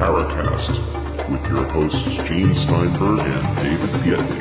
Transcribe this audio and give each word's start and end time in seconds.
Paracast 0.00 1.28
with 1.28 1.46
your 1.46 1.70
hosts 1.74 2.02
Gene 2.26 2.54
Steinberg 2.54 3.20
and 3.20 3.56
David 3.58 3.90
Biedny. 4.00 4.40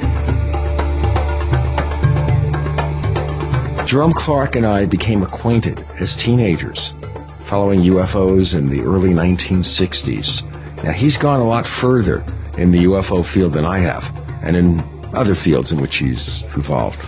Jerome 3.85 4.13
Clark 4.13 4.55
and 4.55 4.65
I 4.65 4.85
became 4.85 5.21
acquainted 5.21 5.85
as 5.99 6.15
teenagers, 6.15 6.95
following 7.43 7.81
UFOs 7.81 8.57
in 8.57 8.69
the 8.69 8.79
early 8.83 9.09
1960s. 9.09 10.43
Now, 10.81 10.93
he's 10.93 11.17
gone 11.17 11.41
a 11.41 11.45
lot 11.45 11.67
further 11.67 12.23
in 12.57 12.71
the 12.71 12.85
UFO 12.85 13.25
field 13.25 13.51
than 13.51 13.65
I 13.65 13.79
have, 13.79 14.15
and 14.41 14.55
in 14.55 14.81
other 15.13 15.35
fields 15.35 15.73
in 15.73 15.81
which 15.81 15.97
he's 15.97 16.43
involved. 16.55 16.99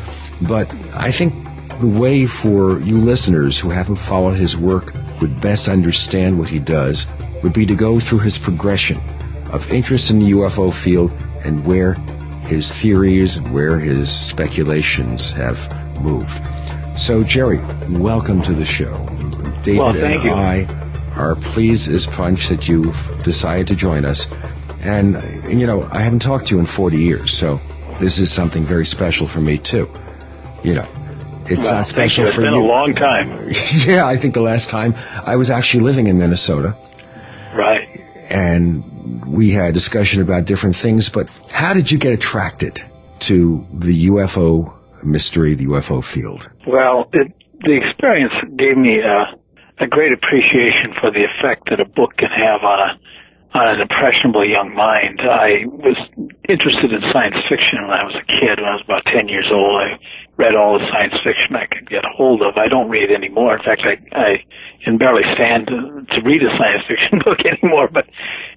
But 0.42 0.70
I 0.94 1.14
think 1.14 1.48
the 1.80 1.88
way 1.88 2.26
for 2.28 2.82
you 2.82 2.98
listeners 2.98 3.58
who 3.58 3.70
haven't 3.70 3.96
followed 3.96 4.36
his 4.36 4.58
work 4.58 4.94
would 5.22 5.40
best 5.40 5.70
understand 5.70 6.38
what 6.38 6.50
he 6.50 6.60
does 6.60 7.08
would 7.44 7.54
be 7.54 7.66
to 7.66 7.76
go 7.76 8.00
through 8.00 8.20
his 8.20 8.38
progression 8.38 9.00
of 9.52 9.70
interest 9.72 10.12
in 10.12 10.20
the 10.20 10.32
UFO 10.32 10.74
field 10.74 11.12
and 11.44 11.66
where 11.66 11.94
his 12.46 12.72
theories 12.72 13.38
and 13.38 13.54
where 13.54 13.80
his 13.80 14.12
speculations 14.12 15.32
have 15.32 15.70
moved. 16.02 16.40
So, 16.98 17.24
Jerry, 17.24 17.60
welcome 17.90 18.42
to 18.44 18.54
the 18.54 18.66
show. 18.66 18.94
David 19.64 19.80
well, 19.80 19.96
and 19.96 20.24
you. 20.24 20.32
I 20.32 20.68
are 21.16 21.36
pleased 21.36 21.90
as 21.92 22.08
punch 22.08 22.50
that 22.50 22.68
you've 22.68 23.24
decided 23.24 23.68
to 23.68 23.76
join 23.76 24.06
us. 24.06 24.28
And, 24.82 25.22
you 25.48 25.68
know, 25.68 25.88
I 25.92 26.02
haven't 26.02 26.22
talked 26.22 26.48
to 26.48 26.56
you 26.56 26.60
in 26.60 26.66
40 26.66 26.98
years, 26.98 27.34
so 27.34 27.62
this 28.00 28.20
is 28.20 28.32
something 28.32 28.66
very 28.66 28.86
special 28.86 29.28
for 29.28 29.42
me, 29.42 29.58
too. 29.58 29.90
You 30.64 30.76
know, 30.76 30.88
it's 31.46 31.64
well, 31.64 31.76
not 31.76 31.88
special 31.88 32.26
you. 32.26 32.32
for 32.32 32.42
been 32.42 32.54
you. 32.54 32.62
a 32.62 32.66
long 32.66 32.94
time. 32.96 33.52
yeah, 33.86 34.06
I 34.06 34.18
think 34.18 34.34
the 34.34 34.42
last 34.42 34.70
time 34.70 34.96
I 35.26 35.36
was 35.36 35.50
actually 35.50 35.84
living 35.84 36.08
in 36.08 36.18
Minnesota. 36.18 36.76
And 38.32 39.26
we 39.26 39.52
had 39.52 39.70
a 39.70 39.74
discussion 39.74 40.22
about 40.22 40.46
different 40.46 40.76
things, 40.76 41.10
but 41.10 41.30
how 41.50 41.74
did 41.74 41.92
you 41.92 41.98
get 41.98 42.14
attracted 42.14 42.82
to 43.20 43.66
the 43.74 44.08
UFO 44.08 44.74
mystery, 45.04 45.56
the 45.56 45.66
UFO 45.66 46.04
field? 46.04 46.50
Well, 46.66 47.10
it, 47.14 47.32
the 47.62 47.78
experience 47.78 48.34
gave 48.58 48.78
me 48.78 49.00
a, 49.00 49.84
a 49.84 49.88
great 49.88 50.14
appreciation 50.14 50.94
for 51.00 51.12
the 51.12 51.26
effect 51.26 51.70
that 51.70 51.80
a 51.80 51.86
book 51.86 52.18
can 52.18 52.30
have 52.30 52.64
on 52.64 52.80
a 52.80 53.00
on 53.54 53.68
an 53.68 53.82
impressionable 53.82 54.48
young 54.48 54.74
mind. 54.74 55.20
I 55.20 55.68
was 55.68 56.00
interested 56.48 56.94
in 56.94 57.02
science 57.12 57.36
fiction 57.50 57.84
when 57.84 57.92
I 57.92 58.04
was 58.08 58.16
a 58.16 58.24
kid. 58.24 58.64
When 58.64 58.70
I 58.72 58.80
was 58.80 58.84
about 58.86 59.04
10 59.12 59.28
years 59.28 59.52
old, 59.52 59.76
I 59.76 60.00
read 60.42 60.58
all 60.58 60.82
the 60.82 60.86
science 60.90 61.14
fiction 61.22 61.54
I 61.54 61.70
could 61.70 61.86
get 61.86 62.02
hold 62.04 62.42
of. 62.42 62.58
I 62.58 62.68
don't 62.68 62.90
read 62.90 63.14
anymore. 63.14 63.54
In 63.54 63.62
fact, 63.62 63.86
I, 63.86 64.02
I 64.18 64.42
can 64.84 64.98
barely 64.98 65.22
stand 65.38 65.70
to, 65.70 66.02
to 66.02 66.18
read 66.26 66.42
a 66.42 66.50
science 66.58 66.82
fiction 66.90 67.22
book 67.26 67.46
anymore. 67.46 67.88
But 67.94 68.10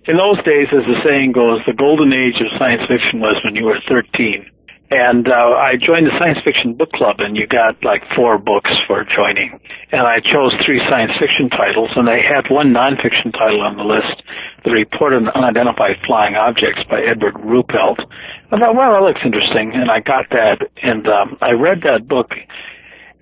in 0.08 0.16
those 0.16 0.40
days, 0.48 0.72
as 0.72 0.88
the 0.88 0.96
saying 1.04 1.32
goes, 1.36 1.60
the 1.68 1.76
golden 1.76 2.16
age 2.16 2.40
of 2.40 2.48
science 2.56 2.88
fiction 2.88 3.20
was 3.20 3.36
when 3.44 3.54
you 3.54 3.68
were 3.68 3.78
13. 3.84 4.48
And 4.90 5.28
uh, 5.28 5.56
I 5.56 5.74
joined 5.80 6.06
the 6.06 6.16
science 6.18 6.38
fiction 6.44 6.74
book 6.74 6.92
club, 6.92 7.16
and 7.18 7.36
you 7.36 7.46
got 7.48 7.82
like 7.82 8.02
four 8.14 8.38
books 8.38 8.70
for 8.86 9.02
joining. 9.04 9.58
And 9.90 10.02
I 10.06 10.20
chose 10.20 10.54
three 10.64 10.78
science 10.88 11.12
fiction 11.18 11.48
titles, 11.48 11.90
and 11.96 12.06
they 12.06 12.20
had 12.20 12.52
one 12.52 12.72
nonfiction 12.72 13.32
title 13.32 13.62
on 13.62 13.76
the 13.76 13.82
list, 13.82 14.22
The 14.64 14.70
Report 14.70 15.14
on 15.14 15.28
Unidentified 15.30 15.96
Flying 16.06 16.36
Objects 16.36 16.84
by 16.88 17.00
Edward 17.00 17.34
Ruppelt. 17.42 18.06
I 18.52 18.58
thought, 18.58 18.76
well, 18.76 18.92
that 18.92 19.02
looks 19.02 19.20
interesting, 19.24 19.72
and 19.74 19.90
I 19.90 20.00
got 20.00 20.28
that, 20.30 20.58
and 20.82 21.08
um, 21.08 21.38
I 21.40 21.52
read 21.52 21.80
that 21.84 22.06
book, 22.06 22.32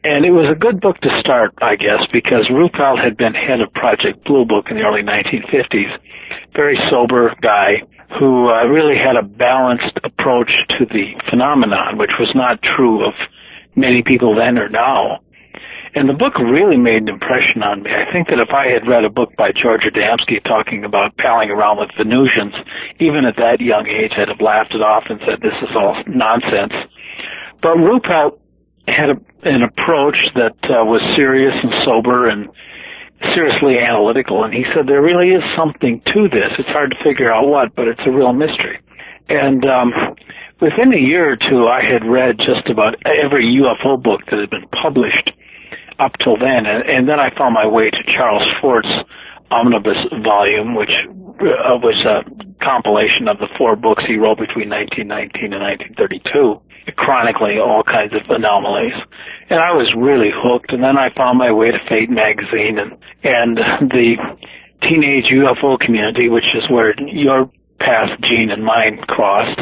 and 0.05 0.27
it 0.27 0.31
was 0.31 0.51
a 0.51 0.59
good 0.59 0.81
book 0.81 0.99
to 1.03 1.21
start, 1.21 1.55
I 1.63 1.77
guess, 1.77 2.05
because 2.13 2.49
Ruppelt 2.51 3.03
had 3.03 3.17
been 3.17 3.35
head 3.35 3.61
of 3.61 3.73
Project 3.73 4.25
Blue 4.25 4.45
Book 4.45 4.67
in 4.69 4.77
the 4.77 4.83
early 4.83 5.03
1950s. 5.03 5.97
Very 6.55 6.79
sober 6.91 7.35
guy 7.41 7.83
who 8.19 8.51
uh, 8.51 8.67
really 8.67 8.99
had 8.99 9.17
a 9.17 9.23
balanced 9.23 9.97
approach 10.05 10.51
to 10.79 10.85
the 10.87 11.15
phenomenon, 11.31 11.97
which 11.99 12.19
was 12.19 12.31
not 12.35 12.61
true 12.77 13.07
of 13.07 13.15
many 13.77 14.03
people 14.03 14.35
then 14.35 14.59
or 14.59 14.69
now. 14.69 15.21
And 15.95 16.09
the 16.09 16.15
book 16.15 16.39
really 16.39 16.79
made 16.79 17.03
an 17.05 17.09
impression 17.09 17.63
on 17.63 17.83
me. 17.83 17.91
I 17.93 18.11
think 18.11 18.29
that 18.29 18.41
if 18.41 18.49
I 18.49 18.73
had 18.73 18.89
read 18.89 19.05
a 19.05 19.11
book 19.11 19.37
by 19.37 19.53
George 19.53 19.83
Adamski 19.83 20.43
talking 20.43 20.85
about 20.85 21.17
palling 21.19 21.51
around 21.51 21.79
with 21.79 21.91
Venusians, 21.99 22.55
even 22.99 23.27
at 23.27 23.37
that 23.37 23.61
young 23.61 23.87
age, 23.87 24.13
I'd 24.17 24.29
have 24.29 24.41
laughed 24.41 24.73
it 24.75 24.81
off 24.81 25.05
and 25.11 25.21
said, 25.29 25.43
this 25.43 25.57
is 25.61 25.77
all 25.77 25.93
nonsense. 26.09 26.73
But 27.61 27.77
Ruppelt 27.77 28.41
had 28.89 29.11
a, 29.11 29.17
an 29.45 29.63
approach 29.63 30.17
that 30.35 30.57
uh, 30.65 30.81
was 30.89 31.03
serious 31.15 31.53
and 31.63 31.73
sober 31.85 32.29
and 32.29 32.49
seriously 33.35 33.79
analytical, 33.79 34.45
and 34.45 34.53
he 34.53 34.65
said 34.75 34.89
there 34.89 35.03
really 35.03 35.31
is 35.31 35.45
something 35.55 36.01
to 36.07 36.29
this. 36.29 36.57
It's 36.59 36.69
hard 36.71 36.91
to 36.91 37.05
figure 37.05 37.33
out 37.33 37.47
what, 37.47 37.77
but 37.77 37.87
it's 37.87 38.01
a 38.07 38.11
real 38.11 38.33
mystery. 38.33 38.81
And 39.29 39.65
um, 39.65 39.93
within 40.61 40.93
a 40.93 40.99
year 40.99 41.31
or 41.31 41.37
two, 41.37 41.69
I 41.69 41.85
had 41.85 42.03
read 42.03 42.39
just 42.39 42.67
about 42.69 42.97
every 43.07 43.45
UFO 43.61 44.03
book 44.03 44.23
that 44.31 44.41
had 44.41 44.51
been 44.51 44.67
published 44.83 45.33
up 45.99 46.13
till 46.23 46.37
then, 46.37 46.67
and, 46.67 46.89
and 46.89 47.09
then 47.09 47.21
I 47.21 47.35
found 47.37 47.55
my 47.55 47.67
way 47.67 47.91
to 47.91 48.03
Charles 48.07 48.47
Fort's 48.61 48.89
omnibus 49.51 49.99
volume, 50.25 50.75
which 50.75 50.93
uh, 51.09 51.77
was 51.79 51.99
a 52.07 52.25
compilation 52.65 53.29
of 53.29 53.39
the 53.39 53.49
four 53.59 53.77
books 53.77 54.03
he 54.07 54.17
wrote 54.17 54.39
between 54.39 54.71
1919 54.71 55.53
and 55.53 55.63
1932, 55.63 56.61
chronicling 56.97 57.59
all 57.59 57.83
kinds 57.83 58.15
of 58.15 58.23
anomalies. 58.31 58.95
And 59.51 59.61
I 59.61 59.73
was 59.73 59.93
really 59.97 60.31
hooked. 60.33 60.73
And 60.73 60.83
then 60.83 60.97
I 60.97 61.13
found 61.15 61.39
my 61.39 61.53
way 61.53 61.71
to 61.71 61.79
Fate 61.89 62.11
magazine 62.11 62.79
and 62.79 62.97
and 63.23 63.59
the 63.91 64.17
teenage 64.83 65.31
UFO 65.31 65.79
community, 65.79 66.29
which 66.29 66.49
is 66.55 66.65
where 66.71 66.95
your 67.07 67.51
path, 67.79 68.19
Gene, 68.23 68.51
and 68.51 68.65
mine 68.65 68.99
crossed. 69.07 69.61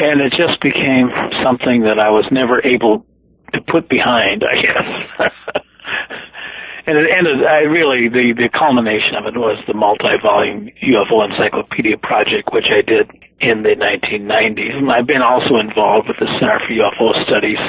And 0.00 0.20
it 0.20 0.32
just 0.32 0.60
became 0.60 1.10
something 1.42 1.82
that 1.82 1.98
I 1.98 2.10
was 2.10 2.26
never 2.30 2.64
able 2.64 3.04
to 3.52 3.60
put 3.60 3.88
behind, 3.88 4.42
I 4.44 4.56
guess. 4.60 4.88
and 6.86 6.96
it 6.96 7.06
ended. 7.12 7.44
I 7.44 7.68
really 7.68 8.08
the 8.08 8.32
the 8.32 8.48
culmination 8.48 9.14
of 9.16 9.26
it 9.26 9.36
was 9.36 9.60
the 9.66 9.74
multi-volume 9.74 10.72
UFO 10.80 11.28
Encyclopedia 11.28 11.98
project, 11.98 12.48
which 12.52 12.72
I 12.72 12.80
did 12.80 13.10
in 13.40 13.62
the 13.62 13.76
1990s. 13.76 14.74
And 14.76 14.90
I've 14.90 15.06
been 15.06 15.22
also 15.22 15.60
involved 15.60 16.08
with 16.08 16.18
the 16.18 16.26
Center 16.40 16.58
for 16.64 16.72
UFO 16.72 17.12
Studies 17.28 17.60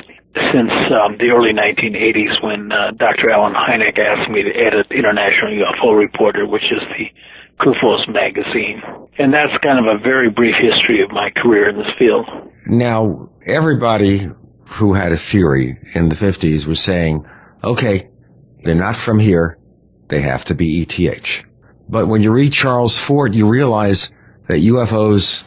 since 0.53 0.71
um, 0.93 1.17
the 1.17 1.29
early 1.35 1.51
1980s, 1.51 2.41
when 2.43 2.71
uh, 2.71 2.91
Dr. 2.97 3.29
Allen 3.29 3.53
Hynek 3.53 3.97
asked 3.97 4.29
me 4.29 4.43
to 4.43 4.51
edit 4.55 4.87
International 4.91 5.51
UFO 5.51 5.97
Reporter, 5.97 6.45
which 6.45 6.71
is 6.71 6.81
the 6.95 7.11
CUFOS 7.59 8.07
magazine. 8.07 8.81
And 9.17 9.33
that's 9.33 9.51
kind 9.61 9.79
of 9.79 9.85
a 9.85 9.99
very 9.99 10.29
brief 10.29 10.55
history 10.55 11.01
of 11.03 11.11
my 11.11 11.29
career 11.35 11.69
in 11.69 11.77
this 11.77 11.91
field. 11.97 12.25
Now, 12.67 13.29
everybody 13.45 14.27
who 14.69 14.93
had 14.93 15.11
a 15.11 15.17
theory 15.17 15.77
in 15.93 16.09
the 16.09 16.15
50s 16.15 16.65
was 16.65 16.79
saying, 16.79 17.25
okay, 17.63 18.09
they're 18.63 18.75
not 18.75 18.95
from 18.95 19.19
here. 19.19 19.57
They 20.07 20.21
have 20.21 20.45
to 20.45 20.55
be 20.55 20.81
ETH. 20.81 21.43
But 21.89 22.07
when 22.07 22.21
you 22.21 22.31
read 22.31 22.53
Charles 22.53 22.97
Fort, 22.97 23.33
you 23.33 23.47
realize 23.47 24.11
that 24.47 24.61
UFOs 24.61 25.43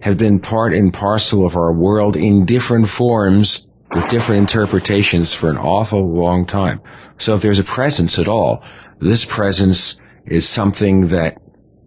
have 0.00 0.16
been 0.16 0.40
part 0.40 0.74
and 0.74 0.92
parcel 0.92 1.46
of 1.46 1.56
our 1.56 1.72
world 1.72 2.16
in 2.16 2.44
different 2.44 2.88
forms 2.88 3.66
with 3.94 4.08
different 4.08 4.40
interpretations 4.40 5.34
for 5.34 5.50
an 5.50 5.58
awful 5.58 6.06
long 6.14 6.46
time. 6.46 6.80
So 7.18 7.34
if 7.34 7.42
there's 7.42 7.58
a 7.58 7.64
presence 7.64 8.18
at 8.18 8.28
all, 8.28 8.62
this 9.00 9.24
presence 9.24 10.00
is 10.26 10.48
something 10.48 11.08
that 11.08 11.40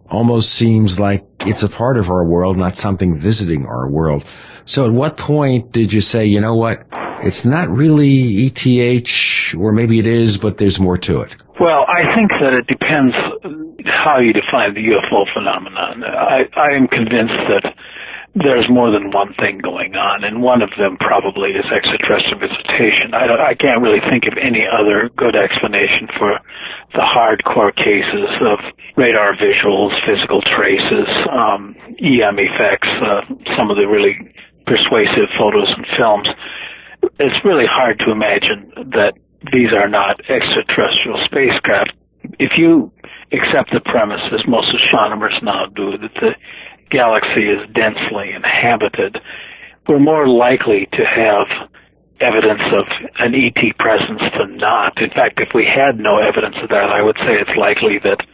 almost 0.08 0.52
seems 0.52 1.00
like 1.00 1.24
it's 1.40 1.62
a 1.62 1.68
part 1.68 1.96
of 1.96 2.10
our 2.10 2.24
world, 2.24 2.56
not 2.56 2.76
something 2.76 3.16
visiting 3.16 3.64
our 3.64 3.88
world. 3.88 4.24
So 4.66 4.86
at 4.86 4.92
what 4.92 5.16
point 5.16 5.72
did 5.72 5.92
you 5.92 6.00
say, 6.00 6.24
you 6.24 6.40
know 6.40 6.54
what? 6.54 6.86
It's 7.22 7.44
not 7.44 7.68
really 7.70 8.46
ETH, 8.46 9.54
or 9.56 9.72
maybe 9.72 9.98
it 9.98 10.06
is, 10.06 10.36
but 10.36 10.58
there's 10.58 10.80
more 10.80 10.98
to 10.98 11.20
it. 11.20 11.36
Well, 11.60 11.86
I 11.88 12.14
think 12.14 12.30
that 12.40 12.52
it 12.52 12.66
depends 12.66 13.14
how 13.86 14.18
you 14.18 14.32
define 14.32 14.74
the 14.74 14.80
UFO 14.80 15.24
phenomenon. 15.32 16.02
I, 16.04 16.48
I 16.56 16.72
am 16.72 16.88
convinced 16.88 17.38
that 17.48 17.74
there's 18.34 18.68
more 18.68 18.90
than 18.90 19.12
one 19.12 19.32
thing 19.38 19.62
going 19.62 19.94
on, 19.94 20.24
and 20.24 20.42
one 20.42 20.60
of 20.60 20.70
them 20.76 20.98
probably 20.98 21.54
is 21.54 21.64
extraterrestrial 21.70 22.42
visitation. 22.42 23.14
I, 23.14 23.50
I 23.50 23.54
can't 23.54 23.80
really 23.80 24.02
think 24.10 24.26
of 24.26 24.34
any 24.34 24.66
other 24.66 25.08
good 25.14 25.36
explanation 25.36 26.10
for 26.18 26.42
the 26.98 27.06
hardcore 27.06 27.70
cases 27.70 28.34
of 28.42 28.58
radar 28.96 29.38
visuals, 29.38 29.94
physical 30.02 30.42
traces, 30.42 31.06
um, 31.30 31.76
EM 32.02 32.42
effects, 32.42 32.90
uh, 32.98 33.22
some 33.54 33.70
of 33.70 33.78
the 33.78 33.86
really 33.86 34.18
persuasive 34.66 35.28
photos 35.38 35.72
and 35.76 35.86
films. 35.96 36.28
It's 37.18 37.44
really 37.44 37.66
hard 37.66 37.98
to 38.00 38.10
imagine 38.10 38.72
that 38.92 39.14
these 39.52 39.72
are 39.72 39.88
not 39.88 40.20
extraterrestrial 40.28 41.20
spacecraft. 41.24 41.92
If 42.38 42.56
you 42.56 42.90
accept 43.32 43.72
the 43.72 43.80
premise, 43.80 44.22
as 44.32 44.46
most 44.48 44.72
astronomers 44.74 45.34
now 45.42 45.66
do, 45.66 45.98
that 45.98 46.14
the 46.20 46.34
galaxy 46.90 47.48
is 47.50 47.68
densely 47.74 48.32
inhabited, 48.32 49.18
we're 49.88 49.98
more 49.98 50.28
likely 50.28 50.88
to 50.92 51.04
have 51.04 51.68
evidence 52.20 52.62
of 52.72 52.86
an 53.18 53.34
ET 53.34 53.76
presence 53.78 54.22
than 54.38 54.56
not. 54.56 55.00
In 55.02 55.10
fact, 55.10 55.40
if 55.40 55.48
we 55.54 55.66
had 55.66 55.98
no 55.98 56.18
evidence 56.18 56.56
of 56.62 56.68
that, 56.70 56.88
I 56.88 57.02
would 57.02 57.18
say 57.18 57.36
it's 57.36 57.56
likely 57.58 57.98
that 58.02 58.24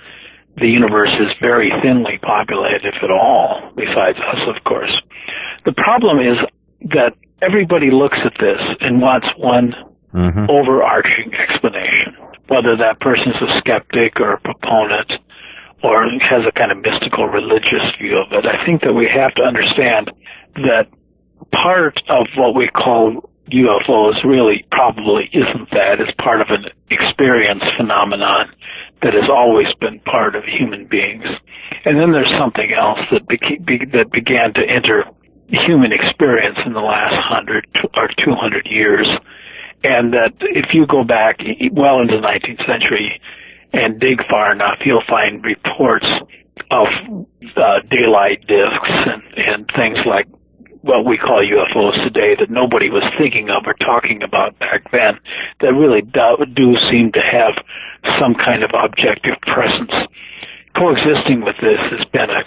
the 0.60 0.68
universe 0.68 1.12
is 1.20 1.32
very 1.40 1.72
thinly 1.82 2.18
populated, 2.22 2.84
if 2.84 3.02
at 3.02 3.10
all, 3.10 3.72
besides 3.76 4.18
us, 4.18 4.42
of 4.46 4.62
course. 4.64 4.92
The 5.64 5.72
problem 5.72 6.20
is 6.20 6.36
that 6.92 7.14
everybody 7.42 7.90
looks 7.90 8.18
at 8.24 8.32
this 8.40 8.60
and 8.80 9.00
wants 9.00 9.26
one 9.36 9.74
mm-hmm. 10.14 10.46
overarching 10.48 11.32
explanation, 11.34 12.16
whether 12.48 12.76
that 12.76 13.00
person's 13.00 13.36
a 13.40 13.58
skeptic 13.58 14.20
or 14.20 14.34
a 14.34 14.40
proponent 14.40 15.12
or 15.82 16.04
has 16.20 16.44
a 16.46 16.52
kind 16.52 16.70
of 16.72 16.78
mystical 16.78 17.26
religious 17.26 17.88
view 17.98 18.18
of 18.18 18.32
it. 18.32 18.44
I 18.44 18.64
think 18.66 18.82
that 18.82 18.92
we 18.92 19.08
have 19.08 19.34
to 19.36 19.42
understand 19.42 20.10
that 20.56 20.88
part 21.52 22.02
of 22.08 22.26
what 22.36 22.54
we 22.54 22.68
call 22.68 23.30
UFOs 23.50 24.22
really 24.24 24.64
probably 24.70 25.30
isn't 25.32 25.70
that. 25.72 26.00
It's 26.00 26.12
part 26.22 26.40
of 26.40 26.48
an 26.50 26.66
experience 26.90 27.62
phenomenon 27.76 28.52
that 29.02 29.14
has 29.14 29.28
always 29.30 29.72
been 29.80 29.98
part 30.00 30.34
of 30.34 30.44
human 30.44 30.86
beings. 30.86 31.24
And 31.84 31.98
then 31.98 32.12
there's 32.12 32.32
something 32.38 32.72
else 32.72 33.00
that, 33.10 33.26
beca- 33.26 33.64
be- 33.64 33.86
that 33.92 34.10
began 34.12 34.52
to 34.54 34.62
enter 34.62 35.04
human 35.48 35.92
experience 35.92 36.58
in 36.64 36.72
the 36.72 36.80
last 36.80 37.14
hundred 37.16 37.66
or 37.96 38.08
200 38.24 38.66
years. 38.70 39.08
And 39.82 40.12
that 40.12 40.34
if 40.40 40.74
you 40.74 40.86
go 40.86 41.04
back 41.04 41.40
well 41.72 42.00
into 42.00 42.16
the 42.16 42.22
19th 42.22 42.66
century 42.66 43.20
and 43.72 43.98
dig 43.98 44.20
far 44.28 44.52
enough, 44.52 44.78
you'll 44.84 45.02
find 45.08 45.42
reports 45.44 46.06
of 46.70 46.86
uh, 47.56 47.80
daylight 47.90 48.40
discs 48.46 48.90
and, 48.90 49.22
and 49.36 49.70
things 49.74 49.98
like 50.04 50.26
what 50.82 51.04
we 51.04 51.18
call 51.18 51.44
UFOs 51.44 52.02
today 52.04 52.34
that 52.38 52.50
nobody 52.50 52.88
was 52.88 53.04
thinking 53.18 53.50
of 53.50 53.64
or 53.66 53.74
talking 53.74 54.22
about 54.22 54.58
back 54.58 54.90
then 54.92 55.18
that 55.60 55.72
really 55.74 56.00
do, 56.00 56.44
do 56.54 56.74
seem 56.90 57.12
to 57.12 57.20
have 57.20 57.52
some 58.18 58.34
kind 58.34 58.62
of 58.62 58.70
objective 58.72 59.36
presence. 59.42 59.92
Coexisting 60.76 61.42
with 61.44 61.56
this 61.60 61.80
has 61.90 62.04
been 62.12 62.30
a, 62.30 62.42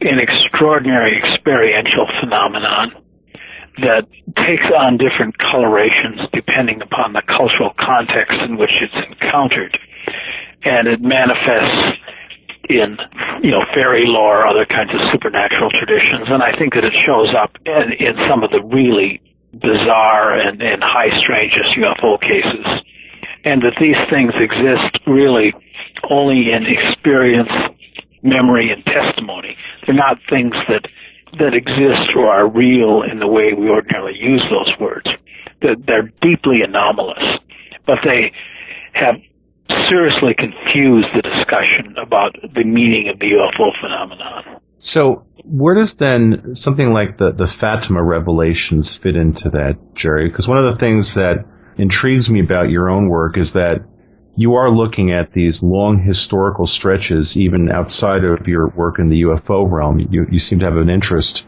an 0.00 0.18
extraordinary 0.18 1.18
experiential 1.18 2.06
phenomenon 2.20 2.92
that 3.80 4.04
takes 4.36 4.68
on 4.76 4.98
different 4.98 5.38
colorations 5.38 6.20
depending 6.32 6.82
upon 6.82 7.14
the 7.14 7.22
cultural 7.26 7.72
context 7.80 8.38
in 8.44 8.58
which 8.58 8.72
it's 8.82 9.08
encountered. 9.08 9.78
And 10.62 10.86
it 10.86 11.00
manifests 11.00 11.98
in, 12.68 12.96
you 13.42 13.50
know, 13.50 13.64
fairy 13.74 14.04
lore, 14.06 14.46
other 14.46 14.66
kinds 14.66 14.90
of 14.94 15.00
supernatural 15.10 15.70
traditions, 15.70 16.28
and 16.28 16.42
I 16.42 16.56
think 16.56 16.74
that 16.74 16.84
it 16.84 16.94
shows 17.04 17.34
up 17.34 17.56
in, 17.66 17.92
in 17.98 18.14
some 18.28 18.44
of 18.44 18.50
the 18.50 18.62
really 18.62 19.20
bizarre 19.52 20.38
and, 20.38 20.62
and 20.62 20.82
high 20.82 21.10
strangeness 21.18 21.66
UFO 21.76 22.20
cases, 22.20 22.64
and 23.44 23.62
that 23.62 23.76
these 23.80 23.96
things 24.10 24.32
exist 24.38 24.98
really 25.06 25.52
only 26.10 26.52
in 26.52 26.66
experience, 26.66 27.50
memory, 28.22 28.70
and 28.70 28.84
testimony. 28.84 29.56
They're 29.86 29.94
not 29.94 30.18
things 30.28 30.54
that 30.68 30.86
that 31.38 31.54
exist 31.54 32.12
or 32.14 32.28
are 32.28 32.48
real 32.48 33.02
in 33.10 33.18
the 33.18 33.26
way 33.26 33.54
we 33.56 33.68
ordinarily 33.68 34.18
use 34.18 34.42
those 34.50 34.70
words. 34.78 35.08
They're, 35.62 35.76
they're 35.76 36.12
deeply 36.20 36.60
anomalous, 36.62 37.38
but 37.86 37.98
they 38.04 38.32
have 38.92 39.16
seriously 39.88 40.34
confused 40.36 41.08
the 41.14 41.22
discussion 41.22 41.96
about 41.96 42.36
the 42.54 42.64
meaning 42.64 43.08
of 43.08 43.18
the 43.18 43.26
UFO 43.26 43.70
phenomenon. 43.80 44.60
So, 44.76 45.24
where 45.44 45.74
does 45.74 45.94
then 45.94 46.54
something 46.56 46.92
like 46.92 47.16
the, 47.16 47.32
the 47.32 47.46
Fatima 47.46 48.02
revelations 48.02 48.96
fit 48.96 49.16
into 49.16 49.50
that, 49.50 49.94
Jerry? 49.94 50.28
Because 50.28 50.46
one 50.46 50.58
of 50.58 50.74
the 50.74 50.78
things 50.78 51.14
that 51.14 51.44
intrigues 51.76 52.30
me 52.30 52.40
about 52.40 52.70
your 52.70 52.90
own 52.90 53.08
work 53.08 53.36
is 53.36 53.54
that 53.54 53.82
you 54.34 54.54
are 54.54 54.70
looking 54.70 55.12
at 55.12 55.32
these 55.32 55.62
long 55.62 55.98
historical 55.98 56.66
stretches, 56.66 57.36
even 57.36 57.70
outside 57.70 58.24
of 58.24 58.48
your 58.48 58.68
work 58.68 58.98
in 58.98 59.08
the 59.08 59.22
UFO 59.22 59.70
realm. 59.70 59.98
You, 59.98 60.26
you 60.30 60.38
seem 60.38 60.60
to 60.60 60.64
have 60.64 60.76
an 60.76 60.88
interest 60.88 61.46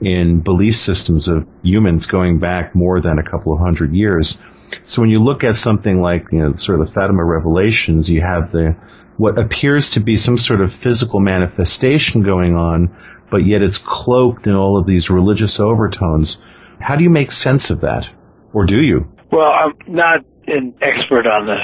in 0.00 0.40
belief 0.40 0.76
systems 0.76 1.28
of 1.28 1.46
humans 1.62 2.06
going 2.06 2.38
back 2.38 2.74
more 2.74 3.00
than 3.00 3.18
a 3.18 3.22
couple 3.22 3.52
of 3.52 3.58
hundred 3.58 3.94
years. 3.94 4.38
So 4.84 5.02
when 5.02 5.10
you 5.10 5.22
look 5.22 5.44
at 5.44 5.56
something 5.56 6.00
like, 6.00 6.26
you 6.32 6.38
know, 6.38 6.52
sort 6.52 6.80
of 6.80 6.86
the 6.86 6.92
Fatima 6.92 7.24
revelations, 7.24 8.08
you 8.08 8.20
have 8.20 8.52
the, 8.52 8.76
what 9.16 9.38
appears 9.38 9.90
to 9.90 10.00
be 10.00 10.16
some 10.16 10.38
sort 10.38 10.60
of 10.60 10.72
physical 10.72 11.20
manifestation 11.20 12.22
going 12.22 12.56
on, 12.56 12.96
but 13.30 13.46
yet 13.46 13.62
it's 13.62 13.78
cloaked 13.78 14.46
in 14.46 14.54
all 14.54 14.78
of 14.78 14.86
these 14.86 15.10
religious 15.10 15.60
overtones. 15.60 16.42
How 16.80 16.96
do 16.96 17.04
you 17.04 17.10
make 17.10 17.32
sense 17.32 17.70
of 17.70 17.80
that? 17.80 18.08
Or 18.52 18.64
do 18.64 18.80
you? 18.80 19.08
Well, 19.32 19.50
I'm 19.50 19.72
not 19.88 20.20
an 20.46 20.74
expert 20.82 21.26
on 21.26 21.46
the 21.46 21.56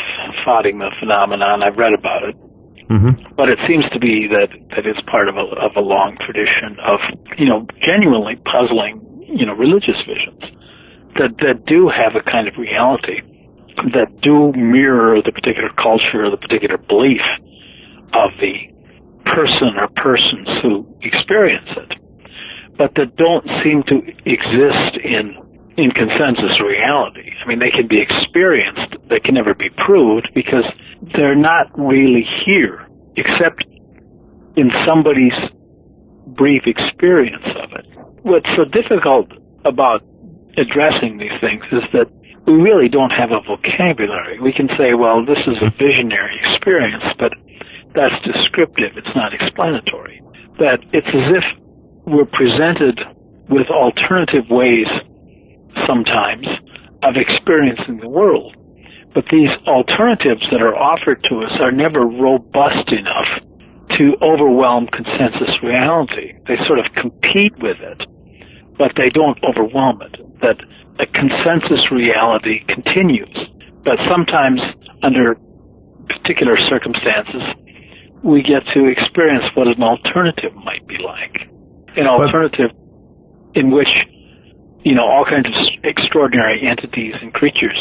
Fatima 0.45 0.91
phenomenon. 0.99 1.63
I've 1.63 1.77
read 1.77 1.93
about 1.93 2.25
it. 2.25 2.37
Mm-hmm. 2.89 3.35
But 3.37 3.51
it 3.51 3.59
seems 3.69 3.85
to 3.93 4.01
be 4.01 4.27
that, 4.29 4.49
that 4.71 4.87
it's 4.87 5.01
part 5.03 5.29
of 5.29 5.37
a, 5.37 5.45
of 5.61 5.77
a 5.77 5.81
long 5.81 6.17
tradition 6.25 6.81
of, 6.81 6.99
you 7.37 7.45
know, 7.45 7.67
genuinely 7.85 8.37
puzzling, 8.49 9.05
you 9.29 9.45
know, 9.45 9.53
religious 9.53 10.01
visions 10.09 10.41
that, 11.21 11.37
that 11.45 11.67
do 11.67 11.89
have 11.89 12.17
a 12.17 12.25
kind 12.25 12.49
of 12.49 12.57
reality, 12.57 13.21
that 13.93 14.09
do 14.23 14.53
mirror 14.57 15.21
the 15.21 15.33
particular 15.33 15.69
culture 15.77 16.25
or 16.25 16.31
the 16.31 16.41
particular 16.41 16.79
belief 16.79 17.21
of 18.15 18.33
the 18.41 18.57
person 19.29 19.77
or 19.77 19.89
persons 20.01 20.49
who 20.63 20.89
experience 21.03 21.69
it, 21.77 21.93
but 22.79 22.95
that 22.97 23.15
don't 23.17 23.45
seem 23.63 23.83
to 23.85 24.01
exist 24.25 24.97
in 25.05 25.37
in 25.79 25.93
consensus 25.93 26.59
reality. 26.61 27.31
I 27.41 27.47
mean, 27.47 27.61
they 27.61 27.71
can 27.71 27.87
be 27.87 28.03
experienced, 28.03 28.99
they 29.09 29.21
can 29.21 29.35
never 29.35 29.55
be 29.55 29.71
proved 29.87 30.29
because 30.35 30.65
they're 31.15 31.39
not 31.39 31.71
really 31.79 32.27
here, 32.45 32.85
except 33.17 33.63
in 34.57 34.73
somebody's 34.85 35.39
brief 36.35 36.65
experience 36.67 37.47
of 37.63 37.71
it. 37.79 37.87
What's 38.23 38.51
so 38.57 38.65
difficult 38.65 39.31
about 39.65 40.03
addressing 40.59 41.19
these 41.19 41.39
things 41.41 41.63
is 41.71 41.87
that 41.93 42.11
we 42.49 42.55
really 42.55 42.89
don't 42.89 43.11
have 43.11 43.31
a 43.31 43.41
vocabulary. 43.47 44.41
We 44.41 44.53
can 44.53 44.69
say, 44.77 44.95
well, 44.95 45.25
this 45.25 45.39
is 45.47 45.63
a 45.63 45.71
visionary 45.79 46.41
experience, 46.43 47.05
but 47.21 47.33
that's 47.95 48.19
descriptive. 48.27 48.97
It's 48.97 49.15
not 49.15 49.33
explanatory. 49.33 50.21
That 50.59 50.83
it's 50.93 51.07
as 51.07 51.39
if 51.39 51.45
we're 52.05 52.27
presented 52.27 52.99
with 53.49 53.69
alternative 53.71 54.45
ways 54.51 54.89
sometimes 55.87 56.47
of 57.03 57.17
experiencing 57.17 57.99
the 57.99 58.09
world. 58.09 58.57
But 59.15 59.25
these 59.31 59.51
alternatives 59.67 60.43
that 60.51 60.63
are 60.63 60.77
offered 60.77 61.25
to 61.25 61.41
us 61.41 61.53
are 61.61 61.73
never 61.73 62.01
robust 62.01 62.93
enough 62.93 63.29
to 63.97 64.15
overwhelm 64.23 64.87
consensus 64.89 65.63
reality. 65.63 66.35
They 66.47 66.57
sort 66.67 66.79
of 66.79 66.87
compete 66.95 67.57
with 67.61 67.79
it, 67.81 68.07
but 68.77 68.93
they 68.97 69.11
don't 69.11 69.39
overwhelm 69.43 70.03
it 70.03 70.17
that 70.43 70.57
a 71.01 71.07
consensus 71.07 71.91
reality 71.91 72.65
continues. 72.69 73.37
But 73.85 73.99
sometimes, 74.09 74.61
under 75.03 75.37
particular 76.09 76.57
circumstances, 76.69 77.43
we 78.23 78.43
get 78.43 78.63
to 78.75 78.87
experience 78.87 79.45
what 79.55 79.69
an 79.69 79.83
alternative 79.83 80.55
might 80.65 80.87
be 80.87 80.99
like. 80.99 81.49
An 81.97 82.07
alternative 82.07 82.71
in 83.55 83.71
which, 83.71 83.89
you 84.89 84.95
know, 84.95 85.07
all 85.07 85.27
kinds 85.27 85.47
of 85.47 85.55
extraordinary 85.85 86.67
entities 86.67 87.15
and 87.21 87.35
creatures, 87.35 87.79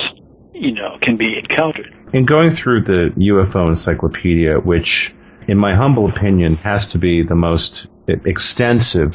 you 0.53 0.73
know, 0.73 0.97
can 1.01 1.15
be 1.15 1.39
encountered. 1.39 1.95
In 2.11 2.25
going 2.25 2.51
through 2.51 2.81
the 2.81 3.13
UFO 3.15 3.69
encyclopedia, 3.69 4.55
which, 4.55 5.15
in 5.47 5.57
my 5.57 5.73
humble 5.73 6.09
opinion, 6.09 6.57
has 6.57 6.87
to 6.87 6.97
be 6.97 7.23
the 7.23 7.33
most 7.33 7.87
extensive, 8.07 9.13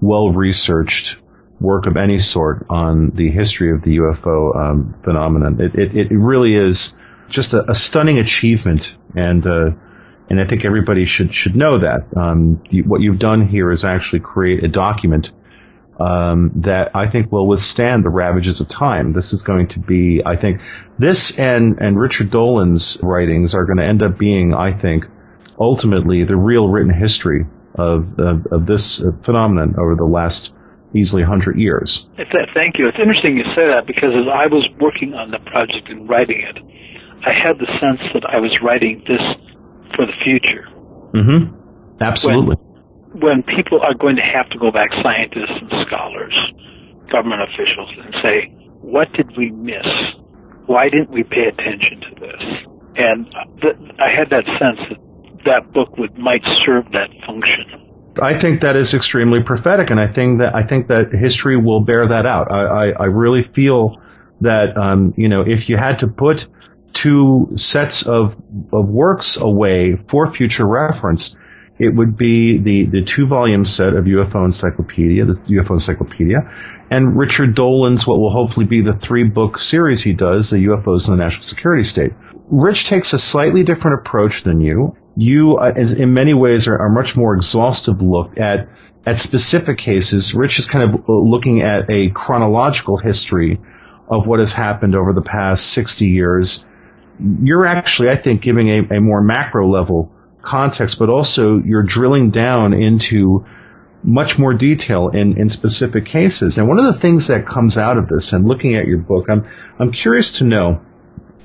well 0.00 0.30
researched 0.30 1.18
work 1.60 1.84
of 1.84 1.98
any 1.98 2.16
sort 2.16 2.64
on 2.70 3.10
the 3.14 3.30
history 3.30 3.70
of 3.70 3.82
the 3.82 3.98
UFO 3.98 4.56
um, 4.56 4.94
phenomenon. 5.04 5.60
It, 5.60 5.74
it, 5.74 6.10
it, 6.10 6.16
really 6.16 6.54
is 6.54 6.96
just 7.28 7.52
a, 7.52 7.70
a 7.70 7.74
stunning 7.74 8.18
achievement, 8.18 8.94
and 9.14 9.46
uh, 9.46 9.72
and 10.30 10.40
I 10.40 10.46
think 10.46 10.64
everybody 10.64 11.04
should 11.04 11.34
should 11.34 11.54
know 11.54 11.80
that. 11.80 12.16
Um, 12.16 12.62
what 12.86 13.02
you've 13.02 13.18
done 13.18 13.46
here 13.46 13.70
is 13.70 13.84
actually 13.84 14.20
create 14.20 14.64
a 14.64 14.68
document 14.68 15.32
um, 16.00 16.50
that 16.56 16.90
I 16.94 17.10
think 17.10 17.30
will 17.30 17.46
withstand 17.46 18.02
the 18.04 18.10
ravages 18.10 18.60
of 18.60 18.68
time. 18.68 19.12
This 19.12 19.32
is 19.32 19.42
going 19.42 19.68
to 19.68 19.78
be, 19.78 20.22
I 20.24 20.36
think, 20.36 20.60
this 20.98 21.38
and 21.38 21.78
and 21.80 21.98
Richard 21.98 22.30
Dolan's 22.30 22.98
writings 23.02 23.54
are 23.54 23.66
going 23.66 23.78
to 23.78 23.84
end 23.84 24.02
up 24.02 24.18
being, 24.18 24.54
I 24.54 24.72
think, 24.72 25.04
ultimately 25.58 26.24
the 26.24 26.36
real 26.36 26.68
written 26.68 26.92
history 26.92 27.44
of 27.74 28.18
of, 28.18 28.46
of 28.50 28.66
this 28.66 29.02
phenomenon 29.22 29.74
over 29.78 29.94
the 29.94 30.06
last 30.10 30.54
easily 30.94 31.22
100 31.22 31.56
years. 31.58 32.08
Thank 32.54 32.78
you. 32.78 32.88
It's 32.88 32.98
interesting 32.98 33.36
you 33.36 33.44
say 33.54 33.68
that 33.68 33.86
because 33.86 34.10
as 34.10 34.26
I 34.26 34.46
was 34.46 34.66
working 34.80 35.14
on 35.14 35.30
the 35.30 35.38
project 35.50 35.88
and 35.88 36.08
writing 36.08 36.40
it, 36.40 36.58
I 37.24 37.32
had 37.32 37.58
the 37.58 37.66
sense 37.78 38.00
that 38.14 38.24
I 38.26 38.40
was 38.40 38.50
writing 38.62 39.04
this 39.06 39.20
for 39.94 40.06
the 40.06 40.12
future. 40.24 40.66
Mm-hmm. 41.12 42.02
Absolutely. 42.02 42.56
When, 42.56 42.69
when 43.14 43.42
people 43.42 43.80
are 43.82 43.94
going 43.94 44.16
to 44.16 44.22
have 44.22 44.48
to 44.50 44.58
go 44.58 44.70
back, 44.70 44.90
scientists 45.02 45.58
and 45.60 45.86
scholars, 45.86 46.34
government 47.10 47.42
officials, 47.42 47.90
and 47.98 48.14
say, 48.22 48.52
what 48.80 49.12
did 49.12 49.36
we 49.36 49.50
miss? 49.50 49.86
Why 50.66 50.88
didn't 50.88 51.10
we 51.10 51.24
pay 51.24 51.46
attention 51.48 52.00
to 52.00 52.20
this? 52.20 52.42
And 52.96 53.26
th- 53.60 53.76
I 53.98 54.08
had 54.10 54.30
that 54.30 54.44
sense 54.58 54.78
that 54.88 54.98
that 55.44 55.72
book 55.72 55.96
would 55.98 56.16
might 56.18 56.44
serve 56.64 56.84
that 56.92 57.10
function. 57.26 57.88
I 58.20 58.38
think 58.38 58.60
that 58.60 58.76
is 58.76 58.94
extremely 58.94 59.42
prophetic, 59.42 59.90
and 59.90 60.00
I 60.00 60.08
think 60.08 60.40
that 60.40 60.54
I 60.54 60.64
think 60.64 60.88
that 60.88 61.12
history 61.12 61.56
will 61.56 61.80
bear 61.80 62.06
that 62.06 62.26
out. 62.26 62.50
I, 62.50 62.64
I, 62.64 62.86
I 62.90 63.04
really 63.04 63.48
feel 63.54 64.00
that 64.40 64.76
um, 64.76 65.14
you 65.16 65.28
know 65.28 65.42
if 65.42 65.68
you 65.68 65.76
had 65.76 66.00
to 66.00 66.08
put 66.08 66.48
two 66.92 67.52
sets 67.56 68.06
of 68.06 68.36
of 68.72 68.88
works 68.88 69.40
away 69.40 69.96
for 70.08 70.32
future 70.32 70.66
reference, 70.66 71.36
it 71.80 71.94
would 71.94 72.16
be 72.16 72.58
the 72.58 72.84
the 72.90 73.02
two 73.02 73.26
volume 73.26 73.64
set 73.64 73.94
of 73.94 74.04
UFO 74.04 74.44
Encyclopedia, 74.44 75.24
the 75.24 75.32
UFO 75.32 75.70
Encyclopedia, 75.70 76.38
and 76.90 77.16
Richard 77.16 77.54
Dolan's 77.54 78.06
what 78.06 78.20
will 78.20 78.30
hopefully 78.30 78.66
be 78.66 78.82
the 78.82 78.92
three 78.92 79.24
book 79.24 79.58
series 79.58 80.02
he 80.02 80.12
does, 80.12 80.50
the 80.50 80.58
UFOs 80.58 81.08
in 81.08 81.16
the 81.16 81.22
National 81.22 81.42
Security 81.42 81.82
State. 81.82 82.12
Rich 82.50 82.84
takes 82.84 83.14
a 83.14 83.18
slightly 83.18 83.64
different 83.64 84.00
approach 84.00 84.42
than 84.42 84.60
you. 84.60 84.94
You, 85.16 85.56
uh, 85.56 85.72
in 85.74 86.12
many 86.12 86.34
ways, 86.34 86.68
are, 86.68 86.78
are 86.78 86.90
much 86.90 87.16
more 87.16 87.34
exhaustive 87.34 88.02
look 88.02 88.38
at 88.38 88.68
at 89.06 89.18
specific 89.18 89.78
cases. 89.78 90.34
Rich 90.34 90.58
is 90.58 90.66
kind 90.66 90.84
of 90.84 91.04
looking 91.08 91.62
at 91.62 91.88
a 91.88 92.10
chronological 92.10 92.98
history 92.98 93.58
of 94.10 94.26
what 94.26 94.38
has 94.38 94.52
happened 94.52 94.94
over 94.94 95.14
the 95.14 95.22
past 95.22 95.68
60 95.68 96.06
years. 96.06 96.66
You're 97.42 97.64
actually, 97.64 98.10
I 98.10 98.16
think, 98.16 98.42
giving 98.42 98.68
a, 98.68 98.96
a 98.96 99.00
more 99.00 99.22
macro 99.22 99.70
level 99.70 100.12
context, 100.42 100.98
but 100.98 101.08
also 101.08 101.58
you're 101.58 101.82
drilling 101.82 102.30
down 102.30 102.72
into 102.72 103.46
much 104.02 104.38
more 104.38 104.54
detail 104.54 105.08
in, 105.08 105.38
in 105.38 105.48
specific 105.48 106.06
cases. 106.06 106.58
And 106.58 106.68
one 106.68 106.78
of 106.78 106.86
the 106.86 106.98
things 106.98 107.26
that 107.26 107.46
comes 107.46 107.76
out 107.76 107.98
of 107.98 108.08
this 108.08 108.32
and 108.32 108.46
looking 108.46 108.76
at 108.76 108.86
your 108.86 108.98
book, 108.98 109.26
I'm, 109.28 109.46
I'm 109.78 109.92
curious 109.92 110.38
to 110.38 110.44
know, 110.44 110.80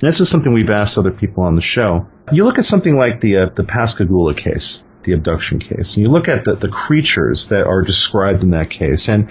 this 0.00 0.20
is 0.20 0.28
something 0.28 0.52
we've 0.52 0.70
asked 0.70 0.98
other 0.98 1.10
people 1.10 1.44
on 1.44 1.54
the 1.54 1.60
show. 1.60 2.06
You 2.32 2.44
look 2.44 2.58
at 2.58 2.64
something 2.64 2.96
like 2.96 3.20
the, 3.20 3.36
uh, 3.36 3.46
the 3.54 3.64
Pascagoula 3.64 4.34
case, 4.34 4.84
the 5.04 5.12
abduction 5.12 5.58
case, 5.58 5.96
and 5.96 6.06
you 6.06 6.10
look 6.10 6.28
at 6.28 6.44
the, 6.44 6.56
the 6.56 6.68
creatures 6.68 7.48
that 7.48 7.66
are 7.66 7.82
described 7.82 8.42
in 8.42 8.50
that 8.50 8.70
case, 8.70 9.08
and 9.08 9.30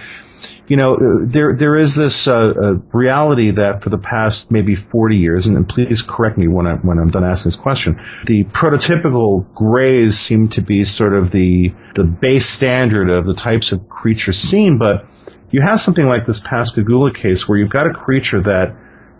you 0.68 0.78
know, 0.78 0.98
there 1.26 1.56
there 1.56 1.76
is 1.76 1.96
this 1.96 2.28
uh, 2.28 2.34
uh, 2.36 2.74
reality 2.92 3.52
that 3.52 3.84
for 3.84 3.90
the 3.90 3.98
past 3.98 4.52
maybe 4.52 4.76
40 4.76 5.18
years, 5.18 5.48
and, 5.48 5.68
please 5.68 6.02
correct 6.02 6.38
me 6.38 6.48
when 6.48 6.66
I 6.66 6.76
when 6.76 6.98
I'm 6.98 7.12
done 7.12 7.24
asking 7.24 7.50
this 7.50 7.56
question. 7.56 8.02
The 8.26 8.46
prototypical 8.46 9.54
grays 9.54 10.18
seem 10.18 10.50
to 10.50 10.62
be 10.62 10.84
sort 10.84 11.14
of 11.14 11.32
the 11.32 11.74
the 11.96 12.04
base 12.04 12.48
standard 12.48 13.10
of 13.10 13.26
the 13.26 13.36
types 13.36 13.72
of 13.72 13.88
creatures 13.90 14.38
seen, 14.38 14.78
but 14.78 15.06
you 15.52 15.62
have 15.62 15.80
something 15.80 16.06
like 16.06 16.26
this 16.26 16.40
Pascagoula 16.40 17.14
case 17.14 17.48
where 17.48 17.58
you've 17.58 17.70
got 17.70 17.88
a 17.88 17.94
creature 17.94 18.42
that, 18.42 18.76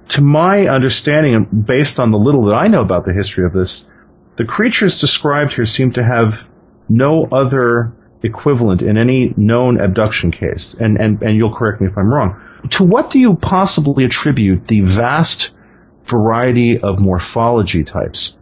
to 0.10 0.22
my 0.22 0.68
understanding, 0.68 1.36
and 1.36 1.66
based 1.66 2.00
on 2.00 2.12
the 2.12 2.18
little 2.18 2.46
that 2.46 2.56
I 2.56 2.68
know 2.68 2.82
about 2.82 3.06
the 3.06 3.14
history 3.14 3.46
of 3.46 3.54
this, 3.54 3.88
the 4.36 4.46
creatures 4.46 5.00
described 5.00 5.54
here 5.54 5.66
seem 5.66 5.94
to 5.94 6.04
have 6.04 6.44
no 6.90 7.26
other 7.32 7.94
equivalent 8.26 8.82
in 8.82 8.98
any 8.98 9.34
known 9.38 9.80
abduction 9.80 10.32
case, 10.32 10.74
and, 10.74 10.98
and, 10.98 11.22
and 11.22 11.36
you'll 11.36 11.54
correct 11.54 11.82
me 11.82 11.88
if 11.88 11.98
I'm 11.98 12.12
wrong. 12.12 12.42
To 12.72 12.84
what 12.84 13.10
do 13.10 13.20
you 13.20 13.36
possibly 13.36 14.06
attribute 14.06 14.68
the 14.68 14.82
vast 14.82 15.52
variety 16.06 16.80
of 16.80 17.00
morphology 17.00 17.84
types 17.84 18.38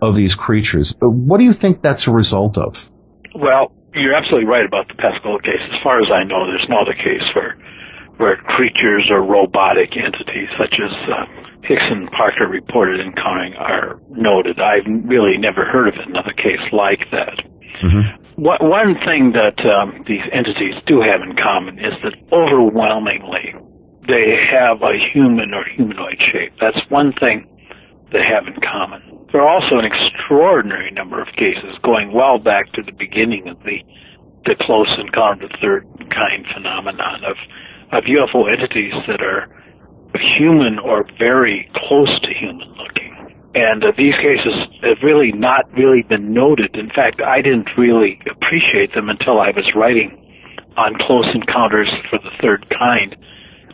of 0.00 0.14
these 0.14 0.34
creatures? 0.34 0.94
What 1.00 1.40
do 1.40 1.46
you 1.46 1.52
think 1.52 1.82
that's 1.82 2.06
a 2.06 2.12
result 2.12 2.58
of? 2.58 2.76
Well, 3.34 3.72
you're 3.94 4.14
absolutely 4.14 4.48
right 4.48 4.64
about 4.64 4.88
the 4.88 4.94
Pascagoula 4.94 5.42
case. 5.42 5.60
As 5.72 5.82
far 5.82 6.00
as 6.00 6.08
I 6.12 6.24
know, 6.24 6.46
there's 6.46 6.68
no 6.68 6.80
other 6.80 6.94
case 6.94 7.24
where 7.34 7.56
where 8.18 8.36
creatures 8.36 9.08
or 9.10 9.28
robotic 9.28 9.92
entities 9.92 10.48
such 10.56 10.80
as 10.80 10.92
uh, 11.12 11.26
Hicks 11.64 11.82
and 11.84 12.10
Parker 12.12 12.46
reported 12.48 13.00
encountering 13.00 13.54
are 13.54 14.00
noted. 14.08 14.58
I've 14.58 14.86
really 15.04 15.36
never 15.36 15.64
heard 15.66 15.88
of 15.88 15.94
another 16.06 16.32
case 16.32 16.64
like 16.72 17.04
that. 17.10 17.36
Mm-hmm. 17.84 18.24
One 18.36 18.94
thing 19.00 19.32
that 19.32 19.56
um, 19.64 20.04
these 20.06 20.20
entities 20.30 20.74
do 20.86 21.00
have 21.00 21.22
in 21.22 21.36
common 21.36 21.78
is 21.78 21.94
that 22.04 22.12
overwhelmingly 22.32 23.54
they 24.06 24.36
have 24.52 24.82
a 24.82 24.92
human 25.12 25.54
or 25.54 25.64
humanoid 25.64 26.20
shape. 26.20 26.52
That's 26.60 26.78
one 26.90 27.14
thing 27.18 27.48
they 28.12 28.22
have 28.22 28.46
in 28.46 28.60
common. 28.60 29.00
There 29.32 29.40
are 29.40 29.48
also 29.48 29.78
an 29.78 29.86
extraordinary 29.86 30.90
number 30.92 31.20
of 31.20 31.28
cases 31.36 31.78
going 31.82 32.12
well 32.12 32.38
back 32.38 32.70
to 32.74 32.82
the 32.82 32.92
beginning 32.92 33.48
of 33.48 33.58
the 33.64 33.80
the 34.44 34.54
close 34.60 34.94
encounter 34.98 35.48
the 35.48 35.58
third 35.60 35.84
kind 36.14 36.46
phenomenon 36.54 37.24
of 37.24 37.36
of 37.92 38.04
UFO 38.04 38.52
entities 38.52 38.94
that 39.08 39.22
are 39.22 39.48
human 40.38 40.78
or 40.78 41.04
very 41.18 41.68
close 41.74 42.20
to 42.20 42.28
human 42.32 42.68
looking. 42.76 43.15
And 43.56 43.82
uh, 43.82 43.92
these 43.96 44.14
cases 44.16 44.52
have 44.82 45.00
really 45.02 45.32
not 45.32 45.64
really 45.72 46.02
been 46.02 46.34
noted. 46.34 46.76
In 46.76 46.90
fact, 46.90 47.22
I 47.24 47.40
didn't 47.40 47.70
really 47.78 48.20
appreciate 48.30 48.92
them 48.94 49.08
until 49.08 49.40
I 49.40 49.48
was 49.48 49.64
writing 49.74 50.12
on 50.76 50.92
close 51.00 51.24
encounters 51.32 51.88
for 52.10 52.18
the 52.18 52.28
third 52.42 52.68
kind, 52.68 53.16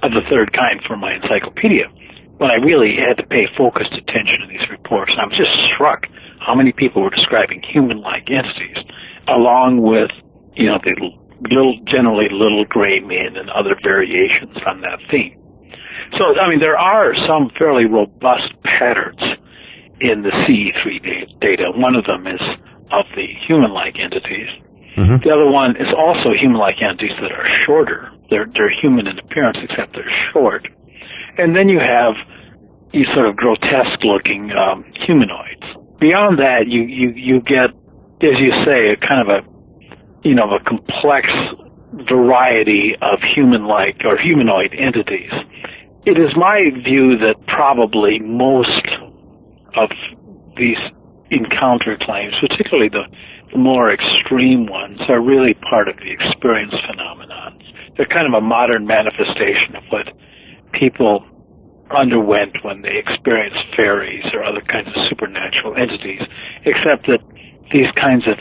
of 0.05 0.13
the 0.13 0.23
third 0.31 0.53
kind 0.53 0.81
for 0.87 0.97
my 0.97 1.15
encyclopedia, 1.15 1.91
when 2.39 2.53
I 2.53 2.63
really 2.63 2.95
had 2.95 3.17
to 3.19 3.27
pay 3.27 3.51
focused 3.59 3.93
attention 3.93 4.39
to 4.43 4.47
these 4.47 4.63
reports. 4.71 5.11
I 5.19 5.27
was 5.27 5.37
just 5.37 5.51
struck 5.75 6.07
how 6.39 6.55
many 6.55 6.71
people 6.71 7.03
were 7.03 7.11
describing 7.11 7.61
human-like 7.67 8.31
entities, 8.31 8.79
along 9.27 9.83
with, 9.83 10.11
you 10.55 10.67
know, 10.67 10.79
the 10.79 10.95
little, 11.51 11.75
generally 11.91 12.29
little 12.31 12.65
gray 12.67 13.01
men 13.01 13.35
and 13.35 13.51
other 13.51 13.75
variations 13.83 14.57
on 14.65 14.81
that 14.83 15.01
theme. 15.11 15.37
So, 16.19 16.39
I 16.39 16.49
mean, 16.49 16.61
there 16.61 16.79
are 16.79 17.15
some 17.27 17.51
fairly 17.59 17.87
robust 17.87 18.53
patterns 18.63 19.42
in 20.03 20.23
the 20.23 20.31
CE3 20.31 21.39
data. 21.41 21.71
One 21.75 21.95
of 21.95 22.05
them 22.05 22.27
is 22.27 22.41
of 22.91 23.07
the 23.15 23.27
human-like 23.47 23.95
entities. 23.99 24.51
Mm-hmm. 24.99 25.25
The 25.25 25.31
other 25.33 25.49
one 25.49 25.77
is 25.77 25.89
also 25.97 26.35
human-like 26.35 26.83
entities 26.83 27.17
that 27.23 27.33
are 27.33 27.47
shorter. 27.65 28.11
They're, 28.29 28.47
they're 28.53 28.71
human 28.71 29.07
in 29.07 29.19
appearance, 29.19 29.59
except 29.63 29.95
they're 29.95 30.11
short. 30.33 30.67
And 31.39 31.57
then 31.57 31.69
you 31.69 31.79
have 31.79 32.15
these 32.93 33.07
sort 33.15 33.29
of 33.29 33.37
grotesque-looking 33.37 34.53
um, 34.53 34.85
humanoids. 35.07 35.65
Beyond 35.99 36.39
that, 36.41 36.67
you, 36.67 36.83
you, 36.83 37.11
you 37.15 37.41
get, 37.41 37.71
as 38.27 38.39
you 38.39 38.51
say, 38.67 38.91
a 38.93 38.97
kind 38.97 39.23
of 39.23 39.29
a, 39.29 40.29
you 40.29 40.35
know, 40.35 40.51
a 40.51 40.61
complex 40.69 41.29
variety 42.09 42.95
of 43.01 43.21
human-like 43.35 44.03
or 44.05 44.19
humanoid 44.19 44.75
entities. 44.77 45.33
It 46.05 46.19
is 46.19 46.35
my 46.37 46.69
view 46.85 47.17
that 47.19 47.37
probably 47.47 48.19
most 48.19 48.83
of 49.77 49.91
these 50.57 50.79
encounter 51.31 51.97
claims, 52.01 52.35
particularly 52.41 52.89
the, 52.89 53.05
the 53.53 53.59
more 53.59 53.93
extreme 53.93 54.67
ones, 54.67 55.01
are 55.09 55.21
really 55.21 55.55
part 55.55 55.89
of 55.89 55.97
the 55.97 56.11
experience 56.11 56.75
phenomenon. 56.89 57.59
They're 57.97 58.07
kind 58.07 58.27
of 58.27 58.35
a 58.35 58.45
modern 58.45 58.87
manifestation 58.87 59.77
of 59.77 59.85
what 59.91 60.13
people 60.73 61.25
underwent 61.95 62.57
when 62.63 62.83
they 62.83 62.97
experienced 62.97 63.65
fairies 63.77 64.25
or 64.33 64.45
other 64.45 64.63
kinds 64.63 64.89
of 64.89 64.95
supernatural 65.09 65.77
entities, 65.77 66.23
except 66.65 67.07
that 67.07 67.21
these 67.73 67.91
kinds 67.97 68.25
of 68.27 68.37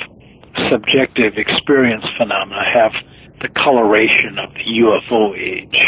subjective 0.69 1.37
experience 1.37 2.05
phenomena 2.17 2.63
have 2.73 2.91
the 3.41 3.49
coloration 3.49 4.37
of 4.39 4.53
the 4.53 4.63
UFO 4.83 5.37
age. 5.37 5.79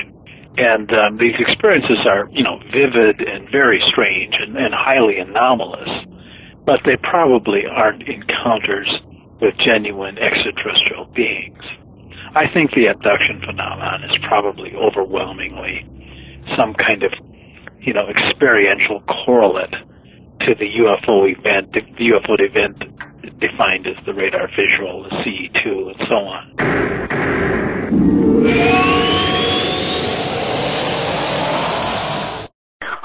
And 0.57 0.91
um, 0.93 1.17
these 1.17 1.33
experiences 1.39 2.05
are, 2.05 2.27
you 2.31 2.43
know, 2.43 2.60
vivid 2.72 3.19
and 3.22 3.50
very 3.50 3.81
strange 3.88 4.36
and, 4.39 4.55
and 4.55 4.74
highly 4.74 5.17
anomalous, 5.17 5.89
but 6.65 6.81
they 6.86 6.98
probably 6.98 7.63
aren't 7.65 8.03
encounters 8.03 8.89
with 9.41 9.57
genuine 9.57 10.17
extraterrestrial 10.19 11.05
beings. 11.15 11.63
I 12.36 12.51
think 12.51 12.72
the 12.72 12.88
abduction 12.88 13.41
phenomenon 13.45 14.03
is 14.03 14.12
probably 14.27 14.74
overwhelmingly 14.75 15.86
some 16.55 16.74
kind 16.74 17.03
of, 17.03 17.12
you 17.79 17.93
know, 17.93 18.07
experiential 18.10 19.01
correlate 19.01 19.74
to 20.41 20.55
the 20.55 20.65
UFO 20.65 21.29
event, 21.31 21.74
the 21.74 22.12
UFO 22.12 22.39
event 22.39 22.77
defined 23.39 23.88
as 23.88 23.95
the 24.05 24.13
radar 24.13 24.48
visual, 24.50 25.03
the 25.03 25.10
CE2, 25.10 25.91
and 25.91 26.07
so 26.07 26.15
on. 26.15 26.51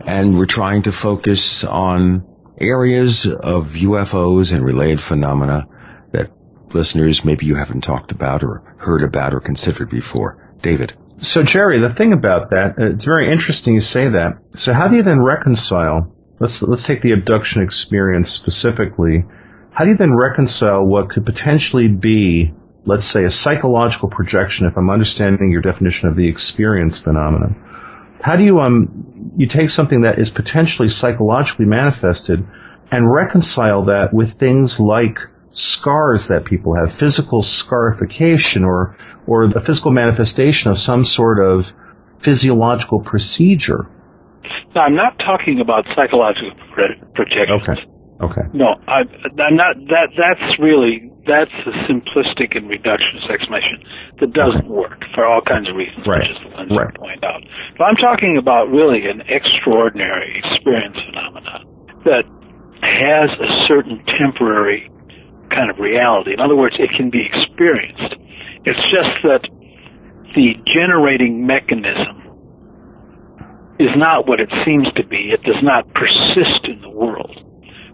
and 0.00 0.38
we're 0.38 0.46
trying 0.46 0.80
to 0.84 0.92
focus 0.92 1.62
on 1.62 2.26
areas 2.58 3.26
of 3.26 3.68
UFOs 3.72 4.52
and 4.52 4.64
related 4.64 5.00
phenomena 5.00 5.66
that 6.12 6.30
listeners 6.72 7.24
maybe 7.24 7.46
you 7.46 7.54
haven't 7.54 7.82
talked 7.82 8.12
about 8.12 8.42
or 8.42 8.76
heard 8.78 9.02
about 9.02 9.34
or 9.34 9.40
considered 9.40 9.90
before. 9.90 10.42
David. 10.62 10.94
So 11.18 11.42
Jerry, 11.42 11.80
the 11.80 11.94
thing 11.94 12.12
about 12.12 12.50
that, 12.50 12.74
it's 12.78 13.04
very 13.04 13.30
interesting 13.30 13.74
you 13.74 13.80
say 13.80 14.08
that. 14.08 14.38
So 14.54 14.72
how 14.72 14.88
do 14.88 14.96
you 14.96 15.02
then 15.02 15.22
reconcile 15.22 16.12
let's 16.38 16.62
let's 16.62 16.84
take 16.84 17.02
the 17.02 17.12
abduction 17.12 17.62
experience 17.62 18.30
specifically. 18.30 19.24
How 19.70 19.84
do 19.84 19.90
you 19.90 19.96
then 19.96 20.14
reconcile 20.14 20.84
what 20.84 21.10
could 21.10 21.26
potentially 21.26 21.88
be, 21.88 22.52
let's 22.84 23.04
say, 23.04 23.24
a 23.24 23.30
psychological 23.30 24.08
projection? 24.08 24.66
If 24.66 24.76
I'm 24.76 24.90
understanding 24.90 25.50
your 25.50 25.62
definition 25.62 26.08
of 26.08 26.16
the 26.16 26.28
experience 26.28 26.98
phenomenon, 26.98 28.16
how 28.20 28.36
do 28.36 28.44
you 28.44 28.60
um 28.60 29.15
you 29.36 29.46
take 29.46 29.70
something 29.70 30.02
that 30.02 30.18
is 30.18 30.30
potentially 30.30 30.88
psychologically 30.88 31.66
manifested 31.66 32.46
and 32.90 33.12
reconcile 33.12 33.86
that 33.86 34.12
with 34.12 34.32
things 34.32 34.80
like 34.80 35.18
scars 35.50 36.28
that 36.28 36.44
people 36.44 36.74
have, 36.74 36.92
physical 36.92 37.42
scarification, 37.42 38.64
or 38.64 38.96
or 39.26 39.48
the 39.48 39.60
physical 39.60 39.90
manifestation 39.90 40.70
of 40.70 40.78
some 40.78 41.04
sort 41.04 41.38
of 41.44 41.72
physiological 42.20 43.00
procedure? 43.00 43.90
No, 44.74 44.80
I'm 44.82 44.94
not 44.94 45.18
talking 45.18 45.60
about 45.60 45.84
psychological 45.94 46.52
projections. 47.14 47.62
Okay. 47.62 47.92
Okay. 48.18 48.48
No, 48.54 48.76
I, 48.88 49.00
I'm 49.42 49.56
not. 49.56 49.76
That 49.88 50.08
that's 50.16 50.58
really 50.58 51.10
that's 51.26 51.52
a 51.66 51.74
simplistic 51.90 52.56
and 52.56 52.70
reductionist 52.70 53.30
explanation 53.30 53.82
that 54.20 54.32
doesn't 54.32 54.68
work 54.68 55.04
for 55.14 55.26
all 55.26 55.40
kinds 55.40 55.68
of 55.68 55.76
reasons, 55.76 56.06
right. 56.06 56.20
which 56.20 56.30
is 56.30 56.38
the 56.42 56.50
ones 56.56 56.70
right. 56.70 56.88
you 56.92 56.98
point 56.98 57.24
out. 57.24 57.42
But 57.78 57.84
I'm 57.84 57.96
talking 57.96 58.36
about 58.38 58.70
really 58.70 59.06
an 59.06 59.22
extraordinary 59.28 60.42
experience 60.44 60.96
phenomenon 61.06 61.66
that 62.04 62.24
has 62.82 63.30
a 63.40 63.66
certain 63.66 64.02
temporary 64.18 64.90
kind 65.50 65.70
of 65.70 65.78
reality. 65.78 66.32
In 66.32 66.40
other 66.40 66.56
words, 66.56 66.76
it 66.78 66.90
can 66.96 67.10
be 67.10 67.26
experienced. 67.26 68.16
It's 68.64 68.82
just 68.90 69.22
that 69.22 69.48
the 70.34 70.54
generating 70.66 71.46
mechanism 71.46 72.22
is 73.78 73.90
not 73.96 74.26
what 74.26 74.40
it 74.40 74.50
seems 74.64 74.88
to 74.96 75.06
be. 75.06 75.32
It 75.32 75.42
does 75.42 75.62
not 75.62 75.92
persist 75.94 76.64
in 76.64 76.80
the 76.80 76.90
world. 76.90 77.42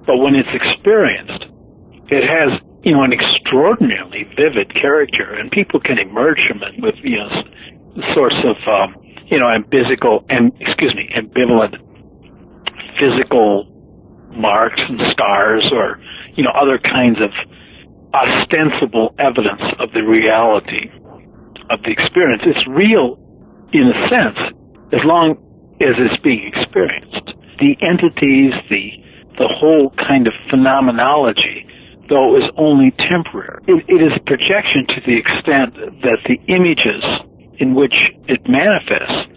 But 0.07 0.19
when 0.19 0.35
it's 0.35 0.49
experienced, 0.53 1.47
it 2.09 2.25
has, 2.27 2.61
you 2.83 2.93
know, 2.93 3.03
an 3.03 3.13
extraordinarily 3.13 4.25
vivid 4.37 4.75
character, 4.75 5.35
and 5.35 5.51
people 5.51 5.81
can 5.81 5.99
emerge 5.99 6.39
from 6.49 6.63
it 6.63 6.75
with, 6.83 6.95
you 7.03 7.17
know, 7.17 7.29
sorts 8.15 8.37
of, 8.45 8.57
um, 8.67 8.97
you 9.27 9.39
know, 9.39 9.47
ambizical, 9.47 10.25
and 10.29 10.53
excuse 10.61 10.95
me, 10.95 11.09
ambivalent 11.17 11.77
physical 12.99 13.69
marks 14.31 14.81
and 14.89 15.01
scars, 15.13 15.71
or 15.73 16.01
you 16.35 16.43
know, 16.43 16.51
other 16.51 16.79
kinds 16.79 17.19
of 17.21 17.31
ostensible 18.15 19.15
evidence 19.19 19.63
of 19.79 19.93
the 19.93 20.03
reality 20.03 20.91
of 21.71 21.83
the 21.85 21.91
experience. 21.91 22.43
It's 22.45 22.67
real 22.67 23.19
in 23.73 23.89
a 23.89 24.09
sense, 24.09 24.39
as 24.93 25.01
long 25.05 25.33
as 25.81 25.97
it's 25.99 26.21
being 26.23 26.51
experienced. 26.55 27.35
The 27.59 27.77
entities, 27.81 28.53
the 28.69 28.91
the 29.39 29.49
whole 29.49 29.95
kind 29.97 30.27
of 30.27 30.35
phenomenology, 30.51 31.67
though 32.09 32.37
is 32.37 32.45
only 32.57 32.91
temporary. 32.99 33.63
It, 33.67 33.85
it 33.89 34.01
is 34.03 34.13
projection 34.27 34.87
to 34.89 35.01
the 35.07 35.17
extent 35.17 35.75
that 36.03 36.19
the 36.27 36.39
images 36.53 37.03
in 37.59 37.75
which 37.75 37.95
it 38.29 38.41
manifests 38.49 39.31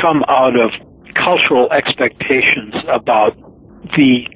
come 0.00 0.24
out 0.28 0.54
of 0.58 0.70
cultural 1.14 1.70
expectations 1.72 2.74
about 2.88 3.36
the 3.96 4.26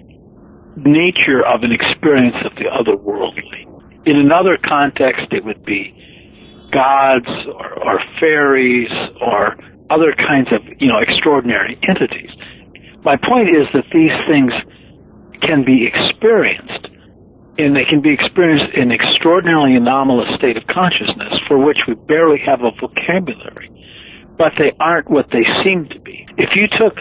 nature 0.76 1.44
of 1.44 1.62
an 1.62 1.72
experience 1.72 2.36
of 2.44 2.54
the 2.56 2.64
otherworldly. 2.70 3.68
In 4.06 4.16
another 4.16 4.58
context, 4.64 5.26
it 5.30 5.44
would 5.44 5.64
be 5.64 5.94
gods 6.72 7.28
or, 7.46 7.78
or 7.84 8.00
fairies 8.18 8.90
or 9.20 9.56
other 9.90 10.14
kinds 10.16 10.48
of, 10.52 10.60
you 10.78 10.88
know, 10.88 10.98
extraordinary 10.98 11.78
entities. 11.86 12.30
My 13.04 13.16
point 13.16 13.48
is 13.48 13.66
that 13.74 13.84
these 13.92 14.12
things 14.28 14.52
can 15.42 15.64
be 15.64 15.86
experienced 15.86 16.88
and 17.58 17.76
they 17.76 17.84
can 17.84 18.00
be 18.00 18.12
experienced 18.12 18.74
in 18.74 18.90
extraordinarily 18.90 19.76
anomalous 19.76 20.34
state 20.36 20.56
of 20.56 20.66
consciousness 20.68 21.38
for 21.46 21.58
which 21.58 21.78
we 21.86 21.94
barely 21.94 22.38
have 22.38 22.60
a 22.62 22.70
vocabulary, 22.80 23.70
but 24.38 24.52
they 24.58 24.72
aren't 24.80 25.10
what 25.10 25.26
they 25.32 25.44
seem 25.62 25.88
to 25.90 26.00
be. 26.00 26.26
If 26.38 26.56
you 26.56 26.66
took 26.66 26.96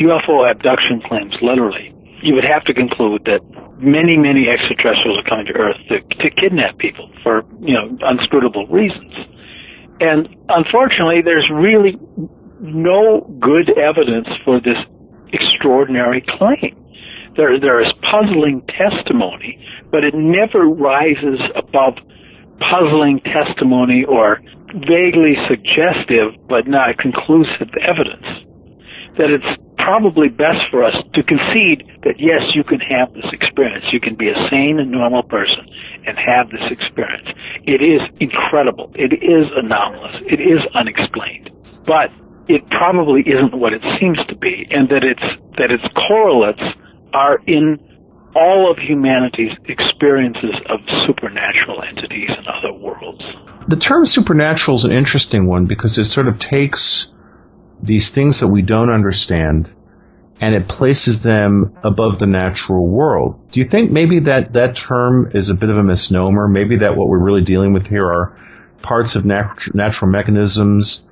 UFO 0.00 0.50
abduction 0.50 1.02
claims 1.06 1.34
literally, 1.42 1.94
you 2.22 2.34
would 2.34 2.44
have 2.44 2.64
to 2.64 2.74
conclude 2.74 3.24
that 3.26 3.40
many, 3.78 4.16
many 4.16 4.48
extraterrestrials 4.48 5.18
are 5.18 5.28
coming 5.28 5.46
to 5.46 5.52
Earth 5.52 5.76
to, 5.88 6.00
to 6.00 6.30
kidnap 6.30 6.78
people 6.78 7.10
for, 7.22 7.42
you 7.60 7.74
know, 7.74 7.90
unscrutable 8.06 8.70
reasons. 8.70 9.12
And 10.00 10.28
unfortunately, 10.48 11.20
there's 11.22 11.48
really 11.52 11.98
no 12.60 13.26
good 13.40 13.76
evidence 13.76 14.28
for 14.44 14.60
this 14.60 14.78
extraordinary 15.32 16.24
claim. 16.38 16.78
There, 17.36 17.58
there 17.58 17.80
is 17.80 17.92
puzzling 18.10 18.62
testimony, 18.68 19.58
but 19.92 20.02
it 20.02 20.14
never 20.14 20.64
rises 20.64 21.38
above 21.54 21.94
puzzling 22.58 23.20
testimony 23.20 24.04
or 24.08 24.40
vaguely 24.88 25.36
suggestive 25.46 26.32
but 26.48 26.66
not 26.66 26.98
conclusive 26.98 27.68
evidence. 27.84 28.26
That 29.18 29.28
it's 29.28 29.60
probably 29.76 30.28
best 30.28 30.64
for 30.70 30.82
us 30.82 30.96
to 31.12 31.22
concede 31.22 31.84
that 32.02 32.16
yes, 32.18 32.54
you 32.54 32.64
can 32.64 32.80
have 32.80 33.12
this 33.12 33.26
experience. 33.32 33.84
You 33.92 34.00
can 34.00 34.16
be 34.16 34.30
a 34.30 34.48
sane 34.48 34.78
and 34.78 34.90
normal 34.90 35.22
person 35.22 35.68
and 36.06 36.16
have 36.16 36.48
this 36.50 36.64
experience. 36.70 37.28
It 37.64 37.82
is 37.82 38.00
incredible. 38.20 38.90
It 38.94 39.12
is 39.20 39.50
anomalous. 39.56 40.16
It 40.26 40.40
is 40.40 40.64
unexplained. 40.74 41.50
But 41.84 42.10
it 42.48 42.66
probably 42.70 43.22
isn't 43.22 43.58
what 43.58 43.72
it 43.72 43.82
seems 44.00 44.18
to 44.28 44.36
be 44.36 44.66
and 44.70 44.88
that 44.88 45.04
its 45.04 45.22
that 45.58 45.70
its 45.70 45.84
correlates 46.08 46.62
are 47.12 47.38
in 47.46 47.78
all 48.34 48.70
of 48.70 48.78
humanity's 48.78 49.52
experiences 49.66 50.54
of 50.68 50.80
supernatural 51.06 51.82
entities 51.82 52.30
in 52.30 52.44
other 52.48 52.72
worlds. 52.72 53.22
The 53.68 53.76
term 53.76 54.06
supernatural 54.06 54.76
is 54.76 54.84
an 54.84 54.92
interesting 54.92 55.46
one 55.46 55.66
because 55.66 55.98
it 55.98 56.06
sort 56.06 56.28
of 56.28 56.38
takes 56.38 57.12
these 57.82 58.10
things 58.10 58.40
that 58.40 58.48
we 58.48 58.62
don't 58.62 58.90
understand 58.90 59.70
and 60.40 60.54
it 60.54 60.66
places 60.66 61.22
them 61.22 61.76
above 61.84 62.18
the 62.18 62.26
natural 62.26 62.88
world. 62.88 63.52
Do 63.52 63.60
you 63.60 63.68
think 63.68 63.92
maybe 63.92 64.20
that 64.20 64.54
that 64.54 64.74
term 64.74 65.30
is 65.34 65.50
a 65.50 65.54
bit 65.54 65.70
of 65.70 65.76
a 65.76 65.84
misnomer? 65.84 66.48
Maybe 66.48 66.78
that 66.78 66.96
what 66.96 67.08
we're 67.08 67.22
really 67.22 67.42
dealing 67.42 67.72
with 67.72 67.86
here 67.86 68.06
are 68.06 68.36
parts 68.82 69.14
of 69.14 69.24
nat- 69.24 69.54
natural 69.72 70.10
mechanisms 70.10 71.08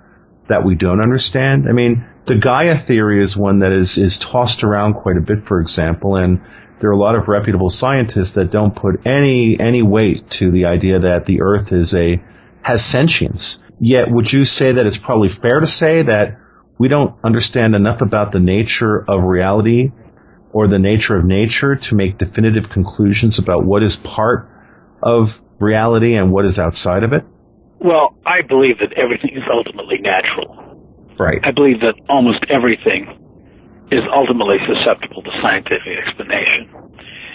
that 0.48 0.64
we 0.64 0.74
don't 0.74 1.00
understand? 1.00 1.68
I 1.68 1.72
mean, 1.72 2.04
the 2.26 2.34
Gaia 2.34 2.76
theory 2.76 3.22
is 3.22 3.36
one 3.36 3.60
that 3.60 3.72
is, 3.72 3.98
is 3.98 4.18
tossed 4.18 4.64
around 4.64 4.94
quite 4.94 5.16
a 5.16 5.20
bit, 5.20 5.44
for 5.44 5.60
example, 5.60 6.16
and 6.16 6.40
there 6.80 6.88
are 6.88 6.94
a 6.94 6.98
lot 6.98 7.14
of 7.14 7.28
reputable 7.28 7.68
scientists 7.68 8.32
that 8.32 8.50
don't 8.50 8.74
put 8.74 9.06
any, 9.06 9.60
any 9.60 9.82
weight 9.82 10.28
to 10.30 10.50
the 10.50 10.64
idea 10.64 11.00
that 11.00 11.26
the 11.26 11.42
earth 11.42 11.72
is 11.72 11.94
a, 11.94 12.22
has 12.62 12.82
sentience. 12.82 13.62
Yet, 13.78 14.10
would 14.10 14.32
you 14.32 14.44
say 14.44 14.72
that 14.72 14.86
it's 14.86 14.96
probably 14.96 15.28
fair 15.28 15.60
to 15.60 15.66
say 15.66 16.02
that 16.02 16.38
we 16.78 16.88
don't 16.88 17.14
understand 17.22 17.74
enough 17.74 18.00
about 18.00 18.32
the 18.32 18.40
nature 18.40 18.98
of 19.06 19.22
reality 19.22 19.92
or 20.52 20.68
the 20.68 20.78
nature 20.78 21.16
of 21.16 21.24
nature 21.24 21.76
to 21.76 21.94
make 21.94 22.16
definitive 22.16 22.70
conclusions 22.70 23.38
about 23.38 23.64
what 23.64 23.82
is 23.82 23.96
part 23.96 24.48
of 25.02 25.40
reality 25.58 26.14
and 26.14 26.32
what 26.32 26.46
is 26.46 26.58
outside 26.58 27.04
of 27.04 27.12
it? 27.12 27.24
Well, 27.78 28.16
I 28.24 28.40
believe 28.40 28.78
that 28.78 28.94
everything 28.94 29.36
is 29.36 29.42
ultimately 29.52 29.98
natural. 29.98 30.56
Right. 31.18 31.40
I 31.42 31.50
believe 31.50 31.80
that 31.80 31.94
almost 32.08 32.44
everything 32.48 33.29
is 33.90 34.02
ultimately 34.14 34.58
susceptible 34.66 35.22
to 35.22 35.30
scientific 35.42 35.98
explanation. 36.06 36.70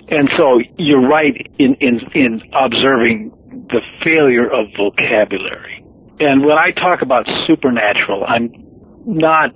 And 0.08 0.30
so 0.38 0.60
you're 0.78 1.06
right 1.06 1.36
in, 1.58 1.76
in, 1.82 2.00
in 2.14 2.42
observing 2.54 3.32
the 3.70 3.82
failure 4.04 4.46
of 4.46 4.68
vocabulary. 4.78 5.84
And 6.20 6.46
when 6.46 6.58
I 6.58 6.72
talk 6.72 7.02
about 7.02 7.26
supernatural, 7.48 8.24
I'm 8.26 8.52
not 9.06 9.52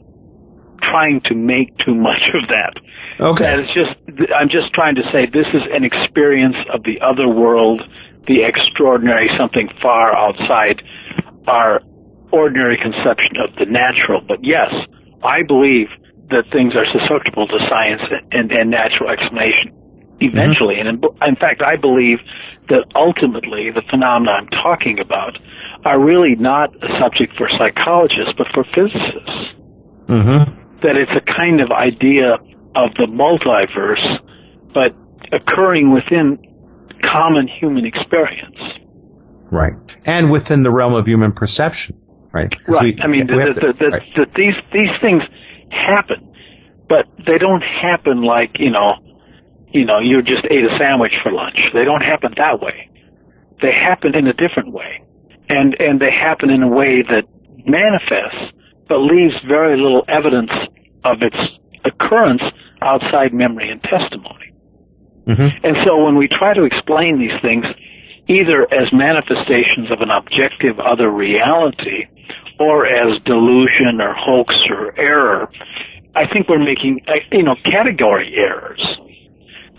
trying 0.81 1.21
to 1.25 1.35
make 1.35 1.77
too 1.77 1.95
much 1.95 2.21
of 2.33 2.49
that. 2.49 2.73
Okay. 3.19 3.45
And 3.45 3.62
it's 3.62 3.73
just, 3.73 3.95
I'm 4.33 4.49
just 4.49 4.73
trying 4.73 4.95
to 4.95 5.03
say 5.12 5.25
this 5.25 5.47
is 5.53 5.63
an 5.71 5.83
experience 5.83 6.55
of 6.73 6.83
the 6.83 6.99
other 7.01 7.27
world, 7.27 7.81
the 8.27 8.43
extraordinary, 8.43 9.29
something 9.38 9.69
far 9.81 10.15
outside 10.15 10.81
our 11.47 11.81
ordinary 12.31 12.77
conception 12.77 13.38
of 13.43 13.55
the 13.57 13.65
natural. 13.65 14.21
But 14.25 14.39
yes, 14.43 14.73
I 15.23 15.43
believe 15.43 15.88
that 16.30 16.46
things 16.52 16.76
are 16.76 16.86
susceptible 16.86 17.48
to 17.48 17.58
science 17.70 18.02
and, 18.32 18.52
and 18.52 18.70
natural 18.70 19.10
explanation 19.10 19.74
eventually. 20.20 20.76
Mm-hmm. 20.76 20.88
And 20.88 21.06
in, 21.22 21.30
in, 21.30 21.36
fact, 21.36 21.62
I 21.62 21.76
believe 21.76 22.20
that 22.68 22.86
ultimately 22.96 23.72
the 23.72 23.82
phenomena 23.89 24.32
I'm 24.32 24.48
talking 24.50 25.00
about 25.00 25.38
are 25.86 26.00
really 26.00 26.36
not 26.36 26.76
a 26.84 26.88
subject 27.00 27.36
for 27.38 27.50
psychologists, 27.50 28.34
but 28.38 28.48
for 28.54 28.63
physicists. 28.76 29.56
Mm-hmm. 30.08 30.82
That 30.82 30.96
it's 30.96 31.12
a 31.12 31.22
kind 31.22 31.62
of 31.62 31.72
idea 31.72 32.36
of 32.76 32.94
the 32.96 33.08
multiverse, 33.08 34.20
but 34.74 34.96
occurring 35.32 35.92
within 35.92 36.38
common 37.04 37.48
human 37.48 37.86
experience. 37.86 38.58
Right. 39.52 39.74
And 40.06 40.32
within 40.32 40.63
the 40.63 40.72
realm 40.72 40.94
of 40.94 41.08
human 41.08 41.32
perception. 41.32 42.00
Right. 42.32 42.54
Right. 42.68 42.96
We, 42.96 43.02
I 43.02 43.08
mean, 43.08 43.28
the, 43.28 43.34
the, 43.34 43.74
the, 43.74 43.89
right. 43.89 44.36
these, 44.36 44.54
these 44.72 44.92
things 45.02 45.24
happen, 45.71 46.34
but 46.88 47.05
they 47.25 47.38
don't 47.38 47.62
happen 47.62 48.23
like, 48.23 48.51
you 48.60 48.69
know, 48.69 48.93
you 49.71 49.86
know, 49.86 49.99
you 49.99 50.21
just 50.21 50.45
ate 50.45 50.65
a 50.65 50.77
sandwich 50.77 51.13
for 51.21 51.32
lunch. 51.32 51.60
They 51.73 51.86
don't 51.86 52.01
happen 52.01 52.34
that 52.38 52.60
way. 52.62 52.89
They 53.62 53.71
happen 53.71 54.15
in 54.15 54.27
a 54.27 54.34
different 54.34 54.73
way. 54.73 55.03
And, 55.49 55.75
and 55.79 55.99
they 55.99 56.12
happen 56.12 56.49
in 56.49 56.63
a 56.63 56.67
way 56.67 57.03
that 57.03 57.23
manifests, 57.65 58.53
but 58.88 58.97
leaves 58.97 59.36
very 59.47 59.77
little 59.77 60.03
evidence 60.08 60.51
of 61.03 61.17
its 61.21 61.38
occurrence 61.86 62.41
outside 62.82 63.34
memory 63.34 63.69
and 63.69 63.82
testimony. 63.84 64.53
Mm-hmm. 65.27 65.65
And 65.65 65.77
so 65.86 66.03
when 66.03 66.17
we 66.17 66.27
try 66.27 66.53
to 66.53 66.63
explain 66.63 67.19
these 67.19 67.39
things, 67.41 67.65
either 68.30 68.63
as 68.72 68.94
manifestations 68.94 69.89
of 69.92 70.02
an 70.02 70.12
objective 70.12 70.80
other 70.80 71.10
reality 71.10 72.06
or 72.60 72.86
as 72.86 73.20
delusion 73.26 74.00
or 74.00 74.13
hoax 74.13 74.54
or 74.70 74.98
error, 75.00 75.50
I 76.15 76.28
think 76.32 76.48
we're 76.48 76.63
making, 76.63 77.02
uh, 77.08 77.13
you 77.32 77.44
know, 77.44 77.56
category 77.65 78.34
errors. 78.38 78.82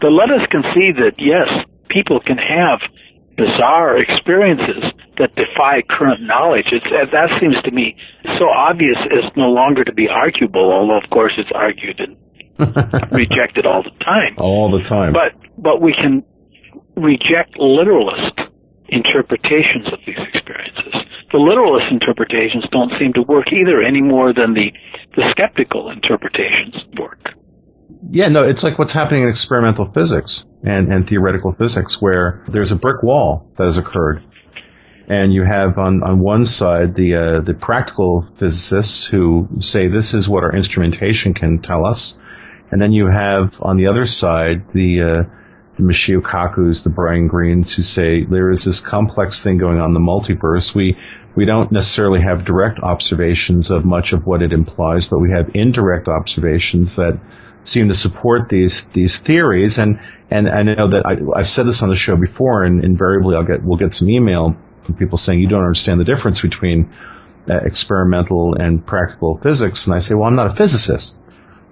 But 0.01 0.11
let 0.11 0.31
us 0.31 0.47
concede 0.51 0.97
that 0.97 1.15
yes, 1.19 1.49
people 1.89 2.21
can 2.21 2.39
have 2.39 2.81
bizarre 3.37 3.99
experiences 3.99 4.85
that 5.19 5.35
defy 5.37 5.83
current 5.89 6.23
knowledge. 6.23 6.67
It's, 6.73 6.87
uh, 6.87 7.07
that 7.13 7.41
seems 7.41 7.57
to 7.63 7.71
me 7.71 7.97
so 8.39 8.49
obvious 8.49 8.97
as 9.13 9.31
no 9.37 9.49
longer 9.49 9.85
to 9.85 9.93
be 9.93 10.09
arguable, 10.09 10.73
although 10.73 10.99
of 10.99 11.09
course 11.11 11.35
it's 11.39 11.51
argued 11.55 12.01
and 12.01 12.17
rejected 13.13 13.65
all 13.65 13.83
the 13.83 13.93
time. 14.05 14.35
All 14.39 14.71
the 14.71 14.83
time. 14.83 15.13
But, 15.13 15.33
but 15.57 15.81
we 15.81 15.95
can 15.95 16.25
reject 16.96 17.59
literalist 17.59 18.40
interpretations 18.88 19.87
of 19.92 19.98
these 20.07 20.18
experiences. 20.33 20.94
The 21.33 21.38
literalist 21.38 21.87
interpretations 21.90 22.64
don't 22.72 22.92
seem 22.98 23.12
to 23.14 23.22
work 23.22 23.53
either 23.53 23.83
any 23.83 24.03
more 24.03 24.33
than 24.33 24.55
the, 24.55 24.72
the 25.14 25.31
skeptical 25.31 25.90
interpretations 25.90 26.85
work. 26.98 27.20
Yeah, 28.11 28.29
no, 28.29 28.48
it's 28.48 28.64
like 28.64 28.79
what's 28.79 28.92
happening 28.92 29.22
in 29.22 29.29
experimental 29.29 29.90
physics 29.92 30.44
and, 30.64 30.92
and 30.92 31.07
theoretical 31.07 31.53
physics 31.53 32.00
where 32.03 32.44
there's 32.48 32.72
a 32.72 32.76
brick 32.76 33.03
wall 33.03 33.48
that 33.57 33.64
has 33.64 33.76
occurred. 33.76 34.24
And 35.09 35.33
you 35.33 35.44
have 35.44 35.79
on, 35.79 36.03
on 36.03 36.20
one 36.20 36.44
side 36.44 36.94
the 36.94 37.14
uh, 37.14 37.40
the 37.40 37.55
practical 37.55 38.24
physicists 38.38 39.05
who 39.05 39.48
say 39.59 39.88
this 39.88 40.14
is 40.14 40.29
what 40.29 40.44
our 40.44 40.55
instrumentation 40.55 41.35
can 41.35 41.59
tell 41.59 41.85
us, 41.85 42.16
and 42.70 42.81
then 42.81 42.92
you 42.92 43.09
have 43.09 43.61
on 43.61 43.76
the 43.76 43.88
other 43.88 44.07
side 44.07 44.72
the 44.72 45.03
uh, 45.03 45.39
the 45.76 45.83
Michio 45.83 46.20
Kakus, 46.20 46.85
the 46.85 46.90
Brian 46.90 47.28
Greenes, 47.28 47.74
who 47.74 47.83
say 47.83 48.24
there 48.24 48.50
is 48.50 48.64
this 48.64 48.80
complex 48.80 49.42
thing 49.42 49.59
going 49.59 49.78
on 49.78 49.90
in 49.90 49.94
the 49.94 50.00
multiverse. 50.00 50.74
We 50.74 50.98
we 51.35 51.44
don't 51.44 51.70
necessarily 51.70 52.20
have 52.20 52.44
direct 52.44 52.80
observations 52.80 53.70
of 53.70 53.85
much 53.85 54.12
of 54.12 54.26
what 54.26 54.42
it 54.42 54.52
implies, 54.52 55.09
but 55.09 55.18
we 55.18 55.30
have 55.30 55.50
indirect 55.54 56.09
observations 56.09 56.96
that 56.96 57.18
seem 57.64 57.88
to 57.88 57.94
support 57.94 58.48
these 58.48 58.85
these 58.87 59.18
theories. 59.18 59.78
And 59.78 60.00
and 60.30 60.48
I 60.48 60.62
know 60.62 60.90
that 60.90 61.06
I, 61.06 61.38
have 61.38 61.48
said 61.48 61.66
this 61.66 61.83
on 61.83 61.88
the 61.88 61.96
show 61.96 62.16
before, 62.16 62.64
and 62.64 62.85
invariably 62.85 63.37
I'll 63.37 63.44
get 63.44 63.62
we'll 63.62 63.78
get 63.78 63.94
some 63.94 64.09
email 64.09 64.56
from 64.83 64.96
people 64.96 65.18
saying 65.18 65.40
you 65.40 65.48
don't 65.48 65.62
understand 65.62 66.00
the 66.00 66.04
difference 66.04 66.40
between 66.40 66.92
uh, 67.48 67.56
experimental 67.56 68.54
and 68.54 68.85
practical 68.85 69.38
physics. 69.38 69.87
And 69.87 69.94
I 69.94 70.00
say, 70.00 70.14
well, 70.14 70.28
I'm 70.28 70.37
not 70.37 70.46
a 70.46 70.54
physicist. 70.54 71.16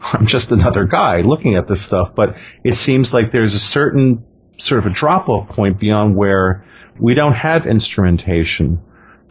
I'm 0.12 0.26
just 0.26 0.52
another 0.52 0.84
guy 0.84 1.20
looking 1.20 1.56
at 1.56 1.68
this 1.68 1.82
stuff. 1.82 2.14
But 2.14 2.36
it 2.64 2.76
seems 2.76 3.12
like 3.12 3.32
there's 3.32 3.54
a 3.54 3.60
certain 3.60 4.24
sort 4.58 4.80
of 4.80 4.86
a 4.86 4.90
drop 4.90 5.28
off 5.28 5.48
point 5.48 5.78
beyond 5.78 6.16
where 6.16 6.64
we 6.98 7.14
don't 7.14 7.34
have 7.34 7.66
instrumentation 7.66 8.80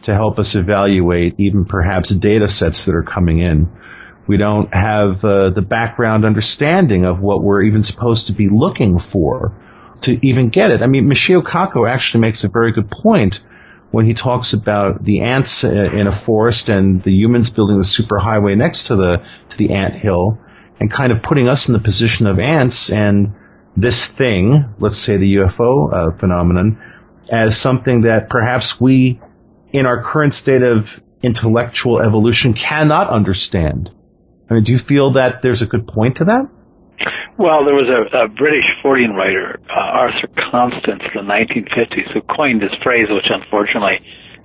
to 0.02 0.14
help 0.14 0.38
us 0.38 0.54
evaluate 0.54 1.34
even 1.38 1.64
perhaps 1.64 2.10
data 2.10 2.48
sets 2.48 2.84
that 2.86 2.94
are 2.94 3.02
coming 3.02 3.40
in. 3.40 3.70
We 4.26 4.36
don't 4.36 4.72
have 4.74 5.24
uh, 5.24 5.50
the 5.50 5.64
background 5.66 6.24
understanding 6.24 7.04
of 7.04 7.20
what 7.20 7.42
we're 7.42 7.62
even 7.62 7.82
supposed 7.82 8.28
to 8.28 8.32
be 8.32 8.48
looking 8.50 8.98
for 8.98 9.54
to 10.02 10.24
even 10.26 10.50
get 10.50 10.70
it. 10.70 10.82
I 10.82 10.86
mean, 10.86 11.08
Michio 11.08 11.42
Kaku 11.42 11.90
actually 11.90 12.20
makes 12.20 12.44
a 12.44 12.48
very 12.48 12.72
good 12.72 12.90
point 12.90 13.40
when 13.90 14.04
he 14.04 14.14
talks 14.14 14.52
about 14.52 15.02
the 15.02 15.22
ants 15.22 15.64
in 15.64 16.06
a 16.06 16.12
forest 16.12 16.68
and 16.68 17.02
the 17.02 17.10
humans 17.10 17.50
building 17.50 17.78
the 17.78 17.82
superhighway 17.82 18.56
next 18.56 18.88
to 18.88 18.96
the 18.96 19.24
to 19.48 19.56
the 19.56 19.72
ant 19.72 19.94
hill 19.94 20.38
and 20.80 20.90
kind 20.90 21.12
of 21.12 21.22
putting 21.22 21.48
us 21.48 21.68
in 21.68 21.72
the 21.72 21.80
position 21.80 22.26
of 22.26 22.38
ants 22.38 22.90
and 22.90 23.34
this 23.76 24.06
thing, 24.06 24.74
let's 24.78 24.96
say 24.98 25.16
the 25.16 25.36
UFO 25.36 25.92
uh, 25.92 26.16
phenomenon, 26.18 26.82
as 27.30 27.56
something 27.56 28.02
that 28.02 28.28
perhaps 28.28 28.80
we, 28.80 29.20
in 29.72 29.86
our 29.86 30.02
current 30.02 30.34
state 30.34 30.62
of 30.62 31.00
intellectual 31.22 32.00
evolution, 32.00 32.54
cannot 32.54 33.08
understand. 33.08 33.90
I 34.50 34.54
mean, 34.54 34.64
do 34.64 34.72
you 34.72 34.78
feel 34.78 35.12
that 35.12 35.42
there's 35.42 35.62
a 35.62 35.66
good 35.66 35.86
point 35.86 36.16
to 36.16 36.24
that? 36.24 36.48
Well, 37.38 37.64
there 37.64 37.74
was 37.74 37.86
a, 37.86 38.24
a 38.24 38.28
British 38.28 38.66
Fortean 38.82 39.14
writer, 39.14 39.60
uh, 39.70 39.78
Arthur 39.78 40.26
Constance, 40.50 41.02
in 41.14 41.26
the 41.26 41.32
1950s, 41.32 42.12
who 42.12 42.20
coined 42.34 42.60
this 42.60 42.74
phrase, 42.82 43.06
which 43.10 43.30
unfortunately 43.30 44.00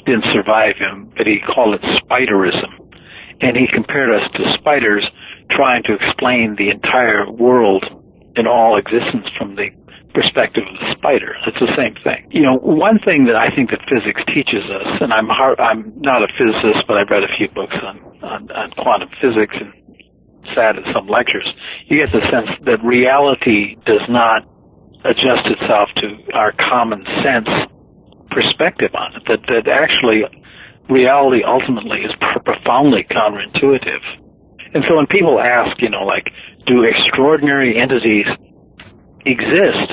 didn't 0.06 0.26
survive 0.32 0.76
him, 0.78 1.12
but 1.18 1.26
he 1.26 1.40
called 1.40 1.74
it 1.74 1.82
spiderism. 2.06 2.70
And 3.42 3.58
he 3.58 3.66
compared 3.74 4.14
us 4.14 4.30
to 4.36 4.54
spiders 4.60 5.08
trying 5.56 5.84
to 5.84 5.94
explain 5.94 6.56
the 6.58 6.70
entire 6.70 7.30
world 7.30 7.86
in 8.36 8.48
all 8.48 8.78
existence 8.78 9.28
from 9.38 9.56
the 9.56 9.70
perspective 10.14 10.64
of 10.68 10.80
the 10.80 10.94
spider. 10.98 11.36
It's 11.48 11.60
the 11.60 11.74
same 11.76 11.96
thing. 12.04 12.28
You 12.30 12.44
know, 12.44 12.58
one 12.58 13.00
thing 13.00 13.26
that 13.26 13.36
I 13.36 13.54
think 13.54 13.72
that 13.72 13.82
physics 13.90 14.22
teaches 14.34 14.64
us, 14.70 15.02
and 15.02 15.14
I'm 15.14 15.28
hard, 15.28 15.60
I'm 15.60 15.94
not 16.02 16.22
a 16.22 16.28
physicist, 16.38 16.86
but 16.88 16.98
I've 16.98 17.10
read 17.10 17.24
a 17.24 17.34
few 17.38 17.50
books 17.50 17.76
on, 17.82 17.98
on, 18.22 18.52
on 18.52 18.72
quantum 18.78 19.10
physics 19.22 19.56
and 19.60 19.74
sat 20.54 20.78
at 20.78 20.86
some 20.94 21.08
lectures, 21.08 21.48
you 21.86 21.98
get 21.98 22.12
the 22.12 22.22
sense 22.30 22.58
that 22.66 22.84
reality 22.84 23.76
does 23.86 24.02
not 24.10 24.44
adjust 25.06 25.48
itself 25.48 25.90
to 25.98 26.18
our 26.34 26.52
common 26.54 27.06
sense 27.24 27.50
perspective 28.32 28.92
on 28.96 29.16
it. 29.16 29.24
That 29.28 29.42
that 29.48 29.68
actually 29.68 30.24
reality 30.90 31.44
ultimately 31.44 32.02
is 32.02 32.12
profoundly 32.44 33.06
counterintuitive. 33.10 34.02
And 34.74 34.84
so 34.88 34.96
when 34.96 35.08
people 35.08 35.40
ask, 35.40 35.82
you 35.82 35.90
know, 35.90 36.04
like, 36.04 36.30
do 36.66 36.84
extraordinary 36.84 37.80
entities 37.80 38.26
exist? 39.26 39.92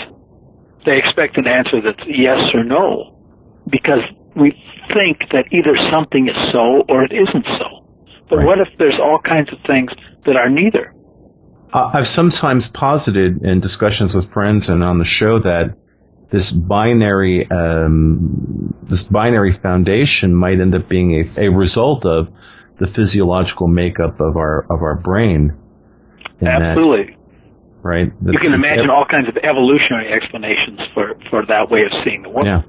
They 0.86 0.98
expect 0.98 1.36
an 1.36 1.46
answer 1.46 1.80
that's 1.82 2.02
yes 2.08 2.38
or 2.54 2.64
no, 2.64 3.18
because 3.70 4.00
we 4.34 4.52
think 4.94 5.18
that 5.32 5.44
either 5.52 5.76
something 5.92 6.28
is 6.28 6.52
so 6.52 6.84
or 6.88 7.04
it 7.04 7.12
isn't 7.12 7.44
so. 7.58 7.86
But 8.28 8.36
right. 8.36 8.46
what 8.46 8.58
if 8.60 8.68
there's 8.78 8.98
all 8.98 9.18
kinds 9.22 9.52
of 9.52 9.58
things 9.66 9.90
that 10.24 10.36
are 10.36 10.48
neither? 10.48 10.94
Uh, 11.72 11.90
I've 11.92 12.08
sometimes 12.08 12.70
posited 12.70 13.42
in 13.42 13.60
discussions 13.60 14.14
with 14.14 14.32
friends 14.32 14.68
and 14.68 14.82
on 14.82 14.98
the 14.98 15.04
show 15.04 15.40
that 15.40 15.76
this 16.30 16.50
binary 16.50 17.48
um, 17.50 18.74
this 18.82 19.02
binary 19.02 19.52
foundation 19.52 20.34
might 20.34 20.60
end 20.60 20.74
up 20.74 20.88
being 20.88 21.28
a, 21.36 21.46
a 21.46 21.50
result 21.50 22.06
of 22.06 22.28
the 22.80 22.86
physiological 22.86 23.68
makeup 23.68 24.20
of 24.20 24.36
our 24.36 24.64
of 24.70 24.82
our 24.82 24.96
brain. 24.96 25.56
Absolutely. 26.42 27.14
That, 27.14 27.18
right. 27.82 28.12
you 28.26 28.38
can 28.38 28.54
imagine 28.54 28.86
ev- 28.86 28.90
all 28.90 29.04
kinds 29.08 29.28
of 29.28 29.36
evolutionary 29.36 30.10
explanations 30.12 30.80
for 30.94 31.14
for 31.28 31.46
that 31.46 31.70
way 31.70 31.82
of 31.82 31.92
seeing 32.02 32.22
the 32.22 32.30
world. 32.30 32.46
Yeah. 32.46 32.62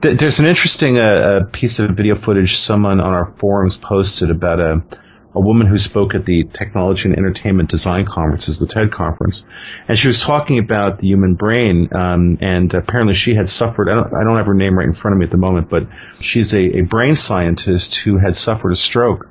There's 0.00 0.40
an 0.40 0.46
interesting 0.46 0.98
uh, 0.98 1.48
piece 1.52 1.78
of 1.80 1.90
video 1.90 2.16
footage 2.16 2.56
someone 2.56 3.00
on 3.00 3.12
our 3.12 3.32
forums 3.38 3.76
posted 3.76 4.30
about 4.30 4.60
a 4.60 4.82
a 5.36 5.40
woman 5.40 5.66
who 5.66 5.76
spoke 5.76 6.14
at 6.14 6.24
the 6.24 6.44
Technology 6.44 7.10
and 7.10 7.18
Entertainment 7.18 7.68
Design 7.68 8.06
Conferences, 8.06 8.58
the 8.58 8.66
TED 8.66 8.90
conference, 8.90 9.44
and 9.86 9.98
she 9.98 10.08
was 10.08 10.20
talking 10.20 10.58
about 10.58 10.98
the 10.98 11.06
human 11.06 11.34
brain. 11.34 11.90
Um, 11.94 12.38
and 12.40 12.72
apparently, 12.72 13.14
she 13.14 13.34
had 13.34 13.48
suffered. 13.48 13.90
I 13.90 13.94
don't, 13.94 14.14
I 14.14 14.24
don't 14.24 14.38
have 14.38 14.46
her 14.46 14.54
name 14.54 14.78
right 14.78 14.86
in 14.86 14.94
front 14.94 15.14
of 15.14 15.18
me 15.18 15.26
at 15.26 15.30
the 15.30 15.36
moment, 15.36 15.68
but 15.68 15.88
she's 16.20 16.54
a, 16.54 16.78
a 16.78 16.80
brain 16.80 17.14
scientist 17.14 17.96
who 17.96 18.16
had 18.18 18.34
suffered 18.34 18.72
a 18.72 18.76
stroke 18.76 19.28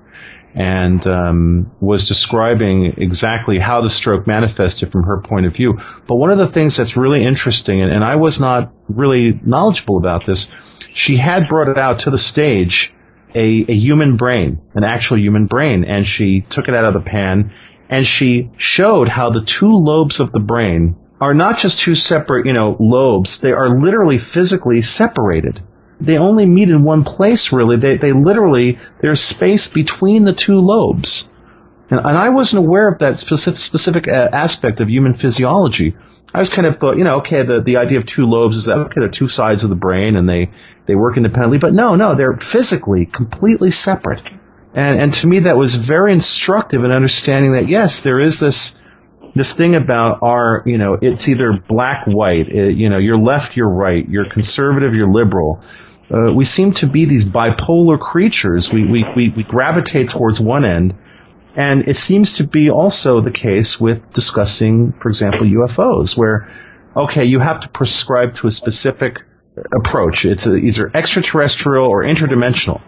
and 0.53 1.05
um, 1.05 1.71
was 1.81 2.07
describing 2.07 2.93
exactly 2.97 3.59
how 3.59 3.81
the 3.81 3.89
stroke 3.89 4.25
manifested 4.25 4.91
from 4.91 5.03
her 5.03 5.21
point 5.21 5.45
of 5.45 5.53
view. 5.53 5.79
But 6.07 6.15
one 6.15 6.29
of 6.29 6.37
the 6.37 6.47
things 6.47 6.77
that's 6.77 6.95
really 6.95 7.25
interesting, 7.25 7.81
and, 7.81 7.91
and 7.91 8.03
I 8.03 8.15
was 8.15 8.39
not 8.39 8.71
really 8.87 9.37
knowledgeable 9.43 9.97
about 9.97 10.25
this, 10.25 10.47
she 10.93 11.17
had 11.17 11.49
brought 11.49 11.67
it 11.67 11.77
out 11.77 11.99
to 11.99 12.11
the 12.11 12.17
stage 12.17 12.94
a, 13.35 13.65
a 13.67 13.75
human 13.75 14.17
brain, 14.17 14.61
an 14.73 14.83
actual 14.83 15.19
human 15.19 15.45
brain, 15.45 15.83
and 15.83 16.05
she 16.05 16.41
took 16.41 16.67
it 16.67 16.73
out 16.73 16.85
of 16.85 16.93
the 16.93 17.09
pan 17.09 17.51
and 17.89 18.07
she 18.07 18.49
showed 18.57 19.07
how 19.07 19.29
the 19.29 19.45
two 19.45 19.71
lobes 19.71 20.19
of 20.19 20.31
the 20.31 20.39
brain 20.39 20.95
are 21.21 21.35
not 21.35 21.59
just 21.59 21.79
two 21.79 21.93
separate, 21.93 22.47
you 22.47 22.53
know, 22.53 22.75
lobes. 22.79 23.37
They 23.37 23.51
are 23.51 23.79
literally 23.79 24.17
physically 24.17 24.81
separated 24.81 25.61
they 25.99 26.17
only 26.17 26.45
meet 26.45 26.69
in 26.69 26.83
one 26.83 27.03
place 27.03 27.51
really. 27.51 27.77
They, 27.77 27.97
they 27.97 28.11
literally, 28.11 28.79
there's 29.01 29.21
space 29.21 29.71
between 29.71 30.25
the 30.25 30.33
two 30.33 30.59
lobes. 30.59 31.29
And, 31.89 31.99
and 31.99 32.17
I 32.17 32.29
wasn't 32.29 32.65
aware 32.65 32.87
of 32.87 32.99
that 32.99 33.17
specific, 33.19 33.59
specific 33.59 34.07
uh, 34.07 34.29
aspect 34.31 34.79
of 34.79 34.89
human 34.89 35.13
physiology. 35.13 35.95
I 36.33 36.39
was 36.39 36.49
kind 36.49 36.67
of 36.67 36.77
thought, 36.77 36.97
you 36.97 37.03
know, 37.03 37.17
okay, 37.17 37.43
the, 37.43 37.61
the 37.61 37.77
idea 37.77 37.99
of 37.99 38.05
two 38.05 38.25
lobes 38.25 38.57
is 38.57 38.65
that, 38.65 38.77
okay, 38.77 38.99
they're 38.99 39.09
two 39.09 39.27
sides 39.27 39.63
of 39.63 39.69
the 39.69 39.75
brain 39.75 40.15
and 40.15 40.27
they, 40.27 40.51
they 40.85 40.95
work 40.95 41.17
independently. 41.17 41.59
But 41.59 41.73
no, 41.73 41.95
no, 41.95 42.15
they're 42.15 42.37
physically 42.37 43.05
completely 43.05 43.71
separate. 43.71 44.21
And, 44.73 44.99
and 44.99 45.13
to 45.15 45.27
me, 45.27 45.41
that 45.41 45.55
was 45.55 45.75
very 45.75 46.11
instructive 46.11 46.83
in 46.83 46.91
understanding 46.91 47.53
that, 47.53 47.69
yes, 47.69 48.01
there 48.01 48.19
is 48.19 48.39
this, 48.39 48.81
this 49.33 49.53
thing 49.53 49.75
about 49.75 50.19
our, 50.21 50.63
you 50.65 50.77
know, 50.77 50.97
it's 51.01 51.29
either 51.29 51.53
black, 51.69 52.05
white, 52.05 52.49
it, 52.49 52.65
uh, 52.65 52.69
you 52.69 52.89
know, 52.89 52.97
you're 52.97 53.17
left, 53.17 53.55
you're 53.55 53.69
right, 53.69 54.07
you're 54.09 54.29
conservative, 54.29 54.93
you're 54.93 55.11
liberal 55.11 55.63
uh, 56.11 56.31
we 56.31 56.45
seem 56.45 56.71
to 56.71 56.87
be 56.87 57.05
these 57.05 57.25
bipolar 57.25 57.99
creatures. 57.99 58.71
We, 58.71 58.85
we, 58.85 59.05
we, 59.15 59.29
we 59.35 59.43
gravitate 59.43 60.09
towards 60.09 60.39
one 60.39 60.63
end. 60.63 60.93
And 61.55 61.87
it 61.87 61.95
seems 61.95 62.37
to 62.37 62.47
be 62.47 62.69
also 62.69 63.21
the 63.21 63.31
case 63.31 63.79
with 63.79 64.11
discussing, 64.11 64.93
for 65.01 65.07
example, 65.07 65.47
UFOs, 65.47 66.17
where, 66.17 66.51
okay, 66.95 67.25
you 67.25 67.39
have 67.39 67.61
to 67.61 67.69
prescribe 67.69 68.35
to 68.37 68.47
a 68.47 68.51
specific 68.51 69.23
approach. 69.73 70.25
It's 70.25 70.47
either 70.47 70.91
extraterrestrial 70.93 71.85
or 71.85 72.03
interdimensional. 72.03 72.81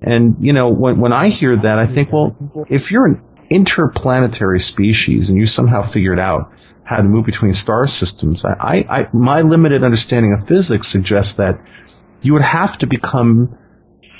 And, 0.00 0.36
you 0.40 0.52
know, 0.52 0.70
when, 0.70 1.00
when 1.00 1.12
I 1.12 1.28
hear 1.28 1.56
that, 1.56 1.78
I 1.78 1.86
think, 1.86 2.12
well, 2.12 2.36
if 2.70 2.90
you're 2.90 3.06
an 3.06 3.22
interplanetary 3.50 4.60
species 4.60 5.30
and 5.30 5.38
you 5.38 5.46
somehow 5.46 5.82
figured 5.82 6.18
out 6.18 6.52
how 6.84 6.96
to 6.96 7.02
move 7.02 7.26
between 7.26 7.52
star 7.52 7.86
systems, 7.86 8.44
I, 8.44 8.86
I, 8.88 9.08
my 9.12 9.42
limited 9.42 9.84
understanding 9.84 10.32
of 10.32 10.46
physics 10.46 10.88
suggests 10.88 11.34
that 11.34 11.60
you 12.22 12.32
would 12.32 12.42
have 12.42 12.78
to 12.78 12.86
become 12.86 13.58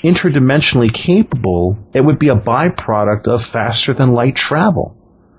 interdimensionally 0.03 0.93
capable. 0.93 1.77
It 1.93 2.03
would 2.03 2.19
be 2.19 2.29
a 2.29 2.35
byproduct 2.35 3.27
of 3.27 3.45
faster 3.45 3.93
than 3.93 4.13
light 4.13 4.35
travel. 4.35 4.95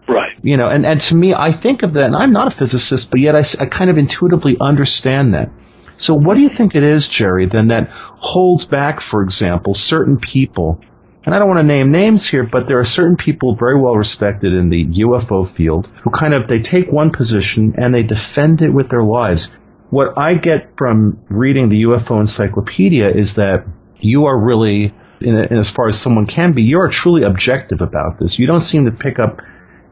Right. 0.09 0.33
You 0.43 0.57
know, 0.57 0.69
and, 0.69 0.85
and 0.85 1.01
to 1.03 1.15
me, 1.15 1.35
I 1.35 1.53
think 1.53 1.83
of 1.83 1.95
that, 1.95 2.07
and 2.07 2.17
I'm 2.17 2.33
not 2.33 2.49
a 2.49 2.57
physicist, 2.57 3.11
but 3.11 3.21
yet 3.21 3.37
I, 3.37 3.45
I 3.61 3.67
kind 3.67 3.91
of 3.91 3.99
intuitively 3.99 4.57
understand 4.61 5.35
that. 5.35 5.51
So 5.99 6.15
what 6.15 6.35
do 6.35 6.41
you 6.41 6.49
think 6.49 6.75
it 6.75 6.83
is, 6.83 7.09
Jerry, 7.09 7.47
then 7.47 7.69
that 7.69 7.91
holds 7.91 8.65
back, 8.65 9.01
for 9.01 9.23
example, 9.23 9.75
certain 9.75 10.19
people, 10.19 10.81
and 11.25 11.35
I 11.35 11.39
don't 11.39 11.49
want 11.49 11.61
to 11.61 11.67
name 11.67 11.93
names 11.93 12.27
here, 12.27 12.49
but 12.51 12.67
there 12.67 12.81
are 12.81 12.85
certain 12.85 13.17
people 13.17 13.55
very 13.55 13.79
well 13.79 13.95
respected 13.95 14.55
in 14.55 14.71
the 14.71 14.85
UFO 14.85 15.47
field 15.47 15.93
who 16.03 16.11
kind 16.11 16.33
of, 16.33 16.49
they 16.49 16.61
take 16.61 16.91
one 16.91 17.11
position 17.11 17.75
and 17.77 17.95
they 17.95 18.03
defend 18.03 18.63
it 18.63 18.71
with 18.71 18.89
their 18.89 19.05
lives 19.05 19.51
what 19.91 20.17
I 20.17 20.35
get 20.35 20.71
from 20.79 21.19
reading 21.29 21.69
the 21.69 21.83
UFO 21.83 22.21
encyclopedia 22.21 23.11
is 23.11 23.35
that 23.35 23.67
you 24.03 24.27
are 24.27 24.39
really, 24.39 24.95
in, 25.21 25.37
a, 25.37 25.43
in 25.43 25.59
as 25.59 25.71
far 25.71 25.89
as 25.89 25.99
someone 25.99 26.27
can 26.27 26.53
be, 26.53 26.63
you 26.63 26.81
are 26.81 26.89
truly 26.89 27.23
objective 27.23 27.81
about 27.81 28.19
this. 28.19 28.39
You 28.39 28.47
don't 28.47 28.61
seem 28.61 28.85
to 28.87 28.93
pick 28.93 29.19
up 29.19 29.43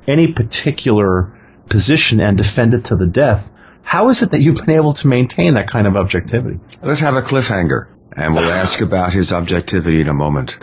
any 0.07 0.33
particular 0.33 1.39
position 1.69 2.21
and 2.21 2.37
defend 2.37 2.75
it 2.75 2.87
to 2.87 2.97
the 2.97 3.07
death. 3.07 3.51
How 3.83 4.09
is 4.09 4.23
it 4.23 4.33
that 4.33 4.41
you've 4.41 4.57
been 4.57 4.71
able 4.71 4.93
to 4.95 5.09
maintain 5.09 5.55
that 5.55 5.71
kind 5.71 5.87
of 5.87 5.97
objectivity? 5.97 6.61
Let's 6.83 7.01
have 7.01 7.15
a 7.15 7.23
cliffhanger, 7.23 7.89
and 8.13 8.35
we'll 8.35 8.51
ask 8.51 8.81
about 8.81 9.13
his 9.13 9.33
objectivity 9.33 10.01
in 10.01 10.09
a 10.09 10.15
moment. 10.15 10.59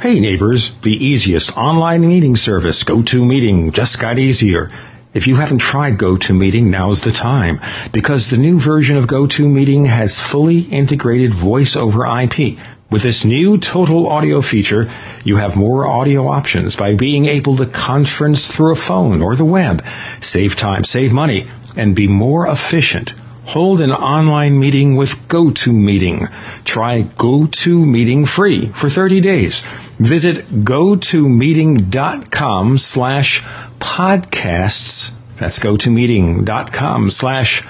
Hey 0.00 0.20
neighbors, 0.20 0.72
the 0.82 0.92
easiest 0.92 1.56
online 1.56 2.06
meeting 2.06 2.36
service, 2.36 2.84
GoToMeeting, 2.84 3.72
just 3.72 3.98
got 3.98 4.18
easier. 4.18 4.68
If 5.14 5.28
you 5.28 5.36
haven't 5.36 5.58
tried 5.58 5.96
GoToMeeting, 5.96 6.64
now's 6.64 7.02
the 7.02 7.12
time, 7.12 7.60
because 7.92 8.30
the 8.30 8.36
new 8.36 8.58
version 8.58 8.96
of 8.96 9.06
GoToMeeting 9.06 9.86
has 9.86 10.20
fully 10.20 10.58
integrated 10.58 11.32
voice 11.32 11.76
over 11.76 12.04
IP. 12.04 12.58
With 12.90 13.02
this 13.02 13.24
new 13.24 13.58
total 13.58 14.08
audio 14.08 14.40
feature, 14.40 14.90
you 15.22 15.36
have 15.36 15.54
more 15.54 15.86
audio 15.86 16.26
options 16.26 16.74
by 16.74 16.96
being 16.96 17.26
able 17.26 17.54
to 17.58 17.66
conference 17.66 18.48
through 18.48 18.72
a 18.72 18.76
phone 18.76 19.22
or 19.22 19.36
the 19.36 19.44
web, 19.44 19.84
save 20.20 20.56
time, 20.56 20.82
save 20.82 21.12
money, 21.12 21.46
and 21.76 21.94
be 21.94 22.08
more 22.08 22.48
efficient. 22.48 23.14
Hold 23.44 23.82
an 23.82 23.92
online 23.92 24.58
meeting 24.58 24.96
with 24.96 25.28
GoToMeeting. 25.28 26.28
Try 26.64 27.02
GoToMeeting 27.02 28.26
free 28.26 28.66
for 28.66 28.88
30 28.88 29.20
days. 29.20 29.62
Visit 29.98 30.64
gotomeeting.com 30.64 32.78
slash 32.78 33.44
podcasts. 33.84 35.14
That's 35.36 35.58
gotomeeting.com 35.58 37.10
slash 37.10 37.62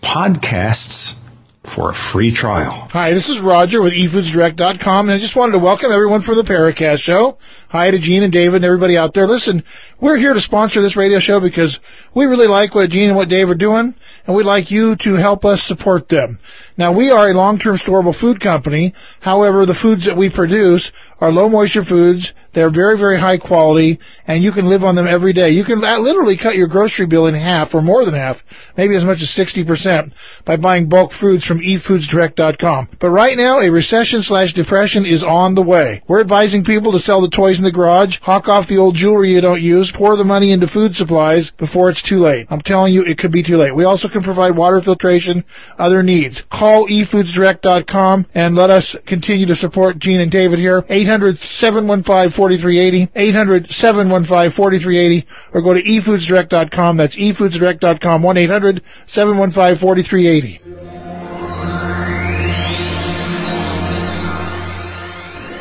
podcasts 0.00 1.18
for 1.62 1.90
a 1.90 1.94
free 1.94 2.32
trial. 2.32 2.88
Hi, 2.92 3.12
this 3.12 3.28
is 3.28 3.38
Roger 3.40 3.82
with 3.82 3.92
eFoodsDirect.com, 3.92 5.08
and 5.08 5.14
I 5.14 5.18
just 5.18 5.36
wanted 5.36 5.52
to 5.52 5.58
welcome 5.58 5.92
everyone 5.92 6.22
from 6.22 6.36
the 6.36 6.42
Paracast 6.42 7.00
Show. 7.00 7.36
Hi 7.68 7.90
to 7.90 7.98
Gene 7.98 8.22
and 8.22 8.32
David 8.32 8.56
and 8.56 8.64
everybody 8.64 8.96
out 8.96 9.12
there. 9.12 9.28
Listen, 9.28 9.62
we're 10.00 10.16
here 10.16 10.32
to 10.32 10.40
sponsor 10.40 10.80
this 10.80 10.96
radio 10.96 11.18
show 11.18 11.38
because 11.38 11.80
we 12.14 12.24
really 12.24 12.46
like 12.46 12.74
what 12.74 12.88
Gene 12.88 13.10
and 13.10 13.16
what 13.16 13.28
Dave 13.28 13.50
are 13.50 13.54
doing, 13.54 13.94
and 14.26 14.34
we'd 14.34 14.44
like 14.44 14.70
you 14.70 14.96
to 14.96 15.14
help 15.14 15.44
us 15.44 15.62
support 15.62 16.08
them. 16.08 16.38
Now, 16.78 16.92
we 16.92 17.10
are 17.10 17.28
a 17.28 17.34
long-term 17.34 17.74
storable 17.74 18.14
food 18.14 18.38
company. 18.38 18.94
However, 19.18 19.66
the 19.66 19.74
foods 19.74 20.04
that 20.04 20.16
we 20.16 20.30
produce 20.30 20.92
are 21.20 21.32
low 21.32 21.48
moisture 21.48 21.82
foods. 21.82 22.32
They're 22.52 22.70
very, 22.70 22.96
very 22.96 23.18
high 23.18 23.38
quality, 23.38 23.98
and 24.28 24.44
you 24.44 24.52
can 24.52 24.68
live 24.68 24.84
on 24.84 24.94
them 24.94 25.08
every 25.08 25.32
day. 25.32 25.50
You 25.50 25.64
can 25.64 25.82
uh, 25.82 25.98
literally 25.98 26.36
cut 26.36 26.54
your 26.54 26.68
grocery 26.68 27.06
bill 27.06 27.26
in 27.26 27.34
half 27.34 27.74
or 27.74 27.82
more 27.82 28.04
than 28.04 28.14
half, 28.14 28.72
maybe 28.76 28.94
as 28.94 29.04
much 29.04 29.20
as 29.22 29.28
60% 29.28 30.12
by 30.44 30.56
buying 30.56 30.88
bulk 30.88 31.10
foods 31.10 31.44
from 31.44 31.58
eFoodsDirect.com. 31.58 32.90
But 33.00 33.10
right 33.10 33.36
now, 33.36 33.58
a 33.58 33.70
recession 33.70 34.22
slash 34.22 34.52
depression 34.52 35.04
is 35.04 35.24
on 35.24 35.56
the 35.56 35.62
way. 35.62 36.02
We're 36.06 36.20
advising 36.20 36.62
people 36.62 36.92
to 36.92 37.00
sell 37.00 37.20
the 37.20 37.28
toys 37.28 37.58
in 37.58 37.64
the 37.64 37.72
garage, 37.72 38.20
hawk 38.20 38.48
off 38.48 38.68
the 38.68 38.78
old 38.78 38.94
jewelry 38.94 39.32
you 39.32 39.40
don't 39.40 39.60
use, 39.60 39.90
pour 39.90 40.14
the 40.14 40.24
money 40.24 40.52
into 40.52 40.68
food 40.68 40.94
supplies 40.94 41.50
before 41.50 41.90
it's 41.90 42.02
too 42.02 42.20
late. 42.20 42.46
I'm 42.50 42.60
telling 42.60 42.92
you, 42.92 43.04
it 43.04 43.18
could 43.18 43.32
be 43.32 43.42
too 43.42 43.56
late. 43.56 43.74
We 43.74 43.84
also 43.84 44.08
can 44.08 44.22
provide 44.22 44.56
water 44.56 44.80
filtration, 44.80 45.44
other 45.76 46.04
needs. 46.04 46.42
Call 46.42 46.67
efoodsdirect.com 46.86 48.26
and 48.34 48.56
let 48.56 48.70
us 48.70 48.96
continue 49.06 49.46
to 49.46 49.54
support 49.54 49.98
Gene 49.98 50.20
and 50.20 50.30
David 50.30 50.58
here. 50.58 50.82
800-715-4380, 50.82 53.12
800-715-4380, 53.12 55.24
or 55.54 55.62
go 55.62 55.72
to 55.74 55.82
efoodsdirect.com. 55.82 56.96
That's 56.96 57.16
efoodsdirect.com, 57.16 58.22
1-800-715-4380. 58.22 60.60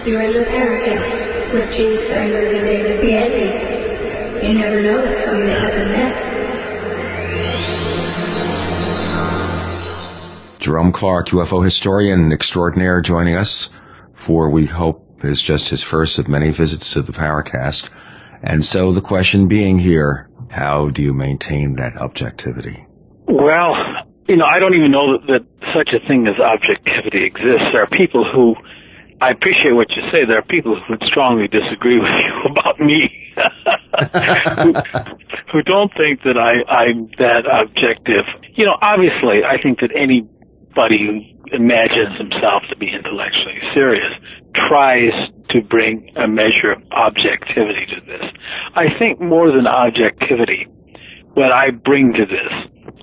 You're 0.08 0.22
in 0.22 0.34
the 0.34 0.46
Paracast 0.46 1.54
with 1.54 1.70
Gene 1.76 1.98
and 2.14 2.32
David 2.64 3.02
Biedny. 3.02 3.68
You 4.42 4.54
never 4.54 4.82
know 4.82 5.02
what's 5.02 5.26
going 5.26 5.48
to 5.48 5.54
happen 5.54 5.77
Jerome 10.68 10.92
Clark, 10.92 11.30
UFO 11.30 11.64
historian 11.64 12.34
extraordinaire, 12.34 13.00
joining 13.00 13.36
us 13.36 13.70
for, 14.16 14.50
we 14.50 14.66
hope, 14.66 15.24
is 15.24 15.42
just 15.42 15.70
his 15.70 15.82
first 15.82 16.20
of 16.20 16.28
many 16.28 16.52
visits 16.52 16.92
to 16.92 17.02
the 17.02 17.14
Paracast. 17.14 17.88
And 18.44 18.66
so 18.66 18.92
the 18.92 19.00
question 19.00 19.48
being 19.48 19.80
here, 19.80 20.30
how 20.50 20.90
do 20.90 21.02
you 21.02 21.14
maintain 21.14 21.78
that 21.78 21.96
objectivity? 21.96 22.86
Well, 23.28 23.76
you 24.28 24.36
know, 24.36 24.44
I 24.44 24.60
don't 24.60 24.74
even 24.74 24.92
know 24.92 25.18
that, 25.18 25.28
that 25.28 25.74
such 25.74 25.94
a 25.94 26.06
thing 26.06 26.28
as 26.28 26.38
objectivity 26.38 27.24
exists. 27.24 27.72
There 27.72 27.84
are 27.84 27.88
people 27.88 28.30
who 28.30 28.54
I 29.22 29.32
appreciate 29.32 29.72
what 29.72 29.90
you 29.92 30.04
say. 30.12 30.26
There 30.28 30.38
are 30.38 30.46
people 30.50 30.76
who 30.76 30.94
would 31.00 31.04
strongly 31.04 31.48
disagree 31.48 31.98
with 32.04 32.12
you 32.12 32.52
about 32.52 32.78
me, 32.82 33.08
who, 34.52 34.74
who 35.54 35.62
don't 35.64 35.94
think 35.96 36.24
that 36.24 36.36
I, 36.36 36.70
I'm 36.70 37.08
that 37.20 37.48
objective. 37.48 38.26
You 38.56 38.66
know, 38.66 38.76
obviously, 38.82 39.48
I 39.48 39.62
think 39.64 39.80
that 39.80 39.92
any 39.96 40.28
anybody 40.78 41.06
who 41.06 41.56
imagines 41.56 42.18
himself 42.18 42.64
to 42.70 42.78
be 42.78 42.90
intellectually 42.94 43.60
serious 43.74 44.14
tries 44.68 45.12
to 45.50 45.62
bring 45.62 46.10
a 46.18 46.28
measure 46.28 46.72
of 46.72 46.82
objectivity 46.92 47.86
to 47.88 48.02
this. 48.06 48.26
I 48.76 48.86
think 49.00 49.20
more 49.22 49.52
than 49.52 49.68
objectivity, 49.68 50.68
what 51.34 51.52
I 51.52 51.72
bring 51.72 52.14
to 52.14 52.26
this 52.26 52.54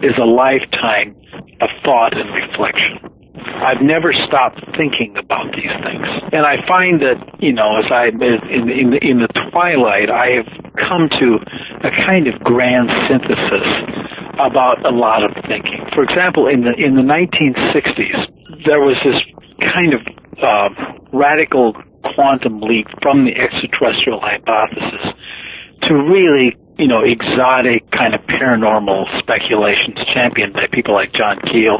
is 0.03 0.13
a 0.21 0.25
lifetime 0.25 1.17
of 1.61 1.69
thought 1.85 2.17
and 2.17 2.29
reflection. 2.35 3.11
I've 3.37 3.83
never 3.83 4.13
stopped 4.13 4.61
thinking 4.77 5.15
about 5.17 5.55
these 5.55 5.71
things, 5.85 6.07
and 6.33 6.47
I 6.47 6.57
find 6.67 7.01
that 7.03 7.19
you 7.41 7.53
know, 7.53 7.79
as 7.79 7.91
I 7.91 8.07
in 8.09 8.71
in 8.71 8.91
the, 8.91 8.99
in 9.03 9.19
the 9.21 9.29
twilight, 9.51 10.11
I 10.11 10.43
have 10.43 10.49
come 10.89 11.09
to 11.09 11.39
a 11.87 11.91
kind 12.07 12.27
of 12.27 12.41
grand 12.41 12.91
synthesis 13.09 14.24
about 14.39 14.85
a 14.85 14.91
lot 14.91 15.23
of 15.23 15.33
thinking. 15.47 15.87
For 15.95 16.03
example, 16.03 16.49
in 16.49 16.63
the 16.63 16.73
in 16.75 16.97
the 16.97 17.03
1960s, 17.03 18.65
there 18.65 18.81
was 18.81 18.97
this 19.05 19.21
kind 19.61 19.95
of 19.95 20.01
uh, 20.43 20.69
radical 21.13 21.75
quantum 22.15 22.61
leap 22.61 22.87
from 23.03 23.25
the 23.25 23.33
extraterrestrial 23.33 24.21
hypothesis 24.21 25.15
to 25.83 25.95
really, 25.95 26.57
you 26.79 26.89
know, 26.89 27.03
exotic 27.03 27.89
kind 27.91 28.15
of 28.15 28.21
paranormal 28.23 29.07
speculations 29.19 29.99
championed 30.13 30.53
by 30.53 30.67
people 30.73 30.95
like 30.95 31.13
John 31.13 31.41
Keel 31.51 31.79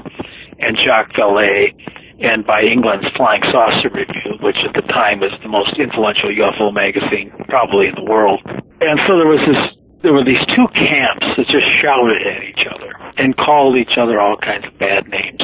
and 0.59 0.77
Jacques 0.79 1.13
Vallée 1.13 1.73
and 2.21 2.47
by 2.47 2.63
England's 2.63 3.09
Flying 3.17 3.43
Saucer 3.51 3.91
Review, 3.91 4.39
which 4.41 4.57
at 4.65 4.73
the 4.75 4.87
time 4.93 5.21
was 5.21 5.33
the 5.43 5.49
most 5.49 5.77
influential 5.79 6.31
UFO 6.31 6.73
magazine 6.73 7.33
probably 7.49 7.89
in 7.89 7.95
the 7.97 8.05
world. 8.05 8.41
And 8.81 9.01
so 9.07 9.19
there 9.19 9.27
was 9.27 9.43
this, 9.47 9.77
there 10.05 10.13
were 10.13 10.23
these 10.23 10.45
two 10.55 10.69
camps 10.75 11.27
that 11.37 11.47
just 11.49 11.65
shouted 11.81 12.21
at 12.27 12.45
each 12.45 12.67
other 12.71 12.93
and 13.17 13.37
called 13.37 13.77
each 13.77 13.97
other 13.97 14.21
all 14.21 14.37
kinds 14.37 14.67
of 14.67 14.79
bad 14.79 15.09
names. 15.09 15.41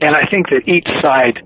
And 0.00 0.14
I 0.14 0.24
think 0.30 0.48
that 0.50 0.62
each 0.66 0.86
side 1.02 1.42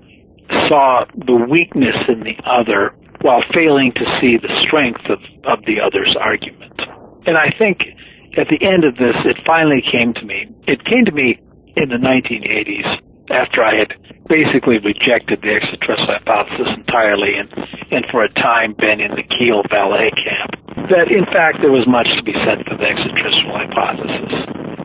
saw 0.69 1.03
the 1.25 1.35
weakness 1.35 1.97
in 2.07 2.21
the 2.21 2.37
other 2.45 2.95
while 3.21 3.41
failing 3.53 3.91
to 3.95 4.05
see 4.21 4.37
the 4.37 4.53
strength 4.61 5.01
of, 5.09 5.17
of 5.45 5.65
the 5.65 5.81
other's 5.81 6.15
argument. 6.19 6.79
And 7.25 7.37
I 7.37 7.51
think 7.57 7.81
at 8.37 8.47
the 8.49 8.61
end 8.61 8.83
of 8.85 8.97
this, 8.97 9.15
it 9.25 9.37
finally 9.45 9.81
came 9.81 10.13
to 10.13 10.23
me. 10.23 10.47
It 10.67 10.85
came 10.85 11.05
to 11.05 11.11
me 11.11 11.41
in 11.75 11.89
the 11.89 11.97
1980s 11.97 13.01
after 13.29 13.63
I 13.63 13.75
had 13.75 13.93
basically 14.27 14.79
rejected 14.79 15.41
the 15.41 15.55
extraterrestrial 15.55 16.19
hypothesis 16.19 16.67
entirely 16.75 17.35
and, 17.37 17.49
and 17.91 18.05
for 18.11 18.23
a 18.23 18.31
time 18.33 18.75
been 18.77 18.99
in 18.99 19.11
the 19.15 19.23
Keel 19.23 19.63
Vallée 19.71 20.11
camp, 20.11 20.51
that 20.89 21.11
in 21.11 21.25
fact 21.25 21.59
there 21.61 21.71
was 21.71 21.87
much 21.87 22.07
to 22.15 22.23
be 22.23 22.33
said 22.33 22.63
for 22.67 22.75
the 22.75 22.87
extraterrestrial 22.87 23.55
hypothesis. 23.55 24.31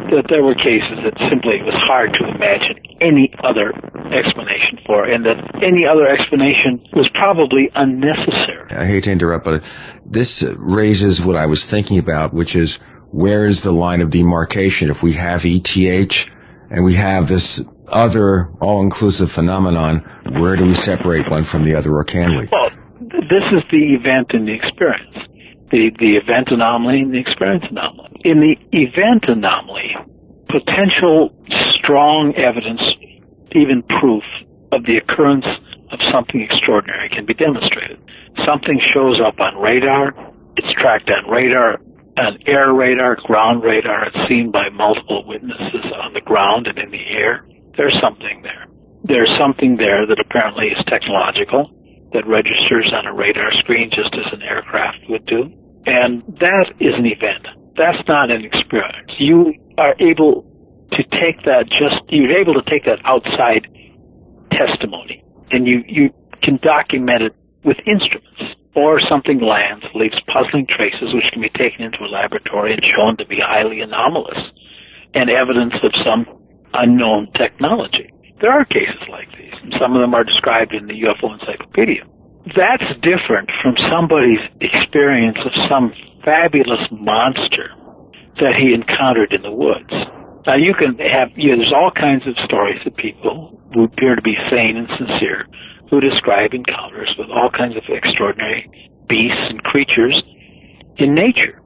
That 0.08 0.24
there 0.30 0.42
were 0.42 0.54
cases 0.54 0.96
that 1.04 1.18
simply 1.28 1.60
it 1.60 1.66
was 1.66 1.74
hard 1.74 2.14
to 2.14 2.28
imagine 2.28 2.80
any 3.00 3.30
other 3.44 3.74
explanation 4.10 4.78
for, 4.86 5.04
and 5.04 5.26
that 5.26 5.36
any 5.62 5.84
other 5.84 6.08
explanation 6.08 6.80
was 6.94 7.10
probably 7.10 7.70
unnecessary. 7.74 8.70
I 8.70 8.86
hate 8.86 9.04
to 9.04 9.12
interrupt, 9.12 9.44
but 9.44 9.70
this 10.06 10.42
raises 10.58 11.20
what 11.20 11.36
I 11.36 11.44
was 11.44 11.66
thinking 11.66 11.98
about, 11.98 12.32
which 12.32 12.56
is 12.56 12.78
where 13.10 13.44
is 13.44 13.60
the 13.60 13.72
line 13.72 14.00
of 14.00 14.08
demarcation 14.08 14.88
if 14.88 15.02
we 15.02 15.12
have 15.12 15.44
ETH 15.44 16.30
and 16.70 16.84
we 16.84 16.94
have 16.94 17.28
this 17.28 17.66
other 17.88 18.50
all-inclusive 18.60 19.30
phenomenon, 19.30 20.04
where 20.38 20.56
do 20.56 20.64
we 20.64 20.74
separate 20.74 21.30
one 21.30 21.44
from 21.44 21.64
the 21.64 21.74
other, 21.74 21.94
or 21.94 22.04
can 22.04 22.36
we? 22.36 22.48
Well, 22.52 22.70
this 23.00 23.44
is 23.52 23.62
the 23.70 23.94
event 23.94 24.32
and 24.32 24.46
the 24.46 24.54
experience. 24.54 25.16
The, 25.70 25.90
the 25.98 26.16
event 26.16 26.48
anomaly 26.50 27.00
and 27.00 27.14
the 27.14 27.18
experience 27.20 27.64
anomaly. 27.70 28.20
In 28.24 28.40
the 28.40 28.56
event 28.72 29.24
anomaly, 29.28 29.96
potential 30.48 31.34
strong 31.76 32.34
evidence, 32.36 32.80
even 33.52 33.82
proof 34.00 34.24
of 34.72 34.84
the 34.84 34.96
occurrence 34.96 35.46
of 35.90 36.00
something 36.12 36.40
extraordinary 36.40 37.08
can 37.08 37.24
be 37.24 37.34
demonstrated. 37.34 37.98
Something 38.44 38.80
shows 38.92 39.20
up 39.20 39.40
on 39.40 39.56
radar, 39.56 40.12
it's 40.56 40.72
tracked 40.72 41.10
on 41.10 41.30
radar, 41.30 41.80
an 42.18 42.38
air 42.46 42.72
radar, 42.74 43.16
ground 43.24 43.62
radar. 43.62 44.06
It's 44.06 44.28
seen 44.28 44.50
by 44.50 44.68
multiple 44.70 45.24
witnesses 45.26 45.86
on 46.02 46.14
the 46.14 46.20
ground 46.20 46.66
and 46.66 46.78
in 46.78 46.90
the 46.90 47.06
air. 47.14 47.46
There's 47.76 47.96
something 48.00 48.42
there. 48.42 48.66
There's 49.04 49.30
something 49.38 49.76
there 49.76 50.06
that 50.06 50.18
apparently 50.18 50.66
is 50.66 50.84
technological, 50.86 51.70
that 52.12 52.26
registers 52.26 52.92
on 52.92 53.06
a 53.06 53.14
radar 53.14 53.52
screen 53.52 53.90
just 53.92 54.14
as 54.14 54.32
an 54.32 54.42
aircraft 54.42 54.98
would 55.08 55.26
do. 55.26 55.52
And 55.86 56.22
that 56.40 56.74
is 56.80 56.94
an 56.98 57.06
event. 57.06 57.46
That's 57.76 58.02
not 58.08 58.30
an 58.30 58.44
experience. 58.44 59.12
You 59.18 59.54
are 59.78 59.94
able 60.00 60.42
to 60.92 61.02
take 61.14 61.44
that 61.44 61.70
just, 61.70 62.02
you're 62.08 62.36
able 62.36 62.54
to 62.54 62.68
take 62.68 62.84
that 62.84 62.98
outside 63.04 63.68
testimony 64.50 65.22
and 65.50 65.66
you, 65.66 65.84
you 65.86 66.10
can 66.42 66.58
document 66.62 67.22
it 67.22 67.36
with 67.64 67.76
instruments 67.86 68.57
or 68.78 69.00
something 69.00 69.40
lands, 69.40 69.84
leaves 69.94 70.20
puzzling 70.32 70.66
traces 70.68 71.12
which 71.12 71.26
can 71.32 71.42
be 71.42 71.50
taken 71.50 71.82
into 71.82 71.98
a 72.04 72.10
laboratory 72.10 72.72
and 72.72 72.82
shown 72.84 73.16
to 73.16 73.26
be 73.26 73.38
highly 73.42 73.80
anomalous 73.80 74.38
and 75.14 75.28
evidence 75.30 75.74
of 75.82 75.92
some 76.04 76.26
unknown 76.74 77.28
technology. 77.34 78.10
There 78.40 78.52
are 78.52 78.64
cases 78.64 79.02
like 79.10 79.28
these, 79.36 79.54
and 79.62 79.74
some 79.80 79.96
of 79.96 80.00
them 80.00 80.14
are 80.14 80.22
described 80.22 80.72
in 80.72 80.86
the 80.86 80.94
UFO 80.94 81.34
Encyclopedia. 81.34 82.04
That's 82.54 82.86
different 83.02 83.50
from 83.62 83.74
somebody's 83.90 84.40
experience 84.60 85.38
of 85.44 85.52
some 85.68 85.92
fabulous 86.24 86.86
monster 86.92 87.74
that 88.38 88.54
he 88.54 88.74
encountered 88.74 89.32
in 89.32 89.42
the 89.42 89.50
woods. 89.50 89.90
Now 90.46 90.54
you 90.54 90.72
can 90.72 90.96
have, 90.98 91.28
you 91.34 91.50
know, 91.50 91.58
there's 91.58 91.74
all 91.74 91.90
kinds 91.90 92.26
of 92.26 92.38
stories 92.44 92.78
of 92.86 92.94
people 92.94 93.60
who 93.74 93.84
appear 93.84 94.14
to 94.14 94.22
be 94.22 94.36
sane 94.48 94.76
and 94.76 94.88
sincere 94.96 95.46
who 95.90 96.00
describe 96.00 96.52
encounters 96.52 97.14
with 97.18 97.28
all 97.30 97.50
kinds 97.50 97.76
of 97.76 97.82
extraordinary 97.88 98.68
beasts 99.08 99.46
and 99.48 99.62
creatures 99.62 100.22
in 100.96 101.14
nature. 101.14 101.60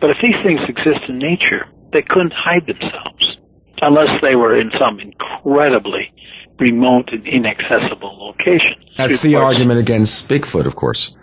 But 0.00 0.10
if 0.10 0.16
these 0.22 0.36
things 0.44 0.60
exist 0.68 1.08
in 1.08 1.18
nature, 1.18 1.66
they 1.92 2.02
couldn't 2.02 2.32
hide 2.32 2.66
themselves 2.66 3.38
unless 3.82 4.20
they 4.22 4.36
were 4.36 4.58
in 4.58 4.70
some 4.78 5.00
incredibly 5.00 6.12
remote 6.58 7.08
and 7.12 7.26
inaccessible 7.26 8.16
location. 8.18 8.76
That's 8.96 9.22
the 9.22 9.36
argument 9.36 9.80
against 9.80 10.28
Bigfoot, 10.28 10.66
of 10.66 10.76
course. 10.76 11.16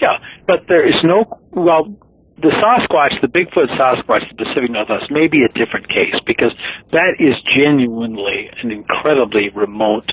Yeah, 0.00 0.18
but 0.46 0.60
there 0.68 0.86
is 0.86 0.94
no, 1.02 1.24
well, 1.52 1.94
the 2.40 2.48
Sasquatch, 2.48 3.20
the 3.20 3.28
Bigfoot 3.28 3.68
Sasquatch, 3.76 4.28
the 4.30 4.44
Pacific 4.44 4.70
Northwest 4.70 5.10
may 5.10 5.28
be 5.28 5.44
a 5.44 5.52
different 5.52 5.88
case 5.88 6.14
because 6.26 6.52
that 6.92 7.16
is 7.18 7.34
genuinely 7.56 8.48
an 8.62 8.70
incredibly 8.70 9.50
remote 9.50 10.10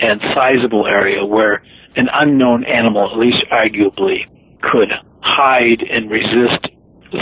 and 0.00 0.20
sizable 0.34 0.86
area 0.86 1.24
where 1.24 1.62
an 1.96 2.08
unknown 2.12 2.64
animal, 2.64 3.10
at 3.10 3.18
least 3.18 3.44
arguably, 3.52 4.26
could 4.62 4.88
hide 5.20 5.82
and 5.82 6.10
resist 6.10 6.68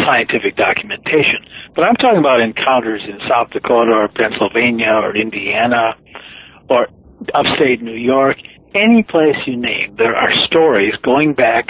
scientific 0.04 0.56
documentation. 0.56 1.46
But 1.74 1.84
I'm 1.84 1.94
talking 1.94 2.18
about 2.18 2.40
encounters 2.40 3.02
in 3.04 3.18
South 3.28 3.50
Dakota 3.50 3.92
or 3.92 4.08
Pennsylvania 4.08 4.90
or 4.90 5.16
Indiana 5.16 5.94
or 6.68 6.88
upstate 7.34 7.82
New 7.82 7.94
York, 7.94 8.36
any 8.74 9.02
place 9.02 9.36
you 9.46 9.56
name, 9.56 9.94
there 9.96 10.14
are 10.14 10.32
stories 10.44 10.94
going 11.02 11.34
back 11.34 11.68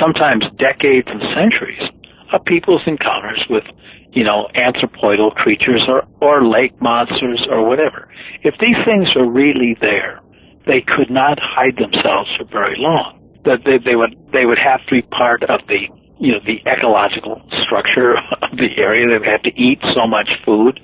sometimes 0.00 0.44
decades 0.56 1.08
and 1.10 1.20
centuries 1.34 1.90
of 2.32 2.44
people's 2.44 2.82
encounters 2.86 3.44
with, 3.48 3.64
you 4.12 4.24
know, 4.24 4.48
anthropoidal 4.54 5.34
creatures 5.34 5.82
or, 5.88 6.06
or 6.20 6.46
lake 6.46 6.80
monsters 6.80 7.46
or 7.50 7.66
whatever. 7.66 8.08
If 8.42 8.54
these 8.60 8.76
things 8.84 9.08
are 9.16 9.28
really 9.28 9.76
there, 9.80 10.20
they 10.68 10.84
could 10.84 11.10
not 11.10 11.40
hide 11.40 11.80
themselves 11.80 12.28
for 12.36 12.44
very 12.44 12.76
long. 12.78 13.16
That 13.44 13.64
they, 13.64 13.80
they 13.80 13.96
would 13.96 14.14
they 14.30 14.44
would 14.44 14.60
have 14.60 14.84
to 14.86 15.00
be 15.00 15.02
part 15.02 15.42
of 15.48 15.64
the 15.66 15.88
you 16.20 16.32
know 16.32 16.40
the 16.44 16.60
ecological 16.68 17.40
structure 17.64 18.14
of 18.44 18.52
the 18.60 18.76
area. 18.76 19.08
They 19.08 19.18
would 19.18 19.26
have 19.26 19.42
to 19.48 19.54
eat 19.56 19.80
so 19.96 20.06
much 20.06 20.28
food, 20.44 20.78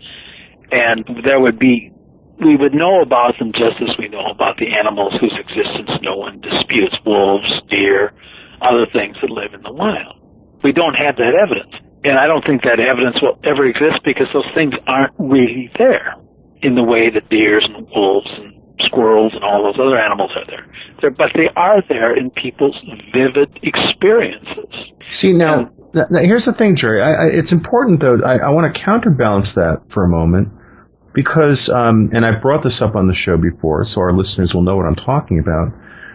and 0.72 1.04
there 1.22 1.38
would 1.38 1.58
be 1.60 1.92
we 2.40 2.56
would 2.56 2.74
know 2.74 3.02
about 3.02 3.38
them 3.38 3.52
just 3.52 3.76
as 3.84 3.94
we 3.98 4.08
know 4.08 4.26
about 4.26 4.56
the 4.56 4.72
animals 4.72 5.14
whose 5.20 5.36
existence 5.36 5.92
no 6.00 6.16
one 6.16 6.40
disputes: 6.40 6.96
wolves, 7.04 7.60
deer, 7.68 8.16
other 8.64 8.88
things 8.90 9.16
that 9.20 9.30
live 9.30 9.52
in 9.52 9.62
the 9.62 9.72
wild. 9.72 10.16
We 10.64 10.72
don't 10.72 10.94
have 10.94 11.16
that 11.16 11.36
evidence, 11.36 11.76
and 12.04 12.18
I 12.18 12.26
don't 12.26 12.44
think 12.46 12.62
that 12.64 12.80
evidence 12.80 13.20
will 13.20 13.38
ever 13.44 13.68
exist 13.68 14.00
because 14.02 14.32
those 14.32 14.48
things 14.54 14.72
aren't 14.86 15.12
really 15.18 15.70
there 15.76 16.16
in 16.62 16.74
the 16.74 16.82
way 16.82 17.10
that 17.10 17.28
deers 17.28 17.68
and 17.68 17.86
wolves 17.92 18.30
and 18.32 18.63
squirrels 18.80 19.32
and 19.34 19.44
all 19.44 19.62
those 19.62 19.78
other 19.78 19.98
animals 19.98 20.30
are 20.36 20.46
there. 20.46 20.66
They're, 21.00 21.10
but 21.10 21.32
they 21.34 21.48
are 21.56 21.82
there 21.88 22.16
in 22.16 22.30
people's 22.30 22.76
vivid 23.12 23.58
experiences. 23.62 24.74
See 25.08 25.32
now, 25.32 25.70
th- 25.92 26.06
th- 26.08 26.26
here's 26.26 26.44
the 26.44 26.52
thing, 26.52 26.76
Jerry. 26.76 27.02
I, 27.02 27.12
I, 27.12 27.26
it's 27.26 27.52
important 27.52 28.00
though. 28.00 28.20
I, 28.24 28.38
I 28.38 28.48
want 28.50 28.74
to 28.74 28.80
counterbalance 28.80 29.54
that 29.54 29.82
for 29.88 30.04
a 30.04 30.08
moment 30.08 30.48
because, 31.12 31.68
um, 31.68 32.10
and 32.12 32.26
I've 32.26 32.42
brought 32.42 32.62
this 32.62 32.82
up 32.82 32.96
on 32.96 33.06
the 33.06 33.12
show 33.12 33.36
before, 33.36 33.84
so 33.84 34.00
our 34.00 34.12
listeners 34.12 34.54
will 34.54 34.62
know 34.62 34.76
what 34.76 34.86
I'm 34.86 34.96
talking 34.96 35.38
about. 35.38 35.72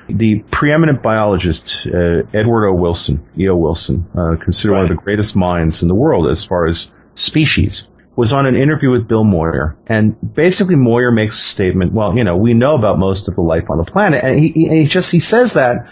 The 0.10 0.40
preeminent 0.52 1.04
biologist 1.04 1.88
uh, 1.88 2.24
Edward 2.34 2.68
O. 2.68 2.74
Wilson, 2.74 3.26
E.O. 3.38 3.56
Wilson, 3.56 4.08
uh, 4.18 4.36
considered 4.44 4.74
right. 4.74 4.82
one 4.82 4.92
of 4.92 4.98
the 4.98 5.04
greatest 5.04 5.36
minds 5.36 5.84
in 5.84 5.88
the 5.88 5.96
world 5.96 6.30
as 6.30 6.44
far 6.44 6.66
as 6.66 6.94
species 7.14 7.88
was 8.16 8.34
on 8.34 8.46
an 8.46 8.56
interview 8.56 8.92
with 8.92 9.08
Bill 9.08 9.24
Moyer, 9.24 9.78
and 9.88 10.16
basically 10.36 10.76
Moyer 10.76 11.12
makes 11.12 11.40
a 11.40 11.44
statement. 11.44 11.94
Well, 11.94 12.18
you 12.18 12.24
know, 12.24 12.36
we 12.36 12.54
know 12.54 12.76
about 12.76 13.00
most 13.00 13.30
of 13.30 13.36
the 13.36 13.42
life 13.42 13.70
on 13.70 13.78
the 13.78 13.86
planet, 13.86 14.24
and 14.24 14.38
he, 14.38 14.50
he 14.50 14.86
just 14.86 15.12
he 15.12 15.20
says 15.20 15.54
that, 15.54 15.88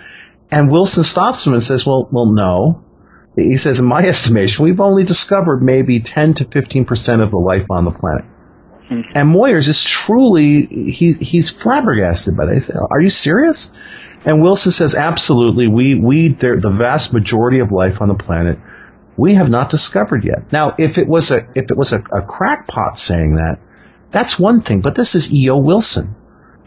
and 0.51 0.71
Wilson 0.71 1.03
stops 1.03 1.45
him 1.45 1.53
and 1.53 1.63
says, 1.63 1.85
"Well, 1.85 2.07
well, 2.11 2.25
no." 2.25 2.83
He 3.35 3.57
says, 3.57 3.79
in 3.79 3.85
my 3.85 4.01
estimation, 4.07 4.65
we've 4.65 4.79
only 4.79 5.03
discovered 5.03 5.61
maybe 5.61 5.99
10 5.99 6.35
to 6.35 6.45
15 6.45 6.85
percent 6.85 7.21
of 7.21 7.31
the 7.31 7.37
life 7.37 7.67
on 7.69 7.85
the 7.85 7.91
planet. 7.91 8.25
Mm-hmm. 8.89 9.11
And 9.15 9.29
Moyers 9.29 9.67
is 9.67 9.83
truly 9.83 10.65
he 10.65 11.13
he's 11.13 11.49
flabbergasted 11.49 12.37
by 12.37 12.45
that. 12.45 12.53
He 12.53 12.59
said, 12.59 12.77
"Are 12.89 13.01
you 13.01 13.09
serious?" 13.09 13.71
And 14.25 14.41
Wilson 14.41 14.71
says, 14.71 14.95
"Absolutely. 14.95 15.67
We 15.67 15.95
we 15.95 16.29
the 16.29 16.71
vast 16.73 17.13
majority 17.13 17.59
of 17.59 17.71
life 17.71 18.01
on 18.01 18.07
the 18.07 18.15
planet." 18.15 18.59
We 19.17 19.33
have 19.33 19.49
not 19.49 19.69
discovered 19.69 20.23
yet. 20.23 20.51
Now, 20.51 20.75
if 20.77 20.97
it 20.97 21.07
was 21.07 21.31
a 21.31 21.47
if 21.55 21.71
it 21.71 21.77
was 21.77 21.91
a, 21.91 21.99
a 21.99 22.21
crackpot 22.21 22.97
saying 22.97 23.35
that, 23.35 23.59
that's 24.11 24.39
one 24.39 24.61
thing. 24.61 24.81
But 24.81 24.95
this 24.95 25.15
is 25.15 25.33
E.O. 25.33 25.57
Wilson. 25.57 26.15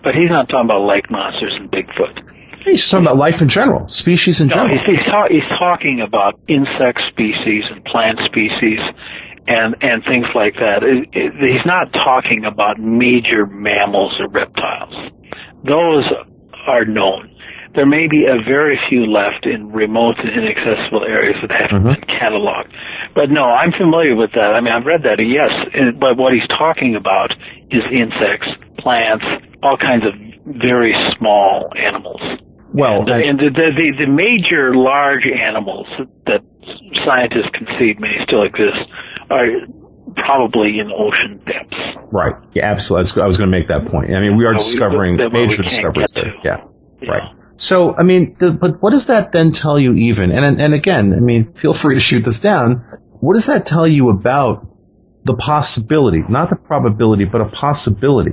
But 0.03 0.15
he's 0.15 0.31
not 0.31 0.49
talking 0.49 0.67
about 0.67 0.87
lake 0.87 1.11
monsters 1.11 1.55
and 1.55 1.71
Bigfoot. 1.71 2.65
He's 2.65 2.87
talking 2.89 3.07
about 3.07 3.17
life 3.17 3.41
in 3.41 3.49
general, 3.49 3.89
species 3.89 4.41
in 4.41 4.49
no, 4.49 4.57
general. 4.57 4.79
He's, 4.79 4.99
he's, 4.99 5.07
ta- 5.07 5.29
he's 5.31 5.59
talking 5.59 6.03
about 6.07 6.39
insect 6.49 7.01
species 7.09 7.65
and 7.71 7.85
plant 7.85 8.19
species 8.27 8.79
and 9.47 9.77
and 9.81 10.05
things 10.05 10.27
like 10.35 10.55
that. 10.55 10.83
It, 10.83 11.09
it, 11.13 11.33
he's 11.35 11.65
not 11.65 11.93
talking 11.93 12.45
about 12.45 12.79
major 12.79 13.47
mammals 13.47 14.15
or 14.21 14.29
reptiles. 14.29 15.13
Those 15.65 16.05
are 16.67 16.85
known 16.85 17.30
there 17.75 17.87
may 17.87 18.09
be 18.09 18.27
a 18.27 18.43
very 18.43 18.79
few 18.89 19.07
left 19.07 19.47
in 19.47 19.71
remote 19.71 20.19
and 20.19 20.29
inaccessible 20.29 21.05
areas 21.05 21.37
that 21.41 21.51
haven't 21.51 21.87
mm-hmm. 21.87 22.01
been 22.01 22.19
cataloged. 22.19 22.73
But 23.15 23.31
no, 23.31 23.45
I'm 23.45 23.73
familiar 23.73 24.17
with 24.17 24.33
that. 24.33 24.55
I 24.55 24.61
mean, 24.61 24.73
I've 24.73 24.87
read 24.87 25.03
that. 25.05 25.19
Yes, 25.23 25.51
but 25.99 26.17
what 26.17 26.33
he's 26.33 26.47
talking 26.49 26.97
about 26.97 27.33
is 27.71 27.83
insects, 27.93 28.49
plants, 28.79 29.25
all 29.63 29.77
kinds 29.77 30.05
of 30.05 30.15
very 30.59 30.95
small 31.17 31.71
animals. 31.77 32.21
Well, 32.73 33.03
and, 33.03 33.11
and 33.11 33.39
the, 33.39 33.51
the, 33.51 33.93
the 33.99 34.07
major 34.07 34.75
large 34.75 35.27
animals 35.27 35.87
that 36.27 36.43
scientists 37.05 37.51
concede 37.55 37.99
may 37.99 38.23
still 38.23 38.43
exist 38.43 38.87
are 39.31 39.47
probably 40.17 40.79
in 40.79 40.91
ocean 40.91 41.43
depths. 41.47 41.77
Right. 42.13 42.35
Yeah, 42.55 42.71
absolutely. 42.71 43.23
I 43.23 43.27
was 43.27 43.39
going 43.39 43.51
to 43.51 43.59
make 43.59 43.69
that 43.69 43.87
point. 43.87 44.15
I 44.15 44.21
mean, 44.21 44.37
we 44.37 44.45
are 44.45 44.55
discovering 44.55 45.17
we, 45.17 45.29
major 45.31 45.63
discoveries 45.63 46.15
there. 46.15 46.35
Yeah. 46.45 46.65
yeah. 47.01 47.11
Right. 47.11 47.37
So, 47.61 47.95
I 47.95 48.05
mean, 48.05 48.37
the, 48.39 48.53
but 48.53 48.81
what 48.81 48.89
does 48.89 49.07
that 49.07 49.33
then 49.33 49.53
tell 49.53 49.79
you 49.79 49.93
even? 49.93 50.31
And, 50.31 50.59
and 50.59 50.73
again, 50.73 51.13
I 51.13 51.21
mean, 51.21 51.53
feel 51.53 51.75
free 51.75 51.95
to 51.95 52.01
shoot 52.01 52.25
this 52.25 52.41
down. 52.41 52.87
What 53.21 53.35
does 53.35 53.47
that 53.47 53.67
tell 53.67 53.87
you 53.87 54.09
about 54.09 54.67
the 55.25 55.35
possibility, 55.35 56.25
not 56.27 56.49
the 56.49 56.57
probability, 56.57 57.27
but 57.27 57.43
a 57.43 57.51
possibility? 57.51 58.33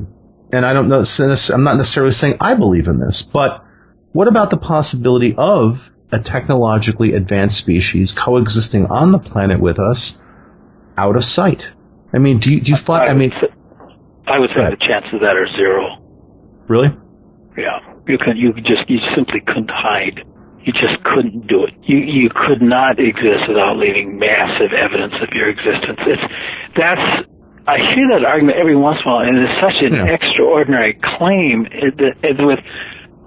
And 0.54 0.66
I 0.66 0.72
don't 0.72 0.88
know, 0.88 1.04
I'm 1.04 1.64
not 1.66 1.76
necessarily 1.76 2.14
saying 2.14 2.38
I 2.40 2.54
believe 2.54 2.88
in 2.88 3.02
this, 3.02 3.22
but 3.22 3.66
what 4.14 4.30
about 4.30 4.50
the 4.50 4.56
possibility 4.58 5.36
of 5.38 5.82
a 6.10 6.20
technologically 6.20 7.14
advanced 7.14 7.58
species 7.58 8.14
coexisting 8.14 8.86
on 8.86 9.12
the 9.12 9.20
planet 9.20 9.60
with 9.60 9.78
us 9.78 10.22
out 10.96 11.18
of 11.18 11.26
sight? 11.26 11.64
I 12.14 12.20
mean, 12.20 12.40
do 12.40 12.54
you, 12.54 12.62
do 12.62 12.72
you 12.72 12.78
find, 12.78 13.04
I, 13.04 13.12
I 13.12 13.14
mean, 13.14 13.34
I 14.26 14.40
would 14.40 14.52
say 14.56 14.70
the 14.70 14.78
chances 14.78 15.16
of 15.16 15.20
that 15.20 15.36
are 15.36 15.48
zero. 15.52 15.98
Really? 16.70 16.96
Yeah. 17.58 17.87
You 18.08 18.18
could 18.18 18.38
you 18.38 18.53
just 18.53 18.89
you 18.89 18.99
simply 19.16 19.41
couldn't 19.41 19.72
hide. 19.72 20.24
You 20.64 20.74
just 20.74 21.03
couldn't 21.03 21.47
do 21.47 21.64
it. 21.64 21.74
You 21.84 21.97
you 21.97 22.30
could 22.30 22.62
not 22.62 22.99
exist 22.99 23.47
without 23.47 23.78
leaving 23.78 24.20
massive 24.20 24.72
evidence 24.74 25.16
of 25.22 25.30
your 25.32 25.49
existence. 25.49 25.99
It's 26.08 26.24
that's 26.76 27.28
I 27.68 27.78
hear 27.95 28.08
that 28.16 28.24
argument 28.24 28.58
every 28.58 28.78
once 28.78 28.99
in 29.03 29.12
a 29.12 29.14
while, 29.14 29.28
and 29.28 29.38
it's 29.38 29.60
such 29.60 29.84
an 29.84 29.91
yeah. 29.91 30.16
extraordinary 30.16 30.97
claim 31.03 31.68
it, 31.68 31.99
it, 31.99 32.39
with 32.39 32.60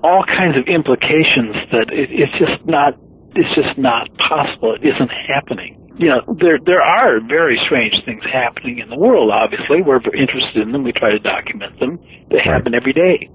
all 0.03 0.25
kinds 0.25 0.57
of 0.57 0.65
implications 0.65 1.57
that 1.73 1.93
it, 1.93 2.09
it's 2.09 2.33
just 2.41 2.65
not 2.65 2.97
it's 3.37 3.55
just 3.55 3.77
not 3.77 4.09
possible. 4.17 4.75
It 4.75 4.85
isn't 4.85 5.13
happening. 5.29 5.77
You 6.01 6.09
know, 6.09 6.21
there 6.41 6.59
there 6.65 6.81
are 6.81 7.21
very 7.21 7.61
strange 7.67 8.01
things 8.05 8.25
happening 8.25 8.79
in 8.79 8.89
the 8.89 8.97
world. 8.97 9.31
Obviously, 9.31 9.83
we're 9.85 10.01
interested 10.17 10.65
in 10.65 10.73
them. 10.73 10.85
We 10.85 10.93
try 10.93 11.11
to 11.13 11.19
document 11.19 11.79
them. 11.79 12.01
They 12.31 12.37
right. 12.37 12.47
happen 12.47 12.75
every 12.75 12.95
day. 12.95 13.29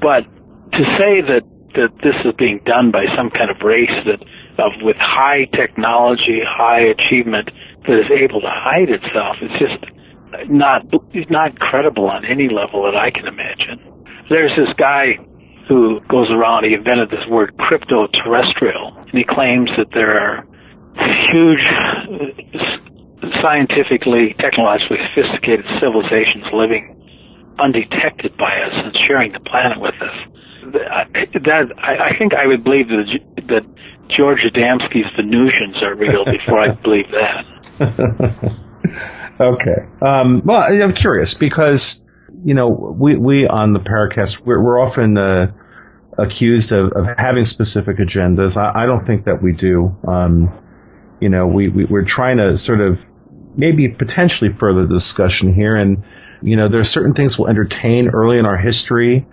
But 0.00 0.28
to 0.72 0.84
say 0.98 1.20
that 1.20 1.42
that 1.74 1.92
this 2.02 2.14
is 2.24 2.32
being 2.36 2.60
done 2.64 2.90
by 2.90 3.06
some 3.16 3.30
kind 3.30 3.50
of 3.50 3.56
race 3.64 3.92
that 4.04 4.20
of 4.58 4.72
with 4.82 4.96
high 4.98 5.48
technology, 5.56 6.40
high 6.44 6.80
achievement 6.80 7.50
that 7.86 7.98
is 7.98 8.10
able 8.12 8.40
to 8.40 8.50
hide 8.52 8.90
itself 8.90 9.36
is 9.40 9.50
just 9.58 9.80
not 10.50 10.84
not 11.30 11.58
credible 11.58 12.08
on 12.08 12.24
any 12.24 12.48
level 12.48 12.84
that 12.84 12.96
I 12.96 13.10
can 13.10 13.26
imagine. 13.26 13.80
There's 14.28 14.52
this 14.56 14.72
guy 14.76 15.18
who 15.68 16.00
goes 16.08 16.30
around. 16.30 16.64
He 16.64 16.74
invented 16.74 17.10
this 17.10 17.24
word 17.28 17.56
crypto-terrestrial, 17.58 18.96
and 18.96 19.12
he 19.12 19.24
claims 19.24 19.70
that 19.76 19.88
there 19.92 20.18
are 20.18 20.44
huge, 21.32 21.64
uh, 22.52 23.40
scientifically, 23.40 24.34
technologically 24.38 24.98
sophisticated 25.14 25.64
civilizations 25.80 26.44
living 26.52 26.98
undetected 27.58 28.36
by 28.36 28.52
us 28.60 28.72
and 28.74 28.96
sharing 29.06 29.32
the 29.32 29.40
planet 29.40 29.80
with 29.80 29.94
us 30.00 30.31
that 30.72 31.66
I, 31.78 32.10
I 32.10 32.18
think 32.18 32.34
I 32.34 32.46
would 32.46 32.64
believe 32.64 32.88
that 32.88 33.20
that 33.48 33.64
George 34.08 34.40
Adamski's 34.40 35.10
Venusians 35.16 35.82
are 35.82 35.94
real 35.94 36.24
before 36.24 36.60
I 36.60 36.70
believe 36.70 37.06
that. 37.10 38.56
okay. 39.40 39.86
Um, 40.00 40.42
well, 40.44 40.62
I'm 40.62 40.94
curious 40.94 41.34
because 41.34 42.02
you 42.44 42.54
know 42.54 42.68
we 42.68 43.16
we 43.16 43.46
on 43.46 43.72
the 43.72 43.80
Paracast 43.80 44.40
we're, 44.44 44.62
we're 44.62 44.80
often 44.80 45.18
uh, 45.18 45.52
accused 46.18 46.72
of, 46.72 46.92
of 46.92 47.06
having 47.18 47.44
specific 47.44 47.98
agendas. 47.98 48.56
I, 48.56 48.82
I 48.82 48.86
don't 48.86 49.00
think 49.00 49.24
that 49.24 49.42
we 49.42 49.52
do. 49.52 49.96
Um, 50.06 50.58
you 51.20 51.28
know, 51.28 51.46
we, 51.46 51.68
we 51.68 51.84
we're 51.84 52.04
trying 52.04 52.38
to 52.38 52.56
sort 52.56 52.80
of 52.80 53.04
maybe 53.56 53.88
potentially 53.88 54.52
further 54.52 54.86
the 54.86 54.94
discussion 54.94 55.54
here 55.54 55.76
and 55.76 56.02
you 56.42 56.56
know, 56.56 56.68
there 56.68 56.80
are 56.80 56.84
certain 56.84 57.14
things 57.14 57.38
we'll 57.38 57.48
entertain 57.48 58.08
early 58.08 58.38
in 58.38 58.46
our 58.46 58.56
history 58.56 59.26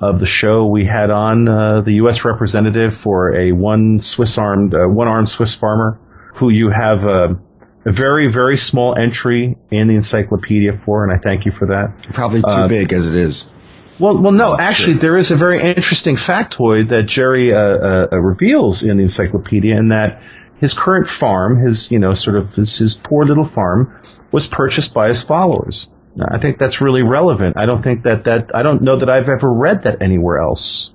of 0.00 0.18
the 0.18 0.26
show, 0.26 0.66
we 0.66 0.86
had 0.86 1.10
on 1.10 1.48
uh, 1.48 1.82
the 1.82 1.92
U.S. 1.94 2.24
representative 2.24 2.96
for 2.96 3.36
a 3.36 3.52
one 3.52 4.00
Swiss 4.00 4.38
armed, 4.38 4.74
uh, 4.74 4.86
one 4.86 5.08
armed 5.08 5.28
Swiss 5.28 5.54
farmer, 5.54 6.00
who 6.34 6.48
you 6.48 6.70
have 6.70 7.04
a, 7.04 7.38
a, 7.84 7.92
very, 7.92 8.30
very 8.30 8.56
small 8.56 8.98
entry 8.98 9.58
in 9.70 9.88
the 9.88 9.94
encyclopedia 9.94 10.80
for, 10.84 11.04
and 11.04 11.12
I 11.12 11.18
thank 11.22 11.44
you 11.44 11.52
for 11.52 11.66
that. 11.66 12.14
Probably 12.14 12.40
too 12.40 12.48
uh, 12.48 12.68
big 12.68 12.92
as 12.94 13.06
it 13.06 13.14
is. 13.14 13.50
Well, 13.98 14.16
well, 14.16 14.32
no. 14.32 14.56
Actually, 14.58 14.96
there 14.96 15.18
is 15.18 15.30
a 15.30 15.36
very 15.36 15.60
interesting 15.60 16.16
factoid 16.16 16.88
that 16.88 17.02
Jerry 17.02 17.52
uh, 17.52 17.58
uh, 17.58 18.06
uh, 18.10 18.16
reveals 18.16 18.82
in 18.82 18.96
the 18.96 19.02
encyclopedia, 19.02 19.76
in 19.76 19.88
that 19.88 20.22
his 20.58 20.72
current 20.72 21.06
farm, 21.08 21.58
his 21.58 21.90
you 21.90 21.98
know, 21.98 22.14
sort 22.14 22.36
of 22.36 22.54
his, 22.54 22.78
his 22.78 22.94
poor 22.94 23.26
little 23.26 23.46
farm, 23.46 24.00
was 24.32 24.46
purchased 24.46 24.94
by 24.94 25.08
his 25.08 25.20
followers. 25.20 25.90
I 26.28 26.38
think 26.38 26.58
that's 26.58 26.80
really 26.80 27.02
relevant. 27.02 27.56
I 27.56 27.66
don't 27.66 27.82
think 27.82 28.04
that 28.04 28.24
that 28.24 28.54
I 28.54 28.62
don't 28.62 28.82
know 28.82 28.98
that 28.98 29.08
I've 29.08 29.28
ever 29.28 29.52
read 29.52 29.84
that 29.84 30.02
anywhere 30.02 30.38
else. 30.38 30.94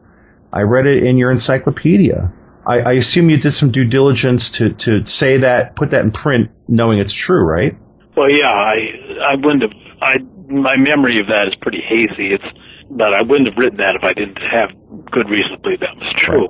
I 0.52 0.62
read 0.62 0.86
it 0.86 1.04
in 1.04 1.18
your 1.18 1.32
encyclopedia. 1.32 2.32
I, 2.68 2.80
I 2.80 2.92
assume 2.94 3.30
you 3.30 3.38
did 3.38 3.52
some 3.52 3.72
due 3.72 3.86
diligence 3.86 4.52
to 4.52 4.74
to 4.74 5.06
say 5.06 5.38
that, 5.38 5.76
put 5.76 5.92
that 5.92 6.04
in 6.04 6.12
print, 6.12 6.52
knowing 6.68 7.00
it's 7.00 7.14
true, 7.14 7.44
right? 7.44 7.78
Well, 8.16 8.30
yeah, 8.30 8.48
I 8.48 9.34
I 9.34 9.36
wouldn't 9.36 9.64
have. 9.64 9.72
I 10.02 10.18
my 10.50 10.78
memory 10.78 11.20
of 11.20 11.28
that 11.28 11.48
is 11.48 11.56
pretty 11.62 11.82
hazy. 11.82 12.34
It's 12.34 12.46
but 12.90 13.14
I 13.14 13.22
wouldn't 13.22 13.50
have 13.50 13.58
written 13.58 13.78
that 13.78 13.96
if 13.96 14.04
I 14.04 14.14
didn't 14.14 14.38
have 14.38 14.70
good 15.12 15.30
reason 15.30 15.52
to 15.54 15.60
believe 15.62 15.80
that 15.80 15.96
was 15.98 16.14
true. 16.24 16.48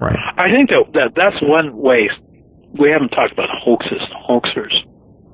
Right. 0.00 0.14
right. 0.14 0.34
I 0.36 0.50
think 0.50 0.70
that, 0.70 0.92
that 0.94 1.12
that's 1.14 1.36
one 1.42 1.76
way 1.76 2.10
we 2.78 2.90
haven't 2.90 3.10
talked 3.10 3.32
about 3.32 3.48
hoaxes 3.62 4.00
and 4.00 4.18
hoaxers. 4.28 4.74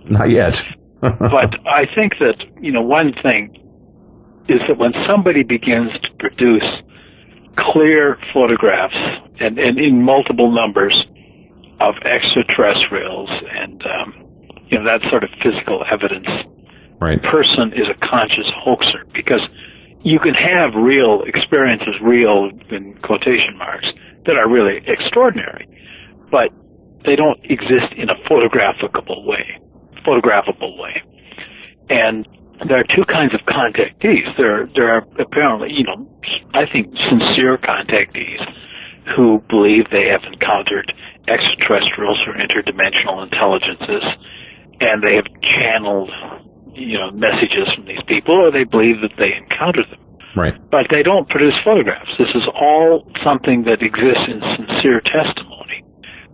Not 0.04 0.30
yet 0.30 0.64
but 1.02 1.58
I 1.66 1.86
think 1.94 2.14
that, 2.20 2.36
you 2.60 2.70
know, 2.70 2.80
one 2.80 3.12
thing 3.22 3.58
is 4.48 4.60
that 4.68 4.78
when 4.78 4.92
somebody 5.06 5.42
begins 5.42 5.90
to 6.00 6.08
produce 6.20 6.64
clear 7.58 8.16
photographs 8.32 8.94
and, 9.40 9.58
and 9.58 9.78
in 9.78 10.02
multiple 10.02 10.52
numbers 10.52 11.04
of 11.80 11.96
extraterrestrials 12.04 13.28
and, 13.50 13.82
um, 13.84 14.14
you 14.68 14.78
know, 14.78 14.84
that 14.84 15.00
sort 15.10 15.24
of 15.24 15.30
physical 15.42 15.84
evidence, 15.90 16.28
right. 17.00 17.20
person 17.22 17.72
is 17.72 17.88
a 17.88 18.06
conscious 18.06 18.46
hoaxer 18.56 19.04
because 19.12 19.40
you 20.02 20.20
can 20.20 20.34
have 20.34 20.74
real 20.76 21.22
experiences, 21.26 21.94
real 22.00 22.50
in 22.70 22.96
quotation 23.02 23.58
marks, 23.58 23.88
that 24.26 24.36
are 24.36 24.48
really 24.48 24.80
extraordinary, 24.86 25.66
but 26.30 26.50
they 27.04 27.16
don't 27.16 27.38
exist 27.42 27.92
in 27.96 28.08
a 28.08 28.14
photographable 28.30 29.26
way 29.26 29.58
photographable 30.06 30.78
way. 30.78 31.02
And 31.88 32.26
there 32.68 32.78
are 32.78 32.84
two 32.94 33.04
kinds 33.06 33.34
of 33.34 33.40
contactees. 33.46 34.36
There, 34.36 34.68
there 34.74 34.94
are 34.94 35.06
apparently, 35.18 35.72
you 35.72 35.84
know, 35.84 36.06
I 36.54 36.66
think 36.70 36.94
sincere 37.08 37.58
contactees 37.58 38.40
who 39.16 39.42
believe 39.48 39.90
they 39.90 40.06
have 40.06 40.22
encountered 40.30 40.92
extraterrestrials 41.26 42.18
or 42.26 42.34
interdimensional 42.34 43.22
intelligences, 43.24 44.04
and 44.80 45.02
they 45.02 45.16
have 45.16 45.26
channeled 45.42 46.10
you 46.74 46.98
know, 46.98 47.10
messages 47.10 47.68
from 47.74 47.84
these 47.86 48.02
people, 48.06 48.34
or 48.34 48.50
they 48.50 48.64
believe 48.64 49.00
that 49.02 49.12
they 49.18 49.34
encountered 49.34 49.86
them. 49.90 50.00
Right. 50.34 50.54
But 50.70 50.86
they 50.90 51.02
don't 51.02 51.28
produce 51.28 51.54
photographs. 51.62 52.10
This 52.18 52.30
is 52.34 52.48
all 52.54 53.06
something 53.22 53.64
that 53.64 53.82
exists 53.82 54.24
in 54.28 54.40
sincere 54.56 55.00
testimony. 55.04 55.84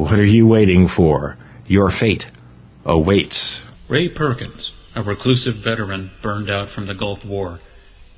What 0.00 0.18
are 0.18 0.24
you 0.24 0.46
waiting 0.46 0.88
for? 0.88 1.36
Your 1.66 1.90
fate 1.90 2.26
awaits. 2.86 3.60
Ray 3.86 4.08
Perkins, 4.08 4.72
a 4.96 5.02
reclusive 5.02 5.56
veteran 5.56 6.10
burned 6.22 6.48
out 6.48 6.70
from 6.70 6.86
the 6.86 6.94
Gulf 6.94 7.22
War, 7.22 7.60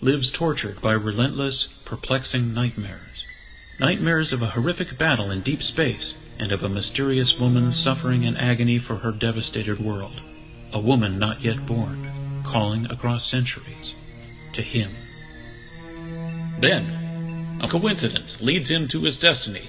lives 0.00 0.30
tortured 0.30 0.80
by 0.80 0.92
relentless, 0.92 1.66
perplexing 1.84 2.54
nightmares. 2.54 3.26
Nightmares 3.80 4.32
of 4.32 4.42
a 4.42 4.50
horrific 4.50 4.96
battle 4.96 5.32
in 5.32 5.40
deep 5.40 5.60
space 5.60 6.14
and 6.38 6.52
of 6.52 6.62
a 6.62 6.68
mysterious 6.68 7.40
woman 7.40 7.72
suffering 7.72 8.22
in 8.22 8.36
agony 8.36 8.78
for 8.78 8.98
her 8.98 9.10
devastated 9.10 9.80
world. 9.80 10.20
A 10.72 10.78
woman 10.78 11.18
not 11.18 11.42
yet 11.42 11.66
born, 11.66 12.42
calling 12.44 12.86
across 12.92 13.26
centuries 13.26 13.94
to 14.52 14.62
him. 14.62 14.92
Then, 16.60 17.58
a 17.60 17.66
coincidence 17.66 18.40
leads 18.40 18.70
him 18.70 18.86
to 18.86 19.02
his 19.02 19.18
destiny, 19.18 19.68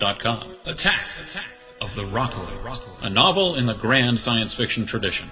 dot. 0.00 0.46
Attack! 0.64 1.00
Attack! 1.22 1.44
Of 1.80 1.94
the 1.94 2.02
Rockoids. 2.02 2.80
A 3.02 3.10
novel 3.10 3.54
in 3.56 3.66
the 3.66 3.74
grand 3.74 4.18
science 4.18 4.54
fiction 4.54 4.86
tradition. 4.86 5.30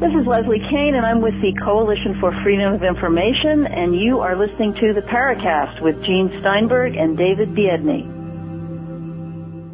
This 0.00 0.10
is 0.20 0.26
Leslie 0.26 0.58
Kean, 0.58 0.94
and 0.96 1.06
I'm 1.06 1.20
with 1.20 1.34
the 1.40 1.52
Coalition 1.62 2.18
for 2.20 2.32
Freedom 2.42 2.74
of 2.74 2.82
Information, 2.82 3.66
and 3.66 3.94
you 3.94 4.18
are 4.20 4.34
listening 4.34 4.74
to 4.74 4.92
the 4.92 5.02
Paracast 5.02 5.80
with 5.80 6.02
Gene 6.04 6.28
Steinberg 6.40 6.96
and 6.96 7.16
David 7.16 7.50
Biedny. 7.50 8.02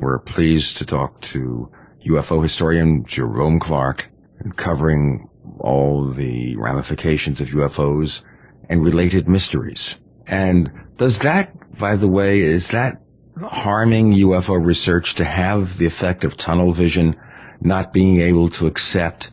We're 0.01 0.19
pleased 0.19 0.77
to 0.79 0.87
talk 0.87 1.21
to 1.23 1.71
UFO 2.07 2.43
historian 2.43 3.05
Jerome 3.07 3.59
Clark 3.59 4.11
and 4.41 4.57
covering 4.57 5.29
all 5.61 6.11
the 6.11 6.57
ramifications 6.57 7.41
of 7.41 7.49
UFOs 7.49 8.23
and 8.69 8.85
related 8.85 9.29
mysteries. 9.29 9.97
And 10.27 10.71
does 10.97 11.21
that, 11.21 11.55
by 11.79 11.97
the 11.97 12.09
way, 12.09 12.41
is 12.41 12.69
that 12.69 13.03
harming 13.41 14.13
UFO 14.15 14.65
research 14.65 15.15
to 15.17 15.25
have 15.25 15.79
the 15.79 15.87
effect 15.87 16.25
of 16.25 16.37
tunnel 16.37 16.73
vision, 16.73 17.17
not 17.61 17.93
being 17.93 18.21
able 18.21 18.51
to 18.51 18.67
accept 18.67 19.31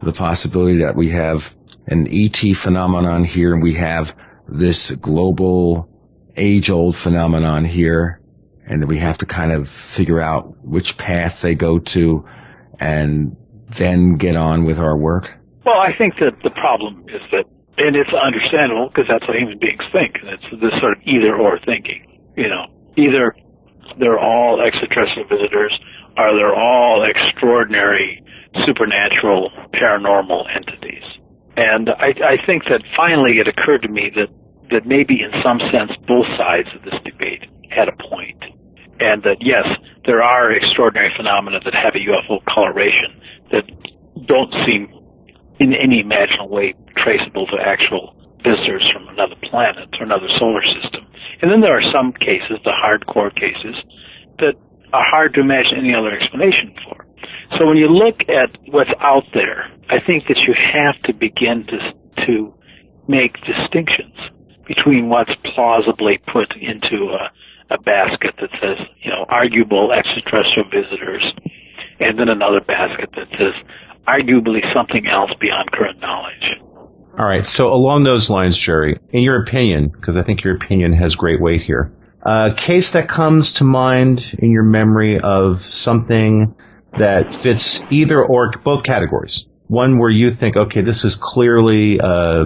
the 0.00 0.12
possibility 0.12 0.78
that 0.78 0.94
we 0.94 1.08
have 1.10 1.54
an 1.86 2.06
ET 2.10 2.36
phenomenon 2.56 3.24
here 3.24 3.52
and 3.52 3.62
we 3.62 3.74
have 3.74 4.14
this 4.46 4.92
global 4.92 5.88
age 6.36 6.70
old 6.70 6.94
phenomenon 6.94 7.64
here 7.64 8.20
and 8.66 8.86
we 8.86 8.98
have 8.98 9.18
to 9.18 9.26
kind 9.26 9.50
of 9.50 9.68
figure 9.68 10.20
out 10.20 10.54
which 10.64 10.96
path 10.98 11.40
they 11.40 11.54
go 11.54 11.78
to 11.78 12.24
and 12.78 13.36
then 13.76 14.16
get 14.16 14.36
on 14.36 14.64
with 14.64 14.78
our 14.78 14.96
work? 14.96 15.38
Well, 15.64 15.78
I 15.78 15.96
think 15.96 16.14
that 16.20 16.42
the 16.42 16.50
problem 16.50 17.04
is 17.08 17.22
that, 17.32 17.44
and 17.78 17.96
it's 17.96 18.12
understandable 18.12 18.88
because 18.88 19.06
that's 19.08 19.26
what 19.26 19.36
human 19.36 19.58
beings 19.58 19.82
think. 19.92 20.18
It's 20.22 20.44
this 20.60 20.74
sort 20.80 20.98
of 20.98 21.02
either 21.06 21.34
or 21.36 21.58
thinking. 21.64 22.04
You 22.36 22.48
know, 22.48 22.66
either 22.96 23.34
they're 23.98 24.18
all 24.18 24.60
extraterrestrial 24.60 25.28
visitors 25.28 25.78
or 26.16 26.34
they're 26.34 26.54
all 26.54 27.06
extraordinary 27.06 28.22
supernatural 28.66 29.50
paranormal 29.74 30.44
entities. 30.54 31.04
And 31.56 31.90
I, 31.90 32.14
I 32.34 32.46
think 32.46 32.64
that 32.64 32.82
finally 32.96 33.38
it 33.38 33.48
occurred 33.48 33.82
to 33.82 33.88
me 33.88 34.10
that, 34.14 34.28
that 34.70 34.86
maybe 34.86 35.22
in 35.22 35.30
some 35.42 35.58
sense 35.72 35.92
both 36.06 36.26
sides 36.36 36.68
of 36.74 36.82
this 36.82 36.98
debate 37.04 37.46
had 37.70 37.88
a. 37.88 37.94
And 39.00 39.22
that 39.22 39.38
yes, 39.40 39.66
there 40.06 40.22
are 40.22 40.50
extraordinary 40.52 41.12
phenomena 41.16 41.60
that 41.64 41.74
have 41.74 41.94
a 41.94 41.98
UFO 41.98 42.44
coloration 42.46 43.20
that 43.52 43.64
don't 44.26 44.52
seem 44.66 44.88
in 45.60 45.74
any 45.74 46.00
imaginable 46.00 46.48
way 46.48 46.74
traceable 46.96 47.46
to 47.46 47.56
actual 47.60 48.14
visitors 48.44 48.88
from 48.92 49.08
another 49.08 49.34
planet 49.42 49.88
or 49.98 50.04
another 50.04 50.28
solar 50.38 50.62
system. 50.64 51.06
And 51.42 51.50
then 51.50 51.60
there 51.60 51.76
are 51.76 51.92
some 51.92 52.12
cases, 52.12 52.58
the 52.64 52.72
hardcore 52.72 53.34
cases, 53.34 53.76
that 54.38 54.54
are 54.92 55.04
hard 55.04 55.34
to 55.34 55.40
imagine 55.40 55.78
any 55.78 55.94
other 55.94 56.12
explanation 56.12 56.74
for. 56.84 57.06
So 57.58 57.66
when 57.66 57.76
you 57.76 57.88
look 57.88 58.20
at 58.28 58.56
what's 58.70 58.90
out 59.00 59.24
there, 59.34 59.70
I 59.90 59.98
think 60.04 60.28
that 60.28 60.38
you 60.38 60.54
have 60.54 61.00
to 61.04 61.12
begin 61.12 61.66
to, 61.66 62.26
to 62.26 62.54
make 63.08 63.34
distinctions 63.44 64.14
between 64.66 65.08
what's 65.08 65.32
plausibly 65.54 66.20
put 66.32 66.54
into 66.56 67.16
a, 67.16 67.74
a 67.74 67.78
basket 67.82 68.34
that 68.40 68.50
says, 68.60 68.76
you 69.02 69.10
know, 69.10 69.24
arguable 69.28 69.92
extraterrestrial 69.92 70.68
visitors, 70.70 71.24
and 72.00 72.18
then 72.18 72.28
another 72.28 72.60
basket 72.60 73.08
that 73.16 73.28
says 73.32 73.54
arguably 74.08 74.60
something 74.72 75.06
else 75.06 75.30
beyond 75.38 75.70
current 75.70 76.00
knowledge. 76.00 76.58
All 77.18 77.26
right. 77.26 77.46
So 77.46 77.72
along 77.72 78.04
those 78.04 78.30
lines, 78.30 78.56
Jerry, 78.56 78.98
in 79.10 79.22
your 79.22 79.42
opinion, 79.42 79.88
because 79.88 80.16
I 80.16 80.22
think 80.22 80.44
your 80.44 80.54
opinion 80.54 80.92
has 80.92 81.16
great 81.16 81.40
weight 81.40 81.62
here, 81.62 81.92
a 82.22 82.54
case 82.56 82.92
that 82.92 83.08
comes 83.08 83.54
to 83.54 83.64
mind 83.64 84.34
in 84.38 84.50
your 84.50 84.62
memory 84.62 85.20
of 85.20 85.64
something 85.64 86.54
that 86.96 87.34
fits 87.34 87.82
either 87.90 88.24
or 88.24 88.52
both 88.64 88.82
categories. 88.84 89.46
One 89.66 89.98
where 89.98 90.10
you 90.10 90.30
think, 90.30 90.56
okay, 90.56 90.80
this 90.80 91.04
is 91.04 91.16
clearly 91.16 91.98
a, 91.98 92.44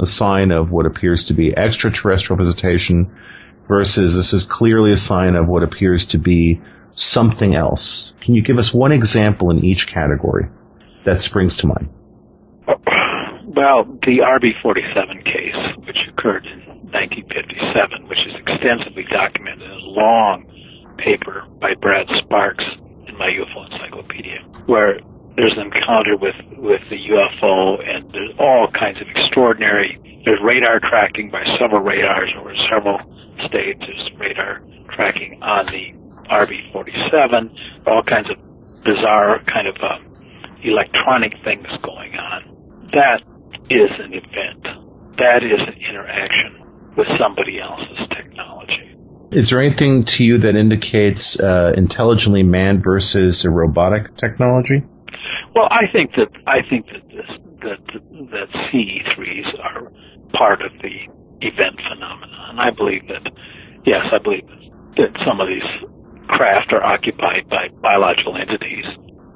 a 0.00 0.06
sign 0.06 0.52
of 0.52 0.70
what 0.70 0.86
appears 0.86 1.26
to 1.26 1.34
be 1.34 1.56
extraterrestrial 1.56 2.38
visitation 2.38 3.10
versus 3.66 4.14
this 4.14 4.32
is 4.32 4.44
clearly 4.44 4.92
a 4.92 4.96
sign 4.96 5.34
of 5.34 5.48
what 5.48 5.62
appears 5.62 6.06
to 6.06 6.18
be 6.18 6.60
something 6.94 7.56
else. 7.56 8.12
Can 8.20 8.34
you 8.34 8.42
give 8.42 8.58
us 8.58 8.72
one 8.72 8.92
example 8.92 9.50
in 9.50 9.64
each 9.64 9.86
category? 9.86 10.48
That 11.04 11.20
springs 11.20 11.56
to 11.58 11.66
mind? 11.66 11.88
Well, 12.66 13.84
the 14.06 14.22
RB-47 14.22 15.24
case, 15.24 15.86
which 15.86 15.98
occurred 16.08 16.46
in 16.46 16.60
1957, 16.92 18.08
which 18.08 18.24
is 18.26 18.34
extensively 18.36 19.04
documented 19.10 19.62
in 19.62 19.70
a 19.70 19.90
long 19.90 20.46
paper 20.98 21.44
by 21.60 21.74
Brad 21.74 22.06
Sparks 22.18 22.64
in 23.06 23.18
my 23.18 23.26
UFO 23.26 23.70
encyclopedia, 23.72 24.38
where 24.66 25.00
there's 25.36 25.52
an 25.54 25.72
encounter 25.72 26.16
with, 26.16 26.36
with 26.58 26.82
the 26.90 26.96
UFO 26.96 27.86
and 27.88 28.10
there's 28.12 28.30
all 28.38 28.68
kinds 28.72 29.00
of 29.00 29.08
extraordinary, 29.08 29.98
there's 30.24 30.40
radar 30.42 30.80
tracking 30.80 31.30
by 31.30 31.44
several 31.58 31.82
radars 31.82 32.30
over 32.38 32.54
several 32.68 32.98
states, 33.46 33.80
there's 33.80 34.10
radar 34.18 34.62
tracking 34.92 35.42
on 35.42 35.66
the 35.66 35.92
RB-47, 36.30 37.86
all 37.86 38.02
kinds 38.02 38.30
of 38.30 38.36
bizarre 38.84 39.38
kind 39.40 39.66
of 39.66 39.76
uh, 39.82 39.98
electronic 40.64 41.32
things 41.44 41.66
going 41.82 42.14
on. 42.14 42.90
That 42.92 43.22
is 43.70 43.90
an 43.98 44.12
event. 44.12 44.64
That 45.18 45.42
is 45.44 45.60
an 45.60 45.80
interaction 45.80 46.94
with 46.96 47.06
somebody 47.18 47.60
else's 47.60 48.08
technology. 48.08 48.96
Is 49.32 49.50
there 49.50 49.60
anything 49.60 50.04
to 50.04 50.24
you 50.24 50.38
that 50.38 50.56
indicates 50.56 51.38
uh, 51.38 51.72
intelligently 51.76 52.42
manned 52.42 52.82
versus 52.82 53.44
a 53.44 53.50
robotic 53.50 54.16
technology? 54.16 54.82
Well, 55.54 55.68
I 55.70 55.86
think 55.92 56.12
that 56.16 56.30
I 56.46 56.66
think 56.68 56.86
that 56.86 57.06
this, 57.08 57.30
that 57.62 57.78
that 58.30 58.48
CE3s 58.72 59.58
are 59.60 59.92
part 60.32 60.62
of 60.62 60.72
the 60.82 61.46
event 61.46 61.80
phenomenon. 61.88 62.58
I 62.58 62.70
believe 62.70 63.06
that 63.08 63.30
yes, 63.86 64.06
I 64.12 64.18
believe 64.18 64.46
that 64.96 65.14
some 65.24 65.40
of 65.40 65.46
these 65.46 65.68
craft 66.28 66.72
are 66.72 66.82
occupied 66.82 67.48
by 67.48 67.68
biological 67.82 68.36
entities 68.36 68.86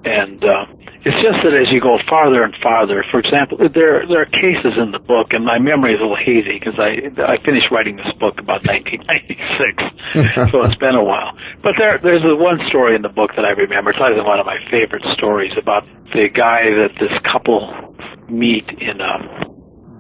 and 0.04 0.44
uh, 0.44 0.64
it's 1.04 1.20
just 1.20 1.44
that 1.44 1.52
as 1.52 1.68
you 1.68 1.80
go 1.80 2.00
farther 2.08 2.44
and 2.44 2.56
farther, 2.64 3.04
for 3.12 3.20
example, 3.20 3.60
there 3.60 4.08
there 4.08 4.24
are 4.24 4.32
cases 4.32 4.72
in 4.80 4.92
the 4.92 4.98
book, 4.98 5.36
and 5.36 5.44
my 5.44 5.58
memory 5.58 5.92
is 5.92 6.00
a 6.00 6.08
little 6.08 6.16
hazy 6.16 6.56
because 6.56 6.80
I 6.80 6.96
I 7.20 7.36
finished 7.44 7.68
writing 7.68 7.96
this 7.96 8.12
book 8.16 8.40
about 8.40 8.64
1996, 8.68 10.48
so 10.52 10.64
it's 10.64 10.80
been 10.80 10.96
a 10.96 11.04
while. 11.04 11.36
But 11.60 11.76
there 11.76 12.00
there's 12.00 12.24
a 12.24 12.36
one 12.36 12.60
story 12.68 12.96
in 12.96 13.02
the 13.04 13.12
book 13.12 13.36
that 13.36 13.44
I 13.44 13.52
remember. 13.52 13.92
It's 13.92 14.00
probably 14.00 14.20
one 14.24 14.40
of 14.40 14.48
my 14.48 14.60
favorite 14.72 15.04
stories 15.12 15.52
about 15.60 15.84
the 16.16 16.32
guy 16.32 16.72
that 16.72 16.96
this 16.96 17.12
couple 17.24 17.68
meet 18.32 18.64
in 18.80 19.00
a 19.00 19.44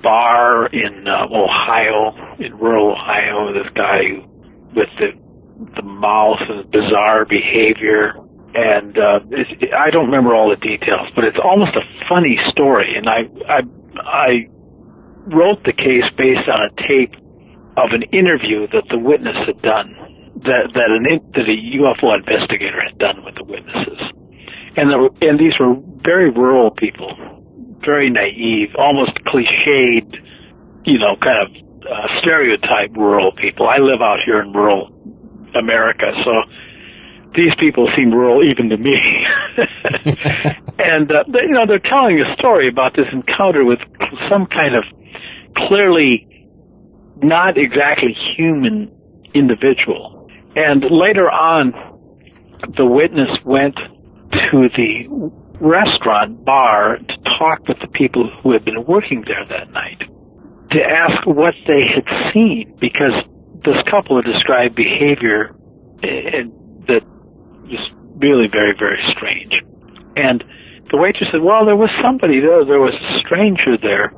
bar 0.00 0.72
in 0.72 1.04
uh, 1.04 1.28
Ohio, 1.28 2.16
in 2.40 2.56
rural 2.56 2.92
Ohio. 2.96 3.52
This 3.52 3.68
guy 3.76 4.24
with 4.72 4.88
the 4.96 5.12
the 5.76 5.84
mouth 5.84 6.40
and 6.48 6.64
bizarre 6.70 7.24
behavior 7.24 8.23
and 8.54 8.96
uh, 8.96 9.20
I 9.76 9.90
don't 9.90 10.06
remember 10.06 10.34
all 10.34 10.48
the 10.48 10.56
details, 10.56 11.10
but 11.14 11.24
it's 11.24 11.38
almost 11.42 11.74
a 11.74 11.82
funny 12.08 12.38
story. 12.48 12.94
And 12.96 13.08
I 13.08 13.26
I 13.50 13.60
I 14.06 14.30
wrote 15.26 15.64
the 15.64 15.72
case 15.72 16.04
based 16.16 16.48
on 16.48 16.60
a 16.62 16.70
tape 16.86 17.14
of 17.76 17.90
an 17.90 18.02
interview 18.14 18.68
that 18.68 18.84
the 18.90 18.98
witness 18.98 19.36
had 19.46 19.60
done, 19.62 19.96
that 20.46 20.70
that 20.74 20.90
an 20.90 21.04
that 21.34 21.48
a 21.50 21.58
UFO 21.82 22.14
investigator 22.14 22.80
had 22.80 22.96
done 22.98 23.24
with 23.24 23.34
the 23.34 23.44
witnesses, 23.44 23.98
and 24.76 24.90
the, 24.90 25.10
and 25.20 25.38
these 25.38 25.58
were 25.58 25.74
very 26.02 26.30
rural 26.30 26.70
people, 26.70 27.10
very 27.84 28.08
naive, 28.08 28.70
almost 28.78 29.18
cliched, 29.26 30.14
you 30.84 30.98
know, 30.98 31.16
kind 31.18 31.42
of 31.42 31.48
uh, 31.90 32.20
stereotype 32.20 32.94
rural 32.94 33.32
people. 33.32 33.68
I 33.68 33.78
live 33.78 34.00
out 34.00 34.18
here 34.24 34.40
in 34.40 34.52
rural 34.52 34.94
America, 35.58 36.12
so 36.24 36.32
these 37.34 37.54
people 37.58 37.88
seem 37.96 38.12
rural 38.12 38.42
even 38.48 38.68
to 38.70 38.76
me. 38.76 38.98
and 40.78 41.10
uh, 41.10 41.24
they, 41.28 41.42
you 41.42 41.52
know, 41.52 41.66
they're 41.66 41.78
telling 41.78 42.20
a 42.20 42.34
story 42.34 42.68
about 42.68 42.94
this 42.96 43.06
encounter 43.12 43.64
with 43.64 43.78
some 44.28 44.46
kind 44.46 44.74
of 44.74 44.84
clearly 45.56 46.28
not 47.22 47.56
exactly 47.56 48.14
human 48.36 48.90
individual. 49.34 50.28
And 50.56 50.84
later 50.90 51.30
on, 51.30 51.72
the 52.76 52.86
witness 52.86 53.30
went 53.44 53.76
to 53.76 54.68
the 54.76 55.30
restaurant 55.60 56.44
bar 56.44 56.98
to 56.98 57.16
talk 57.38 57.66
with 57.68 57.78
the 57.80 57.88
people 57.88 58.30
who 58.42 58.52
had 58.52 58.64
been 58.64 58.84
working 58.84 59.24
there 59.26 59.44
that 59.48 59.70
night 59.70 60.02
to 60.70 60.80
ask 60.82 61.26
what 61.26 61.54
they 61.66 61.82
had 61.86 62.32
seen 62.32 62.76
because 62.80 63.12
this 63.64 63.76
couple 63.90 64.20
had 64.20 64.30
described 64.30 64.74
behavior 64.74 65.54
eh, 66.02 66.42
that 66.88 67.02
just 67.70 67.90
really 68.16 68.46
very, 68.50 68.74
very 68.78 69.00
strange. 69.16 69.52
And 70.16 70.44
the 70.90 70.98
waitress 70.98 71.28
said, 71.32 71.42
well, 71.42 71.64
there 71.64 71.76
was 71.76 71.90
somebody 72.02 72.40
there. 72.40 72.64
There 72.64 72.80
was 72.80 72.94
a 72.94 73.18
stranger 73.20 73.76
there, 73.80 74.12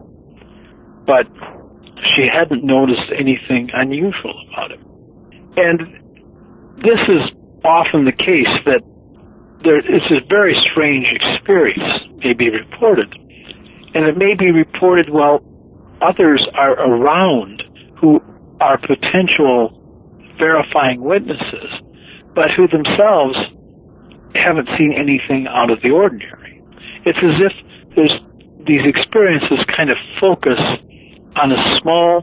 but 1.07 1.26
she 2.14 2.28
hadn't 2.30 2.64
noticed 2.64 3.09
anything 3.16 3.70
unusual 3.72 4.34
about 4.53 4.72
him. 4.72 4.84
And 5.57 5.80
this 6.82 7.01
is 7.09 7.32
often 7.64 8.05
the 8.05 8.12
case 8.12 8.53
that 8.66 8.82
there 9.64 9.80
is 9.80 10.03
a 10.11 10.20
very 10.28 10.55
strange 10.70 11.07
experience 11.11 12.05
may 12.22 12.34
be 12.34 12.51
reported. 12.51 13.12
And 13.94 14.05
it 14.05 14.18
may 14.18 14.34
be 14.34 14.53
reported 14.53 15.09
while 15.09 15.40
others 16.03 16.47
are 16.55 16.72
around 16.72 17.62
who 17.99 18.20
are 18.61 18.78
potential 18.78 19.72
verifying 20.38 21.01
witnesses 21.01 21.80
but 22.37 22.53
who 22.53 22.68
themselves 22.68 23.34
haven't 24.37 24.68
seen 24.76 24.93
anything 24.93 25.49
out 25.49 25.72
of 25.72 25.80
the 25.80 25.91
ordinary. 25.91 26.62
It's 27.09 27.18
as 27.18 27.41
if 27.41 27.53
there's 27.97 28.12
these 28.68 28.84
experiences 28.84 29.64
kind 29.74 29.89
of 29.89 29.97
focus 30.20 30.61
on 31.41 31.51
a 31.51 31.80
small, 31.80 32.20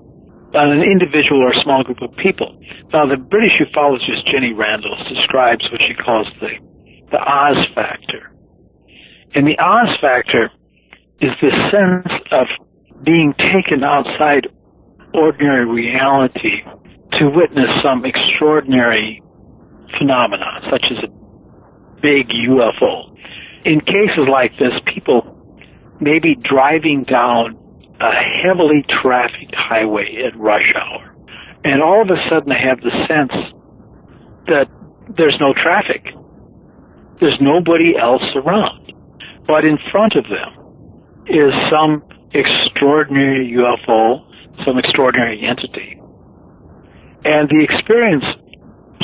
on 0.53 0.69
an 0.69 0.83
individual 0.83 1.41
or 1.41 1.51
a 1.51 1.59
small 1.63 1.83
group 1.83 2.01
of 2.01 2.15
people. 2.21 2.53
Now, 2.93 3.09
the 3.09 3.17
British 3.17 3.57
ufologist 3.59 4.23
Jenny 4.29 4.53
Randles 4.53 5.01
describes 5.09 5.65
what 5.71 5.81
she 5.81 5.95
calls 5.95 6.27
the, 6.39 6.61
the 7.09 7.17
Oz 7.17 7.57
factor. 7.73 8.29
And 9.33 9.47
the 9.47 9.57
Oz 9.57 9.97
factor 9.99 10.51
is 11.21 11.31
this 11.41 11.53
sense 11.71 12.21
of 12.31 12.45
being 13.03 13.33
taken 13.39 13.83
outside 13.83 14.47
ordinary 15.13 15.65
reality 15.65 16.61
to 17.13 17.29
witness 17.29 17.69
some 17.81 18.05
extraordinary 18.05 19.23
phenomena, 19.97 20.61
such 20.69 20.85
as 20.91 20.97
a 21.03 21.07
big 22.01 22.29
UFO. 22.29 23.15
In 23.65 23.79
cases 23.79 24.27
like 24.29 24.51
this, 24.59 24.73
people 24.93 25.33
may 25.99 26.19
be 26.19 26.35
driving 26.35 27.03
down 27.03 27.57
a 28.01 28.11
heavily 28.43 28.83
trafficked 28.89 29.55
highway 29.55 30.23
at 30.25 30.37
rush 30.37 30.73
hour, 30.75 31.15
and 31.63 31.81
all 31.81 32.01
of 32.01 32.09
a 32.09 32.21
sudden 32.29 32.49
they 32.49 32.59
have 32.59 32.81
the 32.81 32.91
sense 33.07 33.31
that 34.47 34.67
there's 35.17 35.37
no 35.39 35.53
traffic. 35.53 36.03
There's 37.19 37.37
nobody 37.39 37.97
else 37.97 38.23
around. 38.35 38.91
But 39.47 39.65
in 39.65 39.77
front 39.91 40.15
of 40.15 40.25
them 40.25 41.23
is 41.27 41.53
some 41.69 42.03
extraordinary 42.33 43.55
UFO, 43.55 44.25
some 44.65 44.77
extraordinary 44.77 45.45
entity. 45.45 45.99
And 47.23 47.47
the 47.47 47.63
experience 47.63 48.25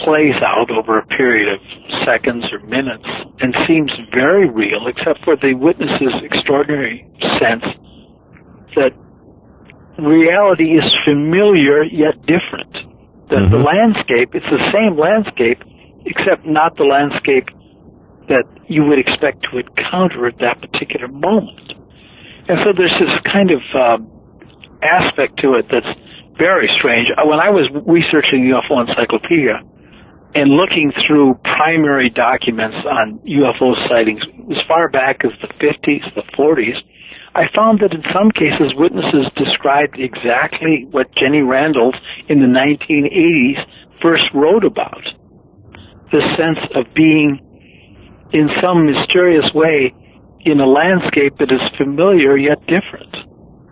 plays 0.04 0.36
out 0.42 0.72
over 0.72 1.00
a 1.00 1.06
period 1.08 1.48
of 1.54 1.60
seconds 2.06 2.46
or 2.52 2.60
minutes 2.66 3.06
and 3.40 3.56
seems 3.68 3.92
very 4.14 4.50
real, 4.50 4.88
except 4.88 5.24
for 5.24 5.36
the 5.36 5.54
witness's 5.54 6.14
extraordinary 6.24 7.06
sense 7.40 7.64
that 8.76 8.92
reality 9.98 10.78
is 10.78 10.86
familiar 11.06 11.84
yet 11.84 12.16
different. 12.26 12.74
That 13.30 13.46
mm-hmm. 13.46 13.54
the 13.54 13.62
landscape, 13.62 14.34
it's 14.34 14.50
the 14.50 14.72
same 14.74 14.98
landscape, 14.98 15.62
except 16.06 16.46
not 16.46 16.78
the 16.78 16.86
landscape 16.86 17.48
that 18.30 18.46
you 18.68 18.86
would 18.86 19.00
expect 19.00 19.46
to 19.52 19.60
encounter 19.60 20.28
at 20.28 20.38
that 20.40 20.62
particular 20.62 21.08
moment. 21.08 21.74
And 22.48 22.58
so 22.64 22.74
there's 22.76 22.94
this 23.00 23.14
kind 23.26 23.52
of 23.52 23.62
uh, 23.74 23.98
aspect 24.82 25.38
to 25.42 25.54
it 25.54 25.66
that's 25.70 25.90
very 26.38 26.70
strange. 26.80 27.10
When 27.26 27.40
I 27.40 27.50
was 27.50 27.68
researching 27.86 28.48
the 28.48 28.56
UFO 28.58 28.88
Encyclopedia, 28.88 29.62
and 30.36 30.52
looking 30.52 30.92
through 31.06 31.40
primary 31.44 32.10
documents 32.10 32.78
on 32.86 33.20
UFO 33.26 33.76
sightings 33.88 34.22
as 34.52 34.62
far 34.68 34.90
back 34.90 35.22
as 35.26 35.32
the 35.42 35.48
50s, 35.48 36.14
the 36.16 36.24
40s, 36.38 36.78
I 37.36 37.44
found 37.56 37.80
that 37.80 37.94
in 37.94 38.04
some 38.14 38.32
cases 38.32 38.74
witnesses 38.76 39.28
described 39.36 39.98
exactly 39.98 40.88
what 40.92 41.14
Jenny 41.16 41.42
Randles 41.42 41.96
in 42.28 42.40
the 42.40 42.48
1980s 42.48 43.66
first 44.02 44.26
wrote 44.34 44.66
about. 44.66 45.04
The 46.12 46.22
sense 46.38 46.60
of 46.76 46.94
being 46.94 47.40
in 48.34 48.50
some 48.62 48.86
mysterious 48.86 49.52
way 49.54 49.94
in 50.42 50.60
a 50.60 50.66
landscape 50.66 51.38
that 51.40 51.52
is 51.52 51.62
familiar 51.78 52.38
yet 52.38 52.60
different. 52.68 53.16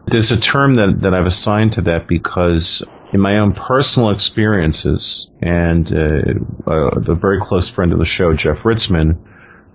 There's 0.07 0.31
a 0.31 0.39
term 0.39 0.75
that, 0.75 1.01
that 1.01 1.13
I've 1.13 1.25
assigned 1.25 1.73
to 1.73 1.81
that 1.83 2.07
because 2.07 2.83
in 3.13 3.19
my 3.19 3.39
own 3.39 3.53
personal 3.53 4.09
experiences, 4.11 5.29
and 5.41 5.91
uh, 5.91 6.99
very 7.15 7.39
close 7.41 7.69
friend 7.69 7.93
of 7.93 7.99
the 7.99 8.05
show, 8.05 8.33
Jeff 8.33 8.63
Ritzmann, 8.63 9.17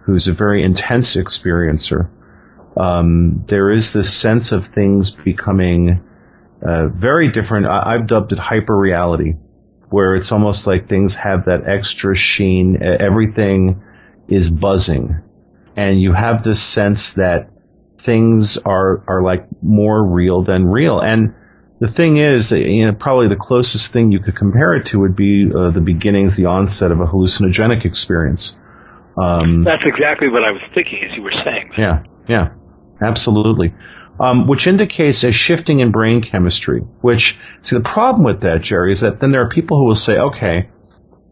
who's 0.04 0.28
a 0.28 0.32
very 0.32 0.62
intense 0.62 1.16
experiencer, 1.16 2.08
Um, 2.76 3.44
there 3.48 3.70
is 3.70 3.92
this 3.92 4.12
sense 4.12 4.52
of 4.52 4.64
things 4.64 5.10
becoming 5.14 6.00
uh, 6.62 6.88
very 6.88 7.28
different. 7.28 7.66
I- 7.66 7.94
I've 7.94 8.06
dubbed 8.06 8.32
it 8.32 8.38
hyper 8.38 8.76
reality, 8.76 9.34
where 9.90 10.14
it's 10.16 10.32
almost 10.32 10.66
like 10.66 10.88
things 10.88 11.14
have 11.16 11.44
that 11.46 11.68
extra 11.68 12.14
sheen. 12.14 12.82
Everything 12.82 13.82
is 14.28 14.50
buzzing, 14.50 15.16
and 15.76 16.00
you 16.00 16.14
have 16.14 16.42
this 16.42 16.62
sense 16.62 17.14
that 17.14 17.50
things 17.98 18.56
are 18.58 19.02
are 19.06 19.22
like 19.22 19.46
more 19.62 20.02
real 20.02 20.42
than 20.42 20.66
real. 20.66 20.98
And 21.00 21.34
the 21.82 21.88
thing 21.88 22.16
is, 22.16 22.52
you 22.52 22.86
know, 22.86 22.92
probably 22.92 23.26
the 23.26 23.34
closest 23.34 23.92
thing 23.92 24.12
you 24.12 24.20
could 24.20 24.36
compare 24.36 24.74
it 24.74 24.86
to 24.86 25.00
would 25.00 25.16
be 25.16 25.50
uh, 25.52 25.70
the 25.70 25.80
beginnings, 25.80 26.36
the 26.36 26.46
onset 26.46 26.92
of 26.92 27.00
a 27.00 27.06
hallucinogenic 27.06 27.84
experience. 27.84 28.56
Um, 29.20 29.64
That's 29.64 29.82
exactly 29.84 30.28
what 30.28 30.44
I 30.44 30.52
was 30.52 30.62
thinking 30.76 31.02
as 31.02 31.16
you 31.16 31.22
were 31.22 31.32
saying. 31.32 31.72
yeah, 31.76 32.04
yeah, 32.28 32.52
absolutely. 33.02 33.74
Um, 34.20 34.46
which 34.46 34.68
indicates 34.68 35.24
a 35.24 35.32
shifting 35.32 35.80
in 35.80 35.90
brain 35.90 36.22
chemistry. 36.22 36.82
Which, 37.00 37.36
see, 37.62 37.74
the 37.74 37.82
problem 37.82 38.22
with 38.22 38.42
that, 38.42 38.60
Jerry, 38.60 38.92
is 38.92 39.00
that 39.00 39.18
then 39.18 39.32
there 39.32 39.44
are 39.44 39.48
people 39.48 39.76
who 39.76 39.86
will 39.86 39.96
say, 39.96 40.18
okay, 40.18 40.70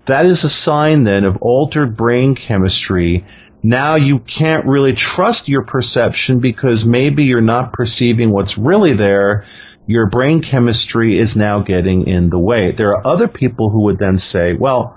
that 0.07 0.26
is 0.26 0.42
a 0.42 0.48
sign 0.48 1.05
then 1.05 1.26
of 1.26 1.36
altered 1.42 1.96
brain 1.96 2.34
chemistry. 2.34 3.24
Now 3.62 3.94
you 3.94 4.18
can't 4.18 4.66
really 4.66 4.94
trust 4.94 5.48
your 5.48 5.62
perception 5.62 6.40
because 6.40 6.84
maybe 6.84 7.22
you're 7.22 7.40
not 7.40 7.72
perceiving 7.72 8.30
what's 8.30 8.59
really 8.59 8.96
there. 8.96 9.46
Your 9.91 10.07
brain 10.07 10.41
chemistry 10.41 11.18
is 11.18 11.36
now 11.36 11.62
getting 11.62 12.07
in 12.07 12.30
the 12.30 12.38
way. 12.38 12.70
There 12.70 12.91
are 12.91 13.05
other 13.05 13.26
people 13.26 13.70
who 13.70 13.86
would 13.86 13.99
then 13.99 14.18
say, 14.18 14.53
well, 14.53 14.97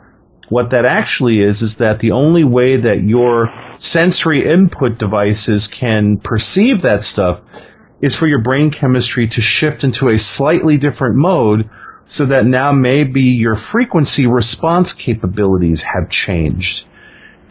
what 0.49 0.69
that 0.69 0.85
actually 0.85 1.39
is, 1.39 1.63
is 1.63 1.77
that 1.77 1.99
the 1.99 2.11
only 2.11 2.43
way 2.43 2.77
that 2.77 3.01
your 3.01 3.51
sensory 3.79 4.45
input 4.45 4.99
devices 4.99 5.65
can 5.67 6.17
perceive 6.19 6.83
that 6.83 7.03
stuff 7.03 7.41
is 8.01 8.15
for 8.15 8.27
your 8.27 8.43
brain 8.43 8.69
chemistry 8.69 9.27
to 9.29 9.41
shift 9.41 9.83
into 9.83 10.09
a 10.09 10.19
slightly 10.19 10.77
different 10.77 11.15
mode 11.15 11.71
so 12.05 12.27
that 12.27 12.45
now 12.45 12.71
maybe 12.71 13.23
your 13.23 13.55
frequency 13.55 14.27
response 14.27 14.93
capabilities 14.93 15.81
have 15.81 16.07
changed. 16.11 16.85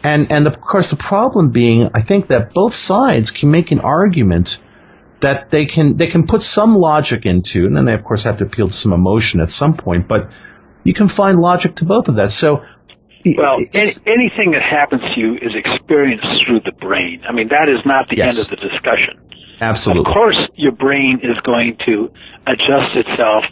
And, 0.01 0.31
and 0.31 0.47
of 0.47 0.61
course 0.61 0.91
the 0.91 0.95
problem 0.95 1.49
being, 1.49 1.89
I 1.93 2.03
think 2.03 2.29
that 2.29 2.53
both 2.53 2.73
sides 2.73 3.31
can 3.31 3.51
make 3.51 3.73
an 3.73 3.81
argument 3.81 4.59
that 5.23 5.49
they 5.51 5.65
can, 5.65 5.95
they 5.97 6.07
can 6.07 6.27
put 6.27 6.43
some 6.43 6.75
logic 6.75 7.25
into, 7.25 7.65
and 7.65 7.75
then 7.75 7.85
they 7.85 7.93
of 7.93 8.03
course 8.03 8.23
have 8.23 8.37
to 8.37 8.43
appeal 8.45 8.67
to 8.67 8.73
some 8.75 8.91
emotion 8.93 9.39
at 9.41 9.51
some 9.51 9.75
point, 9.75 10.07
but 10.07 10.29
you 10.83 10.93
can 10.93 11.07
find 11.07 11.39
logic 11.39 11.75
to 11.77 11.85
both 11.85 12.09
of 12.09 12.15
that. 12.17 12.31
So, 12.31 12.63
Well, 13.25 13.55
any, 13.73 13.91
anything 14.05 14.51
that 14.51 14.61
happens 14.61 15.01
to 15.15 15.19
you 15.19 15.35
is 15.35 15.55
experienced 15.55 16.27
through 16.45 16.59
the 16.65 16.73
brain. 16.73 17.23
I 17.27 17.31
mean, 17.31 17.47
that 17.49 17.69
is 17.71 17.79
not 17.85 18.09
the 18.09 18.17
Yes. 18.17 18.35
end 18.35 18.43
of 18.43 18.59
the 18.59 18.67
discussion. 18.69 19.15
absolutely. 19.61 20.11
Of 20.11 20.13
course, 20.13 20.39
your 20.55 20.73
brain 20.73 21.21
is 21.23 21.37
going 21.45 21.77
to 21.85 22.11
adjust 22.45 22.91
itself 22.95 23.45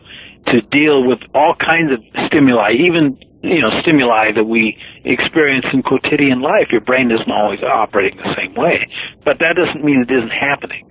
to 0.47 0.59
deal 0.75 1.07
with 1.07 1.19
all 1.33 1.55
kinds 1.55 1.93
of 1.93 1.99
stimuli, 2.27 2.73
even 2.83 3.17
you 3.43 3.61
know 3.61 3.71
stimuli 3.81 4.33
that 4.35 4.43
we 4.43 4.77
experience 5.05 5.65
in 5.71 5.81
quotidian 5.83 6.41
life. 6.41 6.67
Your 6.71 6.81
brain 6.81 7.09
isn't 7.11 7.31
always 7.31 7.61
operating 7.63 8.17
the 8.19 8.35
same 8.35 8.53
way, 8.55 8.85
but 9.23 9.39
that 9.39 9.55
doesn't 9.55 9.85
mean 9.85 10.03
it 10.07 10.11
isn't 10.11 10.35
happening 10.35 10.90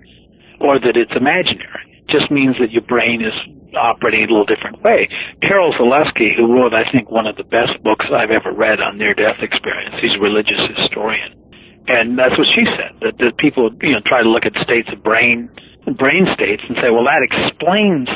or 0.61 0.78
that 0.78 0.96
it's 0.96 1.12
imaginary. 1.16 2.04
It 2.04 2.08
just 2.08 2.30
means 2.30 2.56
that 2.61 2.70
your 2.70 2.82
brain 2.82 3.22
is 3.24 3.34
operating 3.74 4.24
a 4.24 4.28
little 4.28 4.44
different 4.44 4.82
way. 4.82 5.08
Carol 5.42 5.72
Zaleski, 5.72 6.36
who 6.36 6.52
wrote, 6.52 6.74
I 6.74 6.90
think, 6.90 7.11
one 7.11 7.26
of 7.26 7.36
the 7.36 7.44
best 7.44 7.80
books 7.82 8.06
I've 8.12 8.30
ever 8.30 8.52
read 8.52 8.80
on 8.80 8.98
near-death 8.98 9.40
experience, 9.40 9.96
he's 10.00 10.14
a 10.14 10.20
religious 10.20 10.61
historian. 10.76 11.34
And 11.88 12.18
that's 12.18 12.36
what 12.38 12.46
she 12.46 12.64
said, 12.66 12.98
that, 13.00 13.18
that 13.18 13.38
people, 13.38 13.70
you 13.82 13.92
know, 13.92 14.00
try 14.06 14.22
to 14.22 14.28
look 14.28 14.44
at 14.44 14.54
states 14.62 14.88
of 14.92 15.02
brain, 15.02 15.50
brain 15.98 16.26
states 16.34 16.62
and 16.68 16.76
say, 16.76 16.90
well, 16.90 17.04
that 17.04 17.22
explains 17.24 18.08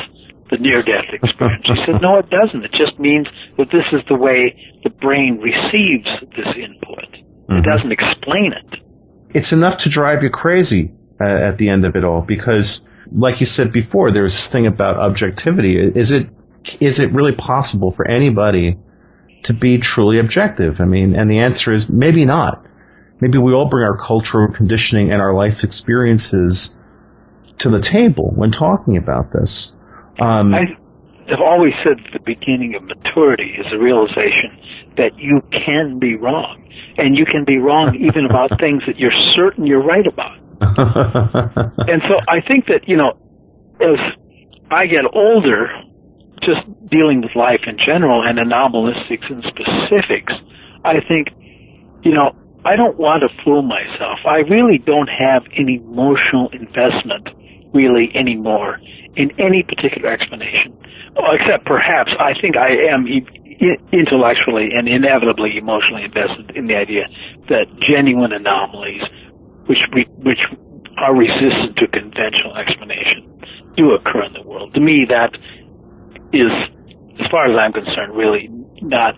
the 0.49 0.57
near-death 0.57 1.09
experience. 1.13 1.65
She 1.65 1.75
said, 1.85 2.01
no, 2.01 2.19
it 2.19 2.29
doesn't. 2.29 2.63
It 2.63 2.71
just 2.73 2.99
means 2.99 3.27
that 3.57 3.71
this 3.71 3.85
is 3.91 4.01
the 4.07 4.15
way 4.15 4.55
the 4.83 4.91
brain 4.91 5.39
receives 5.41 6.07
this 6.35 6.47
input. 6.55 7.09
It 7.09 7.49
mm-hmm. 7.49 7.61
doesn't 7.63 7.91
explain 7.91 8.53
it. 8.53 8.79
it's 9.33 9.51
enough 9.51 9.77
to 9.79 9.89
drive 9.89 10.23
you 10.23 10.29
crazy 10.29 10.91
at 11.19 11.57
the 11.57 11.69
end 11.69 11.85
of 11.85 11.95
it 11.95 12.03
all. 12.03 12.21
Because 12.21 12.87
like 13.11 13.39
you 13.39 13.45
said 13.45 13.71
before 13.71 14.11
there's 14.11 14.33
this 14.33 14.47
thing 14.47 14.67
about 14.67 14.97
objectivity. 14.97 15.77
Is 15.77 16.11
it 16.11 16.29
is 16.79 16.99
it 16.99 17.11
really 17.11 17.35
possible 17.35 17.91
for 17.91 18.07
anybody 18.07 18.77
to 19.43 19.53
be 19.53 19.77
truly 19.77 20.19
objective? 20.19 20.81
I 20.81 20.85
mean 20.85 21.15
and 21.15 21.29
the 21.29 21.39
answer 21.39 21.73
is 21.73 21.89
maybe 21.89 22.25
not. 22.25 22.65
Maybe 23.21 23.37
we 23.37 23.53
all 23.53 23.69
bring 23.69 23.85
our 23.85 23.97
cultural 23.97 24.53
conditioning 24.53 25.11
and 25.11 25.21
our 25.21 25.33
life 25.33 25.63
experiences 25.63 26.77
to 27.59 27.69
the 27.69 27.79
table 27.79 28.31
when 28.35 28.51
talking 28.51 28.97
about 28.97 29.31
this. 29.31 29.75
Um, 30.19 30.53
I 30.53 30.65
have 31.29 31.39
always 31.39 31.73
said 31.83 31.97
that 31.97 32.13
the 32.13 32.19
beginning 32.25 32.75
of 32.75 32.83
maturity 32.83 33.55
is 33.57 33.71
a 33.71 33.77
realization 33.77 34.59
that 34.97 35.17
you 35.17 35.41
can 35.51 35.99
be 35.99 36.15
wrong. 36.15 36.61
And 36.97 37.17
you 37.17 37.25
can 37.25 37.43
be 37.45 37.57
wrong 37.57 37.95
even 37.95 38.25
about 38.25 38.59
things 38.59 38.83
that 38.87 38.99
you're 38.99 39.15
certain 39.35 39.65
you're 39.65 39.83
right 39.83 40.05
about. 40.05 40.37
And 41.87 42.01
so 42.07 42.19
I 42.27 42.41
think 42.45 42.65
that, 42.67 42.87
you 42.87 42.97
know, 42.97 43.13
as 43.81 43.99
I 44.71 44.87
get 44.87 45.05
older, 45.13 45.69
just 46.41 46.61
dealing 46.89 47.21
with 47.21 47.35
life 47.35 47.61
in 47.67 47.77
general 47.77 48.23
and 48.25 48.39
anomalistics 48.39 49.25
and 49.29 49.43
specifics, 49.43 50.33
I 50.83 51.01
think, 51.07 51.29
you 52.03 52.13
know, 52.13 52.35
I 52.65 52.75
don't 52.75 52.97
want 52.97 53.21
to 53.21 53.43
fool 53.43 53.61
myself. 53.61 54.19
I 54.25 54.37
really 54.49 54.79
don't 54.79 55.07
have 55.07 55.43
any 55.55 55.75
emotional 55.75 56.49
investment 56.49 57.29
really 57.73 58.09
anymore 58.15 58.79
in 59.15 59.31
any 59.39 59.63
particular 59.63 60.09
explanation. 60.09 60.75
Well, 61.15 61.35
except 61.39 61.65
perhaps 61.65 62.11
I 62.19 62.33
think 62.39 62.57
I 62.57 62.69
am 62.91 63.07
e- 63.07 63.77
intellectually 63.93 64.69
and 64.75 64.87
inevitably 64.87 65.57
emotionally 65.57 66.03
invested 66.03 66.51
in 66.55 66.67
the 66.67 66.75
idea 66.75 67.07
that 67.49 67.67
genuine 67.79 68.31
anomalies, 68.33 69.03
which 69.67 69.79
re- 69.93 70.09
which 70.23 70.39
are 70.97 71.15
resistant 71.15 71.75
to 71.77 71.87
conventional 71.87 72.55
explanation, 72.57 73.27
do 73.75 73.91
occur 73.91 74.23
in 74.23 74.33
the 74.33 74.41
world. 74.43 74.73
To 74.73 74.79
me, 74.79 75.05
that 75.09 75.35
is, 76.31 76.51
as 77.19 77.27
far 77.29 77.51
as 77.51 77.57
I'm 77.57 77.73
concerned, 77.73 78.15
really 78.15 78.49
not 78.81 79.15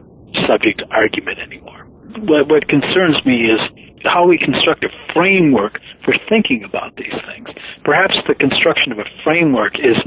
subject 0.47 0.79
to 0.79 0.87
argument 0.89 1.39
anymore. 1.39 1.85
What, 2.25 2.49
what 2.49 2.67
concerns 2.67 3.23
me 3.25 3.45
is 3.45 3.59
how 4.03 4.25
we 4.25 4.37
construct 4.37 4.83
a 4.83 4.89
framework 5.13 5.79
for 6.03 6.13
thinking 6.29 6.63
about 6.63 6.95
these 6.95 7.13
things. 7.25 7.49
Perhaps 7.83 8.17
the 8.27 8.35
construction 8.35 8.91
of 8.91 8.99
a 8.99 9.05
framework 9.23 9.77
is 9.79 9.97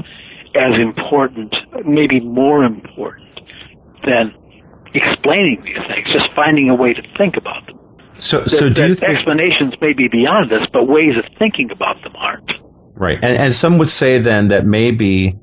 as 0.55 0.79
important, 0.79 1.55
maybe 1.85 2.19
more 2.19 2.63
important, 2.63 3.39
than 4.03 4.33
explaining 4.93 5.61
these 5.63 5.79
things, 5.87 6.07
just 6.11 6.27
finding 6.35 6.69
a 6.69 6.75
way 6.75 6.93
to 6.93 7.01
think 7.17 7.37
about 7.37 7.65
them. 7.67 7.79
So 8.17 8.45
so 8.45 8.69
That- 8.69 8.75
do 8.75 8.87
you 8.87 8.95
think 8.95 9.15
explanations 9.15 9.73
may 9.81 9.93
be 9.93 10.07
beyond 10.07 10.51
us, 10.53 10.67
but 10.71 10.87
ways 10.87 11.17
of 11.17 11.25
thinking 11.39 11.71
about 11.71 12.03
them 12.03 12.13
aren't. 12.15 12.51
Right. 12.95 13.17
And, 13.21 13.37
and 13.37 13.53
some 13.53 13.77
would 13.79 13.89
say 13.89 14.19
then 14.19 14.49
that 14.49 14.65
maybe, 14.65 15.35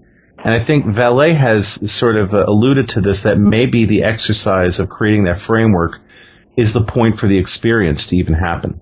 and 0.45 0.55
I 0.55 0.61
think 0.61 0.85
Vallée 0.85 1.35
has 1.37 1.91
sort 1.91 2.17
of 2.17 2.33
uh, 2.33 2.45
alluded 2.47 2.91
to 2.91 3.01
this, 3.01 3.23
that 3.23 3.37
maybe 3.39 3.87
the 3.87 4.05
exercise 4.05 4.79
of 4.79 4.89
creating 4.89 5.25
that 5.25 5.41
framework 5.41 5.93
is 6.57 6.73
the 6.73 6.85
point 6.85 7.19
for 7.19 7.29
the 7.29 7.39
experience 7.39 8.09
to 8.09 8.17
even 8.17 8.35
happen. 8.35 8.81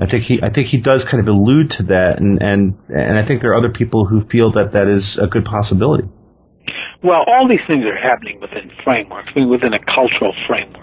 I 0.00 0.06
think 0.06 0.22
he, 0.22 0.40
I 0.42 0.50
think 0.50 0.68
he 0.68 0.78
does 0.78 1.04
kind 1.04 1.20
of 1.20 1.28
allude 1.28 1.72
to 1.72 1.82
that, 1.84 2.20
and, 2.20 2.40
and, 2.40 2.78
and 2.88 3.18
I 3.18 3.24
think 3.24 3.42
there 3.42 3.50
are 3.50 3.56
other 3.56 3.70
people 3.70 4.06
who 4.06 4.22
feel 4.22 4.52
that 4.52 4.72
that 4.72 4.88
is 4.88 5.18
a 5.18 5.26
good 5.26 5.44
possibility. 5.44 6.04
Well, 7.02 7.24
all 7.26 7.48
these 7.48 7.64
things 7.66 7.84
are 7.84 7.96
happening 7.96 8.40
within 8.40 8.70
frameworks, 8.84 9.32
within 9.34 9.72
a 9.74 9.78
cultural 9.84 10.34
framework. 10.46 10.79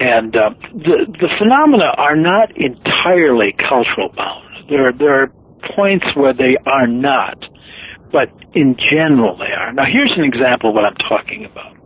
And 0.00 0.34
uh, 0.34 0.50
the 0.72 1.06
the 1.20 1.28
phenomena 1.38 1.92
are 1.96 2.16
not 2.16 2.50
entirely 2.56 3.54
cultural 3.58 4.10
bound. 4.16 4.68
There 4.68 4.92
there 4.92 5.22
are 5.22 5.32
points 5.76 6.06
where 6.14 6.34
they 6.34 6.56
are 6.66 6.86
not, 6.86 7.38
but 8.10 8.28
in 8.54 8.76
general 8.76 9.36
they 9.36 9.52
are. 9.52 9.72
Now, 9.72 9.84
here's 9.84 10.12
an 10.16 10.24
example 10.24 10.70
of 10.70 10.74
what 10.74 10.84
I'm 10.84 10.96
talking 10.96 11.44
about. 11.44 11.76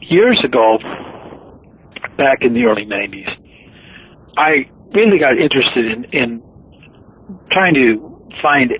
Years 0.00 0.40
ago, 0.44 0.78
back 2.16 2.38
in 2.42 2.54
the 2.54 2.64
early 2.64 2.84
90s, 2.84 3.30
I 4.36 4.68
really 4.94 5.18
got 5.18 5.38
interested 5.38 5.86
in, 5.86 6.04
in 6.12 6.42
trying 7.50 7.74
to 7.74 8.30
find 8.42 8.72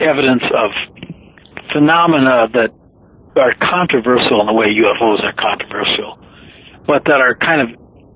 evidence 0.00 0.42
of 0.54 0.70
phenomena 1.72 2.48
that 2.52 2.70
are 3.36 3.54
controversial 3.60 4.40
in 4.40 4.46
the 4.46 4.52
way 4.52 4.66
UFOs 4.66 5.22
are 5.24 5.32
controversial, 5.32 6.18
but 6.86 7.04
that 7.04 7.20
are 7.20 7.34
kind 7.36 7.60
of 7.60 7.68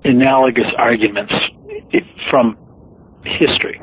analogous 0.03 0.71
arguments 0.77 1.33
from 2.29 2.57
history. 3.23 3.81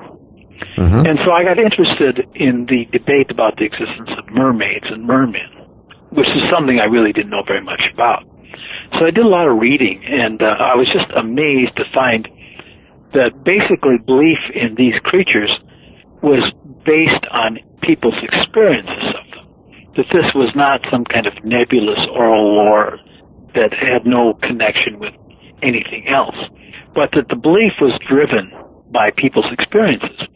And 1.07 1.19
so 1.25 1.33
I 1.33 1.43
got 1.45 1.59
interested 1.59 2.27
in 2.35 2.67
the 2.67 2.87
debate 2.93 3.31
about 3.31 3.57
the 3.57 3.65
existence 3.65 4.11
of 4.17 4.33
mermaids 4.33 4.87
and 4.89 5.05
mermen, 5.05 5.51
which 6.11 6.29
is 6.29 6.43
something 6.53 6.79
I 6.79 6.85
really 6.85 7.13
didn't 7.13 7.31
know 7.31 7.43
very 7.47 7.63
much 7.63 7.83
about. 7.93 8.25
So 8.99 9.07
I 9.07 9.11
did 9.11 9.25
a 9.25 9.29
lot 9.29 9.49
of 9.49 9.59
reading, 9.59 10.05
and 10.05 10.41
uh, 10.43 10.47
I 10.47 10.77
was 10.77 10.87
just 10.93 11.11
amazed 11.17 11.77
to 11.77 11.85
find 11.93 12.29
that 13.15 13.45
basically 13.45 13.99
belief 14.07 14.39
in 14.55 14.75
these 14.77 14.95
creatures 15.05 15.51
was 16.23 16.53
based 16.85 17.27
on 17.31 17.59
people's 17.83 18.19
experiences 18.23 19.15
of 19.19 19.25
them. 19.35 19.47
That 19.97 20.07
this 20.13 20.33
was 20.35 20.51
not 20.55 20.81
some 20.91 21.05
kind 21.05 21.27
of 21.27 21.33
nebulous 21.45 22.01
oral 22.15 22.55
lore 22.55 22.99
that 23.55 23.73
had 23.73 24.07
no 24.07 24.35
connection 24.43 24.99
with 24.99 25.15
anything 25.63 26.07
else, 26.09 26.37
but 26.95 27.11
that 27.13 27.29
the 27.29 27.37
belief 27.37 27.73
was 27.81 27.99
driven 28.09 28.51
by 28.93 29.11
people's 29.17 29.51
experiences. 29.53 30.29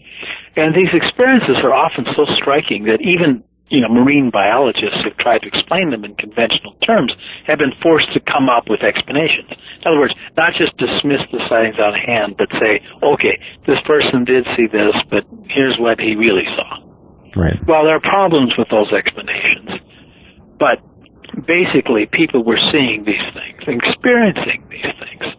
And 0.56 0.74
these 0.74 0.92
experiences 0.92 1.56
are 1.62 1.74
often 1.74 2.06
so 2.16 2.24
striking 2.36 2.84
that 2.84 3.00
even 3.02 3.44
you 3.68 3.80
know, 3.80 3.88
marine 3.88 4.30
biologists 4.30 5.02
who've 5.02 5.16
tried 5.18 5.42
to 5.42 5.48
explain 5.48 5.90
them 5.90 6.04
in 6.04 6.14
conventional 6.14 6.74
terms 6.86 7.12
have 7.46 7.58
been 7.58 7.74
forced 7.82 8.12
to 8.12 8.20
come 8.20 8.48
up 8.48 8.70
with 8.70 8.82
explanations. 8.82 9.50
In 9.50 9.90
other 9.90 9.98
words, 9.98 10.14
not 10.36 10.54
just 10.54 10.76
dismiss 10.76 11.22
the 11.32 11.42
sightings 11.48 11.78
on 11.82 11.94
hand, 11.94 12.36
but 12.38 12.46
say, 12.60 12.78
okay, 13.02 13.38
this 13.66 13.80
person 13.84 14.24
did 14.24 14.46
see 14.56 14.70
this, 14.70 14.94
but 15.10 15.26
here's 15.50 15.78
what 15.78 15.98
he 15.98 16.14
really 16.14 16.46
saw. 16.54 16.78
Right. 17.34 17.58
Well, 17.66 17.84
there 17.84 17.96
are 17.96 18.06
problems 18.06 18.54
with 18.56 18.68
those 18.70 18.92
explanations, 18.92 19.82
but 20.58 20.78
basically 21.44 22.06
people 22.06 22.44
were 22.44 22.58
seeing 22.72 23.04
these 23.04 23.20
things, 23.34 23.80
experiencing 23.84 24.64
these 24.70 24.92
things. 25.00 25.34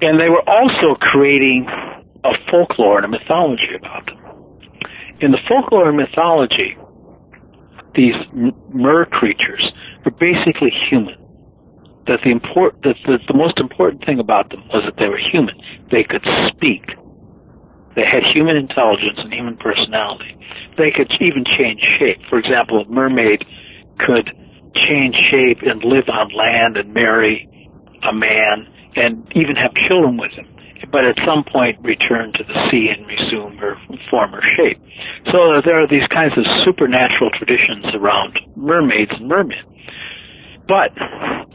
And 0.00 0.20
they 0.20 0.28
were 0.28 0.46
also 0.48 0.94
creating 1.00 1.66
a 2.24 2.32
folklore 2.50 2.98
and 2.98 3.06
a 3.06 3.08
mythology 3.08 3.74
about 3.76 4.06
them. 4.06 4.18
In 5.20 5.32
the 5.32 5.38
folklore 5.48 5.88
and 5.88 5.96
mythology, 5.96 6.76
these 7.94 8.14
mer 8.72 9.06
creatures 9.06 9.72
were 10.04 10.12
basically 10.12 10.70
human. 10.88 11.16
That 12.06 12.20
the 12.24 12.30
import 12.30 12.76
that 12.84 12.94
the, 13.04 13.18
the 13.26 13.34
most 13.34 13.58
important 13.58 14.04
thing 14.06 14.18
about 14.18 14.50
them 14.50 14.66
was 14.72 14.82
that 14.84 14.96
they 14.96 15.08
were 15.08 15.18
human. 15.18 15.54
They 15.90 16.04
could 16.04 16.24
speak. 16.48 16.84
They 17.96 18.04
had 18.04 18.22
human 18.22 18.56
intelligence 18.56 19.18
and 19.18 19.32
human 19.32 19.56
personality. 19.56 20.36
They 20.78 20.90
could 20.90 21.12
even 21.20 21.44
change 21.44 21.80
shape. 21.98 22.20
For 22.30 22.38
example, 22.38 22.80
a 22.80 22.88
mermaid 22.88 23.44
could 23.98 24.30
change 24.74 25.16
shape 25.30 25.58
and 25.62 25.82
live 25.84 26.08
on 26.08 26.28
land 26.34 26.76
and 26.76 26.92
marry 26.92 27.48
a 28.08 28.12
man 28.12 28.66
and 28.96 29.26
even 29.34 29.56
have 29.56 29.72
children 29.88 30.16
with 30.16 30.32
him 30.32 30.46
but 30.90 31.04
at 31.04 31.16
some 31.26 31.44
point 31.44 31.76
return 31.82 32.32
to 32.34 32.44
the 32.44 32.54
sea 32.70 32.88
and 32.88 33.06
resume 33.06 33.56
her 33.58 33.76
former 34.10 34.40
shape. 34.56 34.80
So 35.26 35.60
there 35.64 35.82
are 35.82 35.88
these 35.88 36.06
kinds 36.08 36.36
of 36.38 36.44
supernatural 36.64 37.30
traditions 37.34 37.86
around 37.94 38.38
mermaids 38.56 39.12
and 39.12 39.28
mermen. 39.28 39.64
But 40.66 40.92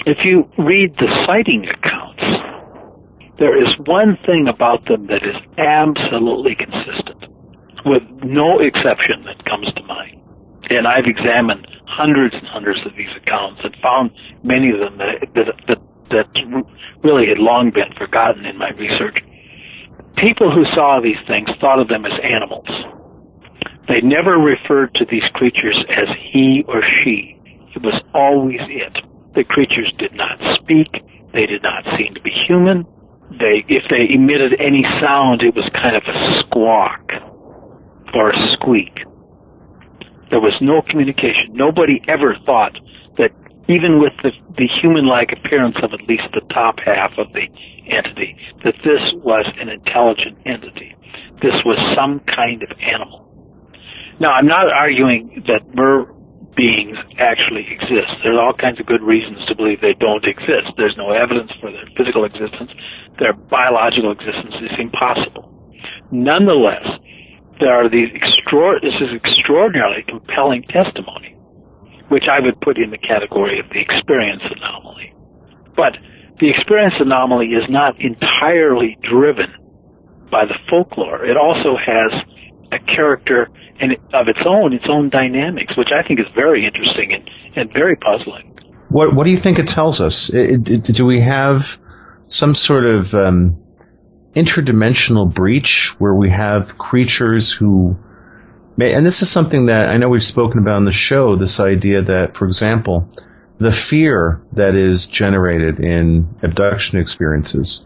if 0.05 0.25
you 0.25 0.49
read 0.57 0.95
the 0.97 1.07
sighting 1.25 1.65
accounts, 1.69 2.23
there 3.39 3.57
is 3.57 3.73
one 3.85 4.17
thing 4.25 4.47
about 4.47 4.85
them 4.85 5.07
that 5.07 5.23
is 5.23 5.35
absolutely 5.57 6.55
consistent, 6.55 7.25
with 7.85 8.03
no 8.23 8.59
exception 8.59 9.23
that 9.25 9.43
comes 9.45 9.71
to 9.73 9.83
mind. 9.83 10.21
And 10.69 10.87
I've 10.87 11.05
examined 11.05 11.67
hundreds 11.85 12.33
and 12.33 12.47
hundreds 12.47 12.79
of 12.85 12.95
these 12.97 13.11
accounts 13.15 13.61
and 13.63 13.75
found 13.81 14.11
many 14.43 14.71
of 14.71 14.79
them 14.79 14.97
that, 14.97 15.27
that, 15.35 15.53
that 15.67 15.77
that 16.13 16.27
really 17.03 17.27
had 17.27 17.39
long 17.39 17.71
been 17.73 17.91
forgotten 17.97 18.45
in 18.45 18.57
my 18.57 18.69
research. 18.71 19.17
People 20.17 20.51
who 20.51 20.63
saw 20.73 21.01
these 21.01 21.17
things 21.27 21.49
thought 21.59 21.79
of 21.79 21.87
them 21.87 22.05
as 22.05 22.13
animals. 22.23 22.67
They 23.87 24.01
never 24.01 24.37
referred 24.37 24.93
to 24.95 25.05
these 25.09 25.23
creatures 25.33 25.77
as 25.89 26.07
he 26.31 26.63
or 26.67 26.81
she. 27.03 27.37
It 27.75 27.81
was 27.81 27.99
always 28.13 28.61
it. 28.61 28.97
The 29.35 29.43
creatures 29.43 29.91
did 29.97 30.13
not 30.13 30.37
speak. 30.61 30.87
They 31.33 31.45
did 31.45 31.63
not 31.63 31.83
seem 31.97 32.13
to 32.13 32.21
be 32.21 32.31
human. 32.47 32.85
They, 33.31 33.65
if 33.67 33.83
they 33.89 34.13
emitted 34.13 34.53
any 34.59 34.83
sound, 35.01 35.41
it 35.41 35.55
was 35.55 35.67
kind 35.73 35.95
of 35.95 36.03
a 36.05 36.41
squawk 36.41 37.01
or 38.13 38.29
a 38.29 38.53
squeak. 38.53 38.93
There 40.33 40.41
was 40.41 40.57
no 40.61 40.81
communication. 40.81 41.53
Nobody 41.53 42.01
ever 42.09 42.33
thought 42.43 42.73
that 43.21 43.29
even 43.69 44.01
with 44.01 44.13
the, 44.25 44.31
the 44.57 44.65
human-like 44.81 45.29
appearance 45.29 45.77
of 45.83 45.93
at 45.93 46.01
least 46.09 46.25
the 46.33 46.41
top 46.49 46.81
half 46.83 47.11
of 47.21 47.31
the 47.37 47.45
entity, 47.85 48.35
that 48.65 48.73
this 48.83 49.13
was 49.21 49.45
an 49.61 49.69
intelligent 49.69 50.35
entity. 50.47 50.97
This 51.45 51.53
was 51.63 51.77
some 51.93 52.19
kind 52.33 52.63
of 52.63 52.73
animal. 52.81 53.29
Now, 54.19 54.33
I'm 54.33 54.47
not 54.47 54.73
arguing 54.73 55.43
that 55.45 55.61
mer 55.75 56.09
beings 56.57 56.97
actually 57.21 57.69
exist. 57.69 58.09
There's 58.25 58.41
all 58.41 58.57
kinds 58.57 58.79
of 58.79 58.87
good 58.87 59.03
reasons 59.03 59.45
to 59.45 59.55
believe 59.55 59.81
they 59.81 59.93
don't 59.93 60.25
exist. 60.25 60.73
There's 60.77 60.97
no 60.97 61.13
evidence 61.13 61.51
for 61.61 61.71
their 61.71 61.85
physical 61.95 62.25
existence. 62.25 62.71
Their 63.19 63.33
biological 63.33 64.11
existence 64.11 64.55
is 64.65 64.73
impossible. 64.79 65.45
Nonetheless, 66.09 66.89
there 67.63 67.73
are 67.73 67.87
these 67.87 68.11
extra- 68.11 68.83
this 68.83 68.99
is 68.99 69.15
extraordinarily 69.15 70.03
compelling 70.03 70.63
testimony 70.63 71.33
which 72.13 72.25
I 72.29 72.39
would 72.39 72.59
put 72.61 72.77
in 72.77 72.91
the 72.91 72.97
category 72.97 73.59
of 73.59 73.65
the 73.69 73.79
experience 73.79 74.43
anomaly. 74.45 75.13
But 75.75 75.97
the 76.39 76.49
experience 76.49 76.93
anomaly 76.99 77.47
is 77.47 77.67
not 77.69 77.99
entirely 77.99 78.97
driven 79.01 79.51
by 80.29 80.45
the 80.45 80.53
folklore. 80.69 81.25
It 81.25 81.37
also 81.37 81.75
has 81.75 82.11
a 82.71 82.79
character 82.85 83.49
and 83.79 83.93
of 84.13 84.27
its 84.27 84.39
own, 84.45 84.73
its 84.73 84.85
own 84.87 85.09
dynamics, 85.09 85.75
which 85.75 85.89
I 85.91 86.07
think 86.07 86.19
is 86.19 86.27
very 86.35 86.65
interesting 86.65 87.13
and, 87.13 87.29
and 87.55 87.73
very 87.73 87.95
puzzling. 87.95 88.59
What 88.89 89.15
What 89.15 89.23
do 89.25 89.31
you 89.31 89.37
think 89.37 89.57
it 89.57 89.67
tells 89.67 89.99
us? 89.99 90.29
It, 90.29 90.69
it, 90.69 90.83
do 90.83 91.05
we 91.05 91.21
have 91.21 91.79
some 92.29 92.53
sort 92.53 92.85
of 92.85 93.13
um, 93.15 93.62
interdimensional 94.35 95.31
breach 95.31 95.95
where 95.99 96.13
we 96.13 96.29
have 96.29 96.77
creatures 96.77 97.51
who 97.51 97.97
may, 98.75 98.93
and 98.93 99.05
this 99.05 99.21
is 99.21 99.29
something 99.29 99.67
that 99.67 99.89
I 99.89 99.97
know 99.97 100.09
we've 100.09 100.23
spoken 100.23 100.59
about 100.59 100.77
on 100.77 100.85
the 100.85 100.91
show, 100.91 101.35
this 101.35 101.59
idea 101.59 102.01
that, 102.01 102.35
for 102.35 102.45
example, 102.45 103.09
the 103.59 103.71
fear 103.71 104.41
that 104.53 104.75
is 104.75 105.05
generated 105.07 105.79
in 105.79 106.35
abduction 106.41 106.99
experiences. 106.99 107.85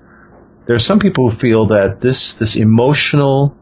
There 0.66 0.76
are 0.76 0.80
some 0.80 1.00
people 1.00 1.30
who 1.30 1.38
feel 1.38 1.68
that 1.68 2.00
this, 2.02 2.36
this 2.36 2.56
emotional 2.56 3.56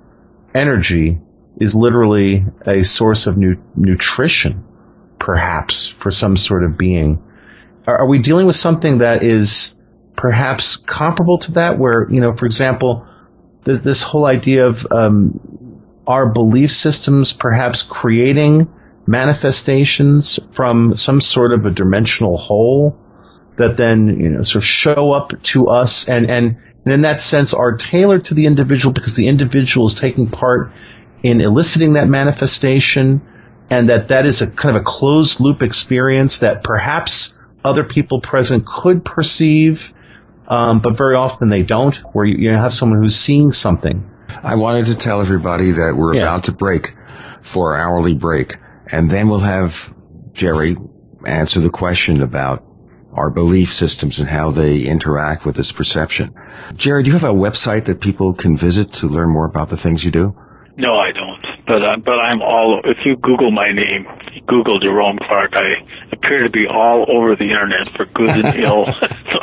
energy 0.54 1.20
is 1.60 1.76
literally 1.76 2.46
a 2.66 2.84
source 2.84 3.28
of 3.28 3.38
nu- 3.38 3.62
nutrition, 3.76 4.64
perhaps, 5.20 5.90
for 5.90 6.12
some 6.12 6.38
sort 6.38 6.64
of 6.64 6.78
being. 6.78 7.24
Are, 7.88 8.00
are 8.00 8.08
we 8.08 8.20
dealing 8.20 8.48
with 8.48 8.56
something 8.56 9.00
that 9.00 9.24
is 9.24 9.75
perhaps 10.16 10.78
comparable 10.78 11.40
to 11.40 11.54
that, 11.54 11.78
where, 11.78 12.08
you 12.10 12.22
know, 12.22 12.36
for 12.36 12.46
example, 12.46 13.08
this, 13.64 13.82
this 13.82 14.04
whole 14.04 14.26
idea 14.26 14.68
of 14.68 14.86
um, 14.92 15.84
our 16.08 16.30
belief 16.32 16.72
systems 16.72 17.34
perhaps 17.34 17.84
creating 17.84 18.68
manifestations 19.08 20.40
from 20.54 20.96
some 20.96 21.22
sort 21.22 21.54
of 21.54 21.66
a 21.66 21.72
dimensional 21.72 22.38
whole 22.38 22.98
that 23.58 23.78
then, 23.78 24.08
you 24.08 24.30
know, 24.30 24.42
sort 24.42 24.64
of 24.64 24.66
show 24.66 25.12
up 25.12 25.42
to 25.44 25.68
us 25.68 26.10
and, 26.10 26.30
and, 26.30 26.58
and 26.84 26.94
in 26.94 27.02
that 27.02 27.20
sense 27.20 27.54
are 27.54 27.78
tailored 27.78 28.26
to 28.26 28.34
the 28.34 28.46
individual 28.46 28.94
because 28.94 29.16
the 29.16 29.28
individual 29.28 29.88
is 29.88 30.00
taking 30.00 30.28
part 30.28 30.72
in 31.24 31.42
eliciting 31.42 31.94
that 31.94 32.08
manifestation 32.08 33.22
and 33.70 33.90
that 33.90 34.10
that 34.10 34.26
is 34.26 34.42
a 34.42 34.48
kind 34.48 34.76
of 34.76 34.82
a 34.82 34.86
closed 34.86 35.40
loop 35.40 35.64
experience 35.64 36.40
that 36.40 36.64
perhaps 36.64 37.38
other 37.64 37.84
people 37.84 38.22
present 38.22 38.66
could 38.66 39.04
perceive, 39.04 39.94
um, 40.48 40.80
but 40.80 40.98
very 40.98 41.16
often 41.16 41.50
they 41.50 41.64
don't, 41.64 41.96
where 42.14 42.26
you, 42.26 42.38
you 42.38 42.56
have 42.56 42.74
someone 42.74 43.02
who's 43.02 43.16
seeing 43.16 43.52
something 43.52 44.12
I 44.44 44.56
wanted 44.56 44.88
to 44.88 44.96
tell 44.96 45.22
everybody 45.22 45.72
that 45.72 45.96
we're 45.96 46.16
yeah. 46.16 46.24
about 46.24 46.46
to 46.46 46.52
break 46.52 46.94
for 47.42 47.76
our 47.76 47.88
hourly 47.88 48.14
break, 48.14 48.58
and 48.92 49.10
then 49.10 49.30
we'll 49.30 49.40
have 49.40 49.94
Jerry 50.34 50.76
answer 51.26 51.60
the 51.60 51.70
question 51.70 52.22
about 52.22 52.64
our 53.14 53.32
belief 53.32 53.74
systems 53.74 54.20
and 54.20 54.28
how 54.28 54.52
they 54.52 54.82
interact 54.82 55.46
with 55.46 55.56
this 55.56 55.72
perception. 55.72 56.36
Jerry, 56.76 57.04
do 57.04 57.12
you 57.12 57.18
have 57.18 57.24
a 57.24 57.34
website 57.34 57.86
that 57.86 58.02
people 58.02 58.34
can 58.34 58.58
visit 58.58 58.92
to 58.94 59.08
learn 59.08 59.30
more 59.30 59.46
about 59.46 59.70
the 59.70 59.78
things 59.78 60.04
you 60.04 60.12
do? 60.12 60.36
No, 60.76 60.96
I 60.96 61.12
don't. 61.12 61.35
But 61.68 61.82
uh, 61.82 61.98
but 61.98 62.20
I'm 62.20 62.42
all. 62.42 62.82
If 62.84 63.06
you 63.06 63.18
Google 63.18 63.52
my 63.52 63.72
name, 63.72 64.06
Google 64.48 64.80
Jerome 64.80 65.18
Clark, 65.18 65.54
I 65.54 65.82
appear 66.12 66.44
to 66.44 66.50
be 66.50 66.68
all 66.70 67.06
over 67.10 67.36
the 67.36 67.46
internet 67.46 67.88
for 67.88 68.06
good 68.06 68.30
and 68.30 68.60
ill. 68.64 68.86
so 69.32 69.40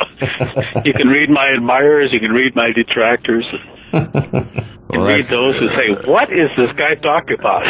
you 0.85 0.93
can 0.93 1.07
read 1.07 1.29
my 1.29 1.51
admirers, 1.55 2.13
you 2.13 2.19
can 2.19 2.31
read 2.31 2.55
my 2.55 2.71
detractors. 2.71 3.45
well, 3.93 5.05
read 5.05 5.25
those 5.25 5.59
who 5.59 5.67
say, 5.69 5.95
"What 6.05 6.31
is 6.31 6.49
this 6.57 6.71
guy 6.73 6.95
talking 6.95 7.37
about?" 7.39 7.65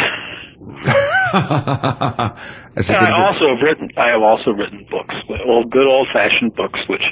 and 1.34 2.96
I 2.96 3.10
also 3.12 3.48
have 3.48 3.62
written. 3.62 3.90
I 3.96 4.08
have 4.10 4.22
also 4.22 4.50
written 4.50 4.86
books, 4.90 5.14
old, 5.46 5.70
good 5.70 5.86
old-fashioned 5.86 6.54
books, 6.54 6.80
which, 6.88 7.02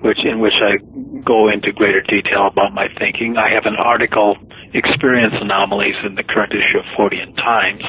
which 0.00 0.24
in 0.24 0.40
which 0.40 0.54
I 0.60 0.76
go 1.24 1.48
into 1.48 1.72
greater 1.72 2.02
detail 2.02 2.48
about 2.48 2.72
my 2.74 2.88
thinking. 2.98 3.36
I 3.36 3.52
have 3.54 3.66
an 3.66 3.76
article, 3.76 4.36
"Experience 4.74 5.34
Anomalies," 5.40 5.94
in 6.04 6.16
the 6.16 6.24
current 6.24 6.52
issue 6.52 6.78
of 6.78 6.84
Fortean 6.98 7.36
Times, 7.36 7.82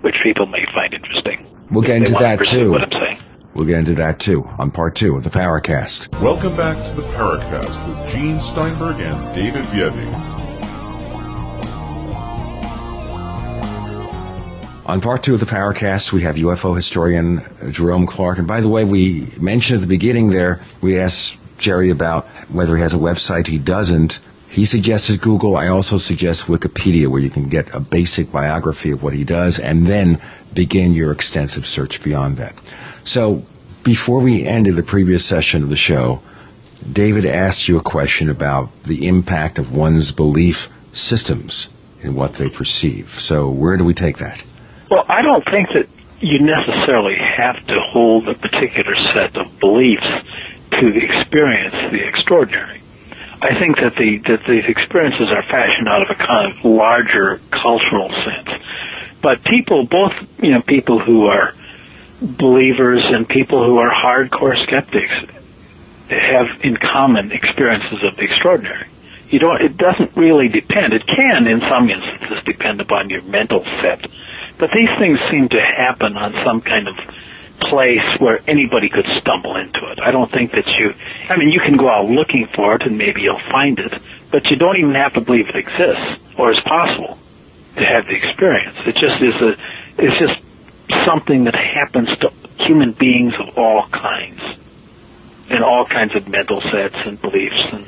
which 0.00 0.16
people 0.22 0.46
may 0.46 0.64
find 0.74 0.94
interesting. 0.94 1.46
We'll 1.70 1.82
get 1.82 1.96
into 1.96 2.14
that 2.14 2.42
too. 2.44 2.70
What 2.72 2.82
I'm 2.82 2.90
saying. 2.90 3.18
We'll 3.54 3.66
get 3.66 3.78
into 3.80 3.94
that 3.96 4.18
too 4.18 4.48
on 4.58 4.70
part 4.70 4.94
two 4.94 5.16
of 5.16 5.24
the 5.24 5.30
Paracast. 5.30 6.18
Welcome 6.20 6.56
back 6.56 6.76
to 6.86 6.92
the 6.94 7.02
Paracast 7.12 7.86
with 7.86 8.12
Gene 8.12 8.40
Steinberg 8.40 9.00
and 9.00 9.34
David 9.34 9.64
Biedny. 9.66 10.06
On 14.86 15.00
part 15.00 15.22
two 15.22 15.34
of 15.34 15.40
the 15.40 15.46
Paracast, 15.46 16.10
we 16.10 16.22
have 16.22 16.36
UFO 16.36 16.74
historian 16.74 17.42
Jerome 17.70 18.06
Clark. 18.06 18.38
And 18.38 18.48
by 18.48 18.60
the 18.60 18.68
way, 18.68 18.84
we 18.84 19.28
mentioned 19.38 19.76
at 19.76 19.80
the 19.82 19.86
beginning 19.86 20.30
there, 20.30 20.60
we 20.80 20.98
asked 20.98 21.36
Jerry 21.58 21.90
about 21.90 22.26
whether 22.48 22.74
he 22.76 22.82
has 22.82 22.94
a 22.94 22.98
website. 22.98 23.46
He 23.46 23.58
doesn't. 23.58 24.20
He 24.50 24.64
suggested 24.64 25.20
Google. 25.20 25.56
I 25.56 25.68
also 25.68 25.96
suggest 25.96 26.46
Wikipedia, 26.46 27.06
where 27.06 27.20
you 27.20 27.30
can 27.30 27.48
get 27.48 27.72
a 27.72 27.78
basic 27.78 28.32
biography 28.32 28.90
of 28.90 29.00
what 29.00 29.14
he 29.14 29.22
does 29.22 29.60
and 29.60 29.86
then 29.86 30.20
begin 30.52 30.92
your 30.92 31.12
extensive 31.12 31.68
search 31.68 32.02
beyond 32.02 32.36
that. 32.38 32.54
So, 33.04 33.44
before 33.84 34.18
we 34.18 34.44
ended 34.44 34.74
the 34.74 34.82
previous 34.82 35.24
session 35.24 35.62
of 35.62 35.68
the 35.68 35.76
show, 35.76 36.20
David 36.92 37.26
asked 37.26 37.68
you 37.68 37.78
a 37.78 37.82
question 37.82 38.28
about 38.28 38.70
the 38.82 39.06
impact 39.06 39.60
of 39.60 39.72
one's 39.72 40.10
belief 40.10 40.68
systems 40.92 41.68
in 42.02 42.16
what 42.16 42.34
they 42.34 42.50
perceive. 42.50 43.20
So, 43.20 43.48
where 43.50 43.76
do 43.76 43.84
we 43.84 43.94
take 43.94 44.18
that? 44.18 44.42
Well, 44.90 45.06
I 45.08 45.22
don't 45.22 45.44
think 45.44 45.68
that 45.74 45.88
you 46.20 46.40
necessarily 46.40 47.16
have 47.16 47.64
to 47.68 47.80
hold 47.80 48.28
a 48.28 48.34
particular 48.34 48.96
set 49.14 49.36
of 49.36 49.60
beliefs 49.60 50.26
to 50.72 50.88
experience 50.88 51.92
the 51.92 52.04
extraordinary. 52.04 52.79
I 53.42 53.58
think 53.58 53.76
that 53.76 53.96
the 53.96 54.18
that 54.26 54.44
these 54.44 54.66
experiences 54.66 55.30
are 55.30 55.42
fashioned 55.42 55.88
out 55.88 56.02
of 56.02 56.10
a 56.10 56.14
kind 56.14 56.52
of 56.52 56.64
larger 56.64 57.40
cultural 57.50 58.10
sense. 58.10 58.62
But 59.22 59.42
people, 59.44 59.86
both 59.86 60.12
you 60.42 60.50
know, 60.50 60.62
people 60.62 60.98
who 60.98 61.26
are 61.26 61.54
believers 62.20 63.02
and 63.04 63.26
people 63.26 63.64
who 63.64 63.78
are 63.78 63.90
hardcore 63.90 64.62
skeptics, 64.64 65.14
have 66.08 66.60
in 66.62 66.76
common 66.76 67.32
experiences 67.32 68.02
of 68.02 68.16
the 68.16 68.22
extraordinary. 68.22 68.86
You 69.30 69.38
don't. 69.38 69.60
It 69.62 69.76
doesn't 69.76 70.16
really 70.16 70.48
depend. 70.48 70.92
It 70.92 71.06
can, 71.06 71.46
in 71.46 71.60
some 71.60 71.88
instances, 71.88 72.42
depend 72.44 72.80
upon 72.80 73.08
your 73.08 73.22
mental 73.22 73.64
set. 73.80 74.06
But 74.58 74.70
these 74.74 74.90
things 74.98 75.18
seem 75.30 75.48
to 75.50 75.60
happen 75.60 76.16
on 76.16 76.34
some 76.44 76.60
kind 76.60 76.88
of 76.88 76.96
place 77.60 78.18
where 78.18 78.40
anybody 78.48 78.88
could 78.88 79.06
stumble 79.20 79.56
into 79.56 79.90
it. 79.90 80.00
I 80.00 80.10
don't 80.10 80.30
think 80.30 80.52
that 80.52 80.66
you, 80.66 80.94
I 81.28 81.36
mean, 81.36 81.50
you 81.50 81.60
can 81.60 81.76
go 81.76 81.88
out 81.88 82.06
looking 82.06 82.46
for 82.46 82.74
it 82.74 82.82
and 82.82 82.98
maybe 82.98 83.22
you'll 83.22 83.38
find 83.38 83.78
it, 83.78 83.94
but 84.30 84.50
you 84.50 84.56
don't 84.56 84.78
even 84.78 84.94
have 84.94 85.14
to 85.14 85.20
believe 85.20 85.48
it 85.48 85.56
exists 85.56 86.22
or 86.38 86.50
is 86.52 86.60
possible 86.60 87.18
to 87.76 87.84
have 87.84 88.06
the 88.06 88.14
experience. 88.14 88.76
It 88.86 88.96
just 88.96 89.22
is 89.22 89.34
a, 89.36 89.56
it's 89.98 90.18
just 90.18 90.40
something 91.06 91.44
that 91.44 91.54
happens 91.54 92.08
to 92.18 92.32
human 92.58 92.92
beings 92.92 93.34
of 93.38 93.56
all 93.56 93.86
kinds, 93.88 94.40
in 95.48 95.62
all 95.62 95.84
kinds 95.84 96.14
of 96.14 96.28
mental 96.28 96.60
sets 96.60 96.96
and 97.04 97.20
beliefs 97.20 97.62
and 97.72 97.86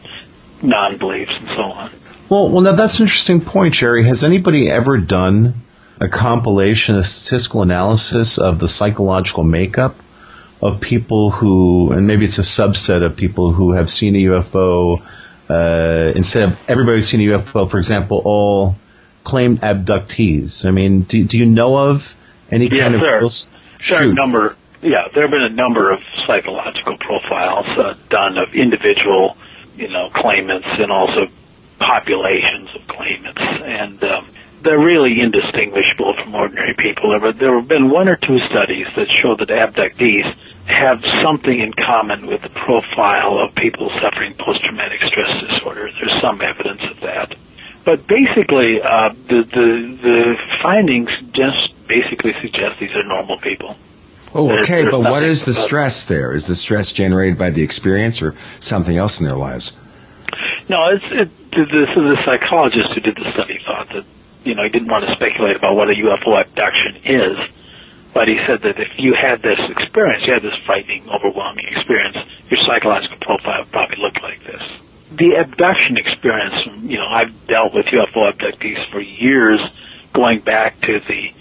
non-beliefs 0.63 1.33
and 1.37 1.49
so 1.49 1.63
on. 1.63 1.91
Well, 2.29 2.49
well, 2.49 2.63
now 2.63 2.73
that's 2.73 2.99
an 3.01 3.05
interesting 3.05 3.41
point, 3.41 3.75
Jerry. 3.75 4.07
Has 4.07 4.25
anybody 4.25 4.71
ever 4.71 4.97
done 4.99 5.55
a 6.03 6.09
compilation, 6.09 6.97
a 6.97 7.05
statistical 7.05 7.63
analysis 7.63 8.39
of 8.39 8.59
the 8.59 8.67
psychological 8.67 9.45
makeup 9.45 9.95
of 10.61 10.81
people 10.81 11.31
who, 11.31 11.93
and 11.93 12.07
maybe 12.09 12.25
it's 12.25 12.39
a 12.39 12.43
subset 12.43 13.05
of 13.05 13.17
people 13.17 13.53
who 13.53 13.73
have 13.73 13.89
seen 13.89 14.17
a 14.17 14.19
UFO, 14.19 15.01
uh, 15.49 16.13
instead 16.17 16.51
of 16.51 16.59
everybody 16.67 16.99
who's 16.99 17.09
seen 17.09 17.21
a 17.21 17.39
UFO, 17.39 17.71
for 17.71 17.79
example, 17.79 18.21
all 18.25 18.77
claimed 19.23 19.61
abductees. 19.61 20.67
I 20.67 20.73
mean, 20.73 21.03
do, 21.03 21.23
do 21.25 21.39
you 21.39 21.47
know 21.47 21.77
of 21.77 22.17
any 22.51 22.67
yes, 22.67 22.81
kind 22.81 22.95
of 22.97 23.01
there, 23.01 23.21
real, 23.21 23.31
there 23.89 24.09
are 24.09 24.11
a 24.11 24.15
number. 24.15 24.57
Yeah, 24.83 25.07
there 25.15 25.23
have 25.23 25.31
been 25.31 25.43
a 25.43 25.51
number 25.55 25.93
of 25.93 26.01
psychological 26.27 26.99
profiles 26.99 27.67
uh, 27.79 27.95
done 28.09 28.39
of 28.39 28.55
individual, 28.55 29.37
you 29.77 29.89
know, 29.89 30.11
claimants 30.11 30.67
and 30.69 30.91
also 30.91 31.29
populations 31.79 32.75
of 32.75 32.87
claimants, 32.89 33.41
and 33.41 34.03
um, 34.03 34.27
they're 34.63 34.79
really 34.79 35.21
indistinguishable 35.21 36.15
from 36.15 36.35
ordinary 36.35 36.75
people. 36.75 37.19
There, 37.33 37.57
have 37.57 37.69
been 37.69 37.91
one 37.91 38.09
or 38.09 38.17
two 38.17 38.39
studies 38.41 38.87
that 38.97 39.09
show 39.23 39.37
that 39.37 39.49
abductees 39.49 40.35
have 40.67 41.03
something 41.23 41.59
in 41.59 41.73
common 41.73 42.27
with 42.27 42.43
the 42.43 42.49
profile 42.51 43.39
of 43.39 43.55
people 43.55 43.91
suffering 44.01 44.35
post-traumatic 44.35 45.01
stress 45.03 45.45
disorder. 45.49 45.91
There's 46.01 46.21
some 46.21 46.41
evidence 46.41 46.83
of 46.85 47.01
that. 47.01 47.35
But 47.85 48.07
basically, 48.07 48.81
uh, 48.81 49.13
the, 49.29 49.43
the, 49.43 49.99
the 50.01 50.37
findings 50.63 51.11
just 51.33 51.87
basically 51.89 52.33
suggest 52.41 52.79
these 52.79 52.95
are 52.95 53.03
normal 53.03 53.39
people. 53.39 53.77
Oh, 54.35 54.51
okay, 54.61 54.83
there's 54.83 54.91
but 54.91 55.01
what 55.01 55.25
is 55.25 55.45
the 55.45 55.53
stress 55.53 56.07
there? 56.07 56.33
Is 56.33 56.47
the 56.47 56.55
stress 56.55 56.93
generated 56.93 57.37
by 57.37 57.51
the 57.51 57.63
experience 57.63 58.23
or 58.23 58.35
something 58.61 58.97
else 58.97 59.21
in 59.21 59.27
their 59.27 59.37
lives? 59.37 59.77
No, 60.69 60.87
it's 60.87 61.05
it, 61.11 61.51
the, 61.51 61.91
so 61.93 62.03
the 62.03 62.17
psychologist 62.25 62.95
who 62.95 63.01
did 63.01 63.17
the 63.17 63.31
study 63.33 63.61
thought 63.67 63.89
that 63.91 64.05
you 64.45 64.55
know 64.55 64.63
he 64.65 64.69
didn't 64.69 64.89
want 64.89 65.07
to 65.07 65.13
speculate 65.13 65.57
about 65.57 65.77
what 65.77 65.91
a 65.91 65.95
UFO 65.95 66.41
abduction 66.41 66.97
is, 67.05 67.39
but 68.15 68.29
he 68.29 68.39
said 68.47 68.63
that 68.63 68.79
if 68.79 68.99
you 68.99 69.15
had 69.15 69.43
this 69.43 69.59
experience, 69.71 70.27
you 70.27 70.35
had 70.35 70.43
this 70.43 70.57
frightening, 70.67 71.09
overwhelming 71.09 71.67
experience, 71.69 72.17
your 72.51 72.61
psychological 72.67 73.17
profile 73.21 73.61
would 73.61 73.73
probably 73.73 73.97
look 73.99 74.21
like 74.23 74.43
this. 74.45 74.63
The 75.13 75.35
abduction 75.37 75.97
experience, 75.97 76.67
you 76.83 76.99
know, 76.99 77.07
I've 77.07 77.47
dealt 77.47 77.75
with 77.75 77.87
UFO 77.87 78.33
abductees 78.33 78.91
for 78.91 79.01
years, 79.01 79.61
going 80.13 80.41
back 80.41 80.81
to 80.83 81.01
the 81.01 81.33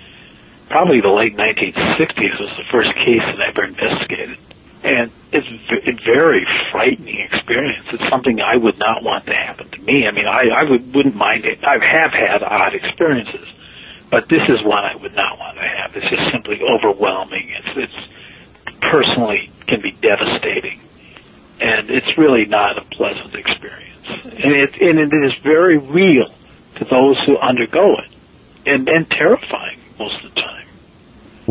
probably 0.70 1.02
the 1.02 1.10
late 1.10 1.36
1960s 1.36 2.40
was 2.40 2.50
the 2.58 2.64
first 2.72 2.94
case 2.96 3.22
that 3.22 3.42
I 3.42 3.50
ever 3.50 3.66
investigated. 3.66 4.38
And 4.84 5.12
it's 5.32 5.48
a 5.88 5.92
very 6.04 6.46
frightening 6.72 7.20
experience. 7.20 7.86
It's 7.92 8.10
something 8.10 8.42
I 8.42 8.58
would 8.58 8.80
not 8.80 9.04
want 9.04 9.28
to 9.28 9.34
happen 9.34 9.70
to 9.70 9.82
me. 9.82 10.08
I 10.08 10.12
mean, 10.12 10.28
I, 10.28 10.50
I 10.50 10.64
would, 10.64 10.94
wouldn't 10.94 11.16
mind 11.16 11.46
it. 11.46 11.64
I 11.64 11.74
have 11.74 12.12
had 12.12 12.42
odd 12.42 12.74
experiences, 12.74 13.48
but 14.10 14.28
this 14.28 14.42
is 14.50 14.64
one 14.64 14.84
I 14.84 14.96
would 14.96 15.16
not 15.16 15.38
want 15.38 15.58
to 15.58 15.64
have. 15.64 15.96
It's 15.96 16.10
just 16.10 16.32
simply 16.32 16.62
overwhelming. 16.64 17.50
It's, 17.50 17.78
it's 17.78 18.08
personally 18.82 19.52
can 19.68 19.82
be 19.82 19.92
devastating. 19.92 20.82
And 21.60 21.92
it's 21.92 22.18
really 22.18 22.46
not 22.46 22.78
a 22.78 22.82
pleasant 22.82 23.36
experience. 23.36 24.08
And 24.08 24.52
it, 24.52 24.82
and 24.82 25.00
it 25.00 25.14
is 25.14 25.34
very 25.44 25.78
real 25.78 26.34
to 26.78 26.86
those 26.86 27.20
who 27.26 27.38
undergo 27.38 27.98
it 27.98 28.12
and, 28.66 28.90
and 28.90 29.10
terrifying 29.10 29.78
most 30.00 30.24
of 30.24 30.34
the 30.34 30.42
time. 30.42 30.66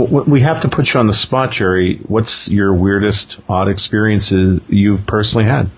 We 0.06 0.40
have 0.40 0.60
to 0.60 0.68
put 0.68 0.92
you 0.92 1.00
on 1.00 1.06
the 1.06 1.12
spot, 1.12 1.52
Jerry. 1.52 1.98
What's 1.98 2.48
your 2.48 2.72
weirdest, 2.74 3.40
odd 3.48 3.68
experiences 3.68 4.60
you've 4.68 5.06
personally 5.06 5.46
had 5.46 5.70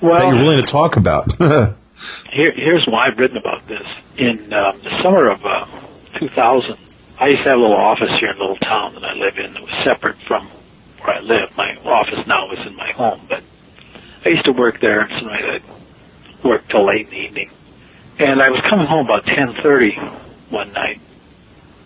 that 0.00 0.28
you're 0.28 0.36
willing 0.36 0.64
to 0.64 0.70
talk 0.70 0.96
about? 0.96 1.32
Here, 2.32 2.52
here's 2.52 2.86
why 2.86 3.08
I've 3.08 3.18
written 3.18 3.36
about 3.36 3.66
this. 3.66 3.86
In 4.16 4.52
um, 4.52 4.80
the 4.80 5.02
summer 5.02 5.28
of 5.28 5.44
uh, 5.44 5.66
2000, 6.18 6.76
I 7.18 7.28
used 7.28 7.42
to 7.42 7.50
have 7.50 7.58
a 7.58 7.60
little 7.60 7.76
office 7.76 8.10
here 8.18 8.30
in 8.30 8.36
a 8.36 8.40
little 8.40 8.56
town 8.56 8.94
that 8.94 9.04
I 9.04 9.12
live 9.12 9.38
in 9.38 9.52
that 9.52 9.62
was 9.62 9.84
separate 9.84 10.16
from 10.16 10.48
where 11.02 11.16
I 11.16 11.20
live. 11.20 11.54
My 11.56 11.76
office 11.84 12.26
now 12.26 12.50
is 12.52 12.66
in 12.66 12.74
my 12.76 12.92
home, 12.92 13.20
but 13.28 13.42
I 14.24 14.30
used 14.30 14.46
to 14.46 14.52
work 14.52 14.80
there, 14.80 15.00
and 15.00 15.10
sometimes 15.10 15.44
I'd 15.44 16.44
work 16.44 16.66
till 16.68 16.86
late 16.86 17.06
in 17.06 17.10
the 17.10 17.18
evening. 17.18 17.50
And 18.18 18.40
I 18.40 18.48
was 18.48 18.62
coming 18.62 18.86
home 18.86 19.04
about 19.04 19.26
10:30 19.26 19.96
one 20.48 20.72
night, 20.72 21.00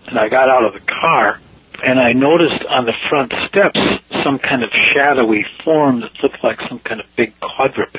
and 0.07 0.17
I 0.17 0.29
got 0.29 0.47
out 0.47 0.63
of 0.63 0.73
the 0.73 0.79
car, 0.79 1.41
and 1.83 1.99
I 1.99 2.13
noticed 2.13 2.63
on 2.65 2.85
the 2.85 2.93
front 3.09 3.33
steps 3.47 3.79
some 4.23 4.39
kind 4.39 4.63
of 4.63 4.71
shadowy 4.71 5.45
form 5.63 6.01
that 6.01 6.11
looked 6.21 6.43
like 6.43 6.61
some 6.61 6.79
kind 6.79 6.99
of 6.99 7.07
big 7.15 7.39
quadruped 7.39 7.97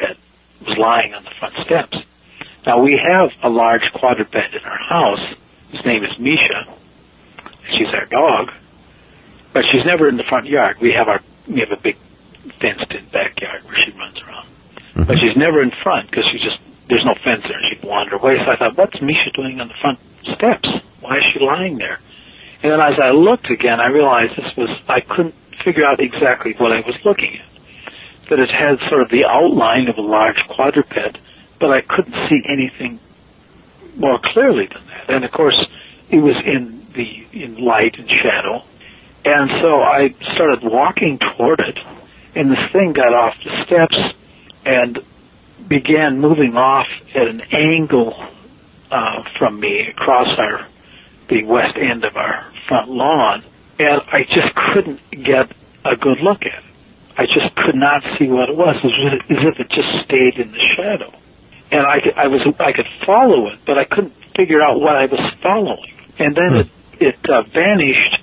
was 0.66 0.78
lying 0.78 1.14
on 1.14 1.24
the 1.24 1.30
front 1.30 1.54
steps. 1.56 1.98
Now 2.66 2.82
we 2.82 2.98
have 2.98 3.30
a 3.42 3.48
large 3.48 3.92
quadruped 3.92 4.34
in 4.34 4.64
our 4.64 4.78
house. 4.78 5.34
His 5.70 5.84
name 5.84 6.04
is 6.04 6.18
Misha. 6.18 6.66
She's 7.70 7.92
our 7.92 8.06
dog, 8.06 8.52
but 9.52 9.64
she's 9.70 9.84
never 9.84 10.08
in 10.08 10.16
the 10.16 10.24
front 10.24 10.46
yard. 10.46 10.78
We 10.80 10.92
have 10.92 11.08
our 11.08 11.20
we 11.48 11.60
have 11.60 11.70
a 11.70 11.76
big 11.76 11.96
fenced-in 12.60 13.06
backyard 13.06 13.64
where 13.64 13.76
she 13.76 13.92
runs 13.92 14.20
around, 14.22 14.46
mm-hmm. 14.46 15.04
but 15.04 15.18
she's 15.18 15.36
never 15.36 15.62
in 15.62 15.70
front 15.70 16.10
because 16.10 16.24
she 16.26 16.38
just 16.38 16.58
there's 16.88 17.04
no 17.04 17.14
fence 17.14 17.42
there. 17.42 17.58
And 17.58 17.66
she'd 17.68 17.84
wander 17.84 18.16
away. 18.16 18.38
So 18.44 18.50
I 18.50 18.56
thought, 18.56 18.76
what's 18.76 19.00
Misha 19.00 19.30
doing 19.34 19.60
on 19.60 19.68
the 19.68 19.74
front 19.74 19.98
steps? 20.22 20.68
Why 21.00 21.18
is 21.18 21.24
she 21.32 21.40
lying 21.40 21.78
there? 21.78 22.00
And 22.62 22.72
then 22.72 22.80
as 22.80 22.98
I 22.98 23.10
looked 23.10 23.50
again, 23.50 23.80
I 23.80 23.88
realized 23.88 24.36
this 24.36 24.56
was 24.56 24.70
I 24.88 25.00
couldn't 25.00 25.34
figure 25.62 25.84
out 25.84 26.00
exactly 26.00 26.52
what 26.54 26.72
I 26.72 26.80
was 26.80 26.96
looking 27.04 27.38
at 27.38 27.46
that 28.28 28.38
it 28.38 28.50
had 28.50 28.80
sort 28.88 29.02
of 29.02 29.08
the 29.08 29.24
outline 29.24 29.88
of 29.88 29.98
a 29.98 30.02
large 30.02 30.42
quadruped, 30.48 31.18
but 31.60 31.70
I 31.70 31.80
couldn't 31.80 32.28
see 32.28 32.42
anything 32.48 32.98
more 33.96 34.18
clearly 34.18 34.66
than 34.66 34.84
that. 34.86 35.10
And 35.10 35.24
of 35.24 35.30
course, 35.30 35.64
it 36.10 36.18
was 36.18 36.36
in 36.44 36.86
the 36.92 37.26
in 37.32 37.56
light 37.56 37.98
and 37.98 38.08
shadow, 38.08 38.62
and 39.24 39.50
so 39.60 39.80
I 39.80 40.14
started 40.34 40.62
walking 40.62 41.18
toward 41.18 41.60
it, 41.60 41.78
and 42.34 42.50
this 42.50 42.70
thing 42.72 42.92
got 42.92 43.12
off 43.12 43.36
the 43.44 43.64
steps 43.64 43.98
and 44.64 44.98
began 45.68 46.20
moving 46.20 46.56
off 46.56 46.86
at 47.14 47.26
an 47.26 47.42
angle 47.52 48.16
uh, 48.90 49.22
from 49.38 49.58
me 49.58 49.86
across 49.88 50.38
our 50.38 50.66
the 51.28 51.44
west 51.44 51.76
end 51.76 52.04
of 52.04 52.16
our 52.16 52.44
front 52.68 52.88
lawn, 52.90 53.42
and 53.78 54.00
I 54.08 54.24
just 54.24 54.54
couldn't 54.54 55.00
get 55.10 55.50
a 55.84 55.96
good 55.96 56.20
look 56.20 56.42
at 56.46 56.58
it. 56.58 56.64
I 57.18 57.26
just 57.26 57.54
could 57.56 57.74
not 57.74 58.02
see 58.18 58.28
what 58.28 58.50
it 58.50 58.56
was. 58.56 58.76
It 58.76 58.84
was 58.84 59.12
as 59.30 59.44
if 59.46 59.60
it 59.60 59.68
just 59.70 60.04
stayed 60.04 60.38
in 60.38 60.52
the 60.52 60.58
shadow, 60.76 61.12
and 61.70 61.86
I, 61.86 62.00
could- 62.00 62.14
I 62.16 62.26
was 62.28 62.42
I 62.60 62.72
could 62.72 62.88
follow 63.04 63.48
it, 63.48 63.58
but 63.66 63.78
I 63.78 63.84
couldn't 63.84 64.12
figure 64.36 64.60
out 64.62 64.80
what 64.80 64.96
I 64.96 65.06
was 65.06 65.32
following. 65.42 65.92
And 66.18 66.34
then 66.34 66.56
it 66.56 66.68
it 67.00 67.30
uh, 67.30 67.42
vanished 67.42 68.22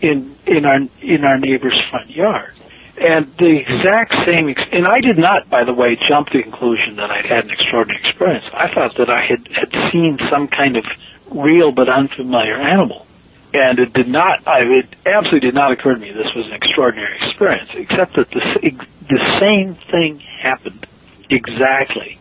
in 0.00 0.36
in 0.46 0.64
our 0.64 0.78
in 1.02 1.24
our 1.24 1.38
neighbor's 1.38 1.80
front 1.90 2.10
yard. 2.10 2.54
And 3.00 3.26
the 3.38 3.58
exact 3.60 4.12
same, 4.26 4.48
ex- 4.48 4.62
and 4.72 4.84
I 4.86 5.00
did 5.00 5.18
not, 5.18 5.48
by 5.48 5.62
the 5.62 5.72
way, 5.72 5.96
jump 6.08 6.30
to 6.30 6.38
the 6.38 6.42
conclusion 6.42 6.96
that 6.96 7.12
I'd 7.12 7.26
had 7.26 7.44
an 7.44 7.50
extraordinary 7.52 8.00
experience. 8.04 8.44
I 8.52 8.72
thought 8.74 8.96
that 8.96 9.08
I 9.08 9.24
had, 9.24 9.46
had 9.48 9.70
seen 9.92 10.18
some 10.28 10.48
kind 10.48 10.76
of 10.76 10.84
real 11.30 11.72
but 11.72 11.88
unfamiliar 11.88 12.54
animal. 12.54 13.06
And 13.54 13.78
it 13.78 13.92
did 13.92 14.08
not, 14.08 14.46
I, 14.46 14.60
it 14.62 14.94
absolutely 15.06 15.40
did 15.40 15.54
not 15.54 15.72
occur 15.72 15.94
to 15.94 16.00
me 16.00 16.12
this 16.12 16.34
was 16.34 16.46
an 16.46 16.52
extraordinary 16.52 17.16
experience, 17.16 17.70
except 17.74 18.14
that 18.16 18.30
the, 18.30 18.86
the 19.08 19.38
same 19.40 19.74
thing 19.74 20.18
happened 20.18 20.86
exactly 21.30 22.18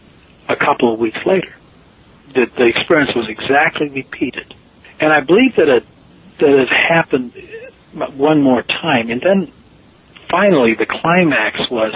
a 0.47 0.55
couple 0.55 0.93
of 0.93 0.99
weeks 0.99 1.25
later. 1.25 1.53
That 2.33 2.55
the 2.55 2.65
experience 2.65 3.13
was 3.13 3.27
exactly 3.27 3.89
repeated. 3.89 4.53
And 4.99 5.11
I 5.11 5.19
believe 5.19 5.55
that 5.55 5.67
it, 5.67 5.85
that 6.39 6.49
it 6.49 6.69
happened 6.69 7.33
one 8.15 8.41
more 8.41 8.61
time. 8.61 9.09
And 9.09 9.21
then 9.21 9.51
finally 10.29 10.75
the 10.75 10.85
climax 10.85 11.69
was 11.69 11.93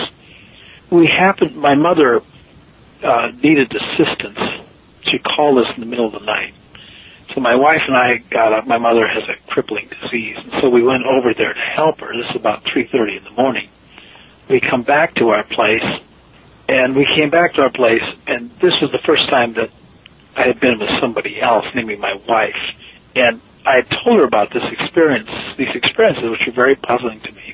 we 0.90 1.08
happened, 1.08 1.56
my 1.56 1.76
mother 1.76 2.22
uh, 3.04 3.32
needed 3.42 3.74
assistance. 3.74 4.40
She 5.04 5.20
called 5.20 5.60
us 5.60 5.74
in 5.76 5.80
the 5.80 5.86
middle 5.86 6.08
of 6.08 6.14
the 6.14 6.26
night. 6.26 6.54
So 7.34 7.40
my 7.40 7.56
wife 7.56 7.82
and 7.88 7.96
I 7.96 8.18
got 8.30 8.52
up. 8.52 8.68
My 8.68 8.78
mother 8.78 9.08
has 9.08 9.24
a 9.30 9.36
crippling 9.50 9.90
disease, 10.02 10.38
and 10.38 10.52
so 10.60 10.70
we 10.70 10.84
went 10.84 11.06
over 11.06 11.34
there 11.34 11.54
to 11.54 11.60
help 11.60 12.02
her. 12.02 12.16
This 12.16 12.30
is 12.30 12.36
about 12.36 12.64
3:30 12.66 13.18
in 13.18 13.24
the 13.24 13.32
morning. 13.32 13.70
We 14.50 14.60
come 14.60 14.84
back 14.84 15.14
to 15.16 15.30
our 15.30 15.44
place, 15.44 15.86
and 16.68 16.96
we 16.96 17.06
came 17.16 17.30
back 17.30 17.54
to 17.54 17.62
our 17.62 17.70
place, 17.70 18.04
and 18.28 18.50
this 18.60 18.82
was 18.82 18.92
the 18.92 19.00
first 19.00 19.30
time 19.30 19.54
that 19.54 19.70
I 20.36 20.44
had 20.44 20.60
been 20.60 20.80
with 20.80 20.90
somebody 21.00 21.42
else, 21.42 21.66
namely 21.74 21.96
my 21.96 22.16
wife. 22.28 22.58
And 23.16 23.40
I 23.66 23.76
had 23.76 23.90
told 23.90 24.18
her 24.18 24.26
about 24.26 24.50
this 24.50 24.64
experience, 24.72 25.30
these 25.56 25.74
experiences, 25.74 26.30
which 26.30 26.46
were 26.46 26.52
very 26.52 26.76
puzzling 26.76 27.22
to 27.22 27.32
me. 27.32 27.54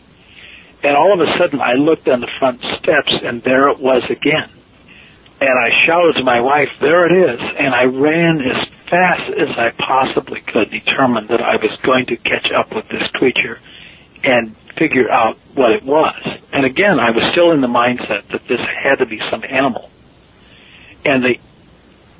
And 0.83 0.95
all 0.95 1.13
of 1.13 1.27
a 1.27 1.37
sudden, 1.37 1.59
I 1.59 1.73
looked 1.73 2.07
on 2.07 2.21
the 2.21 2.31
front 2.39 2.63
steps, 2.63 3.13
and 3.23 3.43
there 3.43 3.67
it 3.67 3.79
was 3.79 4.09
again. 4.09 4.49
And 5.39 5.49
I 5.49 5.85
shouted 5.85 6.15
to 6.15 6.23
my 6.23 6.41
wife, 6.41 6.69
there 6.81 7.05
it 7.05 7.31
is. 7.31 7.39
And 7.39 7.73
I 7.73 7.83
ran 7.83 8.41
as 8.41 8.67
fast 8.89 9.31
as 9.33 9.49
I 9.57 9.71
possibly 9.71 10.41
could, 10.41 10.71
determined 10.71 11.29
that 11.29 11.41
I 11.41 11.57
was 11.57 11.77
going 11.83 12.07
to 12.07 12.17
catch 12.17 12.51
up 12.51 12.73
with 12.73 12.87
this 12.87 13.07
creature 13.11 13.59
and 14.23 14.55
figure 14.77 15.09
out 15.11 15.37
what 15.53 15.71
it 15.71 15.83
was. 15.83 16.19
And 16.51 16.65
again, 16.65 16.99
I 16.99 17.11
was 17.11 17.23
still 17.31 17.51
in 17.51 17.61
the 17.61 17.67
mindset 17.67 18.27
that 18.29 18.47
this 18.47 18.59
had 18.59 18.95
to 18.95 19.05
be 19.05 19.19
some 19.29 19.43
animal. 19.43 19.89
And 21.05 21.23
the, 21.23 21.39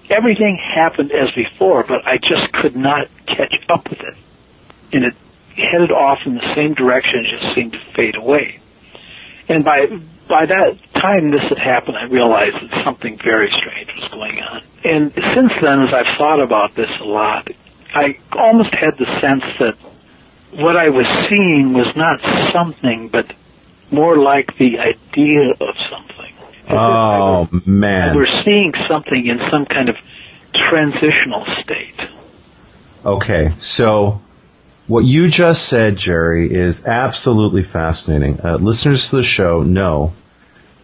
everything 0.09 0.57
happened 0.57 1.11
as 1.11 1.31
before, 1.33 1.83
but 1.83 2.05
I 2.05 2.17
just 2.17 2.51
could 2.53 2.75
not 2.75 3.07
catch 3.25 3.53
up 3.69 3.89
with 3.89 4.01
it. 4.01 4.15
And 4.93 5.05
it 5.05 5.15
headed 5.55 5.91
off 5.91 6.19
in 6.25 6.35
the 6.35 6.55
same 6.55 6.75
direction, 6.75 7.25
it 7.25 7.39
just 7.39 7.55
seemed 7.55 7.73
to 7.73 7.79
fade 7.79 8.15
away. 8.15 8.59
And 9.49 9.63
by 9.63 9.87
by 10.27 10.45
that 10.45 10.77
time 10.93 11.31
this 11.31 11.43
had 11.43 11.57
happened, 11.57 11.97
I 11.97 12.05
realized 12.05 12.55
that 12.55 12.83
something 12.83 13.17
very 13.17 13.51
strange 13.51 13.89
was 13.95 14.09
going 14.09 14.39
on. 14.41 14.61
And 14.83 15.13
since 15.13 15.51
then, 15.61 15.81
as 15.81 15.93
I've 15.93 16.17
thought 16.17 16.41
about 16.41 16.75
this 16.75 16.89
a 16.99 17.03
lot, 17.03 17.49
I 17.93 18.19
almost 18.33 18.73
had 18.73 18.97
the 18.97 19.05
sense 19.19 19.43
that 19.59 19.75
what 20.51 20.77
I 20.77 20.89
was 20.89 21.05
seeing 21.29 21.73
was 21.73 21.95
not 21.95 22.21
something, 22.51 23.09
but 23.09 23.31
more 23.91 24.17
like 24.17 24.57
the 24.57 24.79
idea 24.79 25.51
of 25.51 25.75
something. 25.89 26.33
Oh 26.69 27.47
man. 27.65 28.15
We're 28.15 28.43
seeing 28.43 28.73
something 28.87 29.25
in 29.25 29.39
some 29.49 29.65
kind 29.65 29.89
of 29.89 29.97
transitional 30.53 31.45
state. 31.61 31.99
Okay, 33.05 33.53
so 33.59 34.21
what 34.87 35.03
you 35.03 35.27
just 35.27 35.67
said, 35.67 35.97
Jerry, 35.97 36.51
is 36.53 36.85
absolutely 36.85 37.61
fascinating. 37.61 38.39
Uh, 38.43 38.55
listeners 38.55 39.09
to 39.09 39.17
the 39.17 39.23
show 39.23 39.61
know 39.61 40.13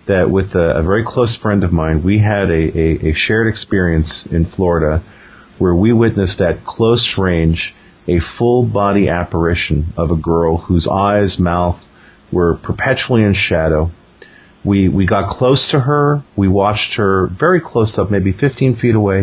that 0.05 0.29
with 0.29 0.55
a, 0.55 0.77
a, 0.77 0.83
very 0.83 1.03
close 1.03 1.35
friend 1.35 1.63
of 1.63 1.71
mine, 1.71 2.03
we 2.03 2.17
had 2.17 2.51
a, 2.51 2.77
a, 2.77 3.09
a, 3.09 3.13
shared 3.13 3.47
experience 3.47 4.25
in 4.25 4.43
Florida 4.43 5.01
where 5.57 5.73
we 5.73 5.93
witnessed 5.93 6.41
at 6.41 6.65
close 6.65 7.17
range 7.17 7.73
a 8.05 8.19
full 8.19 8.63
body 8.63 9.07
apparition 9.07 9.93
of 9.95 10.11
a 10.11 10.17
girl 10.17 10.57
whose 10.57 10.87
eyes, 10.89 11.39
mouth 11.39 11.89
were 12.29 12.55
perpetually 12.55 13.23
in 13.23 13.33
shadow. 13.33 13.89
We, 14.65 14.89
we 14.89 15.05
got 15.05 15.29
close 15.29 15.69
to 15.69 15.79
her. 15.79 16.21
We 16.35 16.49
watched 16.49 16.95
her 16.95 17.27
very 17.27 17.61
close 17.61 17.97
up, 17.97 18.11
maybe 18.11 18.33
15 18.33 18.75
feet 18.75 18.95
away. 18.95 19.19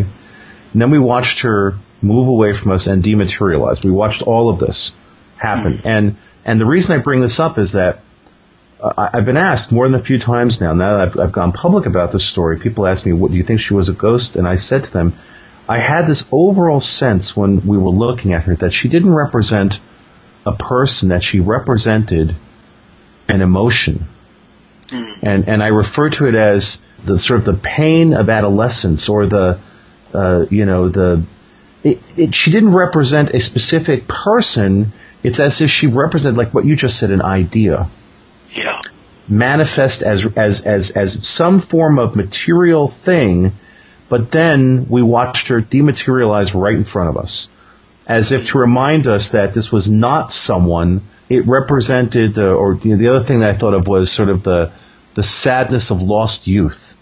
And 0.73 0.81
then 0.81 0.89
we 0.89 0.97
watched 0.97 1.41
her 1.41 1.75
move 2.01 2.27
away 2.27 2.53
from 2.53 2.71
us 2.71 2.87
and 2.87 3.03
dematerialize. 3.03 3.83
We 3.83 3.91
watched 3.91 4.21
all 4.21 4.49
of 4.49 4.59
this 4.59 4.95
happen. 5.37 5.79
Mm. 5.79 5.85
And, 5.85 6.15
and 6.45 6.61
the 6.61 6.65
reason 6.65 6.99
I 6.99 7.03
bring 7.03 7.21
this 7.21 7.39
up 7.39 7.57
is 7.57 7.73
that 7.73 8.01
uh, 8.79 9.09
I've 9.13 9.25
been 9.25 9.37
asked 9.37 9.71
more 9.71 9.87
than 9.87 9.99
a 9.99 10.03
few 10.03 10.17
times 10.17 10.59
now, 10.59 10.73
now 10.73 10.97
that 10.97 11.01
I've, 11.01 11.19
I've 11.19 11.31
gone 11.31 11.51
public 11.51 11.85
about 11.85 12.11
this 12.11 12.25
story, 12.25 12.59
people 12.59 12.87
ask 12.87 13.05
me, 13.05 13.13
what 13.13 13.31
do 13.31 13.37
you 13.37 13.43
think 13.43 13.59
she 13.59 13.73
was 13.73 13.89
a 13.89 13.93
ghost? 13.93 14.35
And 14.35 14.47
I 14.47 14.55
said 14.55 14.85
to 14.85 14.91
them, 14.91 15.13
I 15.69 15.77
had 15.77 16.07
this 16.07 16.27
overall 16.31 16.81
sense 16.81 17.37
when 17.37 17.65
we 17.65 17.77
were 17.77 17.91
looking 17.91 18.33
at 18.33 18.43
her 18.43 18.55
that 18.55 18.73
she 18.73 18.89
didn't 18.89 19.13
represent 19.13 19.79
a 20.45 20.53
person, 20.53 21.09
that 21.09 21.23
she 21.23 21.39
represented 21.39 22.35
an 23.27 23.41
emotion. 23.41 24.07
Mm. 24.87 25.19
And, 25.21 25.47
and 25.47 25.63
I 25.63 25.67
refer 25.67 26.09
to 26.09 26.25
it 26.25 26.35
as 26.35 26.83
the 27.05 27.17
sort 27.17 27.39
of 27.39 27.45
the 27.45 27.53
pain 27.53 28.13
of 28.13 28.29
adolescence 28.29 29.07
or 29.07 29.27
the, 29.27 29.59
uh, 30.13 30.45
you 30.49 30.65
know, 30.65 30.89
the, 30.89 31.23
it, 31.83 32.01
it, 32.15 32.35
she 32.35 32.51
didn't 32.51 32.73
represent 32.73 33.31
a 33.31 33.39
specific 33.39 34.07
person. 34.07 34.93
It's 35.23 35.39
as 35.39 35.61
if 35.61 35.69
she 35.69 35.87
represented, 35.87 36.37
like 36.37 36.53
what 36.53 36.65
you 36.65 36.75
just 36.75 36.97
said, 36.97 37.11
an 37.11 37.21
idea. 37.21 37.89
Yeah. 38.55 38.81
Manifest 39.27 40.03
as, 40.03 40.25
as, 40.35 40.65
as, 40.65 40.91
as 40.91 41.27
some 41.27 41.59
form 41.59 41.99
of 41.99 42.15
material 42.15 42.87
thing, 42.87 43.53
but 44.09 44.31
then 44.31 44.87
we 44.89 45.01
watched 45.01 45.47
her 45.47 45.61
dematerialize 45.61 46.59
right 46.59 46.75
in 46.75 46.83
front 46.83 47.09
of 47.09 47.17
us. 47.17 47.49
As 48.07 48.31
if 48.31 48.49
to 48.49 48.57
remind 48.57 49.07
us 49.07 49.29
that 49.29 49.53
this 49.53 49.71
was 49.71 49.89
not 49.89 50.33
someone, 50.33 51.01
it 51.29 51.47
represented 51.47 52.35
the, 52.35 52.51
or 52.51 52.75
you 52.75 52.91
know, 52.91 52.97
the 52.97 53.07
other 53.07 53.23
thing 53.23 53.39
that 53.39 53.55
I 53.55 53.57
thought 53.57 53.73
of 53.73 53.87
was 53.87 54.11
sort 54.11 54.29
of 54.29 54.43
the, 54.43 54.71
the 55.13 55.23
sadness 55.23 55.91
of 55.91 56.01
lost 56.01 56.45
youth. 56.45 56.95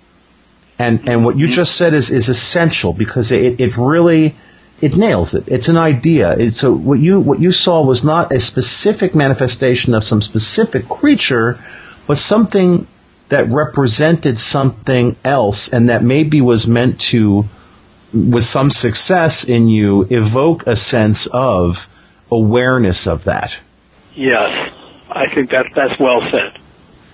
And, 0.78 1.10
and 1.10 1.26
what 1.26 1.38
you 1.38 1.48
mm-hmm. 1.48 1.56
just 1.56 1.76
said 1.76 1.94
is, 1.94 2.12
is 2.12 2.30
essential 2.30 2.94
because 2.94 3.32
it, 3.32 3.60
it 3.60 3.76
really, 3.76 4.36
it 4.82 4.96
nails 4.96 5.36
it. 5.36 5.46
It's 5.48 5.68
an 5.68 5.78
idea. 5.78 6.36
A, 6.38 6.72
what 6.72 7.00
you 7.00 7.20
what 7.20 7.40
you 7.40 7.52
saw 7.52 7.84
was 7.84 8.04
not 8.04 8.32
a 8.32 8.40
specific 8.40 9.16
manifestation 9.16 9.94
of 9.94 10.04
some 10.04 10.22
specific 10.22 10.88
creature, 10.88 11.60
but 12.08 12.18
something 12.18 12.88
that 13.30 13.50
represented 13.50 14.40
something 14.40 15.16
else, 15.24 15.72
and 15.72 15.90
that 15.90 16.04
maybe 16.04 16.42
was 16.42 16.68
meant 16.68 17.00
to, 17.00 17.46
with 18.12 18.44
some 18.44 18.70
success 18.70 19.44
in 19.44 19.68
you, 19.68 20.08
evoke 20.10 20.66
a 20.66 20.76
sense 20.76 21.28
of 21.28 21.88
awareness 22.32 23.08
of 23.08 23.26
that. 23.26 23.58
Yes, 24.16 24.74
I 25.10 25.34
think 25.34 25.52
that 25.52 25.68
that's 25.76 26.00
well 26.00 26.22
said. 26.32 26.58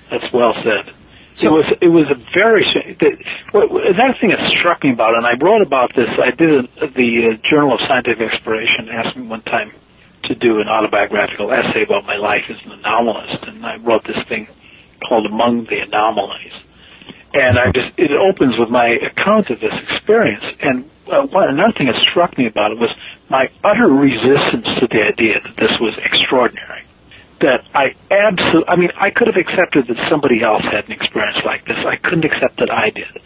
That's 0.09 0.31
well 0.31 0.53
said. 0.53 0.93
So, 1.36 1.48
it 1.49 1.52
was 1.52 1.78
it 1.82 1.88
was 1.90 2.10
a 2.10 2.16
very 2.34 2.64
the, 2.98 3.12
that 3.52 4.16
thing 4.22 4.30
that 4.30 4.40
struck 4.57 4.86
me 4.86 4.94
about 4.94 5.16
it, 5.16 5.18
and 5.18 5.28
I 5.28 5.36
wrote 5.36 5.62
about 5.62 5.94
this. 5.94 6.07
I 6.18 6.32
did 6.32 6.64
a, 6.64 6.88
the 6.88 7.28
uh, 7.28 7.49
Journal 7.49 7.74
of 7.74 7.82
Scientific 7.82 8.32
Exploration 8.32 8.88
asked 8.88 9.18
me 9.18 9.28
one 9.28 9.41
time 9.41 9.74
to 10.24 10.36
do 10.36 10.62
an 10.62 10.70
autobiographical 10.70 11.52
essay 11.52 11.84
about 11.84 12.06
my 12.06 12.16
life 12.16 12.45
as 12.49 12.56
an 12.64 12.80
anomalist, 12.80 13.49
and 13.49 13.66
I 13.66 13.76
wrote 13.76 14.06
this 14.06 14.24
thing 14.30 14.48
called 15.07 15.26
Among 15.26 15.66
the 15.66 15.80
Anomalies. 15.80 16.53
And 17.34 17.60
I 17.60 17.70
just 17.74 17.99
it 17.99 18.12
opens 18.12 18.57
with 18.57 18.70
my 18.70 18.88
account 18.88 19.49
of 19.49 19.60
this 19.60 19.74
experience, 19.90 20.45
and 20.62 20.90
uh, 21.12 21.28
one, 21.28 21.49
another 21.49 21.74
thing 21.74 21.88
that 21.88 22.02
struck 22.10 22.38
me 22.38 22.48
about 22.48 22.72
it 22.72 22.80
was 22.80 22.91
my 23.30 23.49
utter 23.62 23.90
resistance 23.90 24.68
to 24.80 24.88
the 24.88 25.03
idea 25.03 25.41
that 25.44 25.57
this 25.57 25.78
was 25.82 25.98
extraordinary 25.98 26.86
that 27.41 27.66
I 27.74 27.95
absolutely, 28.12 28.68
I 28.68 28.76
mean, 28.76 28.91
I 28.95 29.10
could 29.10 29.28
have 29.28 29.36
accepted 29.36 29.88
that 29.88 30.10
somebody 30.10 30.41
else 30.44 30.64
had 30.64 30.86
an 30.86 30.91
experience 30.91 31.40
like 31.45 31.66
this. 31.66 31.78
I 31.86 31.98
couldn't 31.98 32.26
accept 32.26 32.60
that 32.60 32.72
I 32.72 32.90
did. 32.90 33.22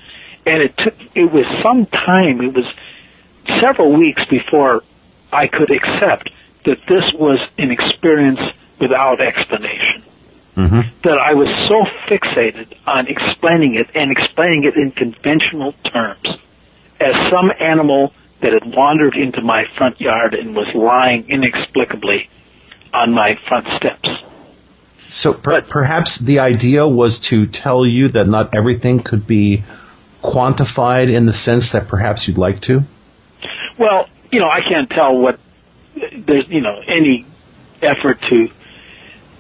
And 0.45 0.64
it 0.64 0.77
took, 0.77 0.95
it 1.15 1.31
was 1.31 1.45
some 1.61 1.86
time, 1.86 2.41
it 2.41 2.53
was 2.53 2.65
several 3.61 3.98
weeks 3.98 4.23
before 4.30 4.84
I 5.31 5.48
could 5.48 5.69
accept 5.72 6.30
that 6.65 6.77
this 6.88 7.11
was 7.14 7.40
an 7.57 7.72
experience 7.72 8.40
without 8.80 9.22
explanation. 9.22 10.03
Mm-hmm. 10.56 10.81
That 11.03 11.18
I 11.18 11.34
was 11.36 11.48
so 11.69 11.86
fixated 12.10 12.76
on 12.86 13.07
explaining 13.07 13.76
it 13.76 13.90
and 13.95 14.11
explaining 14.11 14.65
it 14.65 14.76
in 14.76 14.91
conventional 14.91 15.73
terms 15.86 16.27
as 16.99 17.14
some 17.31 17.52
animal 17.60 18.14
that 18.41 18.52
had 18.53 18.65
wandered 18.65 19.15
into 19.15 19.41
my 19.41 19.65
front 19.77 20.02
yard 20.02 20.34
and 20.34 20.56
was 20.56 20.68
lying 20.73 21.30
inexplicably 21.30 22.30
on 22.93 23.13
my 23.13 23.35
front 23.47 23.67
steps. 23.77 24.09
So 25.09 25.33
per- 25.33 25.61
perhaps 25.61 26.19
the 26.19 26.39
idea 26.39 26.87
was 26.87 27.19
to 27.21 27.47
tell 27.47 27.85
you 27.85 28.09
that 28.09 28.27
not 28.27 28.53
everything 28.55 28.99
could 28.99 29.25
be 29.25 29.63
quantified 30.21 31.11
in 31.11 31.25
the 31.25 31.33
sense 31.33 31.71
that 31.71 31.87
perhaps 31.87 32.27
you'd 32.27 32.37
like 32.37 32.61
to? 32.61 32.83
Well, 33.77 34.07
you 34.31 34.39
know, 34.39 34.49
I 34.49 34.61
can't 34.61 34.89
tell 34.89 35.17
what 35.17 35.39
there's 36.13 36.47
you 36.49 36.61
know 36.61 36.81
any 36.85 37.25
effort 37.81 38.21
to 38.29 38.49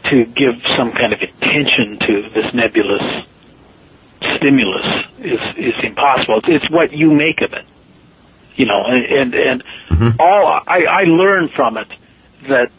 to 0.05 0.25
give 0.25 0.61
some 0.77 0.91
kind 0.91 1.13
of 1.13 1.21
attention 1.21 1.99
to 1.99 2.29
this 2.29 2.53
nebulous 2.53 3.25
stimulus 4.37 5.05
is 5.19 5.39
is 5.57 5.83
impossible. 5.83 6.41
It's, 6.47 6.69
what 6.71 6.93
you 6.93 7.11
make 7.11 7.41
of 7.41 7.53
it, 7.53 7.65
you 8.55 8.65
know. 8.65 8.83
And 8.85 9.05
and, 9.05 9.33
and 9.35 9.63
Mm-hmm. 9.89 10.21
all 10.21 10.61
I, 10.65 10.83
I 10.85 11.03
learned 11.03 11.51
from 11.51 11.77
it 11.77 11.87
that 12.47 12.71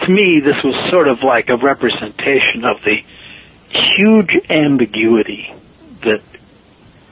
to 0.00 0.10
me 0.10 0.40
this 0.40 0.62
was 0.62 0.74
sort 0.90 1.08
of 1.08 1.22
like 1.22 1.48
a 1.48 1.56
representation 1.56 2.64
of 2.64 2.82
the 2.82 3.02
huge 3.68 4.38
ambiguity 4.50 5.52
that 6.02 6.22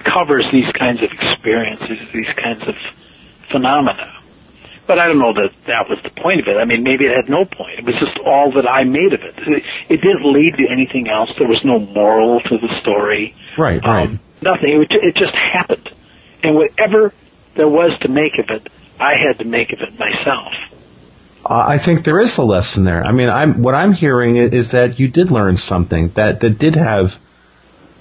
covers 0.01 0.45
these 0.51 0.71
kinds 0.73 1.03
of 1.03 1.13
experiences, 1.13 1.99
these 2.13 2.33
kinds 2.37 2.67
of 2.67 2.77
phenomena. 3.51 4.13
But 4.87 4.99
I 4.99 5.07
don't 5.07 5.19
know 5.19 5.33
that 5.35 5.53
that 5.67 5.89
was 5.89 6.01
the 6.03 6.11
point 6.11 6.41
of 6.41 6.49
it. 6.49 6.57
I 6.57 6.65
mean, 6.65 6.83
maybe 6.83 7.07
it 7.07 7.15
had 7.15 7.29
no 7.29 7.45
point. 7.45 7.79
It 7.79 7.85
was 7.85 7.95
just 7.97 8.19
all 8.19 8.51
that 8.53 8.69
I 8.69 8.83
made 8.85 9.13
of 9.13 9.23
it. 9.23 9.35
It, 9.89 10.01
didn't 10.01 10.25
lead 10.25 10.57
to 10.57 10.69
anything 10.69 11.09
else. 11.09 11.31
There 11.39 11.49
was 11.49 11.65
no 11.65 11.79
moral 11.79 12.41
to 12.41 12.59
the 12.59 12.81
story. 12.81 13.35
Right, 13.57 13.81
right. 13.83 14.09
Um, 14.09 14.21
nothing. 14.43 14.83
It, 14.83 14.91
ju- 14.91 15.01
it 15.01 15.15
just 15.15 15.35
happened. 15.35 15.89
And 16.43 16.57
whatever 16.57 17.15
there 17.55 17.69
was 17.69 17.97
to 18.01 18.09
make 18.09 18.39
of 18.39 18.51
it, 18.51 18.69
I 18.99 19.15
had 19.17 19.39
to 19.39 19.45
make 19.45 19.73
of 19.73 19.81
it 19.81 19.99
myself. 19.99 20.53
I 21.44 21.78
think 21.78 22.05
there 22.05 22.20
is 22.20 22.36
the 22.36 22.44
lesson 22.44 22.85
there. 22.85 23.02
I 23.05 23.12
mean, 23.12 23.28
I'm 23.28 23.62
what 23.62 23.74
I'm 23.74 23.93
hearing 23.93 24.36
is 24.36 24.73
that 24.73 25.01
you 25.01 25.09
did 25.09 25.31
learn 25.31 25.56
something 25.56 26.10
that 26.10 26.40
that 26.40 26.59
did 26.59 26.77
have 26.77 27.19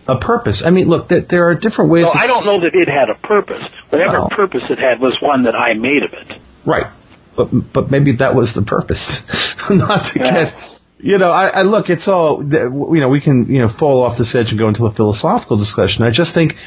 a 0.08 0.18
purpose. 0.18 0.64
I 0.64 0.70
mean, 0.70 0.88
look, 0.88 1.08
that 1.10 1.30
there 1.30 1.48
are 1.48 1.56
different 1.56 1.92
ways. 1.92 2.06
Well, 2.06 2.14
I 2.18 2.28
don't 2.28 2.46
know 2.46 2.60
that 2.60 2.76
it 2.76 2.88
had 2.88 3.10
a 3.10 3.16
purpose. 3.16 3.68
Whatever 3.90 4.20
Well. 4.20 4.30
purpose 4.30 4.64
it 4.70 4.80
had 4.80 5.00
was 5.00 5.20
one 5.22 5.44
that 5.44 5.56
I 5.56 5.74
made 5.74 6.04
of 6.04 6.14
it. 6.14 6.38
Right. 6.66 6.88
But 7.36 7.46
but 7.74 7.90
maybe 7.90 8.14
that 8.14 8.36
was 8.36 8.54
the 8.54 8.62
purpose, 8.62 9.56
not 9.70 10.06
to 10.06 10.20
get. 10.20 10.80
You 11.00 11.18
know, 11.18 11.32
I, 11.32 11.48
I 11.48 11.62
look. 11.64 11.90
It's 11.90 12.08
all. 12.08 12.44
You 12.44 13.00
know, 13.00 13.10
we 13.10 13.22
can 13.22 13.48
you 13.48 13.60
know 13.60 13.70
fall 13.70 14.04
off 14.04 14.18
this 14.18 14.36
edge 14.36 14.52
and 14.52 14.60
go 14.60 14.68
into 14.68 14.86
a 14.86 14.92
philosophical 14.92 15.58
discussion. 15.58 16.04
I 16.04 16.12
just 16.12 16.34
think. 16.34 16.58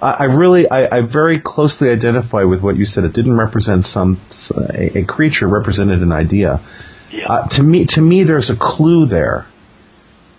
I 0.00 0.24
really, 0.24 0.68
I, 0.68 0.98
I 0.98 1.00
very 1.00 1.38
closely 1.38 1.90
identify 1.90 2.44
with 2.44 2.62
what 2.62 2.76
you 2.76 2.86
said. 2.86 3.04
It 3.04 3.12
didn't 3.12 3.36
represent 3.36 3.84
some 3.84 4.20
a, 4.54 4.98
a 4.98 5.04
creature; 5.04 5.48
represented 5.48 6.02
an 6.02 6.12
idea. 6.12 6.60
Uh, 7.26 7.46
to 7.48 7.62
me, 7.62 7.86
to 7.86 8.00
me, 8.00 8.24
there's 8.24 8.50
a 8.50 8.56
clue 8.56 9.06
there, 9.06 9.46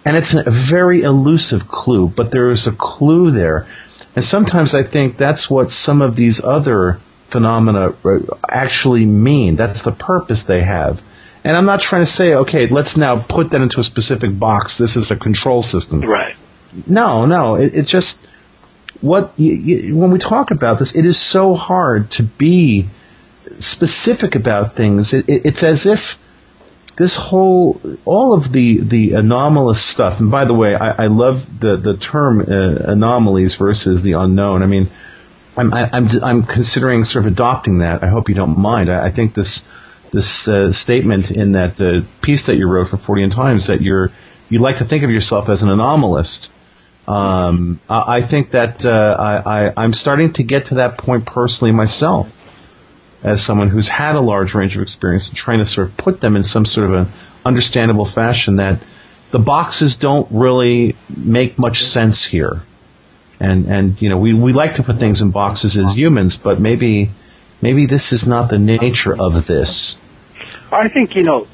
and 0.05 0.15
it's 0.15 0.33
a 0.33 0.49
very 0.49 1.01
elusive 1.01 1.67
clue. 1.67 2.07
But 2.07 2.31
there 2.31 2.49
is 2.49 2.67
a 2.67 2.71
clue 2.71 3.31
there, 3.31 3.67
and 4.15 4.23
sometimes 4.23 4.75
I 4.75 4.83
think 4.83 5.17
that's 5.17 5.49
what 5.49 5.71
some 5.71 6.01
of 6.01 6.15
these 6.15 6.43
other 6.43 6.99
phenomena 7.29 7.93
uh, 8.05 8.19
actually 8.47 9.05
mean. 9.05 9.55
That's 9.55 9.81
the 9.81 9.91
purpose 9.91 10.43
they 10.43 10.61
have. 10.61 11.01
And 11.43 11.55
I'm 11.55 11.65
not 11.65 11.81
trying 11.81 12.01
to 12.01 12.11
say, 12.11 12.33
okay, 12.33 12.67
let's 12.67 12.97
now 12.97 13.19
put 13.19 13.51
that 13.51 13.61
into 13.61 13.79
a 13.79 13.83
specific 13.83 14.37
box. 14.37 14.77
This 14.77 14.97
is 14.97 15.11
a 15.11 15.15
control 15.15 15.61
system. 15.61 16.01
Right. 16.01 16.35
No, 16.85 17.25
no. 17.25 17.55
It, 17.55 17.73
it 17.73 17.83
just 17.83 18.25
what 19.01 19.33
you, 19.37 19.53
you, 19.53 19.95
when 19.97 20.11
we 20.11 20.19
talk 20.19 20.51
about 20.51 20.79
this, 20.79 20.95
it 20.95 21.05
is 21.05 21.19
so 21.19 21.55
hard 21.55 22.11
to 22.11 22.23
be 22.23 22.87
specific 23.59 24.35
about 24.35 24.73
things. 24.73 25.13
It, 25.13 25.27
it, 25.29 25.45
it's 25.45 25.63
as 25.63 25.85
if 25.85 26.19
this 26.95 27.15
whole, 27.15 27.79
all 28.05 28.33
of 28.33 28.51
the 28.51 28.79
the 28.79 29.13
anomalous 29.13 29.81
stuff. 29.81 30.19
And 30.19 30.31
by 30.31 30.45
the 30.45 30.53
way, 30.53 30.75
I, 30.75 31.05
I 31.05 31.07
love 31.07 31.59
the 31.59 31.77
the 31.77 31.95
term 31.95 32.41
uh, 32.41 32.91
anomalies 32.91 33.55
versus 33.55 34.01
the 34.01 34.13
unknown. 34.13 34.63
I 34.63 34.65
mean, 34.65 34.89
I'm 35.55 35.73
I, 35.73 35.89
I'm 35.93 36.07
I'm 36.23 36.43
considering 36.43 37.05
sort 37.05 37.25
of 37.25 37.31
adopting 37.31 37.79
that. 37.79 38.03
I 38.03 38.07
hope 38.07 38.29
you 38.29 38.35
don't 38.35 38.57
mind. 38.57 38.89
I, 38.89 39.05
I 39.05 39.11
think 39.11 39.33
this 39.33 39.67
this 40.11 40.47
uh, 40.47 40.71
statement 40.71 41.31
in 41.31 41.51
that 41.51 41.79
uh, 41.79 42.01
piece 42.21 42.47
that 42.47 42.55
you 42.55 42.67
wrote 42.67 42.89
for 42.89 42.97
Fortean 42.97 43.31
Times 43.31 43.67
that 43.67 43.81
you're 43.81 44.11
you 44.49 44.59
like 44.59 44.77
to 44.77 44.85
think 44.85 45.03
of 45.03 45.11
yourself 45.11 45.49
as 45.49 45.63
an 45.63 45.69
anomalist. 45.69 46.49
Um, 47.07 47.79
I 47.89 48.17
I 48.17 48.21
think 48.21 48.51
that 48.51 48.85
uh, 48.85 49.15
I, 49.17 49.67
I 49.67 49.73
I'm 49.77 49.93
starting 49.93 50.33
to 50.33 50.43
get 50.43 50.67
to 50.67 50.75
that 50.75 50.97
point 50.97 51.25
personally 51.25 51.71
myself, 51.71 52.29
as 53.23 53.43
someone 53.43 53.69
who's 53.69 53.87
had 53.87 54.15
a 54.15 54.21
large 54.21 54.53
range 54.53 54.75
of 54.75 54.81
experience 54.81 55.29
and 55.29 55.37
trying 55.37 55.59
to 55.59 55.65
sort 55.65 55.87
of 55.87 55.97
put 55.97 56.19
them 56.19 56.35
in 56.35 56.43
some 56.43 56.65
sort 56.65 56.89
of 56.89 56.93
an 56.93 57.07
understandable 57.45 58.05
fashion 58.05 58.57
that 58.57 58.81
the 59.31 59.39
boxes 59.39 59.95
don't 59.97 60.27
really 60.31 60.95
make 61.09 61.57
much 61.57 61.83
sense 61.83 62.23
here. 62.23 62.61
And 63.39 63.67
and 63.67 64.01
you 64.01 64.09
know 64.09 64.17
we, 64.17 64.33
we 64.33 64.51
like 64.51 64.75
to 64.75 64.83
put 64.83 64.99
things 64.99 65.21
in 65.21 65.31
boxes 65.31 65.77
as 65.77 65.95
humans, 65.95 66.35
but 66.35 66.59
maybe 66.59 67.11
maybe 67.61 67.85
this 67.85 68.11
is 68.11 68.27
not 68.27 68.49
the 68.49 68.59
nature 68.59 69.15
of 69.15 69.47
this. 69.47 70.01
I 70.71 70.89
think 70.89 71.15
you 71.15 71.23
know 71.23 71.47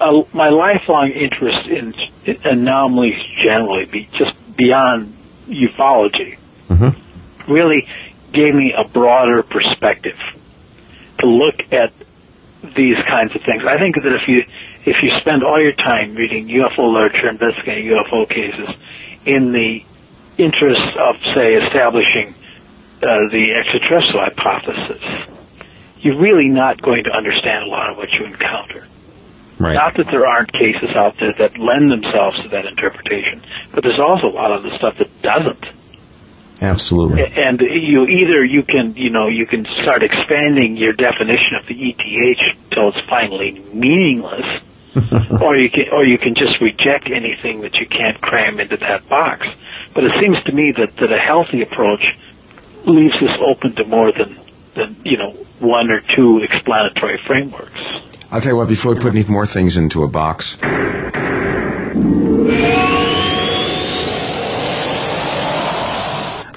uh, 0.00 0.22
my 0.32 0.50
lifelong 0.50 1.10
interest 1.10 1.68
in 1.68 1.94
anomalies 2.44 3.22
generally, 3.42 3.86
be 3.86 4.08
just 4.12 4.34
beyond 4.58 5.14
ufology, 5.46 6.36
Mm-hmm. 6.68 7.50
really 7.50 7.88
gave 8.30 8.54
me 8.54 8.74
a 8.76 8.86
broader 8.86 9.42
perspective 9.42 10.18
to 11.20 11.26
look 11.26 11.72
at 11.72 11.94
these 12.76 12.96
kinds 13.08 13.34
of 13.34 13.40
things. 13.40 13.64
I 13.64 13.78
think 13.78 13.94
that 13.96 14.12
if 14.12 14.28
you 14.28 14.44
if 14.84 15.02
you 15.02 15.10
spend 15.20 15.42
all 15.42 15.58
your 15.58 15.72
time 15.72 16.14
reading 16.14 16.48
UFO 16.48 16.92
literature, 16.92 17.30
investigating 17.30 17.86
UFO 17.90 18.28
cases, 18.28 18.68
in 19.24 19.52
the 19.52 19.82
interest 20.36 20.96
of 20.98 21.16
say 21.34 21.54
establishing 21.54 22.34
uh, 23.02 23.28
the 23.30 23.54
extraterrestrial 23.58 24.24
hypothesis, 24.26 25.02
you're 26.00 26.20
really 26.20 26.48
not 26.48 26.82
going 26.82 27.04
to 27.04 27.10
understand 27.10 27.64
a 27.64 27.66
lot 27.66 27.90
of 27.90 27.96
what 27.96 28.12
you 28.12 28.26
encounter. 28.26 28.86
Right. 29.58 29.74
Not 29.74 29.94
that 29.96 30.06
there 30.06 30.26
aren't 30.26 30.52
cases 30.52 30.90
out 30.90 31.16
there 31.18 31.32
that 31.32 31.58
lend 31.58 31.90
themselves 31.90 32.40
to 32.42 32.48
that 32.48 32.66
interpretation, 32.66 33.42
but 33.72 33.82
there's 33.82 33.98
also 33.98 34.28
a 34.28 34.34
lot 34.34 34.52
of 34.52 34.62
the 34.62 34.76
stuff 34.76 34.98
that 34.98 35.22
doesn't. 35.22 35.64
Absolutely. 36.60 37.24
And 37.24 37.60
you 37.60 38.06
either 38.06 38.44
you 38.44 38.62
can 38.62 38.94
you 38.96 39.10
know 39.10 39.28
you 39.28 39.46
can 39.46 39.64
start 39.82 40.02
expanding 40.02 40.76
your 40.76 40.92
definition 40.92 41.54
of 41.58 41.66
the 41.66 41.74
ETH 41.74 42.70
till 42.70 42.88
it's 42.88 43.00
finally 43.08 43.52
meaningless, 43.72 44.62
or 45.40 45.56
you 45.56 45.70
can 45.70 45.88
or 45.92 46.04
you 46.04 46.18
can 46.18 46.34
just 46.34 46.60
reject 46.60 47.10
anything 47.10 47.60
that 47.60 47.74
you 47.76 47.86
can't 47.86 48.20
cram 48.20 48.58
into 48.58 48.76
that 48.76 49.08
box. 49.08 49.46
But 49.94 50.04
it 50.04 50.12
seems 50.20 50.42
to 50.44 50.52
me 50.52 50.72
that 50.72 50.96
that 50.96 51.12
a 51.12 51.18
healthy 51.18 51.62
approach 51.62 52.04
leaves 52.84 53.18
this 53.20 53.36
open 53.40 53.74
to 53.76 53.84
more 53.84 54.10
than 54.10 54.38
than 54.74 54.96
you 55.04 55.16
know 55.16 55.30
one 55.60 55.90
or 55.90 56.00
two 56.00 56.38
explanatory 56.38 57.18
frameworks. 57.18 57.80
I'll 58.30 58.42
tell 58.42 58.52
you 58.52 58.56
what, 58.56 58.68
before 58.68 58.94
we 58.94 59.00
put 59.00 59.14
any 59.14 59.24
more 59.24 59.46
things 59.46 59.78
into 59.78 60.04
a 60.04 60.08
box, 60.08 60.58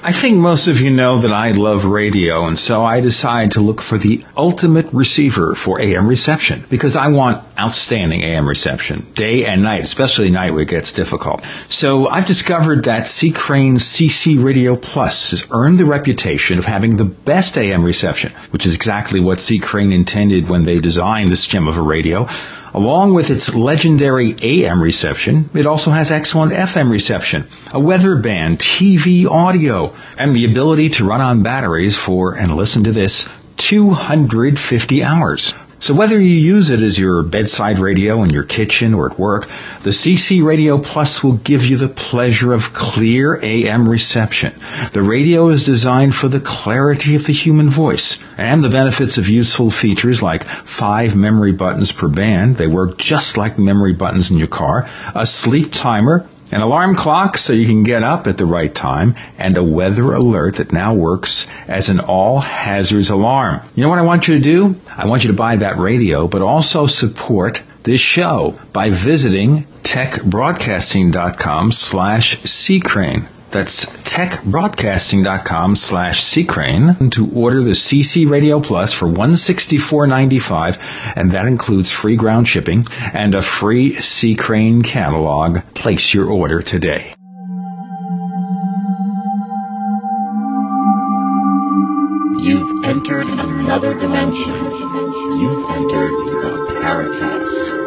I 0.04 0.10
think 0.10 0.38
most 0.38 0.66
of 0.66 0.80
you 0.80 0.90
know 0.90 1.18
that 1.18 1.30
I 1.30 1.52
love 1.52 1.84
radio, 1.84 2.46
and 2.46 2.58
so 2.58 2.84
I 2.84 3.00
decided 3.00 3.52
to 3.52 3.60
look 3.60 3.80
for 3.80 3.96
the 3.96 4.24
ultimate 4.36 4.88
receiver 4.92 5.54
for 5.54 5.80
AM 5.80 6.08
reception 6.08 6.64
because 6.68 6.96
I 6.96 7.06
want 7.06 7.44
outstanding 7.56 8.22
AM 8.22 8.48
reception, 8.48 9.06
day 9.14 9.44
and 9.44 9.62
night, 9.62 9.84
especially 9.84 10.28
night 10.28 10.54
where 10.54 10.62
it 10.62 10.68
gets 10.68 10.92
difficult. 10.92 11.44
So 11.68 12.08
I've 12.08 12.26
discovered 12.26 12.82
that 12.84 13.06
C 13.06 13.30
Crane 13.30 13.76
CC 13.76 14.42
Radio 14.42 14.74
Plus 14.74 15.30
has 15.30 15.46
earned 15.52 15.78
the 15.78 15.84
reputation 15.84 16.58
of 16.58 16.64
having 16.64 16.96
the 16.96 17.04
best 17.04 17.56
AM 17.56 17.84
reception, 17.84 18.32
which 18.50 18.66
is 18.66 18.74
exactly 18.74 19.20
what 19.20 19.40
C 19.40 19.60
Crane 19.60 19.92
intended 19.92 20.48
when 20.48 20.64
they 20.64 20.80
designed 20.80 21.28
this 21.28 21.46
gem 21.46 21.68
of 21.68 21.76
a 21.76 21.82
radio. 21.82 22.26
Along 22.74 23.12
with 23.12 23.30
its 23.30 23.54
legendary 23.54 24.34
AM 24.42 24.82
reception, 24.82 25.50
it 25.52 25.66
also 25.66 25.90
has 25.90 26.10
excellent 26.10 26.52
FM 26.52 26.90
reception, 26.90 27.46
a 27.70 27.78
weather 27.78 28.16
band, 28.16 28.60
TV 28.60 29.26
audio, 29.26 29.94
and 30.16 30.34
the 30.34 30.46
ability 30.46 30.88
to 30.90 31.04
run 31.04 31.20
on 31.20 31.42
batteries 31.42 31.98
for, 31.98 32.34
and 32.34 32.56
listen 32.56 32.84
to 32.84 32.92
this, 32.92 33.28
250 33.58 35.04
hours. 35.04 35.54
So 35.82 35.94
whether 35.94 36.20
you 36.20 36.36
use 36.36 36.70
it 36.70 36.78
as 36.78 36.96
your 36.96 37.24
bedside 37.24 37.80
radio 37.80 38.22
in 38.22 38.30
your 38.30 38.44
kitchen 38.44 38.94
or 38.94 39.10
at 39.10 39.18
work, 39.18 39.48
the 39.82 39.90
CC 39.90 40.40
Radio 40.40 40.78
Plus 40.78 41.24
will 41.24 41.32
give 41.32 41.66
you 41.66 41.76
the 41.76 41.88
pleasure 41.88 42.52
of 42.52 42.72
clear 42.72 43.40
AM 43.42 43.88
reception. 43.88 44.54
The 44.92 45.02
radio 45.02 45.48
is 45.48 45.64
designed 45.64 46.14
for 46.14 46.28
the 46.28 46.38
clarity 46.38 47.16
of 47.16 47.26
the 47.26 47.32
human 47.32 47.68
voice 47.68 48.22
and 48.38 48.62
the 48.62 48.68
benefits 48.68 49.18
of 49.18 49.28
useful 49.28 49.72
features 49.72 50.22
like 50.22 50.44
five 50.44 51.16
memory 51.16 51.50
buttons 51.50 51.90
per 51.90 52.06
band. 52.06 52.58
They 52.58 52.68
work 52.68 52.96
just 52.96 53.36
like 53.36 53.58
memory 53.58 53.92
buttons 53.92 54.30
in 54.30 54.38
your 54.38 54.46
car, 54.46 54.88
a 55.16 55.26
sleep 55.26 55.72
timer, 55.72 56.28
an 56.52 56.60
alarm 56.60 56.94
clock 56.94 57.38
so 57.38 57.52
you 57.52 57.66
can 57.66 57.82
get 57.82 58.02
up 58.02 58.26
at 58.26 58.38
the 58.38 58.46
right 58.46 58.72
time, 58.72 59.14
and 59.38 59.56
a 59.56 59.64
weather 59.64 60.12
alert 60.12 60.56
that 60.56 60.72
now 60.72 60.94
works 60.94 61.48
as 61.66 61.88
an 61.88 61.98
all 61.98 62.40
hazards 62.40 63.10
alarm. 63.10 63.62
You 63.74 63.82
know 63.82 63.88
what 63.88 63.98
I 63.98 64.02
want 64.02 64.28
you 64.28 64.34
to 64.34 64.40
do? 64.40 64.76
I 64.96 65.06
want 65.06 65.24
you 65.24 65.28
to 65.28 65.36
buy 65.36 65.56
that 65.56 65.78
radio, 65.78 66.28
but 66.28 66.42
also 66.42 66.86
support 66.86 67.62
this 67.82 68.00
show 68.00 68.58
by 68.72 68.90
visiting 68.90 69.64
techbroadcasting.com 69.82 71.72
slash 71.72 72.36
ccrane. 72.42 73.26
That's 73.52 73.84
techbroadcasting.com 73.84 75.76
slash 75.76 76.22
ccrane 76.22 77.12
to 77.12 77.30
order 77.34 77.60
the 77.60 77.72
CC 77.72 78.28
Radio 78.28 78.60
Plus 78.60 78.94
for 78.94 79.06
$164.95, 79.06 80.78
and 81.16 81.32
that 81.32 81.46
includes 81.46 81.90
free 81.90 82.16
ground 82.16 82.48
shipping 82.48 82.86
and 83.12 83.34
a 83.34 83.42
free 83.42 84.00
C 84.00 84.36
Crane 84.36 84.80
catalog. 84.82 85.60
Place 85.74 86.14
your 86.14 86.30
order 86.30 86.62
today. 86.62 87.12
You've 92.42 92.84
entered 92.86 93.26
another 93.28 93.92
dimension. 93.98 94.54
You've 94.54 95.70
entered 95.70 96.10
the 96.10 96.80
Paracast. 96.82 97.81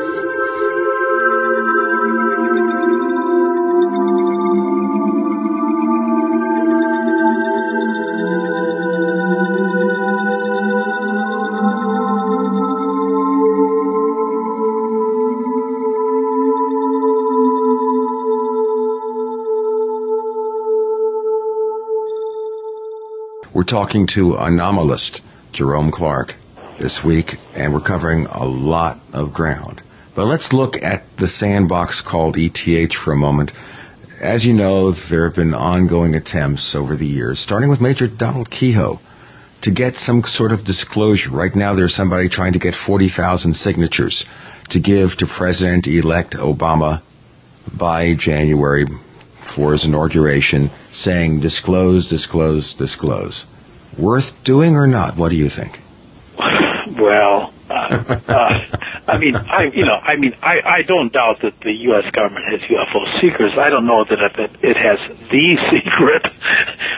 Talking 23.65 24.05
to 24.07 24.33
anomalist 24.33 25.21
Jerome 25.51 25.91
Clark 25.91 26.35
this 26.77 27.03
week, 27.03 27.37
and 27.53 27.73
we're 27.73 27.79
covering 27.79 28.27
a 28.27 28.45
lot 28.45 28.99
of 29.11 29.33
ground. 29.33 29.81
But 30.13 30.25
let's 30.25 30.53
look 30.53 30.81
at 30.83 31.03
the 31.17 31.27
sandbox 31.27 32.01
called 32.01 32.37
ETH 32.37 32.93
for 32.93 33.11
a 33.11 33.17
moment. 33.17 33.51
As 34.21 34.45
you 34.45 34.53
know, 34.53 34.91
there 34.91 35.25
have 35.25 35.35
been 35.35 35.53
ongoing 35.53 36.15
attempts 36.15 36.75
over 36.75 36.95
the 36.95 37.07
years, 37.07 37.39
starting 37.39 37.69
with 37.69 37.81
Major 37.81 38.07
Donald 38.07 38.49
Keyhoe, 38.49 38.99
to 39.61 39.71
get 39.71 39.97
some 39.97 40.23
sort 40.23 40.51
of 40.51 40.63
disclosure. 40.63 41.31
Right 41.31 41.55
now, 41.55 41.73
there's 41.73 41.95
somebody 41.95 42.29
trying 42.29 42.53
to 42.53 42.59
get 42.59 42.75
40,000 42.75 43.55
signatures 43.55 44.25
to 44.69 44.79
give 44.79 45.17
to 45.17 45.25
President 45.25 45.87
elect 45.87 46.33
Obama 46.33 47.01
by 47.73 48.13
January 48.13 48.85
for 49.49 49.71
his 49.71 49.85
inauguration, 49.85 50.69
saying 50.91 51.39
disclose, 51.39 52.07
disclose, 52.07 52.73
disclose. 52.73 53.45
Worth 53.97 54.43
doing 54.43 54.75
or 54.75 54.87
not? 54.87 55.15
What 55.15 55.29
do 55.29 55.35
you 55.35 55.49
think? 55.49 55.79
Well, 56.37 57.53
uh, 57.69 58.19
uh, 58.27 58.65
I 59.07 59.17
mean, 59.17 59.35
I 59.35 59.63
you 59.63 59.85
know, 59.85 59.95
I 59.95 60.15
mean, 60.15 60.35
I 60.41 60.61
I 60.63 60.81
don't 60.83 61.11
doubt 61.11 61.41
that 61.41 61.59
the 61.61 61.71
U.S. 61.71 62.09
government 62.11 62.45
has 62.51 62.61
UFO 62.61 63.19
secrets. 63.19 63.57
I 63.57 63.69
don't 63.69 63.85
know 63.85 64.03
that 64.03 64.19
it, 64.39 64.51
it 64.61 64.77
has 64.77 64.99
the 65.29 65.57
secret, 65.71 66.23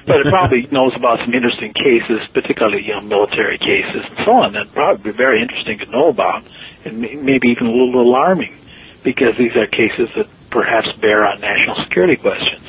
but 0.05 0.21
it 0.21 0.27
probably 0.27 0.67
knows 0.71 0.95
about 0.95 1.19
some 1.19 1.33
interesting 1.33 1.73
cases, 1.73 2.27
particularly 2.33 2.85
you 2.85 2.93
know 2.93 3.01
military 3.01 3.57
cases 3.57 4.03
and 4.09 4.25
so 4.25 4.31
on. 4.33 4.53
That 4.53 4.73
probably 4.73 5.11
be 5.11 5.17
very 5.17 5.41
interesting 5.41 5.79
to 5.79 5.85
know 5.85 6.09
about, 6.09 6.43
and 6.83 6.99
maybe 6.99 7.49
even 7.49 7.67
a 7.67 7.71
little 7.71 8.01
alarming, 8.01 8.55
because 9.03 9.37
these 9.37 9.55
are 9.55 9.67
cases 9.67 10.09
that 10.15 10.27
perhaps 10.49 10.91
bear 10.93 11.25
on 11.25 11.39
national 11.39 11.75
security 11.83 12.17
questions. 12.17 12.63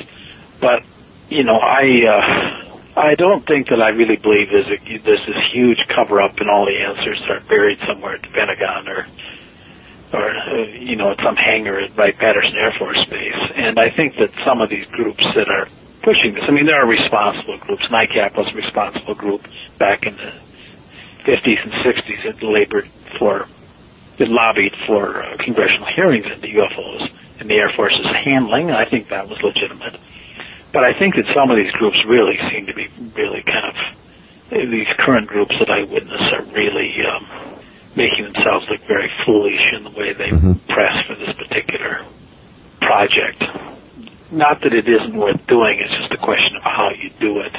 But 0.59 0.83
you 1.29 1.43
know, 1.43 1.57
I. 1.57 2.61
Uh, 2.63 2.68
I 2.99 3.15
don't 3.15 3.45
think 3.45 3.69
that 3.69 3.81
I 3.81 3.89
really 3.89 4.17
believe 4.17 4.49
there's, 4.49 4.67
a, 4.67 4.97
there's 4.97 5.25
this 5.25 5.51
huge 5.53 5.79
cover 5.87 6.19
up 6.19 6.37
and 6.41 6.49
all 6.49 6.65
the 6.65 6.81
answers 6.81 7.21
are 7.29 7.39
buried 7.47 7.79
somewhere 7.87 8.15
at 8.15 8.23
the 8.23 8.27
Pentagon 8.27 8.89
or, 8.89 9.07
or 10.11 10.65
you 10.65 10.97
know, 10.97 11.11
at 11.11 11.21
some 11.21 11.37
hangar 11.37 11.79
at 11.79 11.95
Wright 11.95 12.17
Patterson 12.17 12.55
Air 12.57 12.73
Force 12.77 13.01
Base. 13.05 13.51
And 13.55 13.79
I 13.79 13.89
think 13.89 14.17
that 14.17 14.31
some 14.43 14.59
of 14.59 14.69
these 14.69 14.85
groups 14.87 15.23
that 15.33 15.47
are 15.47 15.69
pushing 16.01 16.33
this, 16.33 16.43
I 16.45 16.51
mean, 16.51 16.65
there 16.65 16.83
are 16.83 16.87
responsible 16.87 17.57
groups. 17.59 17.83
NICAP 17.83 18.35
was 18.35 18.49
a 18.49 18.55
responsible 18.55 19.15
group 19.15 19.47
back 19.77 20.05
in 20.05 20.17
the 20.17 20.33
50s 21.23 21.63
and 21.63 21.71
60s 21.71 22.23
that 22.23 22.43
labored 22.43 22.89
for, 23.17 23.47
that 24.17 24.27
lobbied 24.27 24.75
for 24.85 25.23
uh, 25.23 25.37
congressional 25.37 25.87
hearings 25.87 26.25
into 26.25 26.47
UFOs 26.47 27.09
and 27.39 27.49
the 27.49 27.55
Air 27.55 27.69
Force's 27.69 28.05
handling. 28.05 28.71
I 28.71 28.83
think 28.83 29.07
that 29.07 29.29
was 29.29 29.41
legitimate. 29.41 29.95
But 30.71 30.83
I 30.83 30.93
think 30.93 31.15
that 31.15 31.25
some 31.33 31.49
of 31.49 31.57
these 31.57 31.71
groups 31.71 31.97
really 32.05 32.37
seem 32.51 32.67
to 32.67 32.73
be 32.73 32.87
really 33.15 33.41
kind 33.41 33.65
of 33.65 34.69
these 34.69 34.87
current 34.97 35.27
groups 35.27 35.57
that 35.59 35.69
I 35.69 35.83
witness 35.83 36.21
are 36.33 36.43
really 36.53 36.93
um, 37.05 37.27
making 37.95 38.25
themselves 38.25 38.67
look 38.69 38.81
very 38.81 39.11
foolish 39.25 39.61
in 39.73 39.83
the 39.83 39.91
way 39.91 40.13
they 40.13 40.29
mm-hmm. 40.29 40.53
press 40.71 41.05
for 41.05 41.15
this 41.15 41.35
particular 41.35 42.01
project. 42.81 43.43
Not 44.31 44.61
that 44.61 44.73
it 44.73 44.87
isn't 44.87 45.15
worth 45.15 45.45
doing; 45.47 45.79
it's 45.79 45.93
just 45.93 46.11
a 46.11 46.17
question 46.17 46.55
of 46.57 46.63
how 46.63 46.91
you 46.91 47.09
do 47.19 47.39
it. 47.39 47.55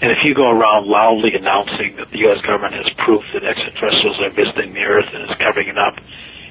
And 0.00 0.10
if 0.10 0.18
you 0.24 0.34
go 0.34 0.50
around 0.50 0.86
loudly 0.86 1.34
announcing 1.34 1.96
that 1.96 2.10
the 2.10 2.18
U.S. 2.18 2.40
government 2.42 2.74
has 2.74 2.88
proof 2.98 3.24
that 3.32 3.44
extraterrestrials 3.44 4.20
are 4.20 4.30
visiting 4.30 4.74
the 4.74 4.82
Earth 4.82 5.08
and 5.14 5.30
is 5.30 5.36
covering 5.38 5.68
it 5.68 5.78
up, 5.78 5.98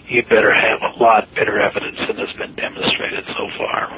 you 0.08 0.24
better 0.24 0.54
have 0.54 0.82
a 0.82 0.98
lot 0.98 1.34
better 1.36 1.60
evidence 1.60 1.98
than 2.08 2.18
has 2.18 2.34
been 2.34 2.54
demonstrated 2.56 3.26
so 3.26 3.50
far. 3.58 3.92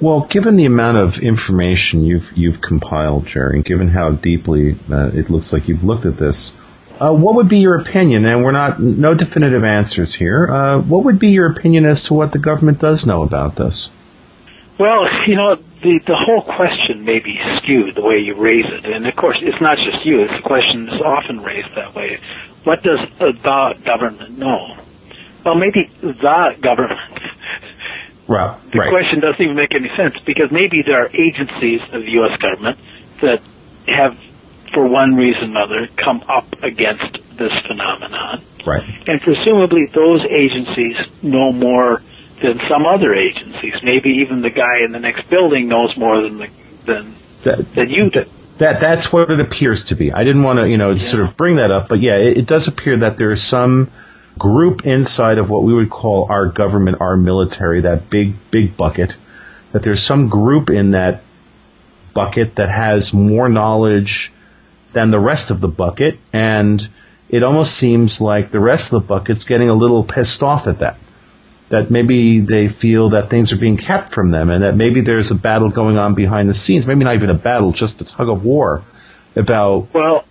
Well, 0.00 0.20
given 0.22 0.56
the 0.56 0.64
amount 0.64 0.96
of 0.96 1.18
information 1.18 2.04
you've 2.04 2.32
you've 2.36 2.60
compiled, 2.60 3.26
Jerry, 3.26 3.62
given 3.62 3.88
how 3.88 4.12
deeply 4.12 4.76
uh, 4.90 5.10
it 5.12 5.28
looks 5.28 5.52
like 5.52 5.68
you've 5.68 5.84
looked 5.84 6.06
at 6.06 6.16
this, 6.16 6.54
uh, 6.98 7.12
what 7.12 7.34
would 7.34 7.48
be 7.48 7.58
your 7.58 7.76
opinion? 7.78 8.24
And 8.24 8.42
we're 8.42 8.52
not 8.52 8.80
no 8.80 9.14
definitive 9.14 9.62
answers 9.62 10.14
here. 10.14 10.48
Uh, 10.50 10.78
what 10.80 11.04
would 11.04 11.18
be 11.18 11.28
your 11.28 11.50
opinion 11.50 11.84
as 11.84 12.04
to 12.04 12.14
what 12.14 12.32
the 12.32 12.38
government 12.38 12.78
does 12.78 13.04
know 13.04 13.22
about 13.22 13.56
this? 13.56 13.90
Well, 14.78 15.06
you 15.26 15.36
know, 15.36 15.56
the 15.82 15.98
the 16.06 16.16
whole 16.16 16.40
question 16.40 17.04
may 17.04 17.18
be 17.18 17.38
skewed 17.58 17.94
the 17.94 18.02
way 18.02 18.20
you 18.20 18.34
raise 18.36 18.66
it, 18.72 18.86
and 18.86 19.06
of 19.06 19.14
course, 19.16 19.36
it's 19.42 19.60
not 19.60 19.76
just 19.76 20.06
you. 20.06 20.20
It's 20.20 20.32
the 20.32 20.42
question 20.42 20.88
is 20.88 21.02
often 21.02 21.42
raised 21.42 21.74
that 21.74 21.94
way. 21.94 22.20
What 22.64 22.82
does 22.82 23.00
the 23.18 23.32
government 23.84 24.38
know? 24.38 24.78
Well, 25.44 25.56
maybe 25.56 25.90
the 26.00 26.56
government 26.60 27.00
Right. 28.30 28.56
The 28.70 28.78
right. 28.78 28.90
question 28.90 29.18
doesn't 29.18 29.42
even 29.42 29.56
make 29.56 29.74
any 29.74 29.88
sense 29.96 30.14
because 30.20 30.52
maybe 30.52 30.82
there 30.82 31.02
are 31.02 31.10
agencies 31.12 31.82
of 31.90 32.02
the 32.02 32.12
U.S. 32.12 32.38
government 32.38 32.78
that 33.20 33.42
have, 33.88 34.16
for 34.72 34.86
one 34.86 35.16
reason 35.16 35.56
or 35.56 35.62
another, 35.62 35.88
come 35.96 36.22
up 36.28 36.46
against 36.62 37.18
this 37.36 37.52
phenomenon. 37.66 38.44
Right. 38.64 38.84
And 39.08 39.20
presumably 39.20 39.86
those 39.86 40.20
agencies 40.22 40.96
know 41.22 41.50
more 41.50 42.02
than 42.40 42.60
some 42.68 42.86
other 42.86 43.14
agencies. 43.14 43.82
Maybe 43.82 44.10
even 44.20 44.42
the 44.42 44.50
guy 44.50 44.84
in 44.84 44.92
the 44.92 45.00
next 45.00 45.28
building 45.28 45.66
knows 45.66 45.96
more 45.96 46.22
than 46.22 46.38
the, 46.38 46.50
than 46.84 47.16
that, 47.42 47.74
than 47.74 47.90
you 47.90 48.10
do. 48.10 48.26
That 48.58 48.78
that's 48.78 49.12
what 49.12 49.28
it 49.30 49.40
appears 49.40 49.84
to 49.84 49.96
be. 49.96 50.12
I 50.12 50.22
didn't 50.22 50.44
want 50.44 50.60
to, 50.60 50.68
you 50.68 50.76
know, 50.76 50.92
yeah. 50.92 50.98
sort 50.98 51.26
of 51.26 51.36
bring 51.36 51.56
that 51.56 51.72
up, 51.72 51.88
but 51.88 52.00
yeah, 52.00 52.18
it, 52.18 52.38
it 52.38 52.46
does 52.46 52.68
appear 52.68 52.98
that 52.98 53.16
there 53.16 53.32
is 53.32 53.42
some 53.42 53.90
group 54.38 54.86
inside 54.86 55.38
of 55.38 55.50
what 55.50 55.62
we 55.62 55.74
would 55.74 55.90
call 55.90 56.26
our 56.30 56.46
government, 56.46 57.00
our 57.00 57.16
military, 57.16 57.82
that 57.82 58.10
big, 58.10 58.34
big 58.50 58.76
bucket, 58.76 59.16
that 59.72 59.82
there's 59.82 60.02
some 60.02 60.28
group 60.28 60.70
in 60.70 60.92
that 60.92 61.22
bucket 62.14 62.56
that 62.56 62.70
has 62.70 63.12
more 63.12 63.48
knowledge 63.48 64.32
than 64.92 65.10
the 65.10 65.20
rest 65.20 65.50
of 65.50 65.60
the 65.60 65.68
bucket, 65.68 66.18
and 66.32 66.88
it 67.28 67.42
almost 67.42 67.74
seems 67.74 68.20
like 68.20 68.50
the 68.50 68.60
rest 68.60 68.92
of 68.92 69.02
the 69.02 69.06
bucket's 69.06 69.44
getting 69.44 69.68
a 69.68 69.74
little 69.74 70.02
pissed 70.02 70.42
off 70.42 70.66
at 70.66 70.80
that. 70.80 70.98
That 71.68 71.88
maybe 71.88 72.40
they 72.40 72.66
feel 72.66 73.10
that 73.10 73.30
things 73.30 73.52
are 73.52 73.56
being 73.56 73.76
kept 73.76 74.12
from 74.12 74.32
them, 74.32 74.50
and 74.50 74.64
that 74.64 74.74
maybe 74.74 75.02
there's 75.02 75.30
a 75.30 75.36
battle 75.36 75.70
going 75.70 75.98
on 75.98 76.14
behind 76.14 76.48
the 76.48 76.54
scenes. 76.54 76.84
Maybe 76.84 77.04
not 77.04 77.14
even 77.14 77.30
a 77.30 77.34
battle, 77.34 77.70
just 77.70 78.00
a 78.00 78.04
tug 78.04 78.28
of 78.28 78.44
war 78.44 78.82
about 79.36 79.94
well, 79.94 80.24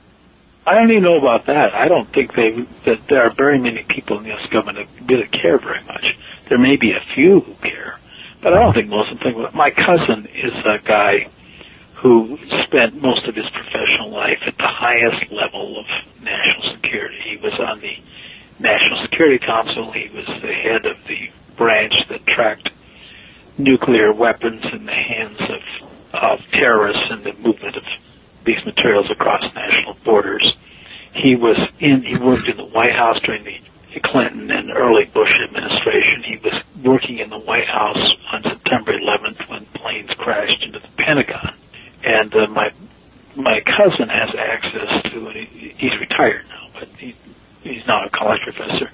I 0.70 0.76
don't 0.76 0.92
even 0.92 1.02
know 1.02 1.18
about 1.18 1.48
that. 1.48 1.74
I 1.74 1.88
don't 1.88 2.08
think 2.14 2.36
they 2.36 2.52
that 2.86 3.08
there 3.08 3.24
are 3.24 3.32
very 3.32 3.58
many 3.58 3.82
people 3.82 4.18
in 4.18 4.24
the 4.24 4.30
U.S. 4.30 4.48
government 4.50 4.78
that 4.78 5.10
really 5.10 5.28
care 5.28 5.58
very 5.58 5.84
much. 5.86 6.16
There 6.48 6.60
may 6.60 6.76
be 6.76 6.92
a 6.92 7.00
few 7.16 7.40
who 7.40 7.56
care, 7.56 7.98
but 8.40 8.54
I 8.54 8.60
don't 8.60 8.74
think 8.74 8.88
most 8.88 9.12
of 9.12 9.20
them 9.20 9.34
think. 9.34 9.56
My 9.56 9.72
cousin 9.72 10.28
is 10.28 10.54
a 10.54 10.78
guy 10.86 11.28
who 11.96 12.38
spent 12.66 13.02
most 13.02 13.26
of 13.26 13.34
his 13.34 13.50
professional 13.50 14.12
life 14.12 14.44
at 14.46 14.60
the 14.60 14.68
highest 14.68 15.32
level 15.32 15.80
of 15.80 15.88
national 16.22 16.76
security. 16.76 17.18
He 17.24 17.38
was 17.38 17.60
on 17.60 17.80
the 17.80 17.98
National 18.60 19.02
Security 19.02 19.44
Council. 19.44 19.92
He 19.92 20.10
was 20.10 20.28
the 20.28 20.54
head 20.54 20.86
of 20.86 21.04
the 21.08 21.32
branch 21.58 21.96
that 22.10 22.28
tracked 22.28 22.70
nuclear 23.58 24.14
weapons 24.14 24.64
in 24.72 24.86
the 24.86 24.94
hands 24.94 25.42
of, 25.42 25.90
of 26.14 26.40
terrorists 26.52 27.10
and 27.10 27.24
the 27.24 27.34
movement 27.34 27.76
of 27.76 27.84
these 28.46 28.64
materials 28.66 29.10
across 29.10 29.44
national 29.54 29.96
borders. 30.04 30.56
He 31.14 31.36
was 31.36 31.58
in, 31.80 32.04
he 32.04 32.18
worked 32.18 32.48
in 32.48 32.58
the 32.58 32.66
White 32.66 32.96
House 32.96 33.20
during 33.22 33.44
the 33.44 33.60
Clinton 34.04 34.50
and 34.52 34.72
early 34.72 35.06
Bush 35.06 35.32
administration. 35.44 36.24
He 36.24 36.38
was 36.38 36.54
working 36.84 37.18
in 37.20 37.30
the 37.30 37.40
White 37.40 37.68
House 37.68 37.98
on 38.32 38.44
September 38.44 38.94
11th 38.94 39.50
when 39.50 39.66
planes 39.68 40.12
crashed 40.12 40.64
into 40.64 40.80
the 40.80 40.88
Pentagon. 40.98 41.54
And 42.04 42.34
uh, 42.36 42.48
my 42.48 42.72
my 43.36 43.62
cousin 43.62 44.10
has 44.10 44.34
access 44.36 45.04
to, 45.12 45.30
he's 45.32 45.98
retired 46.00 46.46
now, 46.50 46.68
but 46.74 46.88
he, 46.98 47.16
he's 47.62 47.86
not 47.88 48.06
a 48.08 48.10
college 48.10 48.42
professor, 48.42 48.90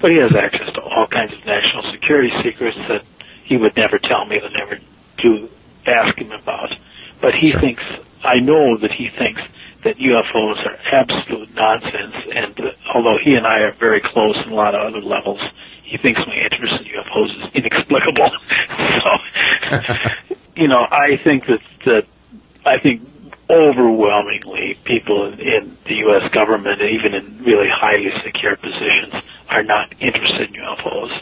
but 0.00 0.10
he 0.10 0.18
has 0.18 0.36
access 0.36 0.72
to 0.74 0.80
all 0.80 1.06
kinds 1.06 1.32
of 1.32 1.44
national 1.44 1.90
security 1.90 2.30
secrets 2.42 2.76
that 2.88 3.04
he 3.42 3.56
would 3.56 3.74
never 3.76 3.98
tell 3.98 4.26
me, 4.26 4.38
that 4.38 4.52
never 4.52 4.78
do 5.18 5.48
ask 5.86 6.16
him 6.18 6.30
about. 6.30 6.72
But 7.20 7.34
he 7.34 7.50
Sure. 7.50 7.60
thinks, 7.60 7.82
I 8.22 8.40
know 8.40 8.76
that 8.78 8.92
he 8.92 9.08
thinks 9.08 9.42
that 9.84 9.96
UFOs 9.96 10.66
are 10.66 10.78
absolute 10.92 11.54
nonsense. 11.54 12.14
And 12.34 12.60
uh, 12.60 12.72
although 12.94 13.18
he 13.18 13.34
and 13.34 13.46
I 13.46 13.60
are 13.60 13.72
very 13.72 14.00
close 14.00 14.36
in 14.44 14.52
a 14.52 14.54
lot 14.54 14.74
of 14.74 14.82
other 14.82 15.00
levels, 15.00 15.40
he 15.82 15.96
thinks 15.96 16.20
my 16.26 16.34
interest 16.34 16.74
in 16.80 16.92
UFOs 16.92 17.48
is 17.48 17.54
inexplicable. 17.54 18.30
so, 19.02 20.30
you 20.56 20.68
know, 20.68 20.86
I 20.90 21.18
think 21.24 21.46
that 21.46 21.60
that 21.86 22.06
I 22.64 22.78
think 22.78 23.02
overwhelmingly 23.48 24.78
people 24.84 25.32
in, 25.32 25.40
in 25.40 25.76
the 25.86 25.94
U.S. 25.94 26.30
government, 26.32 26.80
and 26.80 26.90
even 26.90 27.14
in 27.14 27.42
really 27.42 27.68
highly 27.68 28.12
secure 28.22 28.56
positions, 28.56 29.14
are 29.48 29.62
not 29.62 29.92
interested 30.00 30.54
in 30.54 30.60
UFOs 30.60 31.20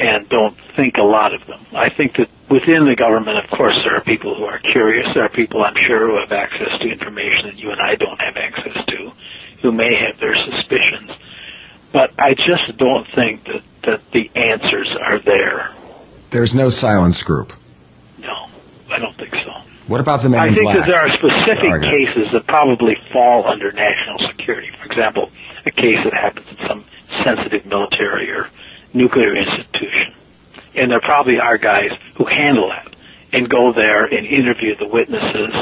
and 0.00 0.28
don't 0.28 0.56
think 0.76 0.96
a 0.96 1.02
lot 1.02 1.34
of 1.34 1.46
them. 1.46 1.60
I 1.72 1.90
think 1.90 2.16
that 2.16 2.28
within 2.48 2.86
the 2.86 2.96
government, 2.96 3.38
of 3.38 3.50
course, 3.50 3.78
there 3.84 3.96
are 3.96 4.00
people 4.00 4.34
who 4.34 4.44
are 4.44 4.58
curious. 4.58 5.12
There 5.14 5.24
are 5.24 5.28
people, 5.28 5.62
I'm 5.62 5.74
sure, 5.86 6.08
who 6.08 6.18
have 6.20 6.32
access 6.32 6.78
to 6.80 6.88
information 6.88 7.46
that 7.46 7.58
you 7.58 7.70
and 7.70 7.80
I 7.80 7.96
don't 7.96 8.20
have 8.20 8.36
access 8.36 8.84
to, 8.86 9.12
who 9.62 9.72
may 9.72 9.94
have 9.96 10.18
their 10.18 10.34
suspicions. 10.36 11.10
But 11.92 12.12
I 12.18 12.34
just 12.34 12.76
don't 12.78 13.06
think 13.08 13.44
that, 13.44 13.62
that 13.82 14.10
the 14.12 14.30
answers 14.34 14.88
are 15.00 15.18
there. 15.18 15.72
There's 16.30 16.54
no 16.54 16.70
silence 16.70 17.22
group. 17.22 17.52
No, 18.18 18.48
I 18.90 18.98
don't 18.98 19.16
think 19.16 19.34
so. 19.34 19.52
What 19.86 20.00
about 20.00 20.22
the 20.22 20.28
men 20.28 20.40
I 20.40 20.46
in 20.46 20.54
think 20.54 20.64
black? 20.64 20.76
that 20.78 20.86
there 20.86 21.00
are 21.00 21.08
specific 21.10 21.68
Sorry. 21.68 21.82
cases 22.06 22.32
that 22.32 22.46
probably 22.46 22.96
fall 23.12 23.46
under 23.46 23.72
national 23.72 24.18
security. 24.28 24.70
For 24.78 24.86
example, 24.86 25.30
a 25.66 25.70
case 25.72 25.98
that 26.04 26.14
happens 26.14 26.46
in 26.48 26.66
some 26.68 26.84
sensitive 27.24 27.66
military 27.66 28.30
or 28.30 28.48
nuclear 28.92 29.36
institution. 29.36 30.14
And 30.74 30.90
there 30.90 31.00
probably 31.00 31.40
are 31.40 31.58
guys 31.58 31.92
who 32.16 32.24
handle 32.24 32.68
that 32.68 32.94
and 33.32 33.48
go 33.48 33.72
there 33.72 34.04
and 34.04 34.26
interview 34.26 34.74
the 34.76 34.88
witnesses 34.88 35.54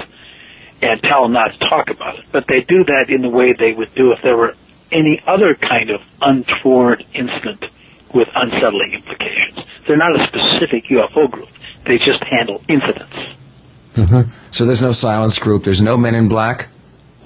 and 0.81 1.03
tell 1.03 1.23
them 1.23 1.33
not 1.33 1.53
to 1.53 1.59
talk 1.59 1.91
about 1.91 2.19
it. 2.19 2.25
But 2.31 2.47
they 2.47 2.61
do 2.61 2.85
that 2.85 3.07
in 3.09 3.23
the 3.23 3.29
way 3.29 3.53
they 3.53 3.73
would 3.73 3.95
do 3.95 4.13
if 4.13 4.23
there 4.23 4.37
were 4.37 4.55
any 4.93 5.21
other 5.27 5.55
kind 5.55 5.91
of 5.91 6.03
untoward 6.21 7.05
incident 7.15 7.65
with 8.15 8.29
unsettling 8.35 8.93
implications. 8.93 9.67
They're 9.87 9.97
not 9.97 10.19
a 10.19 10.27
specific 10.27 10.85
UFO 10.85 11.31
group. 11.31 11.49
They 11.85 11.99
just 11.99 12.23
handle 12.23 12.63
incidents. 12.69 13.17
Mm-hmm. 13.95 14.31
So 14.51 14.65
there's 14.65 14.83
no 14.83 14.93
silence 14.93 15.39
group. 15.39 15.65
There's 15.65 15.83
no 15.83 15.97
men 15.97 16.15
in 16.15 16.29
black, 16.29 16.69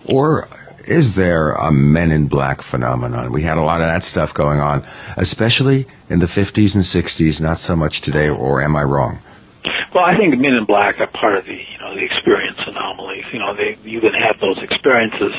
or 0.07 0.49
is 0.87 1.15
there 1.15 1.53
a 1.53 1.73
men 1.73 2.11
in 2.11 2.27
black 2.27 2.63
phenomenon? 2.63 3.33
We 3.33 3.43
had 3.43 3.59
a 3.59 3.63
lot 3.63 3.81
of 3.81 3.87
that 3.87 4.05
stuff 4.05 4.35
going 4.35 4.61
on, 4.61 4.85
especially 5.17 5.87
in 6.09 6.19
the 6.19 6.27
50s 6.27 6.75
and 6.75 6.85
60s. 6.85 7.41
Not 7.41 7.59
so 7.59 7.77
much 7.77 8.01
today, 8.01 8.29
or 8.29 8.63
am 8.63 8.77
I 8.77 8.83
wrong? 8.83 9.19
Well, 9.95 10.05
I 10.05 10.17
think 10.17 10.39
Men 10.39 10.55
in 10.55 10.65
Black 10.65 10.99
are 11.01 11.07
part 11.07 11.37
of 11.37 11.45
the, 11.45 11.55
you 11.55 11.79
know, 11.79 11.95
the 11.95 12.03
experience 12.03 12.59
anomalies. 12.67 13.25
You 13.33 13.39
know, 13.39 13.55
they 13.55 13.77
you 13.85 14.01
can 14.01 14.15
have 14.15 14.41
those 14.41 14.59
experiences, 14.59 15.35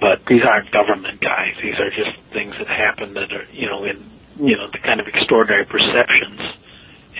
but 0.00 0.24
these 0.26 0.42
aren't 0.42 0.70
government 0.70 1.20
guys. 1.20 1.54
These 1.60 1.78
are 1.80 1.90
just 1.90 2.16
things 2.30 2.56
that 2.58 2.68
happen 2.68 3.14
that 3.14 3.32
are, 3.32 3.44
you 3.52 3.66
know, 3.66 3.84
in, 3.84 4.02
you 4.38 4.56
know, 4.56 4.70
the 4.70 4.78
kind 4.78 5.00
of 5.00 5.08
extraordinary 5.08 5.64
perceptions. 5.64 6.40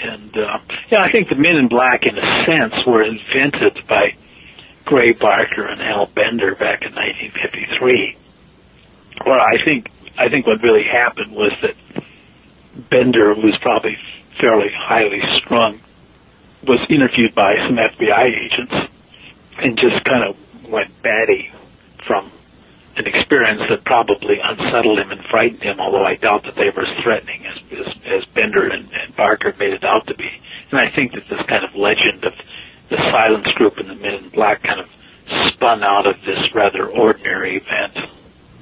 And 0.02 0.36
uh, 0.36 0.58
yeah, 0.90 1.02
I 1.02 1.10
think 1.10 1.28
the 1.28 1.34
Men 1.34 1.56
in 1.56 1.68
Black, 1.68 2.04
in 2.04 2.16
a 2.16 2.44
sense, 2.46 2.86
were 2.86 3.02
invented 3.02 3.84
by 3.88 4.14
Gray 4.86 5.12
Barker 5.12 5.66
and 5.66 5.82
Al 5.82 6.06
Bender 6.06 6.54
back 6.54 6.82
in 6.82 6.94
1953. 6.94 8.16
Well, 9.26 9.40
I 9.40 9.62
think 9.64 9.90
I 10.16 10.28
think 10.28 10.46
what 10.46 10.62
really 10.62 10.84
happened 10.84 11.32
was 11.32 11.52
that 11.60 11.74
Bender, 12.88 13.34
who 13.34 13.42
was 13.42 13.58
probably 13.60 13.98
fairly 14.40 14.70
highly 14.72 15.22
strung, 15.38 15.80
was 16.66 16.80
interviewed 16.88 17.34
by 17.34 17.56
some 17.66 17.76
FBI 17.76 18.44
agents 18.44 18.74
and 19.58 19.76
just 19.76 20.04
kind 20.04 20.24
of 20.24 20.36
went 20.70 21.02
batty 21.02 21.50
from 22.06 22.30
an 22.96 23.06
experience 23.06 23.62
that 23.68 23.84
probably 23.84 24.38
unsettled 24.42 24.98
him 24.98 25.10
and 25.10 25.22
frightened 25.24 25.62
him, 25.62 25.80
although 25.80 26.04
I 26.04 26.14
doubt 26.14 26.44
that 26.44 26.54
they 26.54 26.70
were 26.70 26.86
as 26.86 27.02
threatening 27.02 27.44
as, 27.46 27.58
as, 27.72 27.94
as 28.06 28.24
Bender 28.26 28.68
and, 28.68 28.88
and 28.92 29.14
Barker 29.16 29.54
made 29.58 29.72
it 29.72 29.84
out 29.84 30.06
to 30.06 30.14
be. 30.14 30.30
And 30.70 30.80
I 30.80 30.90
think 30.94 31.12
that 31.12 31.28
this 31.28 31.42
kind 31.46 31.64
of 31.64 31.74
legend 31.74 32.24
of 32.24 32.32
the 32.88 32.96
silence 32.96 33.46
group 33.54 33.78
and 33.78 33.88
the 33.90 33.94
men 33.96 34.14
in 34.14 34.28
black 34.30 34.62
kind 34.62 34.80
of 34.80 34.88
spun 35.52 35.82
out 35.82 36.06
of 36.06 36.16
this 36.24 36.54
rather 36.54 36.86
ordinary 36.86 37.56
event. 37.56 37.96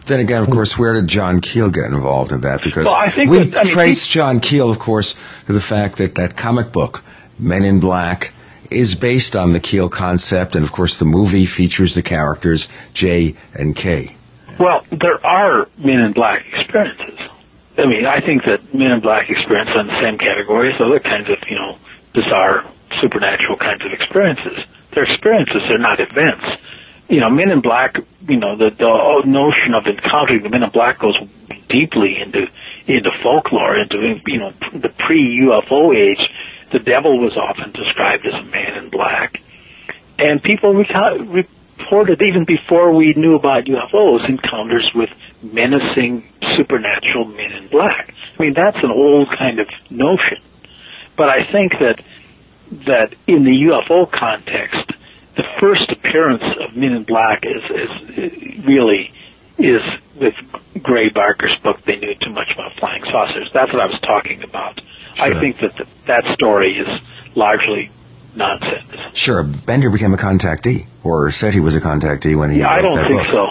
Then 0.07 0.21
again, 0.21 0.43
of 0.43 0.51
course, 0.51 0.79
where 0.79 0.95
did 0.95 1.09
John 1.09 1.41
Keel 1.41 1.71
get 1.71 1.87
involved 1.87 2.33
in 2.33 2.43
that? 2.43 2.63
Because 2.63 2.85
Well, 2.85 2.95
I 2.95 3.09
think 3.09 3.31
we 3.31 3.39
that- 3.45 3.61
I 3.61 3.65
mean, 3.65 3.73
trace 3.73 4.07
John 4.07 4.41
Keel, 4.41 4.71
of 4.71 4.79
course, 4.79 5.19
to 5.47 5.53
the 5.53 5.61
fact 5.61 5.97
that 5.97 6.15
that 6.17 6.37
comic 6.37 6.73
book, 6.73 7.03
Men 7.39 7.65
in 7.65 7.81
Black, 7.81 8.33
is 8.71 8.95
based 8.95 9.35
on 9.35 9.53
the 9.53 9.61
Keel 9.61 9.89
concept, 9.89 10.57
and 10.57 10.65
of 10.65 10.73
course, 10.73 10.97
the 10.99 11.05
movie 11.05 11.47
features 11.47 11.95
the 11.95 12.03
characters 12.03 12.69
J 12.93 13.35
and 13.55 13.75
K. 13.77 14.15
Well, 14.59 14.85
there 14.91 15.25
are 15.27 15.69
Men 15.79 16.01
in 16.01 16.13
Black 16.13 16.45
experiences. 16.53 17.19
I 17.77 17.87
mean, 17.87 18.07
I 18.07 18.21
think 18.21 18.45
that 18.45 18.75
Men 18.75 18.93
in 18.93 19.01
Black 19.01 19.29
experience 19.31 19.71
are 19.71 19.81
in 19.81 19.87
the 19.89 20.01
same 20.01 20.19
category 20.19 20.73
as 20.73 20.81
other 20.81 21.01
kinds 21.01 21.29
of, 21.31 21.39
you 21.49 21.57
know, 21.57 21.77
bizarre, 22.13 22.65
supernatural 23.01 23.57
kinds 23.57 23.85
of 23.85 23.93
experiences. 23.93 24.65
They're 24.93 25.05
experiences, 25.05 25.63
they're 25.69 25.79
not 25.79 26.01
events. 26.01 26.45
You 27.09 27.21
know, 27.21 27.31
Men 27.31 27.51
in 27.51 27.61
Black, 27.61 27.99
you 28.29 28.37
know, 28.37 28.57
the, 28.57 28.71
the 28.71 29.23
notion 29.27 29.75
of 29.75 29.87
encountering 29.87 30.43
the 30.43 30.49
Men 30.49 30.63
in 30.63 30.71
Black 30.71 30.99
goes 30.99 31.17
deeply 31.69 32.21
into, 32.21 32.49
into 32.87 33.11
folklore, 33.23 33.77
into, 33.77 34.21
you 34.27 34.39
know, 34.39 34.53
the 34.73 34.89
pre-UFO 34.89 35.95
age. 35.95 36.31
The 36.73 36.79
devil 36.79 37.19
was 37.19 37.37
often 37.37 37.73
described 37.73 38.27
as 38.27 38.35
a 38.35 38.45
man 38.45 38.85
in 38.85 38.91
black. 38.91 39.41
And 40.19 40.43
people 40.43 40.75
reported 40.75 42.23
even 42.23 42.45
before 42.45 42.93
we 42.93 43.13
knew 43.15 43.35
about 43.35 43.65
UFOs 43.65 44.29
encounters 44.29 44.91
with 44.95 45.11
menacing 45.43 46.29
supernatural 46.57 47.27
men 47.27 47.53
in 47.53 47.69
black. 47.69 48.15
I 48.39 48.43
mean, 48.43 48.55
that's 48.55 48.83
an 48.83 48.91
old 48.91 49.29
kind 49.31 49.59
of 49.59 49.69
notion. 49.91 50.39
But 51.17 51.29
I 51.29 51.51
think 51.51 51.79
that 51.79 52.03
that 52.87 53.15
in 53.27 53.45
the 53.45 53.51
UFO 53.51 54.11
context, 54.11 54.93
the 55.37 55.45
first 55.61 55.91
appearance 55.91 56.43
of 56.61 56.77
Men 56.77 56.93
in 56.93 57.05
Black 57.05 57.45
is, 57.45 57.63
is 57.71 58.65
really 58.65 59.13
is 59.59 59.83
with 60.17 60.35
Gray 60.83 61.09
Barker's 61.11 61.57
book. 61.63 61.81
They 61.83 61.97
knew 61.97 62.15
too 62.15 62.31
much 62.31 62.51
about 62.53 62.73
flying 62.75 63.05
saucers. 63.05 63.51
That's 63.53 63.73
what 63.73 63.81
I 63.81 63.87
was 63.87 64.01
talking 64.01 64.43
about. 64.43 64.81
I 65.19 65.39
think 65.39 65.61
that 65.61 65.77
the, 65.77 65.87
that 66.07 66.25
story 66.35 66.77
is 66.79 66.89
largely 67.37 67.91
nonsense. 68.35 68.91
Sure, 69.17 69.45
Bender 69.45 69.91
became 69.91 70.13
a 70.13 70.17
contactee, 70.17 70.87
or 71.05 71.31
said 71.31 71.55
he 71.55 71.61
was 71.61 71.77
a 71.77 71.81
contactee 71.81 72.37
when 72.37 72.51
he 72.51 72.59
Yeah, 72.61 72.71
I 72.71 72.81
don't 72.81 72.99
think 72.99 73.23
book. 73.23 73.31
so. 73.31 73.47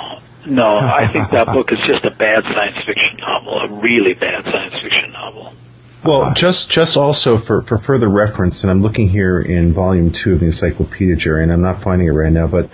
No, 0.46 0.78
I 0.78 1.08
think 1.08 1.32
that 1.32 1.46
book 1.54 1.72
is 1.72 1.80
just 1.88 2.04
a 2.04 2.12
bad 2.12 2.44
science 2.44 2.86
fiction 2.86 3.18
novel, 3.20 3.60
a 3.60 3.68
really 3.82 4.14
bad 4.14 4.44
science 4.44 4.74
fiction 4.82 5.12
novel. 5.14 5.54
Well, 6.04 6.34
just 6.34 6.70
just 6.70 6.98
also 6.98 7.38
for, 7.38 7.62
for 7.62 7.78
further 7.78 8.10
reference, 8.10 8.64
and 8.64 8.72
I'm 8.72 8.82
looking 8.82 9.08
here 9.08 9.40
in 9.40 9.72
volume 9.72 10.12
two 10.12 10.34
of 10.34 10.40
the 10.42 10.48
Encyclopedia, 10.48 11.16
Jerry, 11.16 11.44
and 11.44 11.52
I'm 11.52 11.62
not 11.62 11.82
finding 11.82 12.08
it 12.08 12.12
right 12.12 12.32
now, 12.32 12.48
but 12.48 12.70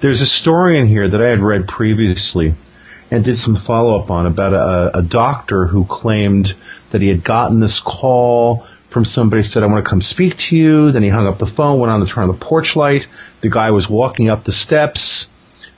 there's 0.00 0.20
a 0.20 0.26
story 0.26 0.78
in 0.78 0.86
here 0.86 1.08
that 1.08 1.22
I 1.22 1.28
had 1.30 1.40
read 1.40 1.66
previously 1.66 2.54
and 3.10 3.24
did 3.24 3.38
some 3.38 3.54
follow 3.54 3.98
up 3.98 4.10
on 4.10 4.26
about 4.26 4.52
a, 4.52 4.98
a 4.98 5.02
doctor 5.02 5.66
who 5.66 5.84
claimed 5.84 6.54
that 6.90 7.00
he 7.00 7.08
had 7.08 7.24
gotten 7.24 7.60
this 7.60 7.80
call 7.80 8.66
from 8.90 9.04
somebody 9.04 9.42
said, 9.42 9.62
I 9.62 9.66
want 9.66 9.84
to 9.84 9.88
come 9.88 10.00
speak 10.00 10.36
to 10.38 10.56
you. 10.56 10.92
Then 10.92 11.02
he 11.02 11.08
hung 11.08 11.26
up 11.26 11.38
the 11.38 11.46
phone, 11.46 11.78
went 11.78 11.90
on 11.90 12.00
to 12.00 12.06
turn 12.06 12.24
on 12.24 12.28
the 12.28 12.44
porch 12.44 12.76
light. 12.76 13.06
The 13.40 13.50
guy 13.50 13.70
was 13.70 13.88
walking 13.88 14.28
up 14.28 14.44
the 14.44 14.52
steps. 14.52 15.30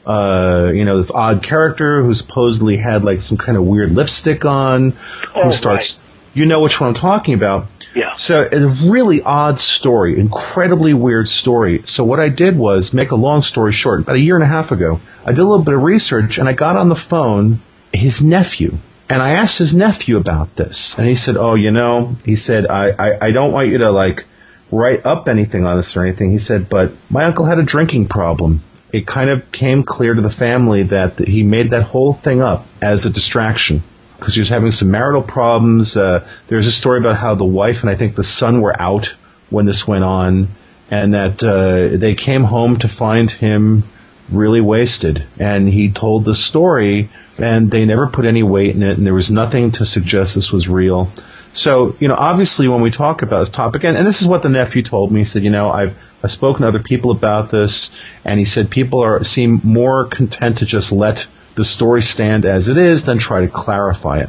Uh, 0.07 0.71
you 0.75 0.85
know, 0.85 0.97
this 0.97 1.11
odd 1.11 1.43
character 1.43 2.03
who 2.03 2.15
supposedly 2.15 2.77
had 2.77 3.05
like 3.05 3.21
some 3.21 3.37
kind 3.37 3.59
of 3.59 3.65
weird 3.65 3.91
lipstick 3.91 4.45
on, 4.45 4.97
Oh, 5.35 5.45
who 5.45 5.53
starts, 5.53 6.01
you 6.35 6.47
know 6.47 6.61
which 6.61 6.81
one 6.81 6.89
I'm 6.89 6.95
talking 6.95 7.35
about. 7.35 7.67
Yeah. 7.95 8.15
So 8.17 8.43
it's 8.43 8.55
a 8.55 8.91
really 8.91 9.23
odd 9.23 9.59
story, 9.59 10.19
incredibly 10.19 10.95
weird 10.95 11.29
story. 11.29 11.83
So 11.85 12.05
what 12.05 12.21
I 12.21 12.29
did 12.29 12.57
was 12.57 12.95
make 12.95 13.11
a 13.11 13.17
long 13.17 13.43
story 13.43 13.73
short. 13.73 14.01
About 14.01 14.17
a 14.17 14.21
year 14.21 14.35
and 14.37 14.45
a 14.45 14.49
half 14.49 14.73
ago, 14.73 15.01
I 15.25 15.33
did 15.33 15.41
a 15.41 15.45
little 15.45 15.65
bit 15.65 15.75
of 15.75 15.83
research 15.83 16.39
and 16.39 16.49
I 16.49 16.53
got 16.53 16.77
on 16.77 16.89
the 16.89 16.97
phone 16.97 17.61
his 17.93 18.23
nephew. 18.23 18.79
And 19.09 19.23
I 19.23 19.31
asked 19.33 19.59
his 19.59 19.75
nephew 19.75 20.19
about 20.19 20.55
this. 20.55 20.99
And 20.99 21.09
he 21.09 21.15
said, 21.15 21.37
oh, 21.39 21.55
you 21.55 21.71
know, 21.71 22.17
he 22.25 22.37
said, 22.37 22.67
I, 22.67 22.91
I, 22.91 23.27
I 23.29 23.31
don't 23.31 23.53
want 23.53 23.69
you 23.69 23.79
to 23.79 23.91
like 23.91 24.27
write 24.71 25.07
up 25.07 25.29
anything 25.29 25.65
on 25.65 25.77
this 25.77 25.97
or 25.97 26.05
anything. 26.05 26.31
He 26.31 26.39
said, 26.39 26.69
but 26.69 26.93
my 27.09 27.25
uncle 27.25 27.47
had 27.47 27.59
a 27.59 27.63
drinking 27.63 28.09
problem. 28.09 28.63
It 28.93 29.07
kind 29.07 29.31
of 29.31 29.51
came 29.51 29.83
clear 29.83 30.15
to 30.15 30.21
the 30.21 30.31
family 30.31 30.85
that 30.85 31.19
he 31.19 31.43
made 31.43 31.71
that 31.71 31.85
whole 31.85 32.13
thing 32.13 32.43
up 32.43 32.67
as 32.83 33.07
a 33.07 33.11
distraction 33.11 33.83
because 34.19 34.35
he 34.35 34.41
was 34.41 34.49
having 34.49 34.71
some 34.73 34.91
marital 34.91 35.23
problems. 35.23 35.97
Uh, 35.97 36.27
there's 36.49 36.67
a 36.67 36.73
story 36.73 36.99
about 36.99 37.17
how 37.17 37.35
the 37.35 37.45
wife 37.45 37.83
and 37.83 37.91
I 37.91 37.95
think 37.95 38.17
the 38.17 38.25
son 38.25 38.61
were 38.61 38.79
out 38.81 39.15
when 39.51 39.65
this 39.65 39.87
went 39.87 40.05
on, 40.05 40.49
and 40.91 41.15
that 41.15 41.43
uh, 41.43 41.97
they 41.97 42.15
came 42.15 42.45
home 42.45 42.79
to 42.79 42.89
find 42.89 43.31
him 43.31 43.85
really 44.31 44.61
wasted. 44.61 45.25
And 45.39 45.69
he 45.69 45.91
told 45.91 46.25
the 46.25 46.35
story, 46.35 47.09
and 47.39 47.71
they 47.71 47.85
never 47.85 48.09
put 48.09 48.27
any 48.27 48.43
weight 48.43 48.75
in 48.75 48.83
it, 48.83 48.99
and 48.99 49.07
there 49.07 49.15
was 49.15 49.31
nothing 49.31 49.73
to 49.73 49.87
suggest 49.87 50.35
this 50.35 50.53
was 50.53 50.69
real. 50.69 51.11
So, 51.53 51.97
you 51.99 52.09
know, 52.09 52.15
obviously 52.15 52.69
when 52.69 52.83
we 52.83 52.91
talk 52.91 53.23
about 53.23 53.41
this 53.41 53.49
topic, 53.49 53.85
and, 53.85 53.97
and 53.97 54.07
this 54.07 54.21
is 54.21 54.29
what 54.29 54.43
the 54.43 54.51
nephew 54.51 54.83
told 54.83 55.11
me, 55.11 55.21
he 55.21 55.25
said, 55.25 55.43
you 55.43 55.51
know, 55.51 55.71
I've, 55.71 55.97
I've 56.23 56.31
spoken 56.31 56.63
to 56.63 56.69
other 56.69 56.83
people 56.83 57.11
about 57.11 57.51
this, 57.51 57.97
and 58.25 58.39
he 58.39 58.45
said 58.45 58.71
people 58.71 59.03
are, 59.03 59.25
seem 59.25 59.61
more 59.65 60.05
content 60.05 60.59
to 60.59 60.67
just 60.67 60.93
let 60.93 61.27
the 61.59 61.65
story 61.65 62.01
stand 62.01 62.45
as 62.45 62.69
it 62.69 62.79
is 62.79 63.03
than 63.03 63.19
try 63.19 63.41
to 63.41 63.49
clarify 63.49 64.21
it. 64.21 64.29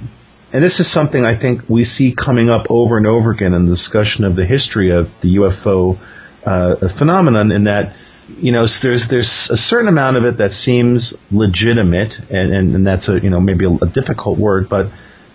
And 0.52 0.64
this 0.64 0.80
is 0.80 0.88
something 0.88 1.24
I 1.24 1.36
think 1.36 1.70
we 1.70 1.86
see 1.86 2.12
coming 2.12 2.50
up 2.50 2.66
over 2.72 2.98
and 2.98 3.06
over 3.06 3.30
again 3.30 3.54
in 3.54 3.66
the 3.66 3.72
discussion 3.72 4.26
of 4.26 4.36
the 4.36 4.46
history 4.46 4.90
of 4.90 5.14
the 5.22 5.36
UFO 5.36 6.00
uh, 6.44 6.88
phenomenon 6.88 7.52
in 7.52 7.66
that, 7.66 7.96
you 8.40 8.52
know, 8.52 8.66
there's 8.66 9.08
there's 9.10 9.52
a 9.52 9.58
certain 9.58 9.88
amount 9.88 10.18
of 10.18 10.26
it 10.26 10.38
that 10.38 10.52
seems 10.52 11.14
legitimate, 11.30 12.20
and, 12.32 12.52
and, 12.52 12.76
and 12.76 12.88
that's 12.88 13.10
a 13.10 13.20
you 13.20 13.30
know 13.30 13.40
maybe 13.40 13.66
a, 13.66 13.72
a 13.72 13.86
difficult 13.86 14.40
word, 14.40 14.70
but 14.70 14.90